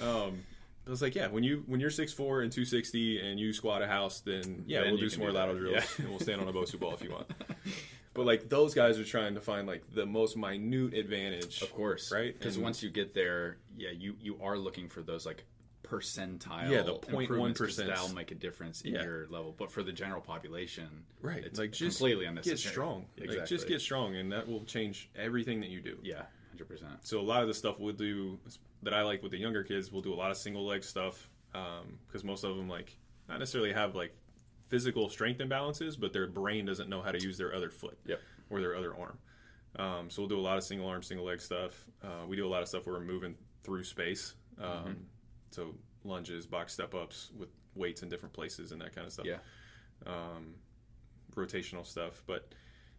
Um, 0.00 0.42
I 0.84 0.90
was 0.90 1.00
like, 1.00 1.14
yeah, 1.14 1.28
when 1.28 1.44
you 1.44 1.62
when 1.66 1.78
you're 1.78 1.90
6'4 1.90 2.42
and 2.42 2.50
260 2.50 3.20
and 3.20 3.38
you 3.38 3.52
squat 3.52 3.82
a 3.82 3.86
house, 3.86 4.18
then 4.20 4.64
yeah, 4.66 4.80
Then 4.80 4.92
we'll 4.92 5.00
do 5.00 5.08
some 5.08 5.20
more 5.20 5.30
do 5.30 5.36
lateral 5.36 5.58
drills 5.58 5.74
Yeah. 5.76 5.84
and 6.04 6.08
we'll 6.08 6.18
stand 6.18 6.40
on 6.40 6.48
a 6.48 6.52
Bosu 6.52 6.80
ball 6.80 6.92
if 6.94 7.02
you 7.04 7.10
want. 7.12 7.30
But 8.14 8.26
like 8.26 8.48
those 8.48 8.74
guys 8.74 8.98
are 8.98 9.04
trying 9.04 9.34
to 9.36 9.40
find 9.40 9.66
like 9.68 9.84
the 9.94 10.04
most 10.04 10.36
minute 10.36 10.92
advantage, 10.94 11.62
Of 11.62 11.72
course, 11.72 12.10
right? 12.12 12.36
Because 12.36 12.58
once 12.58 12.82
you 12.82 12.90
get 12.90 13.14
there, 13.14 13.58
yeah, 13.76 13.90
you 13.90 14.16
you 14.20 14.38
are 14.42 14.58
looking 14.58 14.88
for 14.88 15.02
those 15.02 15.24
like 15.24 15.44
percentile, 15.82 16.70
Yeah, 16.70 16.82
the 16.82 16.94
0.1%. 16.94 17.20
improvements 17.22 17.60
'cause 17.60 17.76
That'll 17.76 18.14
make 18.14 18.30
a 18.30 18.34
difference 18.34 18.82
in 18.82 18.94
Yeah. 18.94 19.02
your 19.04 19.26
level. 19.28 19.52
But 19.52 19.70
for 19.70 19.82
the 19.82 19.92
general 19.92 20.20
population, 20.20 21.04
right, 21.20 21.44
it's 21.44 21.58
like 21.58 21.72
just 21.72 21.98
completely 21.98 22.24
unnecessary. 22.26 22.56
get 22.56 22.70
strong, 22.70 23.08
Exactly. 23.16 23.38
like 23.38 23.48
just 23.48 23.68
get 23.68 23.80
strong, 23.80 24.16
and 24.16 24.32
that 24.32 24.46
will 24.48 24.64
change 24.64 25.10
everything 25.16 25.60
that 25.60 25.70
you 25.70 25.80
do. 25.80 25.98
yeah, 26.02 26.26
hundred 26.50 26.68
percent. 26.68 27.06
So 27.06 27.20
a 27.20 27.22
lot 27.22 27.42
of 27.42 27.48
the 27.48 27.54
stuff 27.54 27.78
we'll 27.78 27.94
do 27.94 28.38
that 28.82 28.94
I 28.94 29.02
like 29.02 29.22
with 29.22 29.32
the 29.32 29.38
younger 29.38 29.62
kids, 29.64 29.90
we'll 29.92 30.02
do 30.02 30.12
a 30.12 30.16
lot 30.16 30.30
of 30.30 30.36
single 30.36 30.64
leg 30.64 30.82
stuff 30.84 31.28
because 31.52 32.24
most 32.24 32.44
of 32.44 32.56
them 32.56 32.68
like 32.68 32.96
not 33.28 33.38
necessarily 33.38 33.72
have 33.72 33.94
like 33.94 34.14
physical 34.68 35.08
strength 35.10 35.38
imbalances, 35.40 35.98
but 36.00 36.12
their 36.12 36.26
brain 36.26 36.64
doesn't 36.64 36.88
know 36.88 37.02
how 37.02 37.12
to 37.12 37.22
use 37.22 37.36
their 37.36 37.54
other 37.54 37.70
foot 37.70 37.98
Yep. 38.06 38.20
or 38.50 38.60
their 38.60 38.74
other 38.74 38.94
arm. 38.96 39.18
Um, 39.76 40.10
so 40.10 40.22
we'll 40.22 40.28
do 40.28 40.38
a 40.38 40.40
lot 40.40 40.56
of 40.58 40.64
single 40.64 40.86
arm, 40.88 41.02
single 41.02 41.26
leg 41.26 41.40
stuff. 41.40 41.86
Uh, 42.02 42.24
we 42.26 42.36
do 42.36 42.46
a 42.46 42.48
lot 42.48 42.62
of 42.62 42.68
stuff 42.68 42.86
where 42.86 42.94
we're 42.96 43.04
moving 43.04 43.36
through 43.62 43.84
space. 43.84 44.34
Um, 44.58 44.64
Mm-hmm. 44.66 45.02
So 45.52 45.74
lunges, 46.04 46.46
box 46.46 46.72
step 46.72 46.94
ups 46.94 47.30
with 47.38 47.48
weights 47.74 48.02
in 48.02 48.08
different 48.08 48.32
places 48.34 48.72
and 48.72 48.80
that 48.80 48.94
kind 48.94 49.06
of 49.06 49.12
stuff 49.12 49.26
Yeah, 49.26 49.36
um, 50.06 50.54
rotational 51.34 51.86
stuff. 51.86 52.22
But 52.26 52.52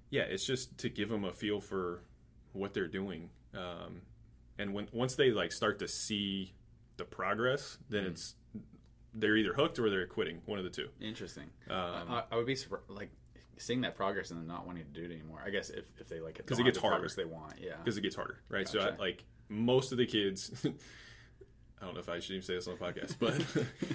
yeah, 0.09 0.23
it's 0.23 0.45
just 0.45 0.77
to 0.79 0.89
give 0.89 1.09
them 1.09 1.23
a 1.25 1.33
feel 1.33 1.59
for 1.59 2.01
what 2.53 2.73
they're 2.73 2.87
doing. 2.87 3.29
Um, 3.53 4.01
and 4.57 4.73
when 4.73 4.87
once 4.91 5.15
they 5.15 5.31
like 5.31 5.51
start 5.51 5.79
to 5.79 5.87
see 5.87 6.53
the 6.97 7.05
progress, 7.05 7.77
then 7.89 8.05
it's 8.05 8.35
they're 9.15 9.35
either 9.35 9.53
hooked 9.53 9.79
or 9.79 9.89
they're 9.89 10.07
quitting. 10.07 10.41
One 10.45 10.59
of 10.59 10.63
the 10.65 10.71
two. 10.71 10.89
interesting. 11.01 11.49
Um, 11.69 11.75
I, 12.09 12.23
I 12.31 12.35
would 12.35 12.45
be 12.47 12.57
like 12.87 13.09
seeing 13.57 13.81
that 13.81 13.95
progress 13.95 14.31
and 14.31 14.39
then 14.39 14.47
not 14.47 14.65
wanting 14.65 14.83
to 14.85 14.89
do 14.89 15.03
it 15.05 15.13
anymore. 15.13 15.41
I 15.45 15.49
guess 15.51 15.69
if, 15.69 15.85
if 15.99 16.07
they 16.07 16.19
like 16.19 16.35
'Cause 16.45 16.57
don't 16.57 16.61
it 16.61 16.69
gets 16.71 16.81
the 16.81 16.87
harder. 16.87 17.07
they 17.15 17.25
want. 17.25 17.53
Yeah, 17.59 17.75
because 17.77 17.97
it 17.97 18.01
gets 18.01 18.15
harder, 18.15 18.39
right? 18.49 18.67
So 18.67 18.79
I, 18.79 18.95
like 18.97 19.23
most 19.49 19.91
of 19.91 19.97
the 19.97 20.05
kids. 20.05 20.65
I 21.83 21.85
don't 21.87 21.95
know 21.95 21.99
if 21.99 22.07
I 22.09 22.19
should 22.19 22.31
even 22.35 22.43
say 22.45 22.55
this 22.55 22.67
on 22.67 22.77
the 22.79 22.83
podcast, 22.85 23.15
but 23.19 23.45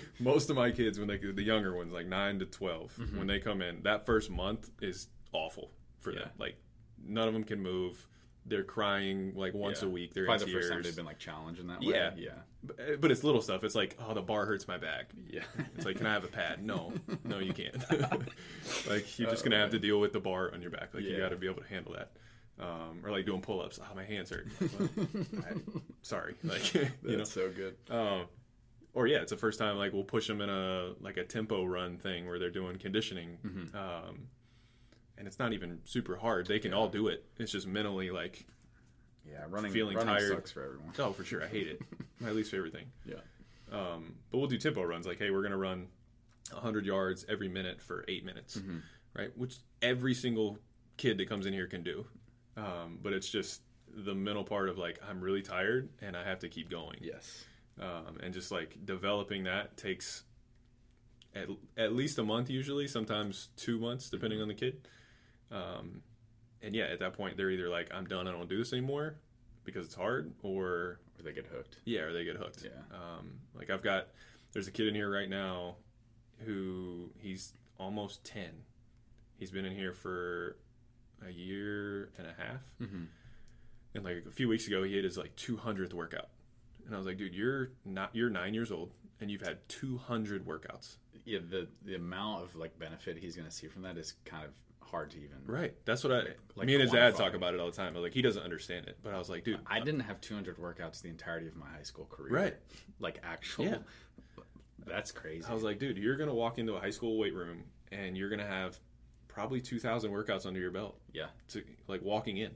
most 0.20 0.50
of 0.50 0.56
my 0.56 0.70
kids, 0.70 0.98
when 0.98 1.08
they 1.08 1.16
the 1.16 1.42
younger 1.42 1.74
ones, 1.74 1.92
like 1.92 2.06
nine 2.06 2.38
to 2.40 2.44
12 2.46 2.92
Mm-hmm. 2.98 3.18
when 3.18 3.26
they 3.26 3.38
come 3.38 3.62
in, 3.62 3.82
that 3.82 4.04
first 4.06 4.30
month 4.30 4.70
is 4.82 5.08
awful 5.32 5.70
for 6.00 6.12
them. 6.12 6.28
Like 6.38 6.56
none 7.02 7.26
of 7.28 7.34
them 7.34 7.44
can 7.44 7.60
move. 7.62 8.06
They're 8.46 8.62
crying 8.62 9.32
like 9.34 9.54
once 9.54 9.82
Yeah. 9.82 9.88
a 9.88 9.90
week. 9.90 10.14
They're 10.14 10.24
probably 10.26 10.46
the 10.46 10.52
first 10.52 10.70
time 10.70 10.82
they've 10.82 10.94
been 10.96 11.04
like 11.06 11.18
challenged 11.18 11.60
in 11.60 11.66
that 11.68 11.80
way. 11.80 11.88
Yeah. 11.94 12.10
yeah, 12.16 12.30
But, 12.62 13.00
but 13.00 13.10
it's 13.10 13.22
little 13.24 13.42
stuff. 13.42 13.62
It's 13.64 13.74
like, 13.74 13.96
oh, 14.06 14.14
the 14.14 14.22
bar 14.22 14.46
hurts 14.46 14.66
my 14.68 14.78
back. 14.78 15.10
yeah. 15.28 15.42
It's 15.76 15.84
like, 15.84 15.96
can 15.96 16.06
I 16.06 16.12
have 16.12 16.24
a 16.24 16.28
pad? 16.28 16.64
No, 16.64 16.92
no, 17.24 17.38
you 17.40 17.52
can't. 17.52 17.76
like 18.88 19.18
you're 19.18 19.30
just 19.30 19.44
gonna 19.44 19.56
have 19.58 19.70
to 19.70 19.78
deal 19.78 20.00
with 20.00 20.12
the 20.12 20.20
bar 20.20 20.50
on 20.52 20.62
your 20.62 20.70
back. 20.70 20.94
Like 20.94 21.04
you 21.04 21.16
got 21.18 21.30
to 21.30 21.36
be 21.36 21.46
able 21.46 21.62
to 21.62 21.68
handle 21.68 21.92
that. 21.94 22.10
Um, 22.60 23.00
or 23.04 23.10
like 23.12 23.24
doing 23.24 23.40
pull-ups. 23.40 23.78
Oh, 23.80 23.94
my 23.94 24.04
hands 24.04 24.30
hurt. 24.30 24.48
Well, 24.60 24.88
I- 25.48 25.80
sorry. 26.02 26.34
Like 26.44 26.74
you 26.74 26.82
know. 27.04 27.18
That's 27.18 27.32
so 27.32 27.50
good. 27.50 27.76
Um, 27.90 28.24
or 28.94 29.06
yeah, 29.06 29.18
it's 29.18 29.30
the 29.30 29.36
first 29.36 29.58
time 29.58 29.76
like 29.76 29.92
we'll 29.92 30.02
push 30.04 30.26
them 30.26 30.40
in 30.40 30.48
a 30.50 30.92
like 31.00 31.16
a 31.18 31.24
tempo 31.24 31.64
run 31.64 31.98
thing 31.98 32.26
where 32.26 32.38
they're 32.38 32.50
doing 32.50 32.76
conditioning, 32.78 33.38
Mm-hmm. 33.46 33.76
um, 33.76 34.26
and 35.16 35.26
it's 35.28 35.38
not 35.38 35.52
even 35.52 35.78
super 35.84 36.16
hard. 36.16 36.46
They 36.46 36.58
can 36.58 36.72
all 36.74 36.88
do 36.88 37.08
it. 37.08 37.24
It's 37.38 37.52
just 37.52 37.66
mentally 37.66 38.10
like, 38.10 38.44
Yeah, 39.28 39.44
running 39.48 39.70
Feeling 39.72 39.96
running 39.96 40.14
tired. 40.16 40.30
sucks 40.32 40.50
for 40.52 40.64
everyone. 40.64 40.92
oh, 40.98 41.12
for 41.12 41.24
sure, 41.24 41.42
I 41.44 41.46
hate 41.48 41.68
it. 41.68 41.80
My 42.20 42.30
least 42.30 42.50
favorite 42.50 42.72
thing. 42.72 42.86
Yeah, 43.04 43.16
Um, 43.72 44.14
but 44.30 44.38
we'll 44.38 44.46
do 44.48 44.58
tempo 44.58 44.82
runs 44.82 45.06
like, 45.06 45.18
hey, 45.18 45.30
we're 45.30 45.42
gonna 45.42 45.56
run 45.58 45.86
100 46.52 46.84
yards 46.86 47.24
every 47.28 47.48
minute 47.48 47.80
for 47.80 48.04
eight 48.08 48.24
minutes, 48.24 48.56
Mm-hmm. 48.58 48.78
right? 49.14 49.30
Which 49.36 49.56
every 49.82 50.14
single 50.14 50.58
kid 50.96 51.18
that 51.18 51.28
comes 51.28 51.46
in 51.46 51.52
here 51.52 51.66
can 51.68 51.82
do. 51.84 52.04
Um, 52.58 52.98
but 53.02 53.12
it's 53.12 53.28
just 53.30 53.62
the 53.94 54.14
mental 54.14 54.44
part 54.44 54.68
of 54.68 54.78
like 54.78 54.98
I'm 55.08 55.20
really 55.20 55.42
tired 55.42 55.88
and 56.02 56.16
I 56.16 56.24
have 56.24 56.40
to 56.40 56.48
keep 56.48 56.70
going. 56.70 56.98
yes, 57.00 57.44
um, 57.80 58.18
and 58.22 58.34
just 58.34 58.50
like 58.50 58.84
developing 58.84 59.44
that 59.44 59.76
takes 59.76 60.24
at, 61.34 61.48
at 61.76 61.92
least 61.92 62.18
a 62.18 62.24
month 62.24 62.50
usually 62.50 62.88
sometimes 62.88 63.48
two 63.56 63.78
months 63.78 64.10
depending 64.10 64.40
on 64.42 64.48
the 64.48 64.54
kid 64.54 64.88
um, 65.50 66.02
and 66.62 66.74
yeah 66.74 66.84
at 66.84 66.98
that 67.00 67.12
point 67.12 67.36
they're 67.36 67.50
either 67.50 67.68
like 67.68 67.88
i'm 67.94 68.06
done 68.06 68.26
i 68.26 68.32
don't 68.32 68.48
do 68.48 68.56
this 68.58 68.72
anymore 68.72 69.16
because 69.64 69.84
it's 69.84 69.94
hard 69.94 70.32
or 70.42 70.98
Or 71.18 71.22
they 71.22 71.32
get 71.32 71.46
hooked. 71.46 71.76
Yeah, 71.84 72.00
or 72.02 72.12
they 72.14 72.24
get 72.24 72.36
hooked. 72.36 72.64
Yeah. 72.64 72.70
Um, 72.96 73.40
like 73.54 73.68
I've 73.70 73.82
got, 73.82 74.06
there's 74.52 74.66
a 74.68 74.70
kid 74.70 74.86
in 74.88 74.94
here 74.94 75.10
right 75.10 75.28
now 75.28 75.76
who 76.46 77.10
he's 77.18 77.52
almost 77.78 78.24
10. 78.24 78.44
He's 79.36 79.50
been 79.50 79.66
in 79.66 79.74
here 79.74 79.92
for 79.92 80.56
a 81.26 81.30
year 81.30 82.10
and 82.18 82.26
a 82.26 82.34
half. 82.36 82.60
Mm-hmm. 82.80 83.04
And 83.94 84.04
like 84.04 84.24
a 84.26 84.30
few 84.30 84.48
weeks 84.48 84.66
ago, 84.66 84.82
he 84.82 84.94
hit 84.94 85.04
his 85.04 85.16
like 85.16 85.34
200th 85.36 85.92
workout. 85.92 86.28
And 86.86 86.94
I 86.94 86.98
was 86.98 87.06
like, 87.06 87.18
dude, 87.18 87.34
you're 87.34 87.70
not, 87.84 88.10
you're 88.14 88.30
nine 88.30 88.54
years 88.54 88.70
old 88.70 88.92
and 89.20 89.30
you've 89.30 89.42
had 89.42 89.58
200 89.68 90.46
workouts. 90.46 90.96
Yeah, 91.24 91.40
the 91.46 91.68
the 91.84 91.94
amount 91.94 92.44
of 92.44 92.56
like 92.56 92.78
benefit 92.78 93.18
he's 93.18 93.36
going 93.36 93.46
to 93.48 93.54
see 93.54 93.66
from 93.66 93.82
that 93.82 93.98
is 93.98 94.14
kind 94.24 94.44
of 94.44 94.52
hard 94.88 95.10
to 95.10 95.18
even. 95.18 95.36
Right. 95.44 95.74
That's 95.84 96.02
what 96.02 96.12
I, 96.12 96.22
Like 96.56 96.66
me 96.66 96.74
and 96.74 96.82
his 96.82 96.92
dad 96.92 97.14
talk 97.16 97.34
about 97.34 97.52
it 97.52 97.60
all 97.60 97.66
the 97.66 97.76
time. 97.76 97.92
But 97.92 98.02
like, 98.02 98.14
he 98.14 98.22
doesn't 98.22 98.42
understand 98.42 98.86
it. 98.86 98.96
But 99.02 99.12
I 99.12 99.18
was 99.18 99.28
like, 99.28 99.44
dude, 99.44 99.60
I 99.66 99.80
didn't 99.80 100.00
have 100.00 100.20
200 100.20 100.56
workouts 100.56 101.02
the 101.02 101.08
entirety 101.08 101.46
of 101.46 101.56
my 101.56 101.68
high 101.68 101.82
school 101.82 102.06
career. 102.06 102.32
Right. 102.32 102.54
Like 102.98 103.20
actual. 103.22 103.66
Yeah. 103.66 103.78
That's 104.86 105.12
crazy. 105.12 105.44
I 105.46 105.52
was 105.52 105.62
like, 105.62 105.78
dude, 105.78 105.98
you're 105.98 106.16
gonna 106.16 106.34
walk 106.34 106.58
into 106.58 106.74
a 106.74 106.80
high 106.80 106.90
school 106.90 107.18
weight 107.18 107.34
room 107.34 107.64
and 107.92 108.16
you're 108.16 108.30
gonna 108.30 108.46
have 108.46 108.78
probably 109.38 109.60
two 109.60 109.78
thousand 109.78 110.10
workouts 110.10 110.46
under 110.46 110.58
your 110.58 110.72
belt 110.72 110.98
yeah. 111.12 111.26
to 111.48 111.62
like 111.86 112.02
walking 112.02 112.38
in. 112.38 112.50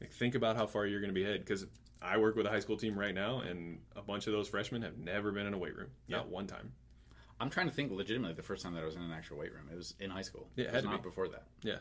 Like, 0.00 0.12
think 0.12 0.34
about 0.34 0.56
how 0.56 0.66
far 0.66 0.84
you're 0.84 1.00
gonna 1.00 1.12
be 1.12 1.22
ahead. 1.22 1.40
Because 1.40 1.64
I 2.02 2.18
work 2.18 2.34
with 2.34 2.46
a 2.46 2.50
high 2.50 2.58
school 2.58 2.76
team 2.76 2.98
right 2.98 3.14
now, 3.14 3.40
and 3.40 3.78
a 3.94 4.02
bunch 4.02 4.26
of 4.26 4.32
those 4.32 4.48
freshmen 4.48 4.82
have 4.82 4.98
never 4.98 5.30
been 5.30 5.46
in 5.46 5.54
a 5.54 5.58
weight 5.58 5.76
room, 5.76 5.90
not 6.08 6.26
Yeah. 6.26 6.32
one 6.32 6.48
time. 6.48 6.72
I'm 7.40 7.50
trying 7.50 7.68
to 7.68 7.72
think 7.72 7.92
legitimately 7.92 8.34
the 8.34 8.42
first 8.42 8.64
time 8.64 8.74
that 8.74 8.82
I 8.82 8.84
was 8.84 8.96
in 8.96 9.02
an 9.02 9.12
actual 9.12 9.38
weight 9.38 9.52
room. 9.54 9.68
It 9.72 9.76
was 9.76 9.94
in 10.00 10.10
high 10.10 10.22
school. 10.22 10.50
Yeah, 10.56 10.66
it 10.66 10.74
was 10.74 10.84
not 10.84 11.04
be. 11.04 11.08
before 11.08 11.28
that. 11.28 11.44
Yeah. 11.62 11.78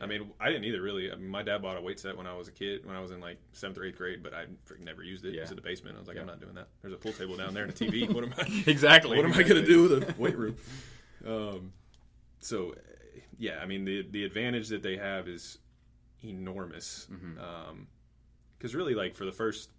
I 0.00 0.06
mean, 0.06 0.32
I 0.40 0.48
didn't 0.48 0.64
either 0.64 0.82
really. 0.82 1.12
I 1.12 1.14
mean, 1.14 1.28
my 1.28 1.42
dad 1.44 1.62
bought 1.62 1.76
a 1.76 1.80
weight 1.80 2.00
set 2.00 2.16
when 2.16 2.26
I 2.26 2.34
was 2.34 2.48
a 2.48 2.52
kid, 2.52 2.84
when 2.84 2.96
I 2.96 3.00
was 3.00 3.12
in 3.12 3.20
like 3.20 3.38
seventh 3.52 3.78
or 3.78 3.84
eighth 3.84 3.96
grade, 3.96 4.22
but 4.22 4.34
I 4.34 4.46
never 4.80 5.04
used 5.04 5.24
it. 5.24 5.34
It 5.36 5.40
was 5.40 5.50
in 5.50 5.56
the 5.56 5.62
basement. 5.62 5.96
I 5.96 6.00
was 6.00 6.08
like, 6.08 6.18
I'm 6.18 6.26
not 6.26 6.40
doing 6.40 6.54
that. 6.54 6.68
There's 6.82 6.92
a 6.92 6.98
pool 6.98 7.12
table 7.12 7.36
down 7.36 7.54
there 7.54 7.62
and 7.62 7.72
a 7.72 7.74
TV. 7.74 8.12
What 8.12 8.24
am 8.24 8.34
I? 8.36 8.62
Exactly. 8.70 9.16
what 9.16 9.24
am 9.24 9.32
I 9.32 9.42
going 9.42 9.62
to 9.62 9.66
do 9.66 9.82
with 9.88 9.92
a 9.92 10.20
weight 10.20 10.36
room? 10.36 10.56
Um, 11.26 11.72
so, 12.38 12.74
yeah, 13.38 13.58
I 13.62 13.66
mean, 13.66 13.84
the 13.84 14.06
the 14.10 14.24
advantage 14.24 14.68
that 14.68 14.82
they 14.82 14.96
have 14.96 15.28
is 15.28 15.58
enormous. 16.24 17.06
Mm-hmm. 17.12 17.38
Um, 17.38 17.86
because 18.58 18.74
really, 18.74 18.94
like 18.94 19.14
for 19.14 19.24
the 19.26 19.32
first 19.32 19.70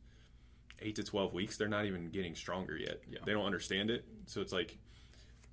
eight 0.80 0.96
to 0.96 1.04
twelve 1.04 1.34
weeks, 1.34 1.58
they're 1.58 1.68
not 1.68 1.86
even 1.86 2.10
getting 2.10 2.36
stronger 2.36 2.78
yet. 2.78 3.02
Yeah. 3.10 3.20
They 3.26 3.32
don't 3.34 3.46
understand 3.46 3.90
it, 3.90 4.06
so 4.28 4.42
it's 4.42 4.54
like 4.54 4.78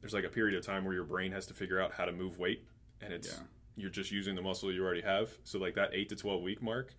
there's 0.00 0.12
like 0.12 0.24
a 0.24 0.28
period 0.28 0.56
of 0.58 0.64
time 0.64 0.84
where 0.84 0.92
your 0.94 1.04
brain 1.04 1.32
has 1.32 1.46
to 1.46 1.54
figure 1.54 1.80
out 1.80 1.92
how 1.92 2.04
to 2.04 2.12
move 2.12 2.38
weight, 2.38 2.64
and 3.00 3.12
it's 3.12 3.28
Yeah. 3.28 3.42
you're 3.76 3.90
just 3.90 4.10
using 4.12 4.34
the 4.34 4.42
muscle 4.42 4.70
you 4.70 4.84
already 4.84 5.00
have. 5.00 5.30
So 5.44 5.58
like 5.58 5.74
that 5.76 5.90
eight 5.94 6.10
to 6.10 6.16
twelve 6.16 6.42
week 6.42 6.62
mark 6.62 6.94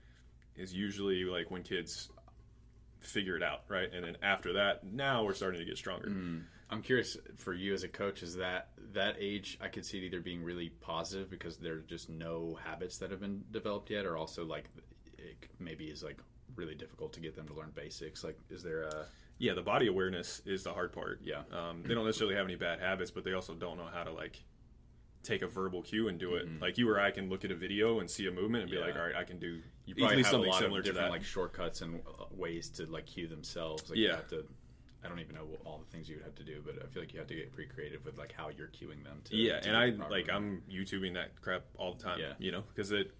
is 0.55 0.73
usually 0.73 1.25
like 1.25 1.51
when 1.51 1.61
kids 1.61 2.09
figure 2.99 3.35
it 3.37 3.43
out, 3.43 3.61
right? 3.67 3.93
And 3.93 4.03
then 4.03 4.17
after 4.23 4.53
that, 4.53 4.83
now 4.83 5.23
we're 5.23 5.33
starting 5.35 5.59
to 5.59 5.65
get 5.65 5.77
stronger. 5.77 6.07
Mm. 6.09 6.43
I'm 6.69 6.81
curious 6.81 7.15
for 7.37 7.53
you 7.53 7.73
as 7.73 7.83
a 7.83 7.87
coach. 7.87 8.23
Is 8.23 8.35
that 8.37 8.69
that 8.93 9.15
age? 9.19 9.57
I 9.61 9.67
could 9.67 9.85
see 9.85 9.99
it 9.99 10.03
either 10.05 10.19
being 10.21 10.43
really 10.43 10.69
positive 10.69 11.29
because 11.29 11.57
there 11.57 11.73
are 11.75 11.79
just 11.81 12.09
no 12.09 12.57
habits 12.63 12.97
that 12.99 13.11
have 13.11 13.19
been 13.21 13.43
developed 13.51 13.89
yet, 13.91 14.05
or 14.05 14.17
also 14.17 14.43
like 14.45 14.65
it 15.17 15.37
maybe 15.59 15.85
is 15.85 16.03
like 16.03 16.17
really 16.55 16.75
difficult 16.75 17.13
to 17.13 17.19
get 17.19 17.35
them 17.35 17.47
to 17.47 17.53
learn 17.53 17.71
basics. 17.75 18.23
Like, 18.23 18.37
is 18.49 18.63
there 18.63 18.83
a 18.83 19.05
Yeah, 19.37 19.53
the 19.53 19.61
body 19.61 19.87
awareness 19.87 20.41
is 20.45 20.63
the 20.63 20.73
hard 20.73 20.91
part. 20.93 21.19
Yeah. 21.23 21.43
um, 21.51 21.83
they 21.85 21.93
don't 21.93 22.05
necessarily 22.05 22.35
have 22.35 22.45
any 22.45 22.55
bad 22.55 22.79
habits, 22.79 23.11
but 23.11 23.23
they 23.23 23.33
also 23.33 23.53
don't 23.53 23.77
know 23.77 23.89
how 23.93 24.03
to 24.03 24.11
like 24.11 24.41
take 25.23 25.41
a 25.41 25.47
verbal 25.47 25.81
cue 25.81 26.07
and 26.07 26.19
do 26.19 26.35
it. 26.35 26.47
Like 26.61 26.77
you 26.77 26.89
or 26.89 26.99
I 26.99 27.11
can 27.11 27.29
look 27.29 27.43
at 27.45 27.51
a 27.51 27.55
video 27.55 27.99
and 27.99 28.09
see 28.09 28.25
a 28.27 28.31
movement 28.31 28.63
and 28.63 28.71
be 28.71 28.77
Mm-hmm. 28.77 28.87
Like, 28.87 28.95
all 28.95 29.05
right, 29.05 29.15
I 29.15 29.23
can 29.23 29.37
do 29.39 29.59
you 29.85 29.93
probably 29.95 30.23
have 30.23 30.33
a 30.33 30.37
lot 30.37 30.59
similar 30.61 30.79
of 30.79 30.85
to 30.85 30.91
different 30.93 31.09
that. 31.09 31.11
like 31.11 31.23
shortcuts 31.23 31.81
and 31.81 32.01
uh, 32.07 32.25
ways 32.31 32.69
to 32.71 32.85
like 32.87 33.05
cue 33.05 33.27
themselves. 33.27 33.87
Like, 33.89 33.99
you 33.99 34.07
Yeah. 34.07 34.15
have 34.17 34.27
to. 34.29 34.45
I 35.05 35.09
don't 35.09 35.19
even 35.19 35.35
know 35.35 35.45
what- 35.45 35.61
all 35.65 35.77
the 35.77 35.85
things 35.91 36.09
you 36.09 36.15
would 36.15 36.25
have 36.25 36.35
to 36.35 36.43
do, 36.43 36.61
but 36.65 36.81
I 36.83 36.87
feel 36.87 37.01
like 37.03 37.13
you 37.13 37.19
have 37.19 37.27
to 37.27 37.35
get 37.35 37.51
pretty 37.53 37.69
creative 37.71 38.03
with 38.05 38.17
like 38.17 38.31
how 38.31 38.49
you're 38.49 38.67
cueing 38.69 39.03
them. 39.03 39.21
To, 39.25 39.35
yeah, 39.35 39.59
to 39.59 39.67
and 39.69 39.77
I 39.77 39.91
properly. 39.91 40.21
like 40.23 40.31
I'm 40.31 40.63
YouTubing 40.69 41.13
that 41.13 41.39
crap 41.41 41.63
all 41.77 41.93
the 41.93 42.03
time. 42.03 42.19
Yeah. 42.19 42.33
you 42.39 42.51
know, 42.51 42.63
because 42.73 42.91
it 42.91 43.11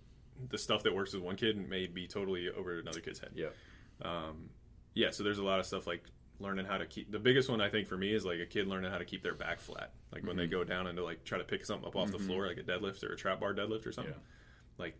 the 0.49 0.57
stuff 0.57 0.83
that 0.83 0.93
works 0.93 1.13
with 1.13 1.23
one 1.23 1.35
kid 1.37 1.57
may 1.69 1.87
be 1.87 2.07
totally 2.07 2.49
over 2.49 2.79
another 2.79 2.99
kid's 2.99 3.19
head. 3.19 3.31
Yeah. 3.35 3.47
Um, 4.01 4.49
yeah, 4.93 5.11
so 5.11 5.23
there's 5.23 5.37
a 5.37 5.43
lot 5.43 5.59
of 5.59 5.65
stuff 5.65 5.87
like 5.87 6.03
learning 6.39 6.65
how 6.65 6.77
to 6.77 6.85
keep. 6.85 7.09
The 7.11 7.19
biggest 7.19 7.49
one 7.49 7.61
I 7.61 7.69
think 7.69 7.87
for 7.87 7.95
me 7.95 8.13
is 8.13 8.25
like 8.25 8.39
a 8.39 8.45
kid 8.45 8.67
learning 8.67 8.91
how 8.91 8.97
to 8.97 9.05
keep 9.05 9.23
their 9.23 9.33
back 9.35 9.59
flat. 9.61 9.93
Like 10.11 10.23
when 10.23 10.31
Mm-hmm. 10.31 10.39
they 10.39 10.47
go 10.47 10.63
down 10.65 10.87
and 10.87 10.97
to 10.97 11.03
like 11.03 11.23
try 11.23 11.37
to 11.37 11.43
pick 11.45 11.65
something 11.65 11.87
up 11.87 11.95
off 11.95 12.11
the 12.11 12.19
floor, 12.19 12.47
like 12.47 12.57
a 12.57 12.63
deadlift 12.63 13.03
or 13.03 13.13
a 13.13 13.15
trap 13.15 13.39
bar 13.39 13.53
deadlift 13.53 13.85
or 13.85 13.91
something. 13.93 14.13
Yeah. 14.13 14.19
Like 14.77 14.95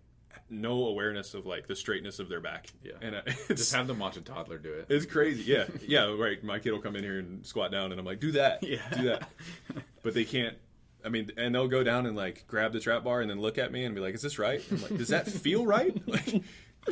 no 0.50 0.88
awareness 0.88 1.34
of 1.34 1.46
like 1.46 1.68
the 1.68 1.76
straightness 1.76 2.20
of 2.20 2.30
their 2.30 2.40
back. 2.42 2.68
Yeah. 2.84 2.94
and 3.02 3.16
uh, 3.16 3.22
Just 3.50 3.74
have 3.74 3.88
them 3.88 4.00
watch 4.00 4.18
a 4.18 4.22
toddler 4.22 4.58
do 4.58 4.74
it. 4.74 4.86
it's 4.90 5.06
crazy. 5.06 5.44
Yeah, 5.44 5.66
yeah, 5.88 6.06
right. 6.16 6.44
My 6.44 6.60
kid 6.60 6.72
will 6.72 6.80
come 6.82 6.96
in 6.96 7.04
here 7.04 7.20
and 7.20 7.46
squat 7.46 7.72
down, 7.72 7.92
and 7.92 8.00
I'm 8.00 8.06
like, 8.06 8.20
do 8.20 8.32
that, 8.34 8.64
Yeah. 8.64 8.80
do 8.96 9.04
that. 9.06 9.30
But 10.04 10.14
they 10.14 10.24
can't. 10.26 10.56
I 11.04 11.10
mean, 11.10 11.32
and 11.38 11.54
they'll 11.54 11.68
go 11.68 11.84
down 11.84 12.06
and 12.06 12.16
like 12.16 12.46
grab 12.48 12.74
the 12.74 12.80
trap 12.80 13.04
bar 13.04 13.22
and 13.22 13.30
then 13.30 13.40
look 13.40 13.58
at 13.58 13.72
me 13.72 13.86
and 13.86 13.94
be 13.96 14.02
like, 14.02 14.14
"Is 14.16 14.22
this 14.22 14.38
right?" 14.40 14.64
I'm 14.72 14.82
like, 14.82 14.98
"Does 14.98 15.08
that 15.10 15.28
feel 15.28 15.66
right? 15.66 15.96
Like, 16.08 16.26
do 16.26 16.42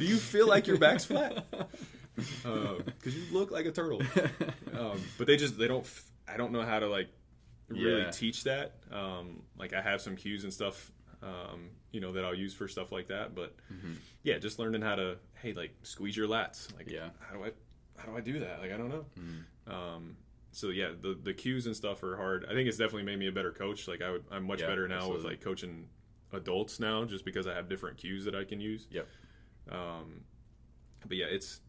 you 0.04 0.18
feel 0.18 0.48
like 0.48 0.66
your 0.68 0.78
back's 0.78 1.06
flat?" 1.06 1.46
Because 2.16 3.16
you 3.16 3.24
look 3.32 3.52
like 3.52 3.66
a 3.66 3.72
turtle. 3.72 4.02
Um, 4.78 5.00
but 5.18 5.28
they 5.28 5.38
just 5.38 5.58
they 5.58 5.68
don't. 5.68 5.86
I 6.28 6.38
don't 6.38 6.52
know 6.52 6.62
how 6.64 6.80
to 6.80 6.88
like 6.88 7.10
really 7.68 8.02
Yeah. 8.02 8.12
teach 8.12 8.44
that. 8.46 8.76
Um, 8.92 9.44
like 9.58 9.74
I 9.74 9.82
have 9.82 10.02
some 10.02 10.16
cues 10.16 10.44
and 10.44 10.54
stuff. 10.54 10.92
Um, 11.24 11.70
you 11.92 12.02
know 12.02 12.12
that 12.14 12.26
I'll 12.26 12.36
use 12.36 12.54
for 12.54 12.68
stuff 12.68 12.92
like 12.92 13.08
that. 13.08 13.34
But 13.34 13.56
yeah, 14.24 14.38
just 14.40 14.60
learning 14.60 14.82
how 14.82 14.96
to 14.96 15.18
hey 15.42 15.54
like 15.54 15.72
squeeze 15.84 16.18
your 16.18 16.28
lats. 16.28 16.76
Like 16.76 16.90
Yeah. 16.92 17.10
how 17.20 17.36
do 17.36 17.44
I 17.46 17.52
how 17.98 18.12
do 18.12 18.18
I 18.18 18.22
do 18.22 18.40
that? 18.40 18.60
Like 18.60 18.72
I 18.74 18.78
don't 18.78 18.90
know. 18.90 19.06
Um, 19.74 20.18
so 20.52 20.68
yeah, 20.70 20.90
the 21.00 21.18
the 21.22 21.34
cues 21.34 21.66
and 21.66 21.76
stuff 21.76 22.04
are 22.04 22.18
hard. 22.18 22.46
I 22.50 22.54
think 22.54 22.68
it's 22.68 22.78
definitely 22.78 23.04
made 23.04 23.20
me 23.20 23.28
a 23.28 23.32
better 23.32 23.52
coach. 23.52 23.88
Like 23.88 24.02
I 24.02 24.12
would, 24.12 24.26
I'm 24.32 24.44
much 24.46 24.62
Yeah, 24.62 24.68
better 24.68 24.88
now 24.88 25.10
with 25.12 25.24
like 25.24 25.40
coaching 25.42 25.88
adults 26.34 26.80
now, 26.80 27.06
just 27.06 27.24
because 27.26 27.48
I 27.48 27.54
have 27.54 27.70
different 27.70 27.98
cues 27.98 28.26
that 28.26 28.36
I 28.36 28.44
can 28.44 28.60
use. 28.60 28.88
Yep. 28.92 29.08
Um, 29.72 30.22
but 31.08 31.16
yeah, 31.18 31.28
it's 31.28 31.62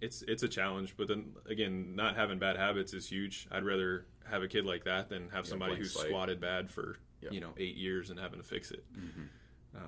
it's 0.00 0.22
it's 0.22 0.42
a 0.42 0.48
challenge. 0.48 0.94
But 0.96 1.06
then 1.08 1.32
again, 1.48 1.94
not 1.94 2.16
having 2.16 2.38
bad 2.38 2.56
habits 2.56 2.92
is 2.92 3.06
huge. 3.08 3.46
I'd 3.52 3.64
rather 3.64 4.06
have 4.28 4.42
a 4.42 4.48
kid 4.48 4.64
like 4.64 4.84
that 4.84 5.08
than 5.10 5.28
have 5.30 5.46
somebody 5.46 5.76
who's 5.76 5.94
squatted 5.94 6.40
bad 6.40 6.70
for 6.70 6.96
Yep. 7.24 7.32
you 7.32 7.40
know 7.40 7.50
eight 7.58 7.76
years 7.76 8.10
and 8.10 8.18
having 8.20 8.38
to 8.40 8.46
fix 8.46 8.70
it 8.70 8.84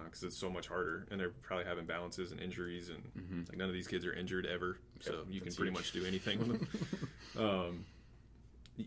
because 0.04 0.24
it's 0.24 0.36
so 0.36 0.50
much 0.50 0.66
harder. 0.66 1.06
And 1.10 1.20
they're 1.20 1.30
probably 1.30 1.64
having 1.64 1.86
balances 1.86 2.32
and 2.32 2.40
injuries, 2.40 2.88
and 2.90 3.46
like 3.48 3.56
none 3.56 3.68
of 3.68 3.74
these 3.74 3.86
kids 3.86 4.04
are 4.04 4.12
injured 4.12 4.44
ever, 4.46 4.78
so 5.00 5.12
Yep, 5.12 5.24
you 5.30 5.40
can 5.40 5.54
pretty 5.54 5.70
huge. 5.70 5.78
much 5.78 5.92
do 5.92 6.04
anything 6.04 6.38
with 6.40 6.60
them. 6.60 7.08
um, 7.38 7.84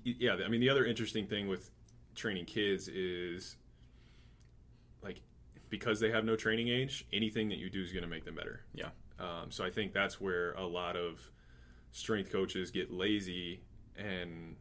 yeah, 0.03 0.35
I 0.45 0.49
mean 0.49 0.59
the 0.61 0.69
other 0.69 0.85
interesting 0.85 1.25
thing 1.27 1.47
with 1.47 1.71
training 2.15 2.45
kids 2.45 2.87
is 2.89 3.55
like 5.01 5.21
because 5.69 5.99
they 5.99 6.11
have 6.11 6.25
no 6.25 6.35
training 6.35 6.67
age, 6.67 7.05
anything 7.13 7.47
that 7.49 7.57
you 7.59 7.69
do 7.69 7.81
is 7.81 7.91
going 7.91 8.03
to 8.03 8.09
make 8.09 8.25
them 8.25 8.35
better. 8.35 8.61
Yeah. 8.73 8.89
Um, 9.19 9.51
so 9.51 9.63
I 9.63 9.69
think 9.69 9.93
that's 9.93 10.19
where 10.19 10.53
a 10.53 10.65
lot 10.65 10.95
of 10.95 11.19
strength 11.91 12.31
coaches 12.31 12.71
get 12.71 12.91
lazy 12.91 13.61
and 13.97 14.55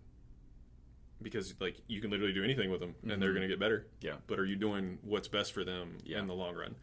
because 1.22 1.54
like 1.60 1.76
you 1.88 2.00
can 2.00 2.10
literally 2.10 2.32
do 2.32 2.44
anything 2.44 2.70
with 2.70 2.80
them 2.80 2.94
and 3.08 3.20
they're 3.20 3.32
going 3.32 3.42
to 3.42 3.48
get 3.48 3.58
better. 3.58 3.86
Yeah. 4.00 4.14
But 4.26 4.38
are 4.38 4.44
you 4.44 4.56
doing 4.56 4.98
what's 5.02 5.28
best 5.28 5.52
for 5.52 5.64
them 5.64 5.98
Yeah. 6.04 6.18
in 6.20 6.26
the 6.26 6.34
long 6.34 6.54
run? 6.54 6.74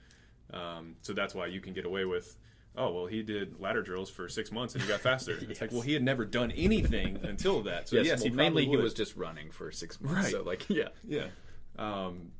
Um, 0.53 0.95
so 1.01 1.13
that's 1.13 1.33
why 1.33 1.47
you 1.47 1.59
can 1.61 1.73
get 1.73 1.85
away 1.85 2.05
with, 2.05 2.35
oh 2.77 2.91
well, 2.91 3.05
he 3.07 3.23
did 3.23 3.59
ladder 3.59 3.81
drills 3.81 4.09
for 4.09 4.27
six 4.29 4.51
months 4.51 4.73
and 4.75 4.81
he 4.83 4.87
got 4.89 4.99
faster. 5.01 5.37
It's 5.49 5.61
like, 5.61 5.71
well, 5.71 5.81
he 5.81 5.93
had 5.93 6.03
never 6.03 6.25
done 6.25 6.51
anything 6.51 7.19
until 7.23 7.63
that. 7.63 7.89
So 7.89 7.95
Yes, 7.95 8.05
yes, 8.07 8.19
well, 8.21 8.29
he 8.29 8.35
mainly 8.35 8.63
probably 8.65 8.77
he 8.77 8.83
was 8.83 8.93
just 8.93 9.15
running 9.15 9.51
for 9.51 9.71
six 9.71 9.99
months. 10.01 10.23
Right. 10.23 10.31
So 10.31 10.43
like, 10.43 10.69
yeah, 10.69 10.89
Yeah. 11.07 11.27
Um, 11.77 12.31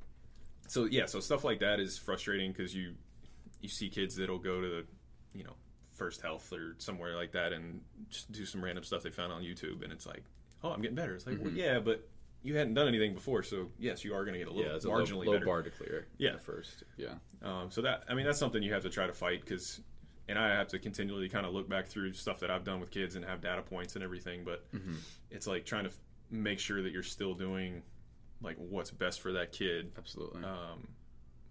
so 0.68 0.86
yeah, 0.86 1.06
so 1.06 1.20
stuff 1.20 1.44
like 1.44 1.60
that 1.60 1.80
is 1.80 1.98
frustrating 1.98 2.52
because 2.52 2.74
you 2.76 2.94
you 3.62 3.70
see 3.70 3.90
kids 3.90 4.16
that'll 4.16 4.40
go 4.40 4.62
to 4.62 4.68
the 4.68 4.86
you 5.38 5.44
know 5.44 5.54
First 5.92 6.22
Health 6.22 6.52
or 6.52 6.76
somewhere 6.78 7.16
like 7.16 7.32
that 7.34 7.54
and 7.54 7.82
just 8.10 8.32
do 8.32 8.46
some 8.46 8.64
random 8.64 8.84
stuff 8.84 9.04
they 9.04 9.10
found 9.12 9.32
on 9.32 9.44
YouTube, 9.44 9.82
and 9.84 9.94
it's 9.94 10.06
like, 10.06 10.24
oh, 10.66 10.72
I'm 10.72 10.82
getting 10.82 10.96
better. 10.96 11.16
It's 11.16 11.26
like, 11.28 11.38
well, 11.42 11.52
yeah, 11.52 11.80
but 11.80 12.08
you 12.44 12.56
hadn't 12.56 12.74
done 12.76 12.88
anything 12.88 13.14
before, 13.14 13.42
so 13.44 13.70
yes, 13.80 14.04
you 14.06 14.14
are 14.14 14.24
going 14.24 14.34
to 14.34 14.40
get 14.40 14.48
a 14.48 14.52
little 14.52 14.64
Mm-hmm. 14.64 14.72
yeah, 14.72 14.76
it's 14.76 14.86
a 14.86 14.90
marginally 14.90 15.26
low, 15.26 15.32
low 15.32 15.34
better. 15.34 15.46
bar 15.46 15.62
to 15.64 15.70
clear. 15.72 16.08
Yeah. 16.18 16.38
first. 16.38 16.84
Yeah, 16.98 17.14
Um, 17.42 17.72
so 17.72 17.82
that 17.82 18.04
I 18.10 18.14
mean 18.14 18.26
that's 18.26 18.38
something 18.40 18.62
you 18.62 18.74
have 18.74 18.84
to 18.84 18.90
try 18.90 19.08
to 19.08 19.14
fight 19.14 19.42
because, 19.42 19.82
and 20.28 20.38
I 20.38 20.50
have 20.50 20.68
to 20.70 20.80
continually 20.80 21.30
kind 21.30 21.46
of 21.46 21.54
look 21.54 21.68
back 21.70 21.88
through 21.88 22.14
stuff 22.14 22.40
that 22.42 22.52
I've 22.52 22.64
done 22.64 22.80
with 22.80 22.92
kids 22.92 23.16
and 23.16 23.24
have 23.26 23.42
data 23.42 23.62
points 23.62 23.96
and 23.96 24.04
everything. 24.04 24.44
But 24.44 24.66
it's 25.32 25.48
like 25.48 25.66
trying 25.66 25.84
to 25.86 25.90
f- 25.92 25.98
make 26.30 26.60
sure 26.60 26.82
that 26.82 26.92
you're 26.92 27.04
still 27.04 27.34
doing 27.34 27.82
like 28.42 28.58
what's 28.58 28.92
best 28.92 29.22
for 29.22 29.32
that 29.34 29.52
kid 29.52 29.92
absolutely. 29.98 30.44
um, 30.44 30.88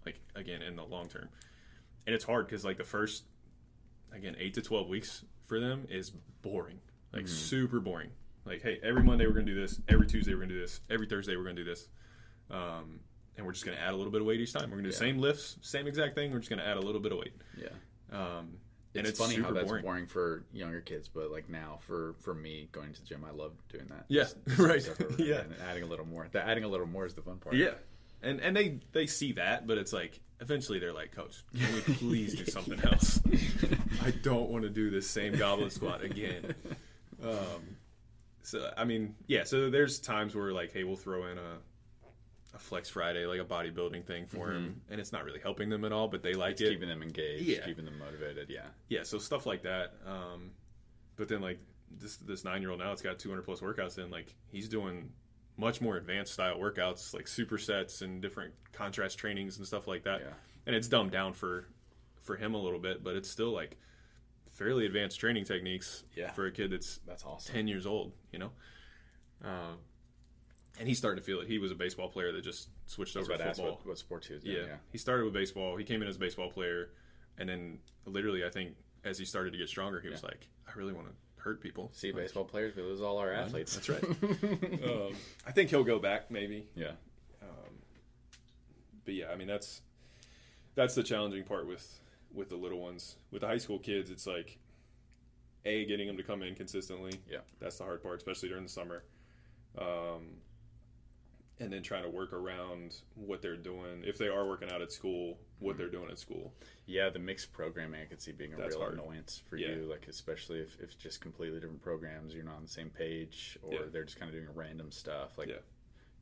like 0.05 0.19
again 0.35 0.61
in 0.61 0.75
the 0.75 0.83
long 0.83 1.07
term. 1.09 1.27
And 2.05 2.13
it's 2.13 2.23
hard 2.23 2.45
because 2.47 2.63
like 2.63 2.77
the 2.77 2.83
first, 2.83 3.23
again, 4.13 4.35
eight 4.39 4.53
to 4.53 4.61
twelve 4.61 4.87
weeks 4.87 5.25
for 5.45 5.59
them 5.59 5.87
is 5.89 6.11
boring, 6.41 6.79
like 7.13 7.27
super 7.27 7.79
boring. 7.79 8.11
Like, 8.45 8.61
hey, 8.61 8.79
every 8.83 9.03
Monday 9.03 9.25
we're 9.25 9.33
gonna 9.33 9.45
do 9.45 9.59
this, 9.59 9.79
every 9.87 10.05
Tuesday 10.07 10.33
we're 10.33 10.41
gonna 10.41 10.53
do 10.53 10.59
this, 10.59 10.81
every 10.89 11.07
Thursday 11.07 11.35
we're 11.35 11.43
gonna 11.43 11.55
do 11.55 11.63
this, 11.63 11.87
um, 12.51 12.99
and 13.37 13.45
we're 13.45 13.53
just 13.53 13.65
gonna 13.65 13.77
add 13.77 13.93
a 13.93 13.97
little 13.97 14.11
bit 14.11 14.21
of 14.21 14.27
weight 14.27 14.39
each 14.39 14.53
time. 14.53 14.69
We're 14.69 14.77
gonna 14.77 14.83
do 14.83 14.91
the 14.91 14.97
same 14.97 15.17
lifts, 15.17 15.57
same 15.61 15.87
exact 15.87 16.15
thing. 16.15 16.31
We're 16.31 16.39
just 16.39 16.49
gonna 16.49 16.63
add 16.63 16.77
a 16.77 16.81
little 16.81 17.01
bit 17.01 17.11
of 17.11 17.17
weight. 17.19 17.33
yeah, 17.57 17.67
Um, 18.11 18.57
and 18.93 19.05
it's, 19.05 19.09
it's 19.09 19.19
funny 19.19 19.35
how 19.41 19.51
that's 19.51 19.67
boring. 19.67 19.83
boring. 19.83 20.07
for 20.07 20.43
younger 20.53 20.79
kids, 20.81 21.07
but 21.09 21.31
like 21.31 21.49
now 21.49 21.79
for 21.87 22.13
for 22.21 22.33
me 22.35 22.69
going 22.71 22.93
to 22.93 23.01
the 23.01 23.07
gym, 23.07 23.25
I 23.27 23.31
love 23.31 23.53
doing 23.69 23.87
that. 23.89 24.05
Yeah, 24.09 24.23
Just- 24.23 24.37
right. 24.59 24.89
Yeah. 25.17 25.41
and 25.41 25.55
adding 25.67 25.83
a 25.83 25.87
little 25.87 26.05
more. 26.05 26.27
The 26.31 26.41
adding 26.45 26.63
a 26.63 26.67
little 26.67 26.85
more 26.87 27.05
is 27.05 27.13
the 27.15 27.21
fun 27.23 27.37
part. 27.39 27.55
Yeah, 27.55 27.73
and 28.21 28.39
and 28.41 28.55
they 28.55 28.79
they 28.91 29.07
see 29.07 29.31
that, 29.33 29.65
but 29.65 29.77
it's 29.79 29.91
like 29.91 30.19
eventually 30.39 30.77
they're 30.79 30.93
like, 30.93 31.11
Coach, 31.13 31.43
can 31.57 31.73
we 31.73 31.81
please 31.95 32.35
do 32.35 32.45
something 32.45 32.79
else? 32.83 33.19
I 34.03 34.11
don't 34.11 34.49
want 34.51 34.63
to 34.65 34.69
do 34.69 34.91
this 34.91 35.09
same 35.09 35.35
goblet 35.35 35.71
squat 35.73 36.03
again. 36.03 36.53
Um, 37.23 37.77
so 38.45 38.71
I 38.77 38.85
mean, 38.85 39.15
yeah. 39.27 39.43
So 39.43 39.69
there's 39.69 39.99
times 39.99 40.35
where 40.35 40.51
like, 40.51 40.71
hey, 40.71 40.83
we'll 40.83 40.95
throw 40.95 41.25
in 41.27 41.37
a 41.37 41.57
a 42.53 42.57
flex 42.59 42.87
Friday, 42.89 43.25
like 43.25 43.41
a 43.41 43.43
bodybuilding 43.43 44.05
thing 44.05 44.25
for 44.27 44.49
him, 44.51 44.79
and 44.89 44.97
it's 45.01 45.11
not 45.11 45.25
really 45.25 45.41
helping 45.41 45.67
them 45.69 45.83
at 45.83 45.91
all, 45.91 46.07
but 46.07 46.23
they 46.23 46.33
like 46.33 46.53
It's 46.53 46.61
it. 46.61 46.69
keeping 46.69 46.87
them 46.87 47.01
engaged, 47.03 47.43
Yeah. 47.43 47.65
keeping 47.65 47.83
them 47.83 47.99
motivated. 47.99 48.49
Yeah, 48.49 48.67
yeah, 48.87 49.03
so 49.03 49.17
stuff 49.17 49.45
like 49.45 49.63
that. 49.63 49.95
Um, 50.05 50.51
but 51.17 51.27
then 51.27 51.41
like 51.41 51.59
this 51.91 52.15
this 52.17 52.45
nine 52.45 52.61
year 52.61 52.71
old 52.71 52.79
now, 52.79 52.93
it's 52.93 53.01
got 53.01 53.19
200 53.19 53.41
plus 53.43 53.59
workouts 53.59 53.97
in. 53.97 54.09
Like 54.09 54.33
he's 54.47 54.69
doing 54.69 55.11
much 55.57 55.81
more 55.81 55.97
advanced 55.97 56.31
style 56.33 56.57
workouts, 56.57 57.13
like 57.13 57.25
supersets 57.25 58.01
and 58.01 58.21
different 58.21 58.53
contrast 58.71 59.17
trainings 59.17 59.57
and 59.57 59.67
stuff 59.67 59.85
like 59.87 60.03
that. 60.03 60.21
Yeah. 60.21 60.33
And 60.65 60.75
it's 60.75 60.87
dumbed 60.87 61.11
down 61.11 61.33
for 61.33 61.67
for 62.21 62.37
him 62.37 62.53
a 62.53 62.57
little 62.61 62.79
bit, 62.79 63.03
but 63.03 63.15
it's 63.17 63.29
still 63.29 63.51
like 63.51 63.77
fairly 64.55 64.85
advanced 64.85 65.19
training 65.19 65.45
techniques 65.45 66.03
Yeah. 66.15 66.31
for 66.31 66.45
a 66.47 66.51
kid 66.51 66.71
that's 66.71 66.99
that's 67.05 67.23
awesome. 67.23 67.53
10 67.53 67.67
years 67.67 67.85
old, 67.85 68.11
you 68.31 68.39
know. 68.39 68.51
Um, 69.43 69.77
and 70.79 70.87
he's 70.87 70.97
starting 70.97 71.21
to 71.21 71.25
feel 71.25 71.39
it. 71.41 71.47
He 71.47 71.57
was 71.59 71.71
a 71.71 71.75
baseball 71.75 72.09
player 72.09 72.31
that 72.31 72.43
just 72.43 72.69
switched 72.87 73.15
over 73.15 73.31
to 73.31 73.37
football. 73.37 73.65
what, 73.75 73.85
what 73.87 73.97
sports 73.97 74.27
he 74.27 74.33
was 74.33 74.43
Yeah. 74.43 74.53
doing. 74.55 74.67
Yeah. 74.67 74.75
He 74.91 74.97
started 74.97 75.23
with 75.25 75.33
baseball. 75.33 75.77
He 75.77 75.83
came 75.85 76.01
in 76.01 76.07
as 76.07 76.15
a 76.17 76.19
baseball 76.19 76.49
player, 76.49 76.89
and 77.37 77.47
then 77.47 77.79
literally, 78.05 78.43
I 78.45 78.49
think 78.49 78.75
as 79.03 79.17
he 79.17 79.25
started 79.25 79.51
to 79.51 79.57
get 79.57 79.69
stronger, 79.69 79.99
he 80.01 80.09
was 80.09 80.23
like, 80.23 80.47
"I 80.67 80.71
really 80.77 80.93
want 80.93 81.07
to 81.07 81.13
hurt 81.41 81.61
people." 81.61 81.91
See, 81.93 82.11
Like, 82.11 82.23
baseball 82.23 82.43
players, 82.45 82.75
we 82.75 82.81
lose 82.81 83.01
all 83.01 83.19
our 83.19 83.31
athletes. 83.31 83.75
That's 83.75 83.89
right. 83.89 84.03
um, 84.83 85.15
I 85.45 85.51
think 85.51 85.69
he'll 85.69 85.83
go 85.83 85.99
back, 85.99 86.31
maybe. 86.31 86.67
yeah. 86.75 86.91
Um, 87.41 87.73
but 89.05 89.13
yeah, 89.13 89.29
I 89.31 89.35
mean 89.35 89.47
that's 89.47 89.81
that's 90.75 90.95
the 90.95 91.03
challenging 91.03 91.43
part 91.43 91.67
with 91.67 91.99
with 92.35 92.49
the 92.49 92.55
little 92.55 92.79
ones. 92.79 93.15
With 93.31 93.41
the 93.41 93.47
high 93.47 93.57
school 93.57 93.79
kids, 93.79 94.09
it's 94.11 94.27
like 94.27 94.57
a 95.65 95.85
getting 95.85 96.07
them 96.07 96.17
to 96.17 96.23
come 96.23 96.43
in 96.43 96.53
consistently. 96.55 97.19
Yeah. 97.29 97.39
that's 97.59 97.77
the 97.77 97.83
hard 97.85 98.03
part, 98.03 98.17
especially 98.17 98.49
during 98.49 98.63
the 98.63 98.69
summer. 98.69 99.03
Um, 99.77 100.37
and 101.59 101.71
then 101.71 101.81
trying 101.83 102.03
to 102.03 102.09
work 102.09 102.33
around 102.33 102.97
what 103.15 103.41
they're 103.41 103.55
doing 103.55 104.03
if 104.03 104.17
they 104.17 104.27
are 104.27 104.45
working 104.45 104.69
out 104.69 104.81
at 104.81 104.91
school, 104.91 105.37
what 105.59 105.71
Mm-hmm. 105.71 105.77
they're 105.79 105.89
doing 105.91 106.09
at 106.11 106.19
school. 106.19 106.53
Yeah, 106.85 107.09
the 107.09 107.19
mixed 107.19 107.53
programming 107.53 108.01
I 108.01 108.05
could 108.05 108.21
see 108.21 108.33
being 108.33 108.53
a 108.53 108.57
That's 108.57 108.71
real 108.75 108.81
hard. 108.81 108.93
annoyance 108.95 109.41
for 109.49 109.55
Yeah. 109.55 109.69
you, 109.69 109.83
like 109.89 110.07
especially 110.09 110.59
if, 110.59 110.75
if 110.75 110.81
it's 110.91 110.95
just 110.95 111.21
completely 111.21 111.59
different 111.61 111.81
programs, 111.81 112.33
you're 112.33 112.43
not 112.43 112.55
on 112.57 112.63
the 112.63 112.67
same 112.69 112.89
page, 112.89 113.57
or 113.63 113.73
Yeah. 113.73 113.79
they're 113.91 114.03
just 114.03 114.19
kind 114.19 114.29
of 114.29 114.35
doing 114.35 114.53
random 114.53 114.91
stuff, 114.91 115.37
like 115.37 115.47
Yeah. 115.47 115.59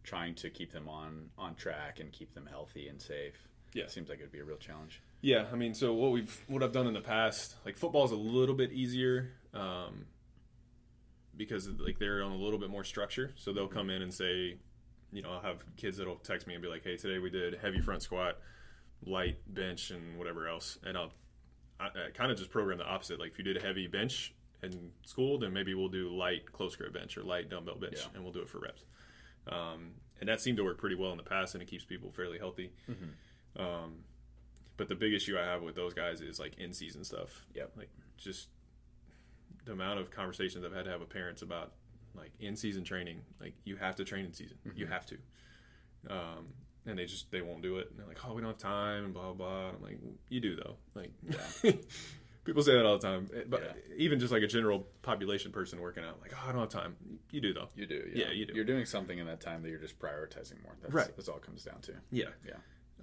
trying 0.04 0.36
to 0.36 0.50
keep 0.52 0.72
them 0.72 0.88
on 0.88 1.32
on 1.38 1.56
track 1.56 2.00
and 2.00 2.12
keep 2.12 2.34
them 2.36 2.46
healthy 2.46 2.88
and 2.88 3.02
safe. 3.02 3.48
Yeah. 3.74 3.88
seems 3.88 4.10
like 4.10 4.20
it'd 4.20 4.32
be 4.32 4.38
a 4.40 4.44
real 4.46 4.58
challenge. 4.58 5.02
Yeah, 5.26 5.46
I 5.52 5.56
mean, 5.56 5.74
so 5.74 5.94
what 5.94 6.12
we've 6.12 6.38
what 6.48 6.62
I've 6.64 6.74
done 6.74 6.86
in 6.86 6.94
the 6.94 7.00
past, 7.02 7.56
like 7.66 7.78
football's 7.78 8.12
a 8.12 8.16
little 8.18 8.54
bit 8.56 8.74
easier 8.74 9.32
um, 9.54 10.06
because 11.38 11.70
like 11.80 11.98
they're 11.98 12.22
on 12.24 12.34
a 12.34 12.36
little 12.36 12.60
bit 12.60 12.70
more 12.70 12.84
structure. 12.84 13.32
So 13.38 13.54
they'll 13.54 13.70
come 13.70 13.90
in 13.90 14.02
and 14.02 14.14
say, 14.14 14.58
you 15.14 15.22
know, 15.22 15.32
I'll 15.32 15.40
have 15.42 15.64
kids 15.78 15.98
that'll 15.98 16.18
text 16.18 16.46
me 16.46 16.56
and 16.56 16.62
be 16.62 16.68
like, 16.68 16.84
"Hey, 16.84 16.98
today 16.98 17.20
we 17.20 17.30
did 17.30 17.56
heavy 17.62 17.80
front 17.80 18.02
squat, 18.02 18.38
light 19.06 19.38
bench, 19.48 19.92
and 19.92 20.18
whatever 20.20 20.48
else," 20.50 20.78
and 20.86 20.98
I'll 20.98 21.14
I, 21.80 21.86
I 21.86 22.12
kind 22.14 22.30
of 22.30 22.38
just 22.38 22.50
program 22.52 22.78
the 22.78 22.86
opposite. 22.86 23.18
Like 23.18 23.32
if 23.32 23.38
you 23.38 23.46
did 23.46 23.56
a 23.56 23.62
heavy 23.66 23.88
bench 23.88 24.34
in 24.62 24.92
school, 25.06 25.40
then 25.40 25.54
maybe 25.54 25.74
we'll 25.74 25.88
do 25.88 26.10
light 26.14 26.52
close 26.52 26.76
grip 26.76 26.92
bench 26.94 27.18
or 27.18 27.24
light 27.24 27.50
dumbbell 27.50 27.78
bench, 27.80 27.96
Yeah. 27.98 28.08
and 28.14 28.24
we'll 28.26 28.34
do 28.34 28.42
it 28.42 28.50
for 28.50 28.60
reps. 28.60 28.84
Um, 29.48 29.92
and 30.20 30.28
that 30.28 30.42
seemed 30.42 30.58
to 30.58 30.64
work 30.66 30.78
pretty 30.80 30.96
well 30.98 31.12
in 31.12 31.18
the 31.18 31.24
past, 31.24 31.56
and 31.56 31.62
it 31.62 31.68
keeps 31.70 31.86
people 31.86 32.12
fairly 32.12 32.38
healthy. 32.40 32.72
Um, 33.58 33.96
but 34.78 34.88
the 34.90 34.96
big 34.96 35.14
issue 35.14 35.38
I 35.38 35.44
have 35.46 35.62
with 35.62 35.76
those 35.76 35.94
guys 35.94 36.22
is 36.22 36.40
like 36.40 36.58
in 36.58 36.74
season 36.74 37.04
stuff. 37.04 37.46
Yeah. 37.54 37.64
Like 37.78 37.90
just 38.18 38.50
the 39.66 39.72
amount 39.74 40.00
of 40.00 40.12
conversations 40.12 40.66
I've 40.66 40.74
had 40.74 40.86
to 40.86 40.92
have 40.92 41.00
with 41.00 41.10
parents 41.10 41.42
about 41.42 41.72
like 42.16 42.32
in 42.40 42.56
season 42.56 42.84
training. 42.84 43.22
Like 43.40 43.54
you 43.66 43.76
have 43.78 43.96
to 43.98 44.04
train 44.04 44.26
in 44.26 44.34
season. 44.34 44.58
You 44.76 44.88
have 44.88 45.06
to. 45.08 45.18
Um, 46.10 46.48
and 46.86 47.00
they 47.00 47.06
just 47.06 47.32
they 47.32 47.42
won't 47.42 47.62
do 47.62 47.78
it. 47.78 47.88
And 47.90 48.00
they're 48.00 48.08
like, 48.08 48.20
oh, 48.28 48.34
we 48.34 48.42
don't 48.42 48.50
have 48.52 48.58
time, 48.58 49.06
and 49.06 49.14
blah 49.14 49.32
blah. 49.32 49.34
blah. 49.34 49.70
I'm 49.70 49.82
like, 49.82 50.00
you 50.30 50.42
do 50.42 50.56
though. 50.58 50.76
Like, 50.96 51.12
people 52.44 52.62
say 52.62 52.74
that 52.74 52.86
all 52.86 52.98
the 52.98 53.08
time. 53.08 53.30
But 53.48 53.62
Yeah. 53.64 53.96
even 53.98 54.20
just 54.20 54.34
like 54.34 54.44
a 54.44 54.48
general 54.48 54.86
population 55.02 55.52
person 55.54 55.80
working 55.80 56.04
out, 56.04 56.20
like, 56.22 56.34
oh, 56.36 56.50
I 56.50 56.52
don't 56.52 56.60
have 56.60 56.70
time. 56.70 56.96
You 57.32 57.40
do 57.40 57.54
though. 57.54 57.70
You 57.76 57.86
do, 57.86 58.12
Yeah, 58.14 58.32
you 58.32 58.46
do. 58.46 58.54
You're 58.54 58.66
doing 58.66 58.86
something 58.86 59.18
in 59.18 59.28
that 59.28 59.40
time 59.40 59.62
that 59.64 59.70
you're 59.70 59.80
just 59.80 59.98
prioritizing 59.98 60.62
more. 60.62 60.76
That's, 60.82 60.94
Right. 60.94 61.16
That's 61.16 61.30
all 61.30 61.38
it 61.38 61.44
comes 61.44 61.64
down 61.64 61.80
to. 61.84 61.94
Yeah. 62.12 62.26
Yeah. 62.46 62.54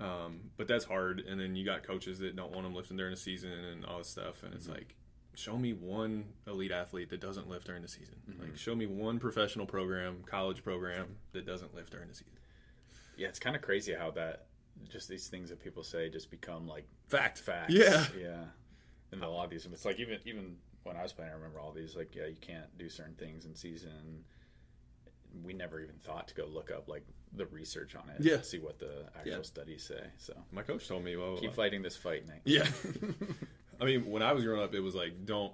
Um, 0.01 0.41
but 0.57 0.67
that's 0.67 0.85
hard. 0.85 1.21
And 1.21 1.39
then 1.41 1.55
you 1.57 1.65
got 1.65 1.83
coaches 1.83 2.19
that 2.21 2.35
don't 2.37 2.53
want 2.53 2.65
them 2.65 2.75
lifting 2.75 2.97
during 2.97 3.13
the 3.13 3.21
season 3.21 3.53
and 3.53 3.85
all 3.85 3.99
this 3.99 4.09
stuff. 4.09 4.43
And 4.43 4.55
it's 4.55 4.65
Mm-hmm. 4.67 4.75
like, 4.75 4.95
show 5.35 5.57
me 5.59 5.73
one 5.73 6.25
elite 6.47 6.73
athlete 6.73 7.11
that 7.11 7.21
doesn't 7.21 7.49
lift 7.49 7.67
during 7.67 7.83
the 7.83 7.89
season. 7.89 8.17
Mm-hmm. 8.29 8.43
Like, 8.43 8.57
show 8.57 8.75
me 8.75 8.87
one 8.87 9.19
professional 9.19 9.67
program, 9.67 10.23
college 10.27 10.63
program 10.65 11.17
that 11.33 11.45
doesn't 11.47 11.75
lift 11.75 11.91
during 11.93 12.09
the 12.09 12.15
season. 12.15 12.33
Yeah, 13.17 13.29
it's 13.29 13.39
kind 13.39 13.55
of 13.55 13.63
crazy 13.63 13.93
how 13.95 14.11
that 14.13 14.47
just 14.91 15.09
these 15.09 15.29
things 15.29 15.51
that 15.51 15.63
people 15.63 15.83
say 15.83 16.09
just 16.09 16.31
become 16.31 16.67
like 16.67 16.87
Fact. 17.09 17.39
facts. 17.39 17.73
Yeah. 17.75 18.07
yeah. 18.19 18.45
And 19.13 19.23
a 19.23 19.29
lot 19.29 19.45
of 19.45 19.51
these, 19.51 19.67
it's 19.67 19.85
like 19.85 19.99
even 20.01 20.19
even 20.25 20.57
when 20.85 20.97
I 20.97 21.03
was 21.03 21.13
playing, 21.13 21.31
I 21.31 21.35
remember 21.35 21.61
all 21.61 21.73
these 21.73 21.95
like, 21.97 22.15
yeah, 22.15 22.27
you 22.27 22.37
can't 22.41 22.67
do 22.79 22.89
certain 22.89 23.15
things 23.17 23.45
in 23.45 23.55
season. 23.55 24.25
We 25.45 25.53
never 25.53 25.81
even 25.81 25.97
thought 25.97 26.29
to 26.29 26.35
go 26.35 26.47
look 26.47 26.71
up 26.71 26.89
like 26.89 27.05
the 27.33 27.47
research 27.47 27.95
on 27.95 28.09
it, 28.11 28.17
Yeah. 28.25 28.39
to 28.39 28.45
see 28.45 28.59
what 28.59 28.79
the 28.79 29.05
actual 29.17 29.33
Yeah. 29.33 29.43
studies 29.43 29.83
say. 29.85 30.03
So 30.19 30.35
My 30.53 30.63
coach 30.63 30.87
told 30.89 31.05
me, 31.05 31.17
well, 31.17 31.37
keep 31.39 31.53
fighting 31.55 31.83
this 31.83 31.97
fight. 31.97 32.25
Yeah. 32.45 32.67
I 33.81 33.85
mean, 33.85 34.07
when 34.11 34.23
I 34.23 34.33
was 34.33 34.45
growing 34.45 34.63
up, 34.63 34.75
it 34.75 34.81
was 34.81 34.95
like, 34.95 35.25
don't 35.25 35.53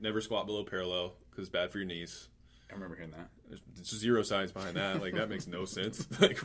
never 0.00 0.20
squat 0.20 0.46
below 0.46 0.64
parallel 0.64 1.14
because 1.30 1.42
it's 1.44 1.52
bad 1.52 1.70
for 1.70 1.78
your 1.78 1.86
knees. 1.86 2.28
I 2.70 2.74
remember 2.74 2.96
hearing 2.96 3.12
that. 3.12 3.28
There's 3.48 3.60
zero 3.86 4.22
science 4.22 4.50
behind 4.50 4.76
that. 4.76 5.00
Like, 5.02 5.14
that 5.14 5.28
makes 5.28 5.46
no 5.46 5.64
sense. 5.66 6.06
Like, 6.20 6.38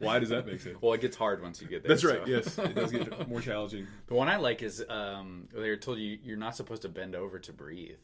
why 0.00 0.18
does 0.18 0.30
that 0.30 0.46
make 0.46 0.60
sense? 0.60 0.76
Well, 0.80 0.92
it 0.94 1.00
gets 1.00 1.16
hard 1.16 1.40
once 1.42 1.62
you 1.62 1.68
get 1.68 1.82
there. 1.84 1.90
That's 1.90 2.04
right. 2.04 2.20
so. 2.24 2.28
Yes, 2.28 2.58
it 2.58 2.74
does 2.74 2.90
get 2.90 3.28
more 3.28 3.40
challenging. 3.40 3.86
The 4.08 4.14
one 4.14 4.28
I 4.28 4.36
like 4.36 4.62
is 4.62 4.84
um, 4.88 5.48
they 5.54 5.76
told 5.76 5.98
you 5.98 6.18
you're 6.24 6.36
not 6.36 6.56
supposed 6.56 6.82
to 6.82 6.88
bend 6.88 7.14
over 7.14 7.38
to 7.38 7.52
breathe. 7.52 7.98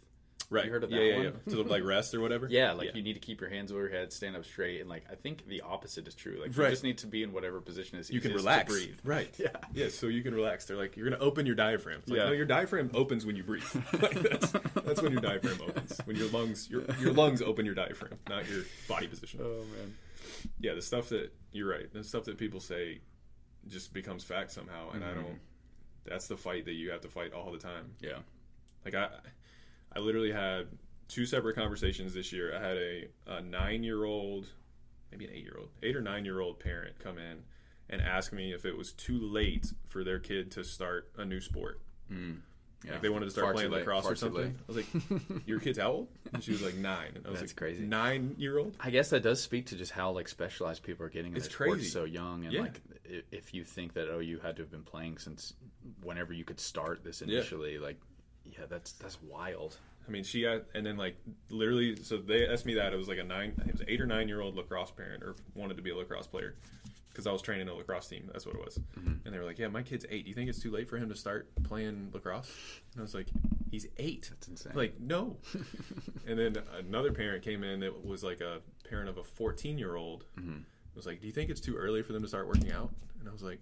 Right. 0.48 0.66
You 0.66 0.70
heard 0.70 0.84
of 0.84 0.90
that 0.90 0.96
yeah, 1.02 1.14
one? 1.16 1.24
yeah. 1.46 1.52
To 1.54 1.62
like 1.64 1.82
rest 1.82 2.14
or 2.14 2.20
whatever. 2.20 2.46
Yeah, 2.50 2.72
like 2.72 2.94
you 2.94 3.02
need 3.02 3.14
to 3.14 3.20
keep 3.20 3.40
your 3.40 3.50
hands 3.50 3.72
over 3.72 3.80
your 3.82 3.90
head, 3.90 4.12
stand 4.12 4.36
up 4.36 4.44
straight, 4.44 4.80
and 4.80 4.88
like 4.88 5.02
I 5.10 5.16
think 5.16 5.46
the 5.48 5.60
opposite 5.62 6.06
is 6.06 6.14
true. 6.14 6.38
Like 6.40 6.56
Right. 6.56 6.66
you 6.66 6.70
just 6.70 6.84
need 6.84 6.98
to 6.98 7.06
be 7.08 7.24
in 7.24 7.32
whatever 7.32 7.60
position 7.60 7.98
is 7.98 8.08
you 8.10 8.20
can 8.20 8.30
easiest 8.30 8.44
relax. 8.44 8.72
to 8.72 8.78
breathe. 8.78 8.98
Right. 9.02 9.34
Yeah. 9.38 9.48
Yeah. 9.74 9.88
So 9.88 10.06
you 10.06 10.22
can 10.22 10.34
relax. 10.34 10.64
They're 10.66 10.76
like, 10.76 10.96
you're 10.96 11.10
gonna 11.10 11.22
open 11.22 11.46
your 11.46 11.56
diaphragm. 11.56 11.98
It's 12.00 12.08
like, 12.10 12.18
Yeah. 12.18 12.26
No, 12.26 12.32
your 12.32 12.46
diaphragm 12.46 12.90
opens 12.94 13.26
when 13.26 13.34
you 13.34 13.42
breathe. 13.42 13.64
like, 14.00 14.12
that's, 14.22 14.52
that's 14.84 15.02
when 15.02 15.10
your 15.12 15.20
diaphragm 15.20 15.58
opens. 15.66 15.98
When 16.04 16.14
your 16.16 16.28
lungs, 16.28 16.70
your 16.70 16.82
your 17.00 17.12
lungs 17.12 17.42
open 17.42 17.66
your 17.66 17.74
diaphragm, 17.74 18.18
not 18.28 18.48
your 18.48 18.62
body 18.88 19.08
position. 19.08 19.40
Oh 19.42 19.64
man. 19.76 19.96
yeah, 20.60 20.74
the 20.74 20.82
stuff 20.82 21.08
that 21.08 21.32
you're 21.52 21.68
right. 21.68 21.92
The 21.92 22.04
stuff 22.04 22.24
that 22.24 22.38
people 22.38 22.60
say 22.60 23.00
just 23.66 23.92
becomes 23.92 24.22
fact 24.22 24.52
somehow, 24.52 24.90
and 24.92 25.02
I 25.04 25.08
Mm-hmm. 25.08 25.22
don't. 25.22 25.38
That's 26.04 26.28
the 26.28 26.36
fight 26.36 26.66
that 26.66 26.74
you 26.74 26.92
have 26.92 27.00
to 27.00 27.08
fight 27.08 27.32
all 27.32 27.50
the 27.50 27.58
time. 27.58 27.94
Yeah. 28.00 28.18
Like 28.84 28.94
I, 28.94 29.08
I 29.96 30.00
literally 30.00 30.32
had 30.32 30.66
two 31.08 31.24
separate 31.26 31.56
conversations 31.56 32.12
this 32.14 32.32
year. 32.32 32.54
I 32.54 32.60
had 32.60 32.76
a, 32.76 33.04
a 33.26 33.40
nine 33.40 33.82
year 33.82 34.04
old, 34.04 34.46
maybe 35.10 35.24
an 35.24 35.30
eight 35.32 35.44
year 35.44 35.56
old, 35.58 35.70
eight 35.82 35.96
or 35.96 36.02
nine 36.02 36.24
year 36.24 36.40
old 36.40 36.60
parent 36.60 36.98
come 36.98 37.18
in 37.18 37.38
and 37.88 38.02
ask 38.02 38.32
me 38.32 38.52
if 38.52 38.64
it 38.64 38.76
was 38.76 38.92
too 38.92 39.18
late 39.20 39.72
for 39.88 40.04
their 40.04 40.18
kid 40.18 40.50
to 40.52 40.64
start 40.64 41.08
a 41.16 41.24
new 41.24 41.40
sport. 41.40 41.80
Hmm. 42.08 42.32
Yeah. 42.84 42.92
Like 42.92 43.02
they 43.02 43.08
wanted 43.08 43.24
to 43.24 43.30
start 43.30 43.46
Far 43.46 43.54
playing 43.54 43.70
lacrosse 43.70 44.02
far 44.04 44.12
or 44.12 44.16
something. 44.16 44.54
I 44.68 44.72
was 44.72 44.76
like, 44.76 44.86
"Your 45.46 45.58
kid's 45.60 45.78
how 45.78 45.90
old?" 45.90 46.08
And 46.34 46.44
she 46.44 46.52
was 46.52 46.62
like 46.62 46.74
nine. 46.74 47.12
And 47.14 47.26
I 47.26 47.30
was 47.30 47.40
That's 47.40 47.52
like, 47.52 47.56
crazy. 47.56 47.84
Nine 47.84 48.34
year 48.38 48.58
old? 48.58 48.76
I 48.78 48.90
guess 48.90 49.10
that 49.10 49.22
does 49.22 49.42
speak 49.42 49.66
to 49.68 49.76
just 49.76 49.92
how 49.92 50.10
like 50.10 50.28
specialized 50.28 50.82
people 50.82 51.06
are 51.06 51.08
getting 51.08 51.32
in 51.32 51.36
It's 51.38 51.46
their 51.48 51.54
sports 51.54 51.72
crazy. 51.78 51.88
so 51.88 52.04
young, 52.04 52.44
and 52.44 52.52
Yeah. 52.52 52.60
like 52.60 52.80
if 53.32 53.54
you 53.54 53.64
think 53.64 53.94
that 53.94 54.08
oh 54.12 54.18
you 54.18 54.38
had 54.40 54.56
to 54.56 54.62
have 54.62 54.70
been 54.70 54.82
playing 54.82 55.16
since 55.18 55.54
whenever 56.02 56.32
you 56.34 56.44
could 56.44 56.60
start 56.60 57.02
this 57.02 57.22
Yeah. 57.22 57.38
initially, 57.38 57.78
like 57.78 57.98
yeah, 58.52 58.66
that's 58.68 58.92
that's 58.92 59.18
wild. 59.22 59.76
I 60.06 60.10
mean, 60.10 60.22
she 60.22 60.42
got, 60.42 60.62
and 60.74 60.86
then 60.86 60.96
like 60.96 61.16
literally, 61.50 61.96
so 62.02 62.18
they 62.18 62.46
asked 62.46 62.66
me 62.66 62.74
that 62.74 62.92
it 62.92 62.96
was 62.96 63.08
like 63.08 63.18
a 63.18 63.24
nine, 63.24 63.54
it 63.66 63.72
was 63.72 63.82
eight 63.88 64.00
or 64.00 64.06
nine 64.06 64.28
year 64.28 64.40
old 64.40 64.56
lacrosse 64.56 64.90
parent 64.90 65.22
or 65.22 65.34
wanted 65.54 65.76
to 65.76 65.82
be 65.82 65.90
a 65.90 65.96
lacrosse 65.96 66.26
player 66.26 66.54
because 67.16 67.26
I 67.26 67.32
was 67.32 67.40
training 67.40 67.66
a 67.68 67.74
lacrosse 67.74 68.08
team. 68.08 68.28
That's 68.30 68.44
what 68.44 68.54
it 68.54 68.64
was. 68.64 68.78
Mm-hmm. 68.98 69.14
And 69.24 69.34
they 69.34 69.38
were 69.38 69.44
like, 69.44 69.58
"Yeah, 69.58 69.68
my 69.68 69.82
kid's 69.82 70.06
eight. 70.10 70.24
Do 70.24 70.28
you 70.28 70.34
think 70.34 70.48
it's 70.48 70.60
too 70.60 70.70
late 70.70 70.88
for 70.88 70.96
him 70.98 71.08
to 71.08 71.16
start 71.16 71.48
playing 71.64 72.10
lacrosse?" 72.12 72.52
And 72.92 73.00
I 73.00 73.02
was 73.02 73.14
like, 73.14 73.28
"He's 73.70 73.86
eight. 73.96 74.28
That's 74.30 74.48
insane. 74.48 74.72
Like, 74.74 75.00
no." 75.00 75.38
and 76.26 76.38
then 76.38 76.56
another 76.78 77.12
parent 77.12 77.42
came 77.42 77.64
in 77.64 77.80
that 77.80 78.04
was 78.04 78.22
like 78.22 78.40
a 78.40 78.60
parent 78.88 79.08
of 79.08 79.16
a 79.18 79.24
fourteen 79.24 79.78
year 79.78 79.96
old. 79.96 80.24
Mm-hmm. 80.38 80.58
Was 80.94 81.06
like, 81.06 81.20
"Do 81.20 81.26
you 81.26 81.32
think 81.32 81.50
it's 81.50 81.60
too 81.60 81.76
early 81.76 82.02
for 82.02 82.12
them 82.12 82.22
to 82.22 82.28
start 82.28 82.46
working 82.46 82.70
out?" 82.70 82.90
And 83.18 83.28
I 83.28 83.32
was 83.32 83.42
like, 83.42 83.60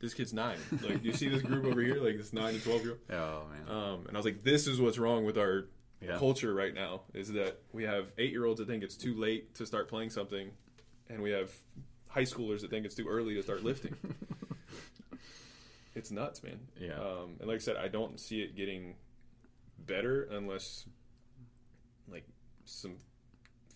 this 0.00 0.14
kid's 0.14 0.32
nine. 0.34 0.58
Like, 0.82 1.02
do 1.02 1.08
you 1.08 1.14
see 1.14 1.28
this 1.28 1.42
group 1.42 1.64
over 1.64 1.80
here, 1.80 1.96
like 2.02 2.16
this 2.16 2.32
nine 2.32 2.54
to 2.54 2.60
twelve 2.60 2.82
year 2.82 2.92
old. 2.92 3.00
Oh 3.10 3.42
man. 3.50 3.76
Um, 3.76 4.04
and 4.08 4.16
I 4.16 4.18
was 4.18 4.24
like, 4.26 4.42
this 4.42 4.66
is 4.66 4.80
what's 4.80 4.98
wrong 4.98 5.24
with 5.24 5.38
our 5.38 5.66
Yeah. 6.02 6.18
culture 6.18 6.52
right 6.54 6.74
now 6.74 7.02
is 7.14 7.32
that 7.32 7.58
we 7.72 7.84
have 7.84 8.06
eight 8.18 8.30
year 8.30 8.44
olds 8.44 8.58
that 8.60 8.68
think 8.68 8.82
it's 8.84 8.96
too 8.96 9.14
late 9.14 9.54
to 9.54 9.64
start 9.66 9.88
playing 9.88 10.10
something, 10.10 10.50
and 11.08 11.22
we 11.22 11.30
have 11.30 11.50
high 12.08 12.22
schoolers 12.24 12.60
that 12.60 12.70
think 12.70 12.84
it's 12.86 12.94
too 12.94 13.08
early 13.08 13.34
to 13.34 13.42
start 13.42 13.64
lifting. 13.64 13.94
it's 15.94 16.10
nuts, 16.10 16.42
man. 16.42 16.58
Yeah. 16.78 16.94
Um, 16.94 17.36
and 17.40 17.48
like 17.48 17.56
I 17.56 17.58
said, 17.58 17.76
I 17.76 17.88
don't 17.88 18.20
see 18.20 18.42
it 18.42 18.54
getting 18.56 18.94
better 19.86 20.24
unless 20.30 20.84
like 22.10 22.24
some 22.64 22.96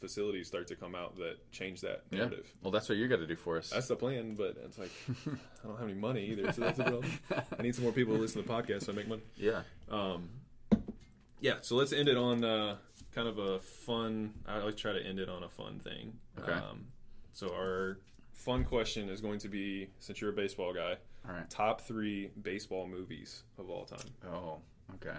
facilities 0.01 0.47
start 0.49 0.67
to 0.69 0.77
come 0.77 0.95
out 0.95 1.17
that 1.19 1.37
change 1.53 1.81
that 1.83 2.03
Yeah. 2.11 2.19
narrative. 2.21 2.53
Well, 2.63 2.71
that's 2.71 2.89
what 2.89 2.99
you 2.99 3.07
got 3.09 3.17
to 3.17 3.27
do 3.27 3.37
for 3.37 3.59
us. 3.59 3.71
That's 3.71 3.89
the 3.89 3.97
plan, 3.97 4.35
but 4.35 4.57
it's 4.65 4.79
like 4.79 4.91
I 5.27 5.67
don't 5.69 5.79
have 5.79 5.89
any 5.89 5.99
money 5.99 6.25
either, 6.27 6.51
so 6.53 6.63
that's 6.63 6.79
a 6.79 6.85
problem. 6.85 7.13
I 7.59 7.63
need 7.63 7.75
some 7.75 7.85
more 7.85 7.93
people 7.93 8.15
to 8.15 8.21
listen 8.21 8.43
to 8.43 8.49
the 8.49 8.53
podcast 8.55 8.85
so 8.85 8.93
I 8.93 8.97
make 8.97 9.09
money. 9.09 9.23
yeah. 9.37 9.63
Um, 9.91 10.29
yeah, 11.41 11.55
so 11.63 11.77
let's 11.77 11.93
end 11.93 12.09
it 12.09 12.17
on 12.19 12.45
uh, 12.45 12.77
kind 13.15 13.27
of 13.29 13.39
a 13.39 13.61
fun. 13.61 14.35
I 14.47 14.61
always 14.61 14.75
try 14.75 14.93
to 14.93 15.01
end 15.03 15.19
it 15.19 15.29
on 15.29 15.43
a 15.43 15.49
fun 15.49 15.81
thing. 15.81 16.13
Okay. 16.39 16.53
Um, 16.53 16.87
so 17.33 17.49
our 17.55 17.99
fun 18.35 18.65
question 18.65 19.09
is 19.09 19.21
going 19.23 19.39
to 19.41 19.49
be, 19.49 19.89
since 20.01 20.21
you're 20.21 20.31
a 20.31 20.35
baseball 20.35 20.75
guy, 20.75 20.97
All 21.27 21.35
right. 21.35 21.49
top 21.49 21.81
three 21.81 22.31
baseball 22.43 22.87
movies 22.87 23.43
of 23.59 23.71
all 23.71 23.85
time. 23.87 24.07
Oh, 24.31 24.59
okay. 24.97 25.17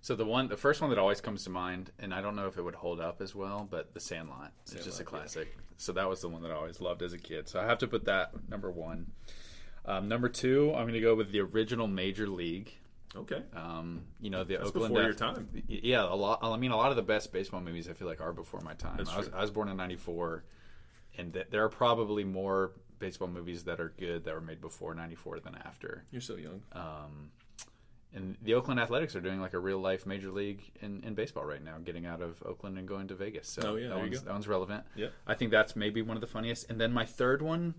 So 0.00 0.14
the 0.14 0.24
one, 0.24 0.48
the 0.48 0.56
first 0.56 0.80
one 0.80 0.90
that 0.90 0.98
always 0.98 1.20
comes 1.20 1.44
to 1.44 1.50
mind, 1.50 1.90
and 1.98 2.14
I 2.14 2.20
don't 2.20 2.36
know 2.36 2.46
if 2.46 2.56
it 2.56 2.62
would 2.62 2.76
hold 2.76 3.00
up 3.00 3.20
as 3.20 3.34
well, 3.34 3.66
but 3.68 3.94
The 3.94 4.00
Sandlot. 4.00 4.52
It's 4.62 4.72
just 4.72 4.86
a 4.86 4.92
Sandlot, 4.92 5.12
yeah. 5.12 5.18
classic. 5.20 5.56
So 5.76 5.92
that 5.92 6.08
was 6.08 6.20
the 6.20 6.28
one 6.28 6.42
that 6.42 6.50
I 6.50 6.54
always 6.54 6.80
loved 6.80 7.02
as 7.02 7.12
a 7.12 7.18
kid. 7.18 7.48
So 7.48 7.60
I 7.60 7.64
have 7.64 7.78
to 7.78 7.88
put 7.88 8.04
that 8.06 8.32
number 8.48 8.70
one. 8.70 9.10
Um, 9.84 10.08
number 10.08 10.28
two, 10.28 10.70
I'm 10.74 10.82
going 10.82 10.94
to 10.94 11.00
go 11.00 11.14
with 11.14 11.32
the 11.32 11.40
original 11.40 11.86
Major 11.86 12.28
League. 12.28 12.72
Okay. 13.16 13.42
Um, 13.56 14.02
you 14.20 14.28
know 14.30 14.44
the 14.44 14.56
That's 14.56 14.68
Oakland. 14.68 14.92
before 14.92 15.02
your 15.02 15.14
time. 15.14 15.48
Yeah, 15.66 16.04
a 16.04 16.14
lot. 16.14 16.40
I 16.42 16.56
mean, 16.58 16.72
a 16.72 16.76
lot 16.76 16.90
of 16.90 16.96
the 16.96 17.02
best 17.02 17.32
baseball 17.32 17.60
movies 17.60 17.88
I 17.88 17.94
feel 17.94 18.06
like 18.06 18.20
are 18.20 18.32
before 18.32 18.60
my 18.60 18.74
time. 18.74 18.98
That's 18.98 19.10
I 19.10 19.16
was, 19.16 19.28
true. 19.28 19.36
I 19.38 19.40
was 19.40 19.50
born 19.50 19.68
in 19.68 19.76
'94, 19.78 20.44
and 21.16 21.32
th- 21.32 21.46
there 21.50 21.64
are 21.64 21.70
probably 21.70 22.24
more 22.24 22.72
baseball 22.98 23.28
movies 23.28 23.64
that 23.64 23.80
are 23.80 23.94
good 23.98 24.24
that 24.24 24.34
were 24.34 24.42
made 24.42 24.60
before 24.60 24.94
'94 24.94 25.40
than 25.40 25.54
after. 25.64 26.04
You're 26.10 26.20
so 26.20 26.36
young. 26.36 26.62
Um, 26.72 27.30
and 28.14 28.36
the 28.42 28.54
Oakland 28.54 28.80
Athletics 28.80 29.14
are 29.14 29.20
doing 29.20 29.40
like 29.40 29.52
a 29.54 29.58
real 29.58 29.78
life 29.78 30.06
major 30.06 30.30
league 30.30 30.62
in, 30.80 31.02
in 31.04 31.14
baseball 31.14 31.44
right 31.44 31.62
now, 31.62 31.76
getting 31.84 32.06
out 32.06 32.22
of 32.22 32.42
Oakland 32.44 32.78
and 32.78 32.88
going 32.88 33.08
to 33.08 33.14
Vegas. 33.14 33.48
So 33.48 33.62
Oh, 33.72 33.76
yeah, 33.76 33.88
that 33.88 33.94
there 33.94 34.04
you 34.04 34.10
one's, 34.10 34.18
go. 34.20 34.24
that 34.26 34.32
one's 34.32 34.48
relevant. 34.48 34.84
Yep. 34.96 35.12
I 35.26 35.34
think 35.34 35.50
that's 35.50 35.76
maybe 35.76 36.00
one 36.02 36.16
of 36.16 36.20
the 36.22 36.26
funniest. 36.26 36.70
And 36.70 36.80
then 36.80 36.92
my 36.92 37.04
third 37.04 37.42
one. 37.42 37.74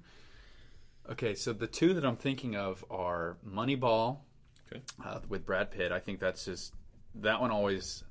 Okay, 1.09 1.33
so 1.33 1.53
the 1.53 1.65
two 1.67 1.93
that 1.95 2.05
I'm 2.05 2.17
thinking 2.17 2.55
of 2.55 2.85
are 2.91 3.37
Moneyball 3.47 4.17
Okay. 4.71 4.81
uh, 5.03 5.19
with 5.27 5.45
Brad 5.45 5.71
Pitt. 5.71 5.91
I 5.91 5.99
think 5.99 6.19
that's 6.19 6.45
just 6.45 6.73
that 7.15 7.41
one 7.41 7.49
always. 7.49 8.03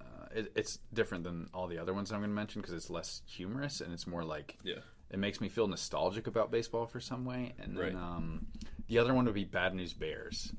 Uh, 0.00 0.26
it, 0.32 0.52
it's 0.54 0.78
different 0.92 1.24
than 1.24 1.48
all 1.52 1.66
the 1.66 1.78
other 1.78 1.92
ones 1.92 2.12
I'm 2.12 2.20
going 2.20 2.30
to 2.30 2.34
mention 2.36 2.60
because 2.60 2.74
it's 2.74 2.88
less 2.90 3.22
humorous 3.26 3.80
and 3.80 3.92
it's 3.92 4.06
more 4.06 4.22
like 4.22 4.56
Yeah. 4.62 4.76
it 5.10 5.18
makes 5.18 5.40
me 5.40 5.48
feel 5.48 5.66
nostalgic 5.66 6.28
about 6.28 6.52
baseball 6.52 6.86
for 6.86 7.00
some 7.00 7.24
way. 7.24 7.54
And 7.58 7.76
then 7.76 7.82
Right. 7.84 7.94
um, 7.96 8.46
the 8.86 8.98
other 8.98 9.12
one 9.12 9.24
would 9.24 9.34
be 9.34 9.44
Bad 9.44 9.74
News 9.74 9.92
Bears. 9.92 10.52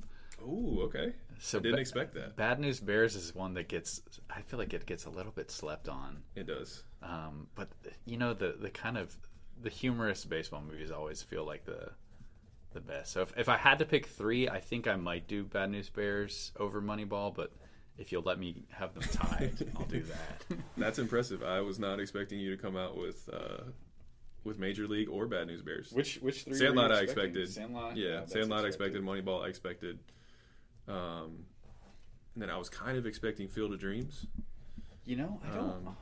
Ooh, 0.45 0.81
okay. 0.83 1.13
So 1.39 1.59
I 1.59 1.61
didn't 1.61 1.75
Ba- 1.75 1.81
expect 1.81 2.13
that. 2.15 2.35
Bad 2.35 2.59
News 2.59 2.79
Bears 2.79 3.15
is 3.15 3.33
one 3.35 3.53
that 3.55 3.67
gets. 3.67 4.01
I 4.29 4.41
feel 4.41 4.59
like 4.59 4.73
it 4.73 4.85
gets 4.85 5.05
a 5.05 5.09
little 5.09 5.31
bit 5.31 5.51
slept 5.51 5.89
on. 5.89 6.19
It 6.35 6.47
does. 6.47 6.83
Um, 7.01 7.47
but 7.55 7.69
you 8.05 8.17
know 8.17 8.33
the 8.33 8.55
the 8.59 8.69
kind 8.69 8.97
of 8.97 9.15
the 9.61 9.69
humorous 9.69 10.25
baseball 10.25 10.61
movies 10.61 10.91
always 10.91 11.21
feel 11.21 11.45
like 11.45 11.65
the 11.65 11.89
the 12.73 12.79
best. 12.81 13.11
So 13.13 13.21
if, 13.21 13.33
if 13.37 13.49
I 13.49 13.57
had 13.57 13.79
to 13.79 13.85
pick 13.85 14.05
three, 14.05 14.47
I 14.49 14.59
think 14.59 14.87
I 14.87 14.95
might 14.95 15.27
do 15.27 15.43
Bad 15.43 15.71
News 15.71 15.89
Bears 15.89 16.51
over 16.59 16.81
Moneyball. 16.81 17.33
But 17.33 17.51
if 17.97 18.11
you'll 18.11 18.23
let 18.23 18.37
me 18.39 18.63
have 18.71 18.93
them 18.93 19.03
tied, 19.11 19.53
I'll 19.77 19.85
do 19.85 20.03
that. 20.03 20.57
That's 20.77 20.99
impressive. 20.99 21.43
I 21.43 21.61
was 21.61 21.79
not 21.79 21.99
expecting 21.99 22.39
you 22.39 22.55
to 22.55 22.61
come 22.61 22.77
out 22.77 22.97
with 22.97 23.29
uh, 23.31 23.63
with 24.43 24.59
Major 24.59 24.87
League 24.87 25.09
or 25.09 25.25
Bad 25.25 25.47
News 25.47 25.61
Bears. 25.61 25.91
Which 25.91 26.17
which 26.17 26.43
three? 26.43 26.55
Sandlot 26.55 26.91
I 26.91 26.99
expected. 27.01 27.49
Sandlot. 27.49 27.97
yeah, 27.97 28.19
that's 28.19 28.33
Sandlot 28.33 28.63
I 28.63 28.67
expected. 28.67 29.01
Moneyball 29.01 29.43
I 29.43 29.47
expected. 29.47 29.99
Um, 30.87 31.45
and 32.33 32.41
then 32.41 32.49
I 32.49 32.57
was 32.57 32.69
kind 32.69 32.97
of 32.97 33.05
expecting 33.05 33.47
Field 33.47 33.73
of 33.73 33.79
Dreams. 33.79 34.27
You 35.05 35.15
know, 35.17 35.39
I 35.43 35.55
don't. 35.55 35.69
Um, 35.69 35.97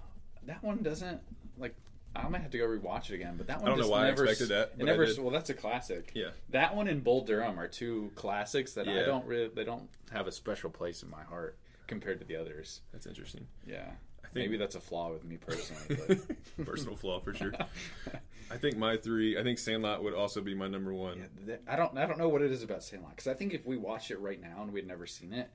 that 0.46 0.64
one 0.64 0.82
doesn't 0.82 1.22
like. 1.58 1.76
I 2.16 2.28
might 2.30 2.42
have 2.42 2.52
to 2.52 2.58
go 2.58 2.66
rewatch 2.66 3.10
it 3.10 3.16
again, 3.16 3.36
but 3.38 3.48
that 3.48 3.62
one. 3.62 3.72
I 3.72 3.76
don't 3.76 3.82
know 3.82 3.90
why 3.90 4.04
I 4.04 4.10
never, 4.10 4.26
expected 4.26 4.50
that, 4.50 4.74
It 4.78 4.86
never. 4.86 5.08
Well, 5.20 5.32
that's 5.32 5.50
a 5.50 5.54
classic. 5.54 6.12
Yeah. 6.14 6.30
That 6.50 6.76
one 6.76 6.88
and 6.88 7.04
Bull 7.04 7.22
Durham 7.22 7.60
are 7.60 7.68
two 7.68 8.12
classics 8.16 8.74
that 8.74 8.88
I 8.88 9.06
don't 9.06 9.26
really. 9.26 9.50
They 9.50 9.64
don't 9.64 9.90
have 10.12 10.28
a 10.28 10.32
special 10.32 10.70
place 10.70 11.04
in 11.04 11.10
my 11.10 11.24
heart 11.24 11.58
compared 11.88 12.20
to 12.20 12.26
the 12.26 12.36
others. 12.36 12.82
That's 12.92 13.06
interesting. 13.06 13.48
Yeah. 13.68 13.92
Think 14.34 14.46
Maybe 14.48 14.58
that's 14.58 14.76
a 14.76 14.80
flaw 14.82 15.12
with 15.12 15.24
me 15.24 15.38
personally, 15.38 16.20
personal 16.66 16.96
flaw 16.96 17.20
for 17.20 17.34
sure. 17.36 17.54
I 18.52 18.58
think 18.58 18.78
my 18.78 18.98
three. 18.98 19.38
I 19.38 19.44
think 19.44 19.60
Sandlot 19.60 20.04
would 20.04 20.14
also 20.14 20.42
be 20.42 20.54
my 20.56 20.68
number 20.68 20.94
one. 20.94 21.26
th- 21.46 21.60
I 21.68 21.76
don't. 21.76 21.96
I 21.98 22.06
don't 22.08 22.18
know 22.18 22.30
what 22.30 22.42
it 22.42 22.52
is 22.52 22.64
about 22.64 22.84
Sandlot 22.84 23.12
because 23.16 23.28
I 23.28 23.36
think 23.36 23.54
if 23.54 23.66
we 23.66 23.78
watched 23.78 24.10
it 24.12 24.20
right 24.20 24.42
now 24.42 24.62
and 24.64 24.72
we'd 24.74 24.88
never 24.88 25.06
seen 25.06 25.34
it, 25.34 25.50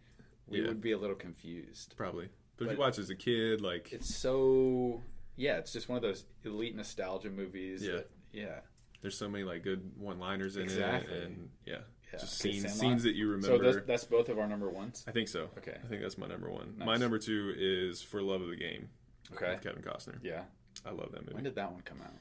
we 0.48 0.60
Yeah. 0.60 0.68
would 0.68 0.80
be 0.80 0.92
a 0.92 0.98
little 0.98 1.16
confused. 1.16 1.94
Probably, 1.96 2.28
but, 2.56 2.64
if 2.64 2.68
But- 2.68 2.72
you 2.74 2.78
watch 2.80 2.98
as 2.98 3.10
a 3.10 3.16
kid, 3.16 3.60
like 3.60 3.92
It's 3.92 4.14
so. 4.14 5.02
Yeah, 5.36 5.58
it's 5.58 5.72
just 5.72 5.88
one 5.88 5.96
of 5.96 6.02
those 6.02 6.24
elite 6.44 6.74
nostalgia 6.76 7.30
movies. 7.30 7.84
Yeah. 7.84 7.92
that- 7.92 8.10
yeah. 8.32 8.60
There's 9.02 9.16
so 9.16 9.28
many 9.28 9.44
like 9.44 9.62
good 9.62 9.92
one-liners 9.98 10.56
in 10.56 10.62
Exactly. 10.62 11.14
it, 11.16 11.22
and 11.24 11.48
yeah, 11.66 11.78
Yeah. 12.12 12.18
just 12.18 12.38
scenes 12.38 12.62
Sandlot. 12.62 12.80
scenes 12.80 13.02
that 13.04 13.14
you 13.14 13.26
So 13.40 13.48
remember. 13.52 13.72
that's, 13.72 13.86
that's 13.86 14.04
both 14.04 14.28
of 14.28 14.38
our 14.38 14.46
number 14.46 14.68
ones. 14.68 15.04
I 15.06 15.12
think 15.12 15.28
so. 15.28 15.48
Okay. 15.58 15.76
I 15.82 15.86
think 15.88 16.02
that's 16.02 16.18
my 16.18 16.26
number 16.26 16.50
one. 16.50 16.74
Nice. 16.78 16.86
My 16.86 16.96
number 16.96 17.18
two 17.18 17.54
is 17.56 18.02
For 18.02 18.20
Love 18.22 18.40
of 18.42 18.48
the 18.48 18.56
Game. 18.56 18.88
Okay. 19.32 19.50
with 19.52 19.62
Kevin 19.62 19.82
Costner. 19.82 20.18
Yeah. 20.22 20.42
I 20.86 20.90
love 20.90 21.12
that 21.12 21.20
movie. 21.22 21.34
When 21.34 21.44
did 21.44 21.54
that 21.56 21.70
one 21.70 21.82
come 21.82 21.98
out? 22.02 22.14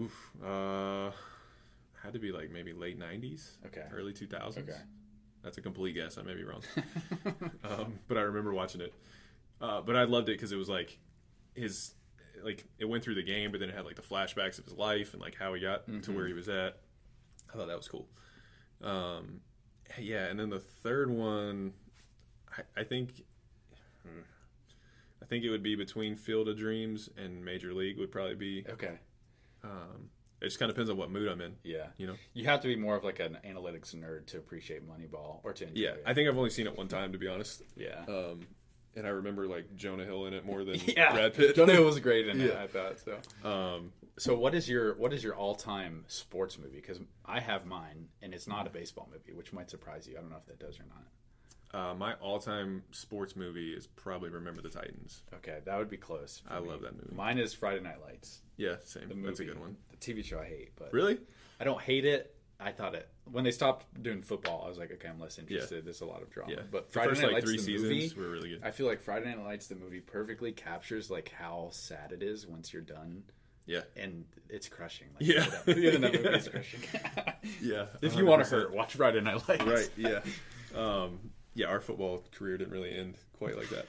Oof. 0.00 0.30
Uh, 0.44 1.10
had 2.02 2.12
to 2.12 2.18
be 2.18 2.30
like 2.32 2.50
maybe 2.50 2.72
late 2.72 2.98
'90s, 2.98 3.56
Okay. 3.66 3.84
early 3.92 4.12
2000s. 4.12 4.58
Okay. 4.58 4.78
That's 5.42 5.58
a 5.58 5.62
complete 5.62 5.94
guess. 5.94 6.18
I 6.18 6.22
may 6.22 6.34
be 6.34 6.44
wrong. 6.44 6.62
um, 7.64 7.98
but 8.08 8.16
I 8.18 8.22
remember 8.22 8.52
watching 8.52 8.80
it. 8.80 8.92
Uh, 9.60 9.80
but 9.80 9.96
I 9.96 10.04
loved 10.04 10.28
it 10.28 10.32
because 10.32 10.52
it 10.52 10.56
was 10.56 10.68
like 10.68 10.98
his, 11.54 11.94
like 12.42 12.64
it 12.78 12.84
went 12.86 13.02
through 13.04 13.14
the 13.16 13.22
game, 13.22 13.50
but 13.50 13.60
then 13.60 13.68
it 13.70 13.74
had 13.74 13.84
like 13.84 13.96
the 13.96 14.02
flashbacks 14.02 14.58
of 14.58 14.64
his 14.64 14.74
life 14.74 15.12
and 15.12 15.20
like 15.22 15.34
how 15.36 15.54
he 15.54 15.60
got 15.60 15.86
to 15.86 15.92
Mm-hmm. 15.92 16.14
where 16.14 16.26
he 16.26 16.32
was 16.32 16.48
at. 16.48 16.78
I 17.52 17.56
thought 17.56 17.68
that 17.68 17.76
was 17.76 17.88
cool. 17.88 18.08
Um, 18.82 19.40
yeah, 19.98 20.26
and 20.26 20.38
then 20.38 20.50
the 20.50 20.58
third 20.60 21.10
one, 21.10 21.72
I, 22.56 22.80
I 22.80 22.84
think, 22.84 23.22
hmm, 24.02 24.20
I 25.22 25.26
think 25.26 25.44
it 25.44 25.50
would 25.50 25.62
be 25.62 25.74
between 25.76 26.16
Field 26.16 26.48
of 26.48 26.58
Dreams 26.58 27.08
and 27.16 27.44
Major 27.44 27.72
League 27.72 27.98
would 27.98 28.10
probably 28.12 28.34
be. 28.34 28.64
okay. 28.70 28.98
Um, 29.64 30.10
it 30.40 30.44
just 30.46 30.58
kind 30.58 30.68
of 30.68 30.76
depends 30.76 30.90
on 30.90 30.96
what 30.98 31.10
mood 31.10 31.28
I'm 31.28 31.40
in. 31.40 31.54
Yeah. 31.64 31.86
You 31.96 32.08
know. 32.08 32.14
You 32.34 32.44
have 32.44 32.60
to 32.60 32.68
be 32.68 32.76
more 32.76 32.94
of 32.94 33.04
like 33.04 33.20
an 33.20 33.38
analytics 33.44 33.94
nerd 33.96 34.26
to 34.26 34.36
appreciate 34.38 34.86
Moneyball 34.86 35.40
or 35.42 35.52
to 35.54 35.66
enjoy 35.66 35.80
Yeah, 35.80 35.90
it. 35.92 36.02
I 36.04 36.12
think 36.12 36.28
I've 36.28 36.36
only 36.36 36.50
seen 36.50 36.66
it 36.66 36.76
one 36.76 36.88
time 36.88 37.12
to 37.12 37.18
be 37.18 37.26
honest. 37.26 37.62
yeah. 37.74 38.04
Um, 38.06 38.46
and 38.96 39.06
I 39.06 39.10
remember 39.10 39.46
like 39.46 39.74
Jonah 39.76 40.04
Hill 40.04 40.26
in 40.26 40.34
it 40.34 40.44
more 40.44 40.64
than 40.64 40.76
yeah. 40.86 41.12
Brad 41.12 41.34
Pitt. 41.34 41.54
Jonah 41.54 41.72
Hill 41.72 41.84
was 41.84 41.98
great 42.00 42.26
in 42.28 42.40
it. 42.40 42.52
Yeah. 42.52 42.62
I 42.62 42.66
thought 42.66 42.98
so. 42.98 43.48
Um, 43.48 43.92
So 44.18 44.34
what 44.36 44.54
is 44.54 44.68
your 44.68 44.94
what 44.96 45.12
is 45.12 45.22
your 45.22 45.34
all 45.36 45.54
time 45.54 46.04
sports 46.08 46.58
movie? 46.58 46.76
Because 46.76 46.98
I 47.24 47.40
have 47.40 47.66
mine, 47.66 48.08
and 48.22 48.32
it's 48.34 48.46
not 48.48 48.66
a 48.66 48.70
baseball 48.70 49.08
movie, 49.12 49.32
which 49.32 49.52
might 49.52 49.70
surprise 49.70 50.06
you. 50.08 50.16
I 50.16 50.20
don't 50.20 50.30
know 50.30 50.36
if 50.38 50.46
that 50.46 50.58
does 50.58 50.78
or 50.80 50.84
not. 50.88 51.04
uh, 51.78 51.94
my 51.94 52.14
all-time 52.14 52.82
sports 52.92 53.36
movie 53.36 53.72
is 53.72 53.86
probably 53.88 54.30
Remember 54.30 54.62
the 54.62 54.70
Titans. 54.70 55.22
Okay, 55.34 55.58
that 55.66 55.76
would 55.76 55.90
be 55.90 55.96
close. 55.98 56.40
I 56.48 56.60
me. 56.60 56.68
love 56.68 56.80
that 56.82 56.94
movie. 56.94 57.14
Mine 57.14 57.38
is 57.38 57.52
Friday 57.52 57.80
Night 57.82 58.00
Lights. 58.02 58.40
Yeah, 58.56 58.76
same. 58.84 59.08
Movie. 59.08 59.22
That's 59.22 59.40
a 59.40 59.44
good 59.44 59.58
one. 59.60 59.76
The 59.90 59.96
TV 59.98 60.24
show 60.24 60.38
I 60.40 60.46
hate, 60.46 60.70
but 60.76 60.92
Really? 60.92 61.18
I 61.60 61.64
don't 61.64 61.80
hate 61.82 62.04
it. 62.06 62.34
I 62.58 62.70
thought 62.72 62.94
it 62.94 63.06
when 63.30 63.44
they 63.44 63.50
stopped 63.50 63.86
doing 64.02 64.22
football. 64.22 64.62
I 64.64 64.68
was 64.68 64.78
like, 64.78 64.92
okay, 64.92 65.08
I'm 65.08 65.18
less 65.20 65.38
interested. 65.38 65.84
There's 65.84 66.00
a 66.00 66.06
lot 66.06 66.22
of 66.22 66.30
drama. 66.30 66.52
Yeah. 66.52 66.60
But 66.70 66.92
Friday 66.92 67.08
first 67.10 67.22
Night 67.22 67.32
like 67.32 67.34
Lights, 67.44 67.46
three 67.46 67.56
the 67.56 67.62
seasons 67.62 68.16
movie, 68.16 68.28
were 68.28 68.32
really 68.34 68.48
good. 68.50 68.60
I 68.64 68.70
feel 68.70 68.86
like 68.86 69.00
Friday 69.00 69.26
Night 69.26 69.44
Lights, 69.44 69.66
the 69.66 69.74
movie, 69.74 70.00
perfectly 70.00 70.52
captures 70.52 71.10
like 71.10 71.30
how 71.36 71.68
sad 71.72 72.12
it 72.12 72.22
is 72.22 72.46
once 72.46 72.72
you're 72.72 72.82
done, 72.82 73.24
Yeah. 73.66 73.80
and 73.96 74.24
it's 74.48 74.68
crushing. 74.68 75.08
Like, 75.18 75.28
Yeah. 75.28 75.46
that, 75.64 75.76
even 75.76 76.00
that 76.02 76.12
movie 76.14 76.28
is 76.36 76.48
crushing. 76.48 76.80
Yeah. 77.60 77.86
if 78.02 78.16
you 78.16 78.26
want 78.26 78.44
to 78.44 78.50
hurt, 78.50 78.72
watch 78.72 78.94
Friday 78.94 79.20
Night 79.20 79.48
Lights. 79.48 79.64
Right. 79.64 79.90
Yeah. 79.96 80.20
Um, 80.74 81.18
yeah, 81.54 81.66
our 81.66 81.80
football 81.80 82.22
career 82.32 82.58
didn't 82.58 82.72
really 82.72 82.94
end 82.96 83.14
quite 83.38 83.56
like 83.56 83.68
that. 83.70 83.86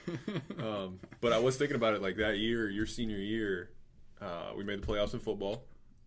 um, 0.65 0.99
but 1.21 1.33
I 1.33 1.39
was 1.39 1.57
thinking 1.57 1.75
about 1.75 1.93
it 1.95 2.01
like 2.01 2.17
that 2.17 2.37
year, 2.37 2.69
your 2.69 2.85
senior 2.85 3.17
year, 3.17 3.69
uh, 4.21 4.51
we 4.55 4.63
made 4.63 4.81
the 4.81 4.87
playoffs 4.87 5.13
in 5.13 5.19
football 5.19 5.63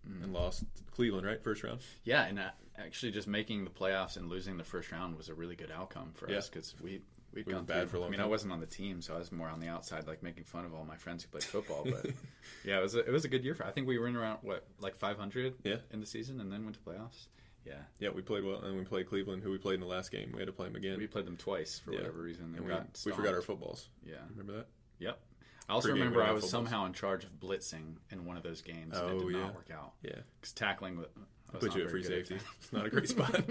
Mm. 0.09 0.24
and 0.24 0.33
lost 0.33 0.64
Cleveland, 0.93 1.26
right? 1.26 1.43
First 1.45 1.62
round. 1.62 1.81
Yeah, 2.05 2.24
and 2.24 2.39
uh, 2.39 2.49
actually, 2.85 3.12
just 3.12 3.28
making 3.28 3.64
the 3.64 3.70
playoffs 3.70 4.16
and 4.16 4.28
losing 4.28 4.57
the 4.57 4.64
first 4.64 4.91
round 4.93 5.16
was 5.16 5.28
a 5.28 5.35
really 5.35 5.57
good 5.57 5.70
outcome 5.70 6.12
for 6.14 6.31
Yeah. 6.31 6.39
us 6.39 6.49
because 6.49 6.74
we 6.81 7.03
we'd 7.33 7.47
We 7.47 7.53
gone 7.53 7.64
bad 7.64 7.83
through- 7.83 7.87
for 7.91 7.97
a 7.99 8.01
long 8.01 8.09
I 8.09 8.11
mean, 8.11 8.18
time. 8.18 8.26
I 8.26 8.28
wasn't 8.28 8.53
on 8.53 8.59
the 8.59 8.66
team, 8.66 9.01
so 9.03 9.14
I 9.14 9.18
was 9.18 9.31
more 9.31 9.47
on 9.49 9.61
the 9.61 9.68
outside, 9.68 10.09
like 10.09 10.20
making 10.20 10.43
fun 10.43 10.64
of 10.64 10.74
all 10.74 10.85
my 10.85 10.97
friends 10.97 11.22
who 11.22 11.28
played 11.31 11.45
football. 11.45 11.85
But 11.85 12.07
yeah, 12.64 12.78
it 12.78 12.83
was 12.83 12.97
a, 12.97 13.01
it 13.07 13.11
was 13.12 13.24
a 13.24 13.28
good 13.28 13.45
year 13.45 13.55
for. 13.55 13.64
I 13.64 13.70
think 13.70 13.87
we 13.87 13.99
were 13.99 14.09
in 14.09 14.16
around 14.16 14.41
what 14.43 14.66
like 14.81 14.97
500 14.97 15.55
Yeah. 15.62 15.76
in 15.93 16.01
the 16.01 16.07
season, 16.07 16.41
and 16.41 16.51
then 16.53 16.64
went 16.64 16.74
to 16.76 16.83
playoffs. 16.83 17.28
Yeah. 17.64 17.83
Yeah, 18.01 18.09
we 18.09 18.22
played 18.22 18.43
well, 18.43 18.61
and 18.62 18.76
we 18.76 18.85
played 18.85 19.07
Cleveland, 19.07 19.43
who 19.45 19.51
we 19.53 19.59
played 19.59 19.74
in 19.74 19.81
the 19.81 19.87
last 19.87 20.11
game. 20.11 20.33
We 20.33 20.41
had 20.41 20.47
to 20.47 20.53
play 20.53 20.66
them 20.66 20.74
again. 20.76 20.99
We 20.99 21.07
played 21.07 21.26
them 21.26 21.37
twice 21.37 21.78
for 21.78 21.93
Yeah. 21.93 21.99
whatever 21.99 22.22
reason. 22.22 22.47
and 22.47 22.57
And 22.57 22.66
we, 22.66 22.72
we 23.07 23.12
forgot 23.12 23.35
our 23.35 23.43
footballs. 23.43 23.89
Yeah. 24.05 24.16
Remember 24.31 24.53
that? 24.55 24.66
Yep. 24.99 25.20
I 25.68 25.72
also 25.74 25.91
Pre-game, 25.91 26.01
remember 26.09 26.24
I 26.24 26.33
was 26.33 26.43
footballs. 26.43 26.51
somehow 26.68 26.87
in 26.87 26.95
charge 26.95 27.22
of 27.22 27.31
blitzing 27.39 27.99
in 28.11 28.24
one 28.24 28.37
of 28.37 28.43
those 28.43 28.61
games, 28.61 28.97
and 28.99 29.09
Oh, 29.09 29.18
it 29.18 29.20
did 29.26 29.33
yeah. 29.37 29.41
not 29.43 29.55
work 29.55 29.70
out. 29.70 29.93
Yeah. 30.03 30.16
Because 30.41 30.53
tackling 30.53 30.97
was, 30.97 31.07
I 31.55 31.59
Put 31.59 31.74
you 31.74 31.84
at 31.84 31.90
free 31.90 32.03
safety. 32.05 32.34
that. 32.36 32.44
It's 32.61 32.72
not 32.72 32.86
a 32.86 32.90
great 32.90 33.09
spot. 33.09 33.34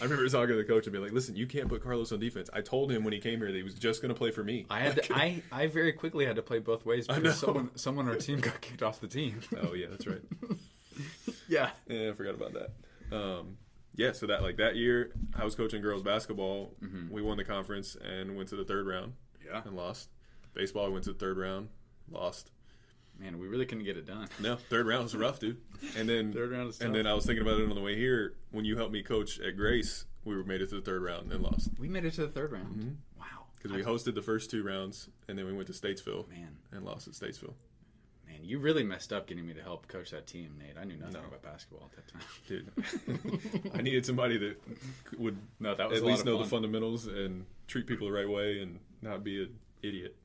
I 0.00 0.04
remember 0.04 0.28
talking 0.28 0.48
to 0.48 0.56
the 0.56 0.64
coach 0.64 0.86
and 0.86 0.92
being 0.92 1.04
like, 1.04 1.12
"Listen, 1.14 1.36
you 1.36 1.46
can't 1.46 1.68
put 1.68 1.82
Carlos 1.82 2.12
on 2.12 2.18
defense." 2.18 2.50
I 2.52 2.60
told 2.60 2.90
him 2.90 3.04
when 3.04 3.12
he 3.12 3.20
came 3.20 3.38
here 3.38 3.50
that 3.50 3.56
he 3.56 3.62
was 3.62 3.74
just 3.74 4.02
going 4.02 4.12
to 4.12 4.18
play 4.18 4.30
for 4.30 4.42
me. 4.44 4.66
I 4.68 4.80
had 4.80 5.02
to, 5.02 5.14
I 5.16 5.42
I 5.52 5.66
very 5.68 5.92
quickly 5.92 6.26
had 6.26 6.36
to 6.36 6.42
play 6.42 6.58
both 6.58 6.84
ways 6.84 7.06
because 7.06 7.38
someone 7.38 7.70
someone 7.76 8.06
on 8.08 8.14
our 8.14 8.18
team 8.20 8.40
got 8.40 8.60
kicked 8.60 8.82
off 8.82 9.00
the 9.00 9.08
team. 9.08 9.40
oh 9.62 9.72
yeah, 9.74 9.86
that's 9.90 10.06
right. 10.06 10.20
Yeah. 11.48 11.70
Yeah, 11.88 12.10
I 12.10 12.12
forgot 12.12 12.34
about 12.34 12.52
that. 12.54 13.16
Um, 13.16 13.56
yeah, 13.94 14.12
so 14.12 14.26
that 14.26 14.42
like 14.42 14.56
that 14.56 14.76
year, 14.76 15.12
I 15.34 15.44
was 15.44 15.54
coaching 15.54 15.80
girls 15.82 16.02
basketball. 16.02 16.74
Mm-hmm. 16.82 17.10
We 17.12 17.22
won 17.22 17.36
the 17.36 17.44
conference 17.44 17.96
and 17.96 18.36
went 18.36 18.48
to 18.50 18.56
the 18.56 18.64
third 18.64 18.86
round 18.86 19.12
Yeah. 19.44 19.62
and 19.64 19.76
lost. 19.76 20.08
Baseball, 20.54 20.86
we 20.88 20.92
went 20.94 21.04
to 21.04 21.12
the 21.12 21.18
third 21.18 21.38
round, 21.38 21.68
lost. 22.10 22.50
Man, 23.22 23.38
we 23.38 23.46
really 23.46 23.66
couldn't 23.66 23.84
get 23.84 23.96
it 23.96 24.04
done. 24.06 24.28
No, 24.40 24.56
third 24.56 24.86
round 24.86 25.04
was 25.04 25.14
rough, 25.16 25.38
dude. 25.38 25.58
And 25.96 26.08
then 26.08 26.32
Third 26.32 26.50
round 26.50 26.70
is 26.70 26.80
and 26.80 26.92
then 26.94 27.06
I 27.06 27.14
was 27.14 27.24
thinking 27.24 27.42
about 27.46 27.60
it 27.60 27.68
on 27.68 27.74
the 27.76 27.80
way 27.80 27.96
here 27.96 28.34
when 28.50 28.64
you 28.64 28.76
helped 28.76 28.92
me 28.92 29.02
coach 29.02 29.38
at 29.40 29.56
Grace. 29.56 30.04
We 30.24 30.36
were 30.36 30.44
made 30.44 30.60
it 30.62 30.68
to 30.70 30.76
the 30.76 30.80
third 30.80 31.02
round 31.02 31.32
and 31.32 31.42
lost 31.42 31.70
We 31.78 31.88
made 31.88 32.04
it 32.04 32.14
to 32.14 32.22
the 32.22 32.28
third 32.32 32.52
round. 32.52 32.68
Mm-hmm. 32.76 32.88
Wow. 33.18 33.46
because 33.56 33.72
we 33.72 33.82
hosted 33.82 34.14
the 34.14 34.22
first 34.22 34.50
two 34.50 34.62
rounds 34.64 35.08
and 35.28 35.36
then 35.38 35.46
we 35.46 35.52
went 35.52 35.66
to 35.68 35.72
Statesville 35.72 36.28
Man, 36.28 36.56
and 36.72 36.84
lost 36.84 37.06
at 37.08 37.14
Statesville. 37.14 37.54
man, 38.26 38.38
you 38.44 38.58
really 38.60 38.82
messed 38.84 39.12
up 39.12 39.26
getting 39.26 39.46
me 39.46 39.52
to 39.54 39.62
help 39.62 39.88
coach 39.88 40.10
that 40.12 40.26
team, 40.28 40.54
Nate. 40.58 40.76
I 40.80 40.84
knew 40.84 40.96
nothing 40.96 41.20
No. 41.22 41.26
about 41.28 41.42
basketball 41.42 41.90
at 41.92 41.96
that 41.96 42.12
time. 42.12 43.40
Dude, 43.58 43.72
I 43.74 43.82
needed 43.82 44.06
somebody 44.06 44.38
that 44.38 44.56
would 45.18 45.36
No, 45.60 45.74
that 45.74 45.88
was 45.90 45.98
at 45.98 46.04
least 46.04 46.24
know 46.24 46.36
fun. 46.36 46.42
the 46.44 46.48
fundamentals 46.48 47.06
and 47.08 47.46
treat 47.68 47.86
people 47.86 48.06
the 48.08 48.12
right 48.12 48.28
way 48.28 48.60
and 48.60 48.78
not 49.00 49.24
be 49.24 49.42
an 49.42 49.54
idiot. 49.82 50.16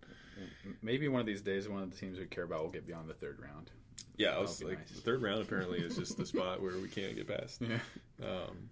Maybe 0.81 1.07
one 1.07 1.21
of 1.21 1.27
these 1.27 1.41
days, 1.41 1.67
one 1.69 1.83
of 1.83 1.89
the 1.91 1.97
teams 1.97 2.17
we 2.19 2.25
care 2.25 2.43
about 2.43 2.63
will 2.63 2.69
get 2.71 2.85
beyond 2.87 3.09
the 3.09 3.13
third 3.13 3.39
round. 3.41 3.71
Yeah, 4.15 4.29
I 4.29 4.39
was 4.39 4.63
like, 4.63 4.79
nice. 4.79 4.89
the 4.91 5.01
third 5.01 5.21
round 5.21 5.41
apparently 5.41 5.79
is 5.79 5.95
just 5.95 6.17
the 6.17 6.25
spot 6.33 6.61
where 6.61 6.77
we 6.77 6.87
can't 6.87 7.15
get 7.15 7.27
past. 7.27 7.61
Yeah. 7.61 7.77
Um, 8.25 8.69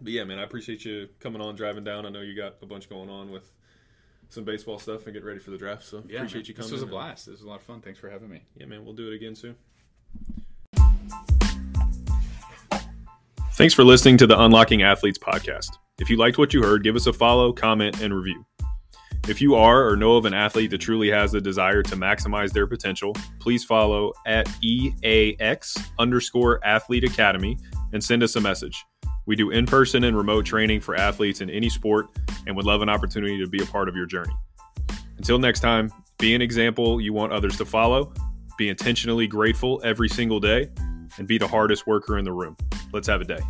but 0.00 0.12
yeah, 0.12 0.24
man, 0.24 0.38
I 0.38 0.42
appreciate 0.44 0.84
you 0.84 1.08
coming 1.20 1.40
on, 1.40 1.54
driving 1.56 1.84
down. 1.84 2.06
I 2.06 2.08
know 2.10 2.20
you 2.20 2.36
got 2.36 2.56
a 2.62 2.66
bunch 2.66 2.88
going 2.88 3.08
on 3.10 3.30
with 3.30 3.50
some 4.28 4.44
baseball 4.44 4.78
stuff 4.78 5.04
and 5.06 5.14
get 5.14 5.24
ready 5.24 5.38
for 5.38 5.50
the 5.50 5.58
draft. 5.58 5.84
So 5.84 6.02
Yeah, 6.08 6.18
appreciate 6.18 6.40
man. 6.42 6.44
you 6.48 6.54
coming. 6.54 6.66
This 6.66 6.72
was 6.72 6.82
a 6.82 6.84
and- 6.84 6.90
blast. 6.90 7.26
This 7.26 7.32
was 7.34 7.42
a 7.42 7.48
lot 7.48 7.56
of 7.60 7.62
fun. 7.62 7.80
Thanks 7.80 7.98
for 7.98 8.10
having 8.10 8.28
me. 8.28 8.42
Yeah, 8.56 8.66
man, 8.66 8.84
we'll 8.84 8.94
do 8.94 9.10
it 9.10 9.14
again 9.14 9.34
soon. 9.34 9.56
Thanks 13.54 13.74
for 13.74 13.82
listening 13.82 14.16
to 14.18 14.26
the 14.26 14.38
Unlocking 14.40 14.82
Athletes 14.82 15.18
podcast. 15.18 15.70
If 15.98 16.08
you 16.10 16.16
liked 16.16 16.38
what 16.38 16.54
you 16.54 16.62
heard, 16.62 16.84
give 16.84 16.94
us 16.94 17.06
a 17.08 17.12
follow, 17.12 17.52
comment, 17.52 18.00
and 18.00 18.14
review. 18.14 18.44
If 19.26 19.40
you 19.40 19.54
are 19.54 19.88
or 19.88 19.96
know 19.96 20.16
of 20.16 20.24
an 20.24 20.34
athlete 20.34 20.70
that 20.70 20.78
truly 20.78 21.10
has 21.10 21.32
the 21.32 21.40
desire 21.40 21.82
to 21.82 21.96
maximize 21.96 22.52
their 22.52 22.66
potential, 22.66 23.14
please 23.40 23.64
follow 23.64 24.12
at 24.26 24.48
EAX 24.62 25.76
underscore 25.98 26.64
athlete 26.64 27.04
academy 27.04 27.58
and 27.92 28.02
send 28.02 28.22
us 28.22 28.36
a 28.36 28.40
message. 28.40 28.84
We 29.26 29.36
do 29.36 29.50
in 29.50 29.66
person 29.66 30.04
and 30.04 30.16
remote 30.16 30.46
training 30.46 30.80
for 30.80 30.96
athletes 30.96 31.42
in 31.42 31.50
any 31.50 31.68
sport 31.68 32.08
and 32.46 32.56
would 32.56 32.64
love 32.64 32.80
an 32.80 32.88
opportunity 32.88 33.38
to 33.38 33.46
be 33.46 33.62
a 33.62 33.66
part 33.66 33.88
of 33.88 33.94
your 33.94 34.06
journey. 34.06 34.32
Until 35.18 35.38
next 35.38 35.60
time, 35.60 35.92
be 36.18 36.34
an 36.34 36.40
example 36.40 37.00
you 37.00 37.12
want 37.12 37.32
others 37.32 37.58
to 37.58 37.66
follow, 37.66 38.12
be 38.56 38.70
intentionally 38.70 39.26
grateful 39.26 39.80
every 39.84 40.08
single 40.08 40.40
day, 40.40 40.70
and 41.18 41.28
be 41.28 41.36
the 41.36 41.46
hardest 41.46 41.86
worker 41.86 42.16
in 42.16 42.24
the 42.24 42.32
room. 42.32 42.56
Let's 42.92 43.08
have 43.08 43.20
a 43.20 43.24
day. 43.24 43.40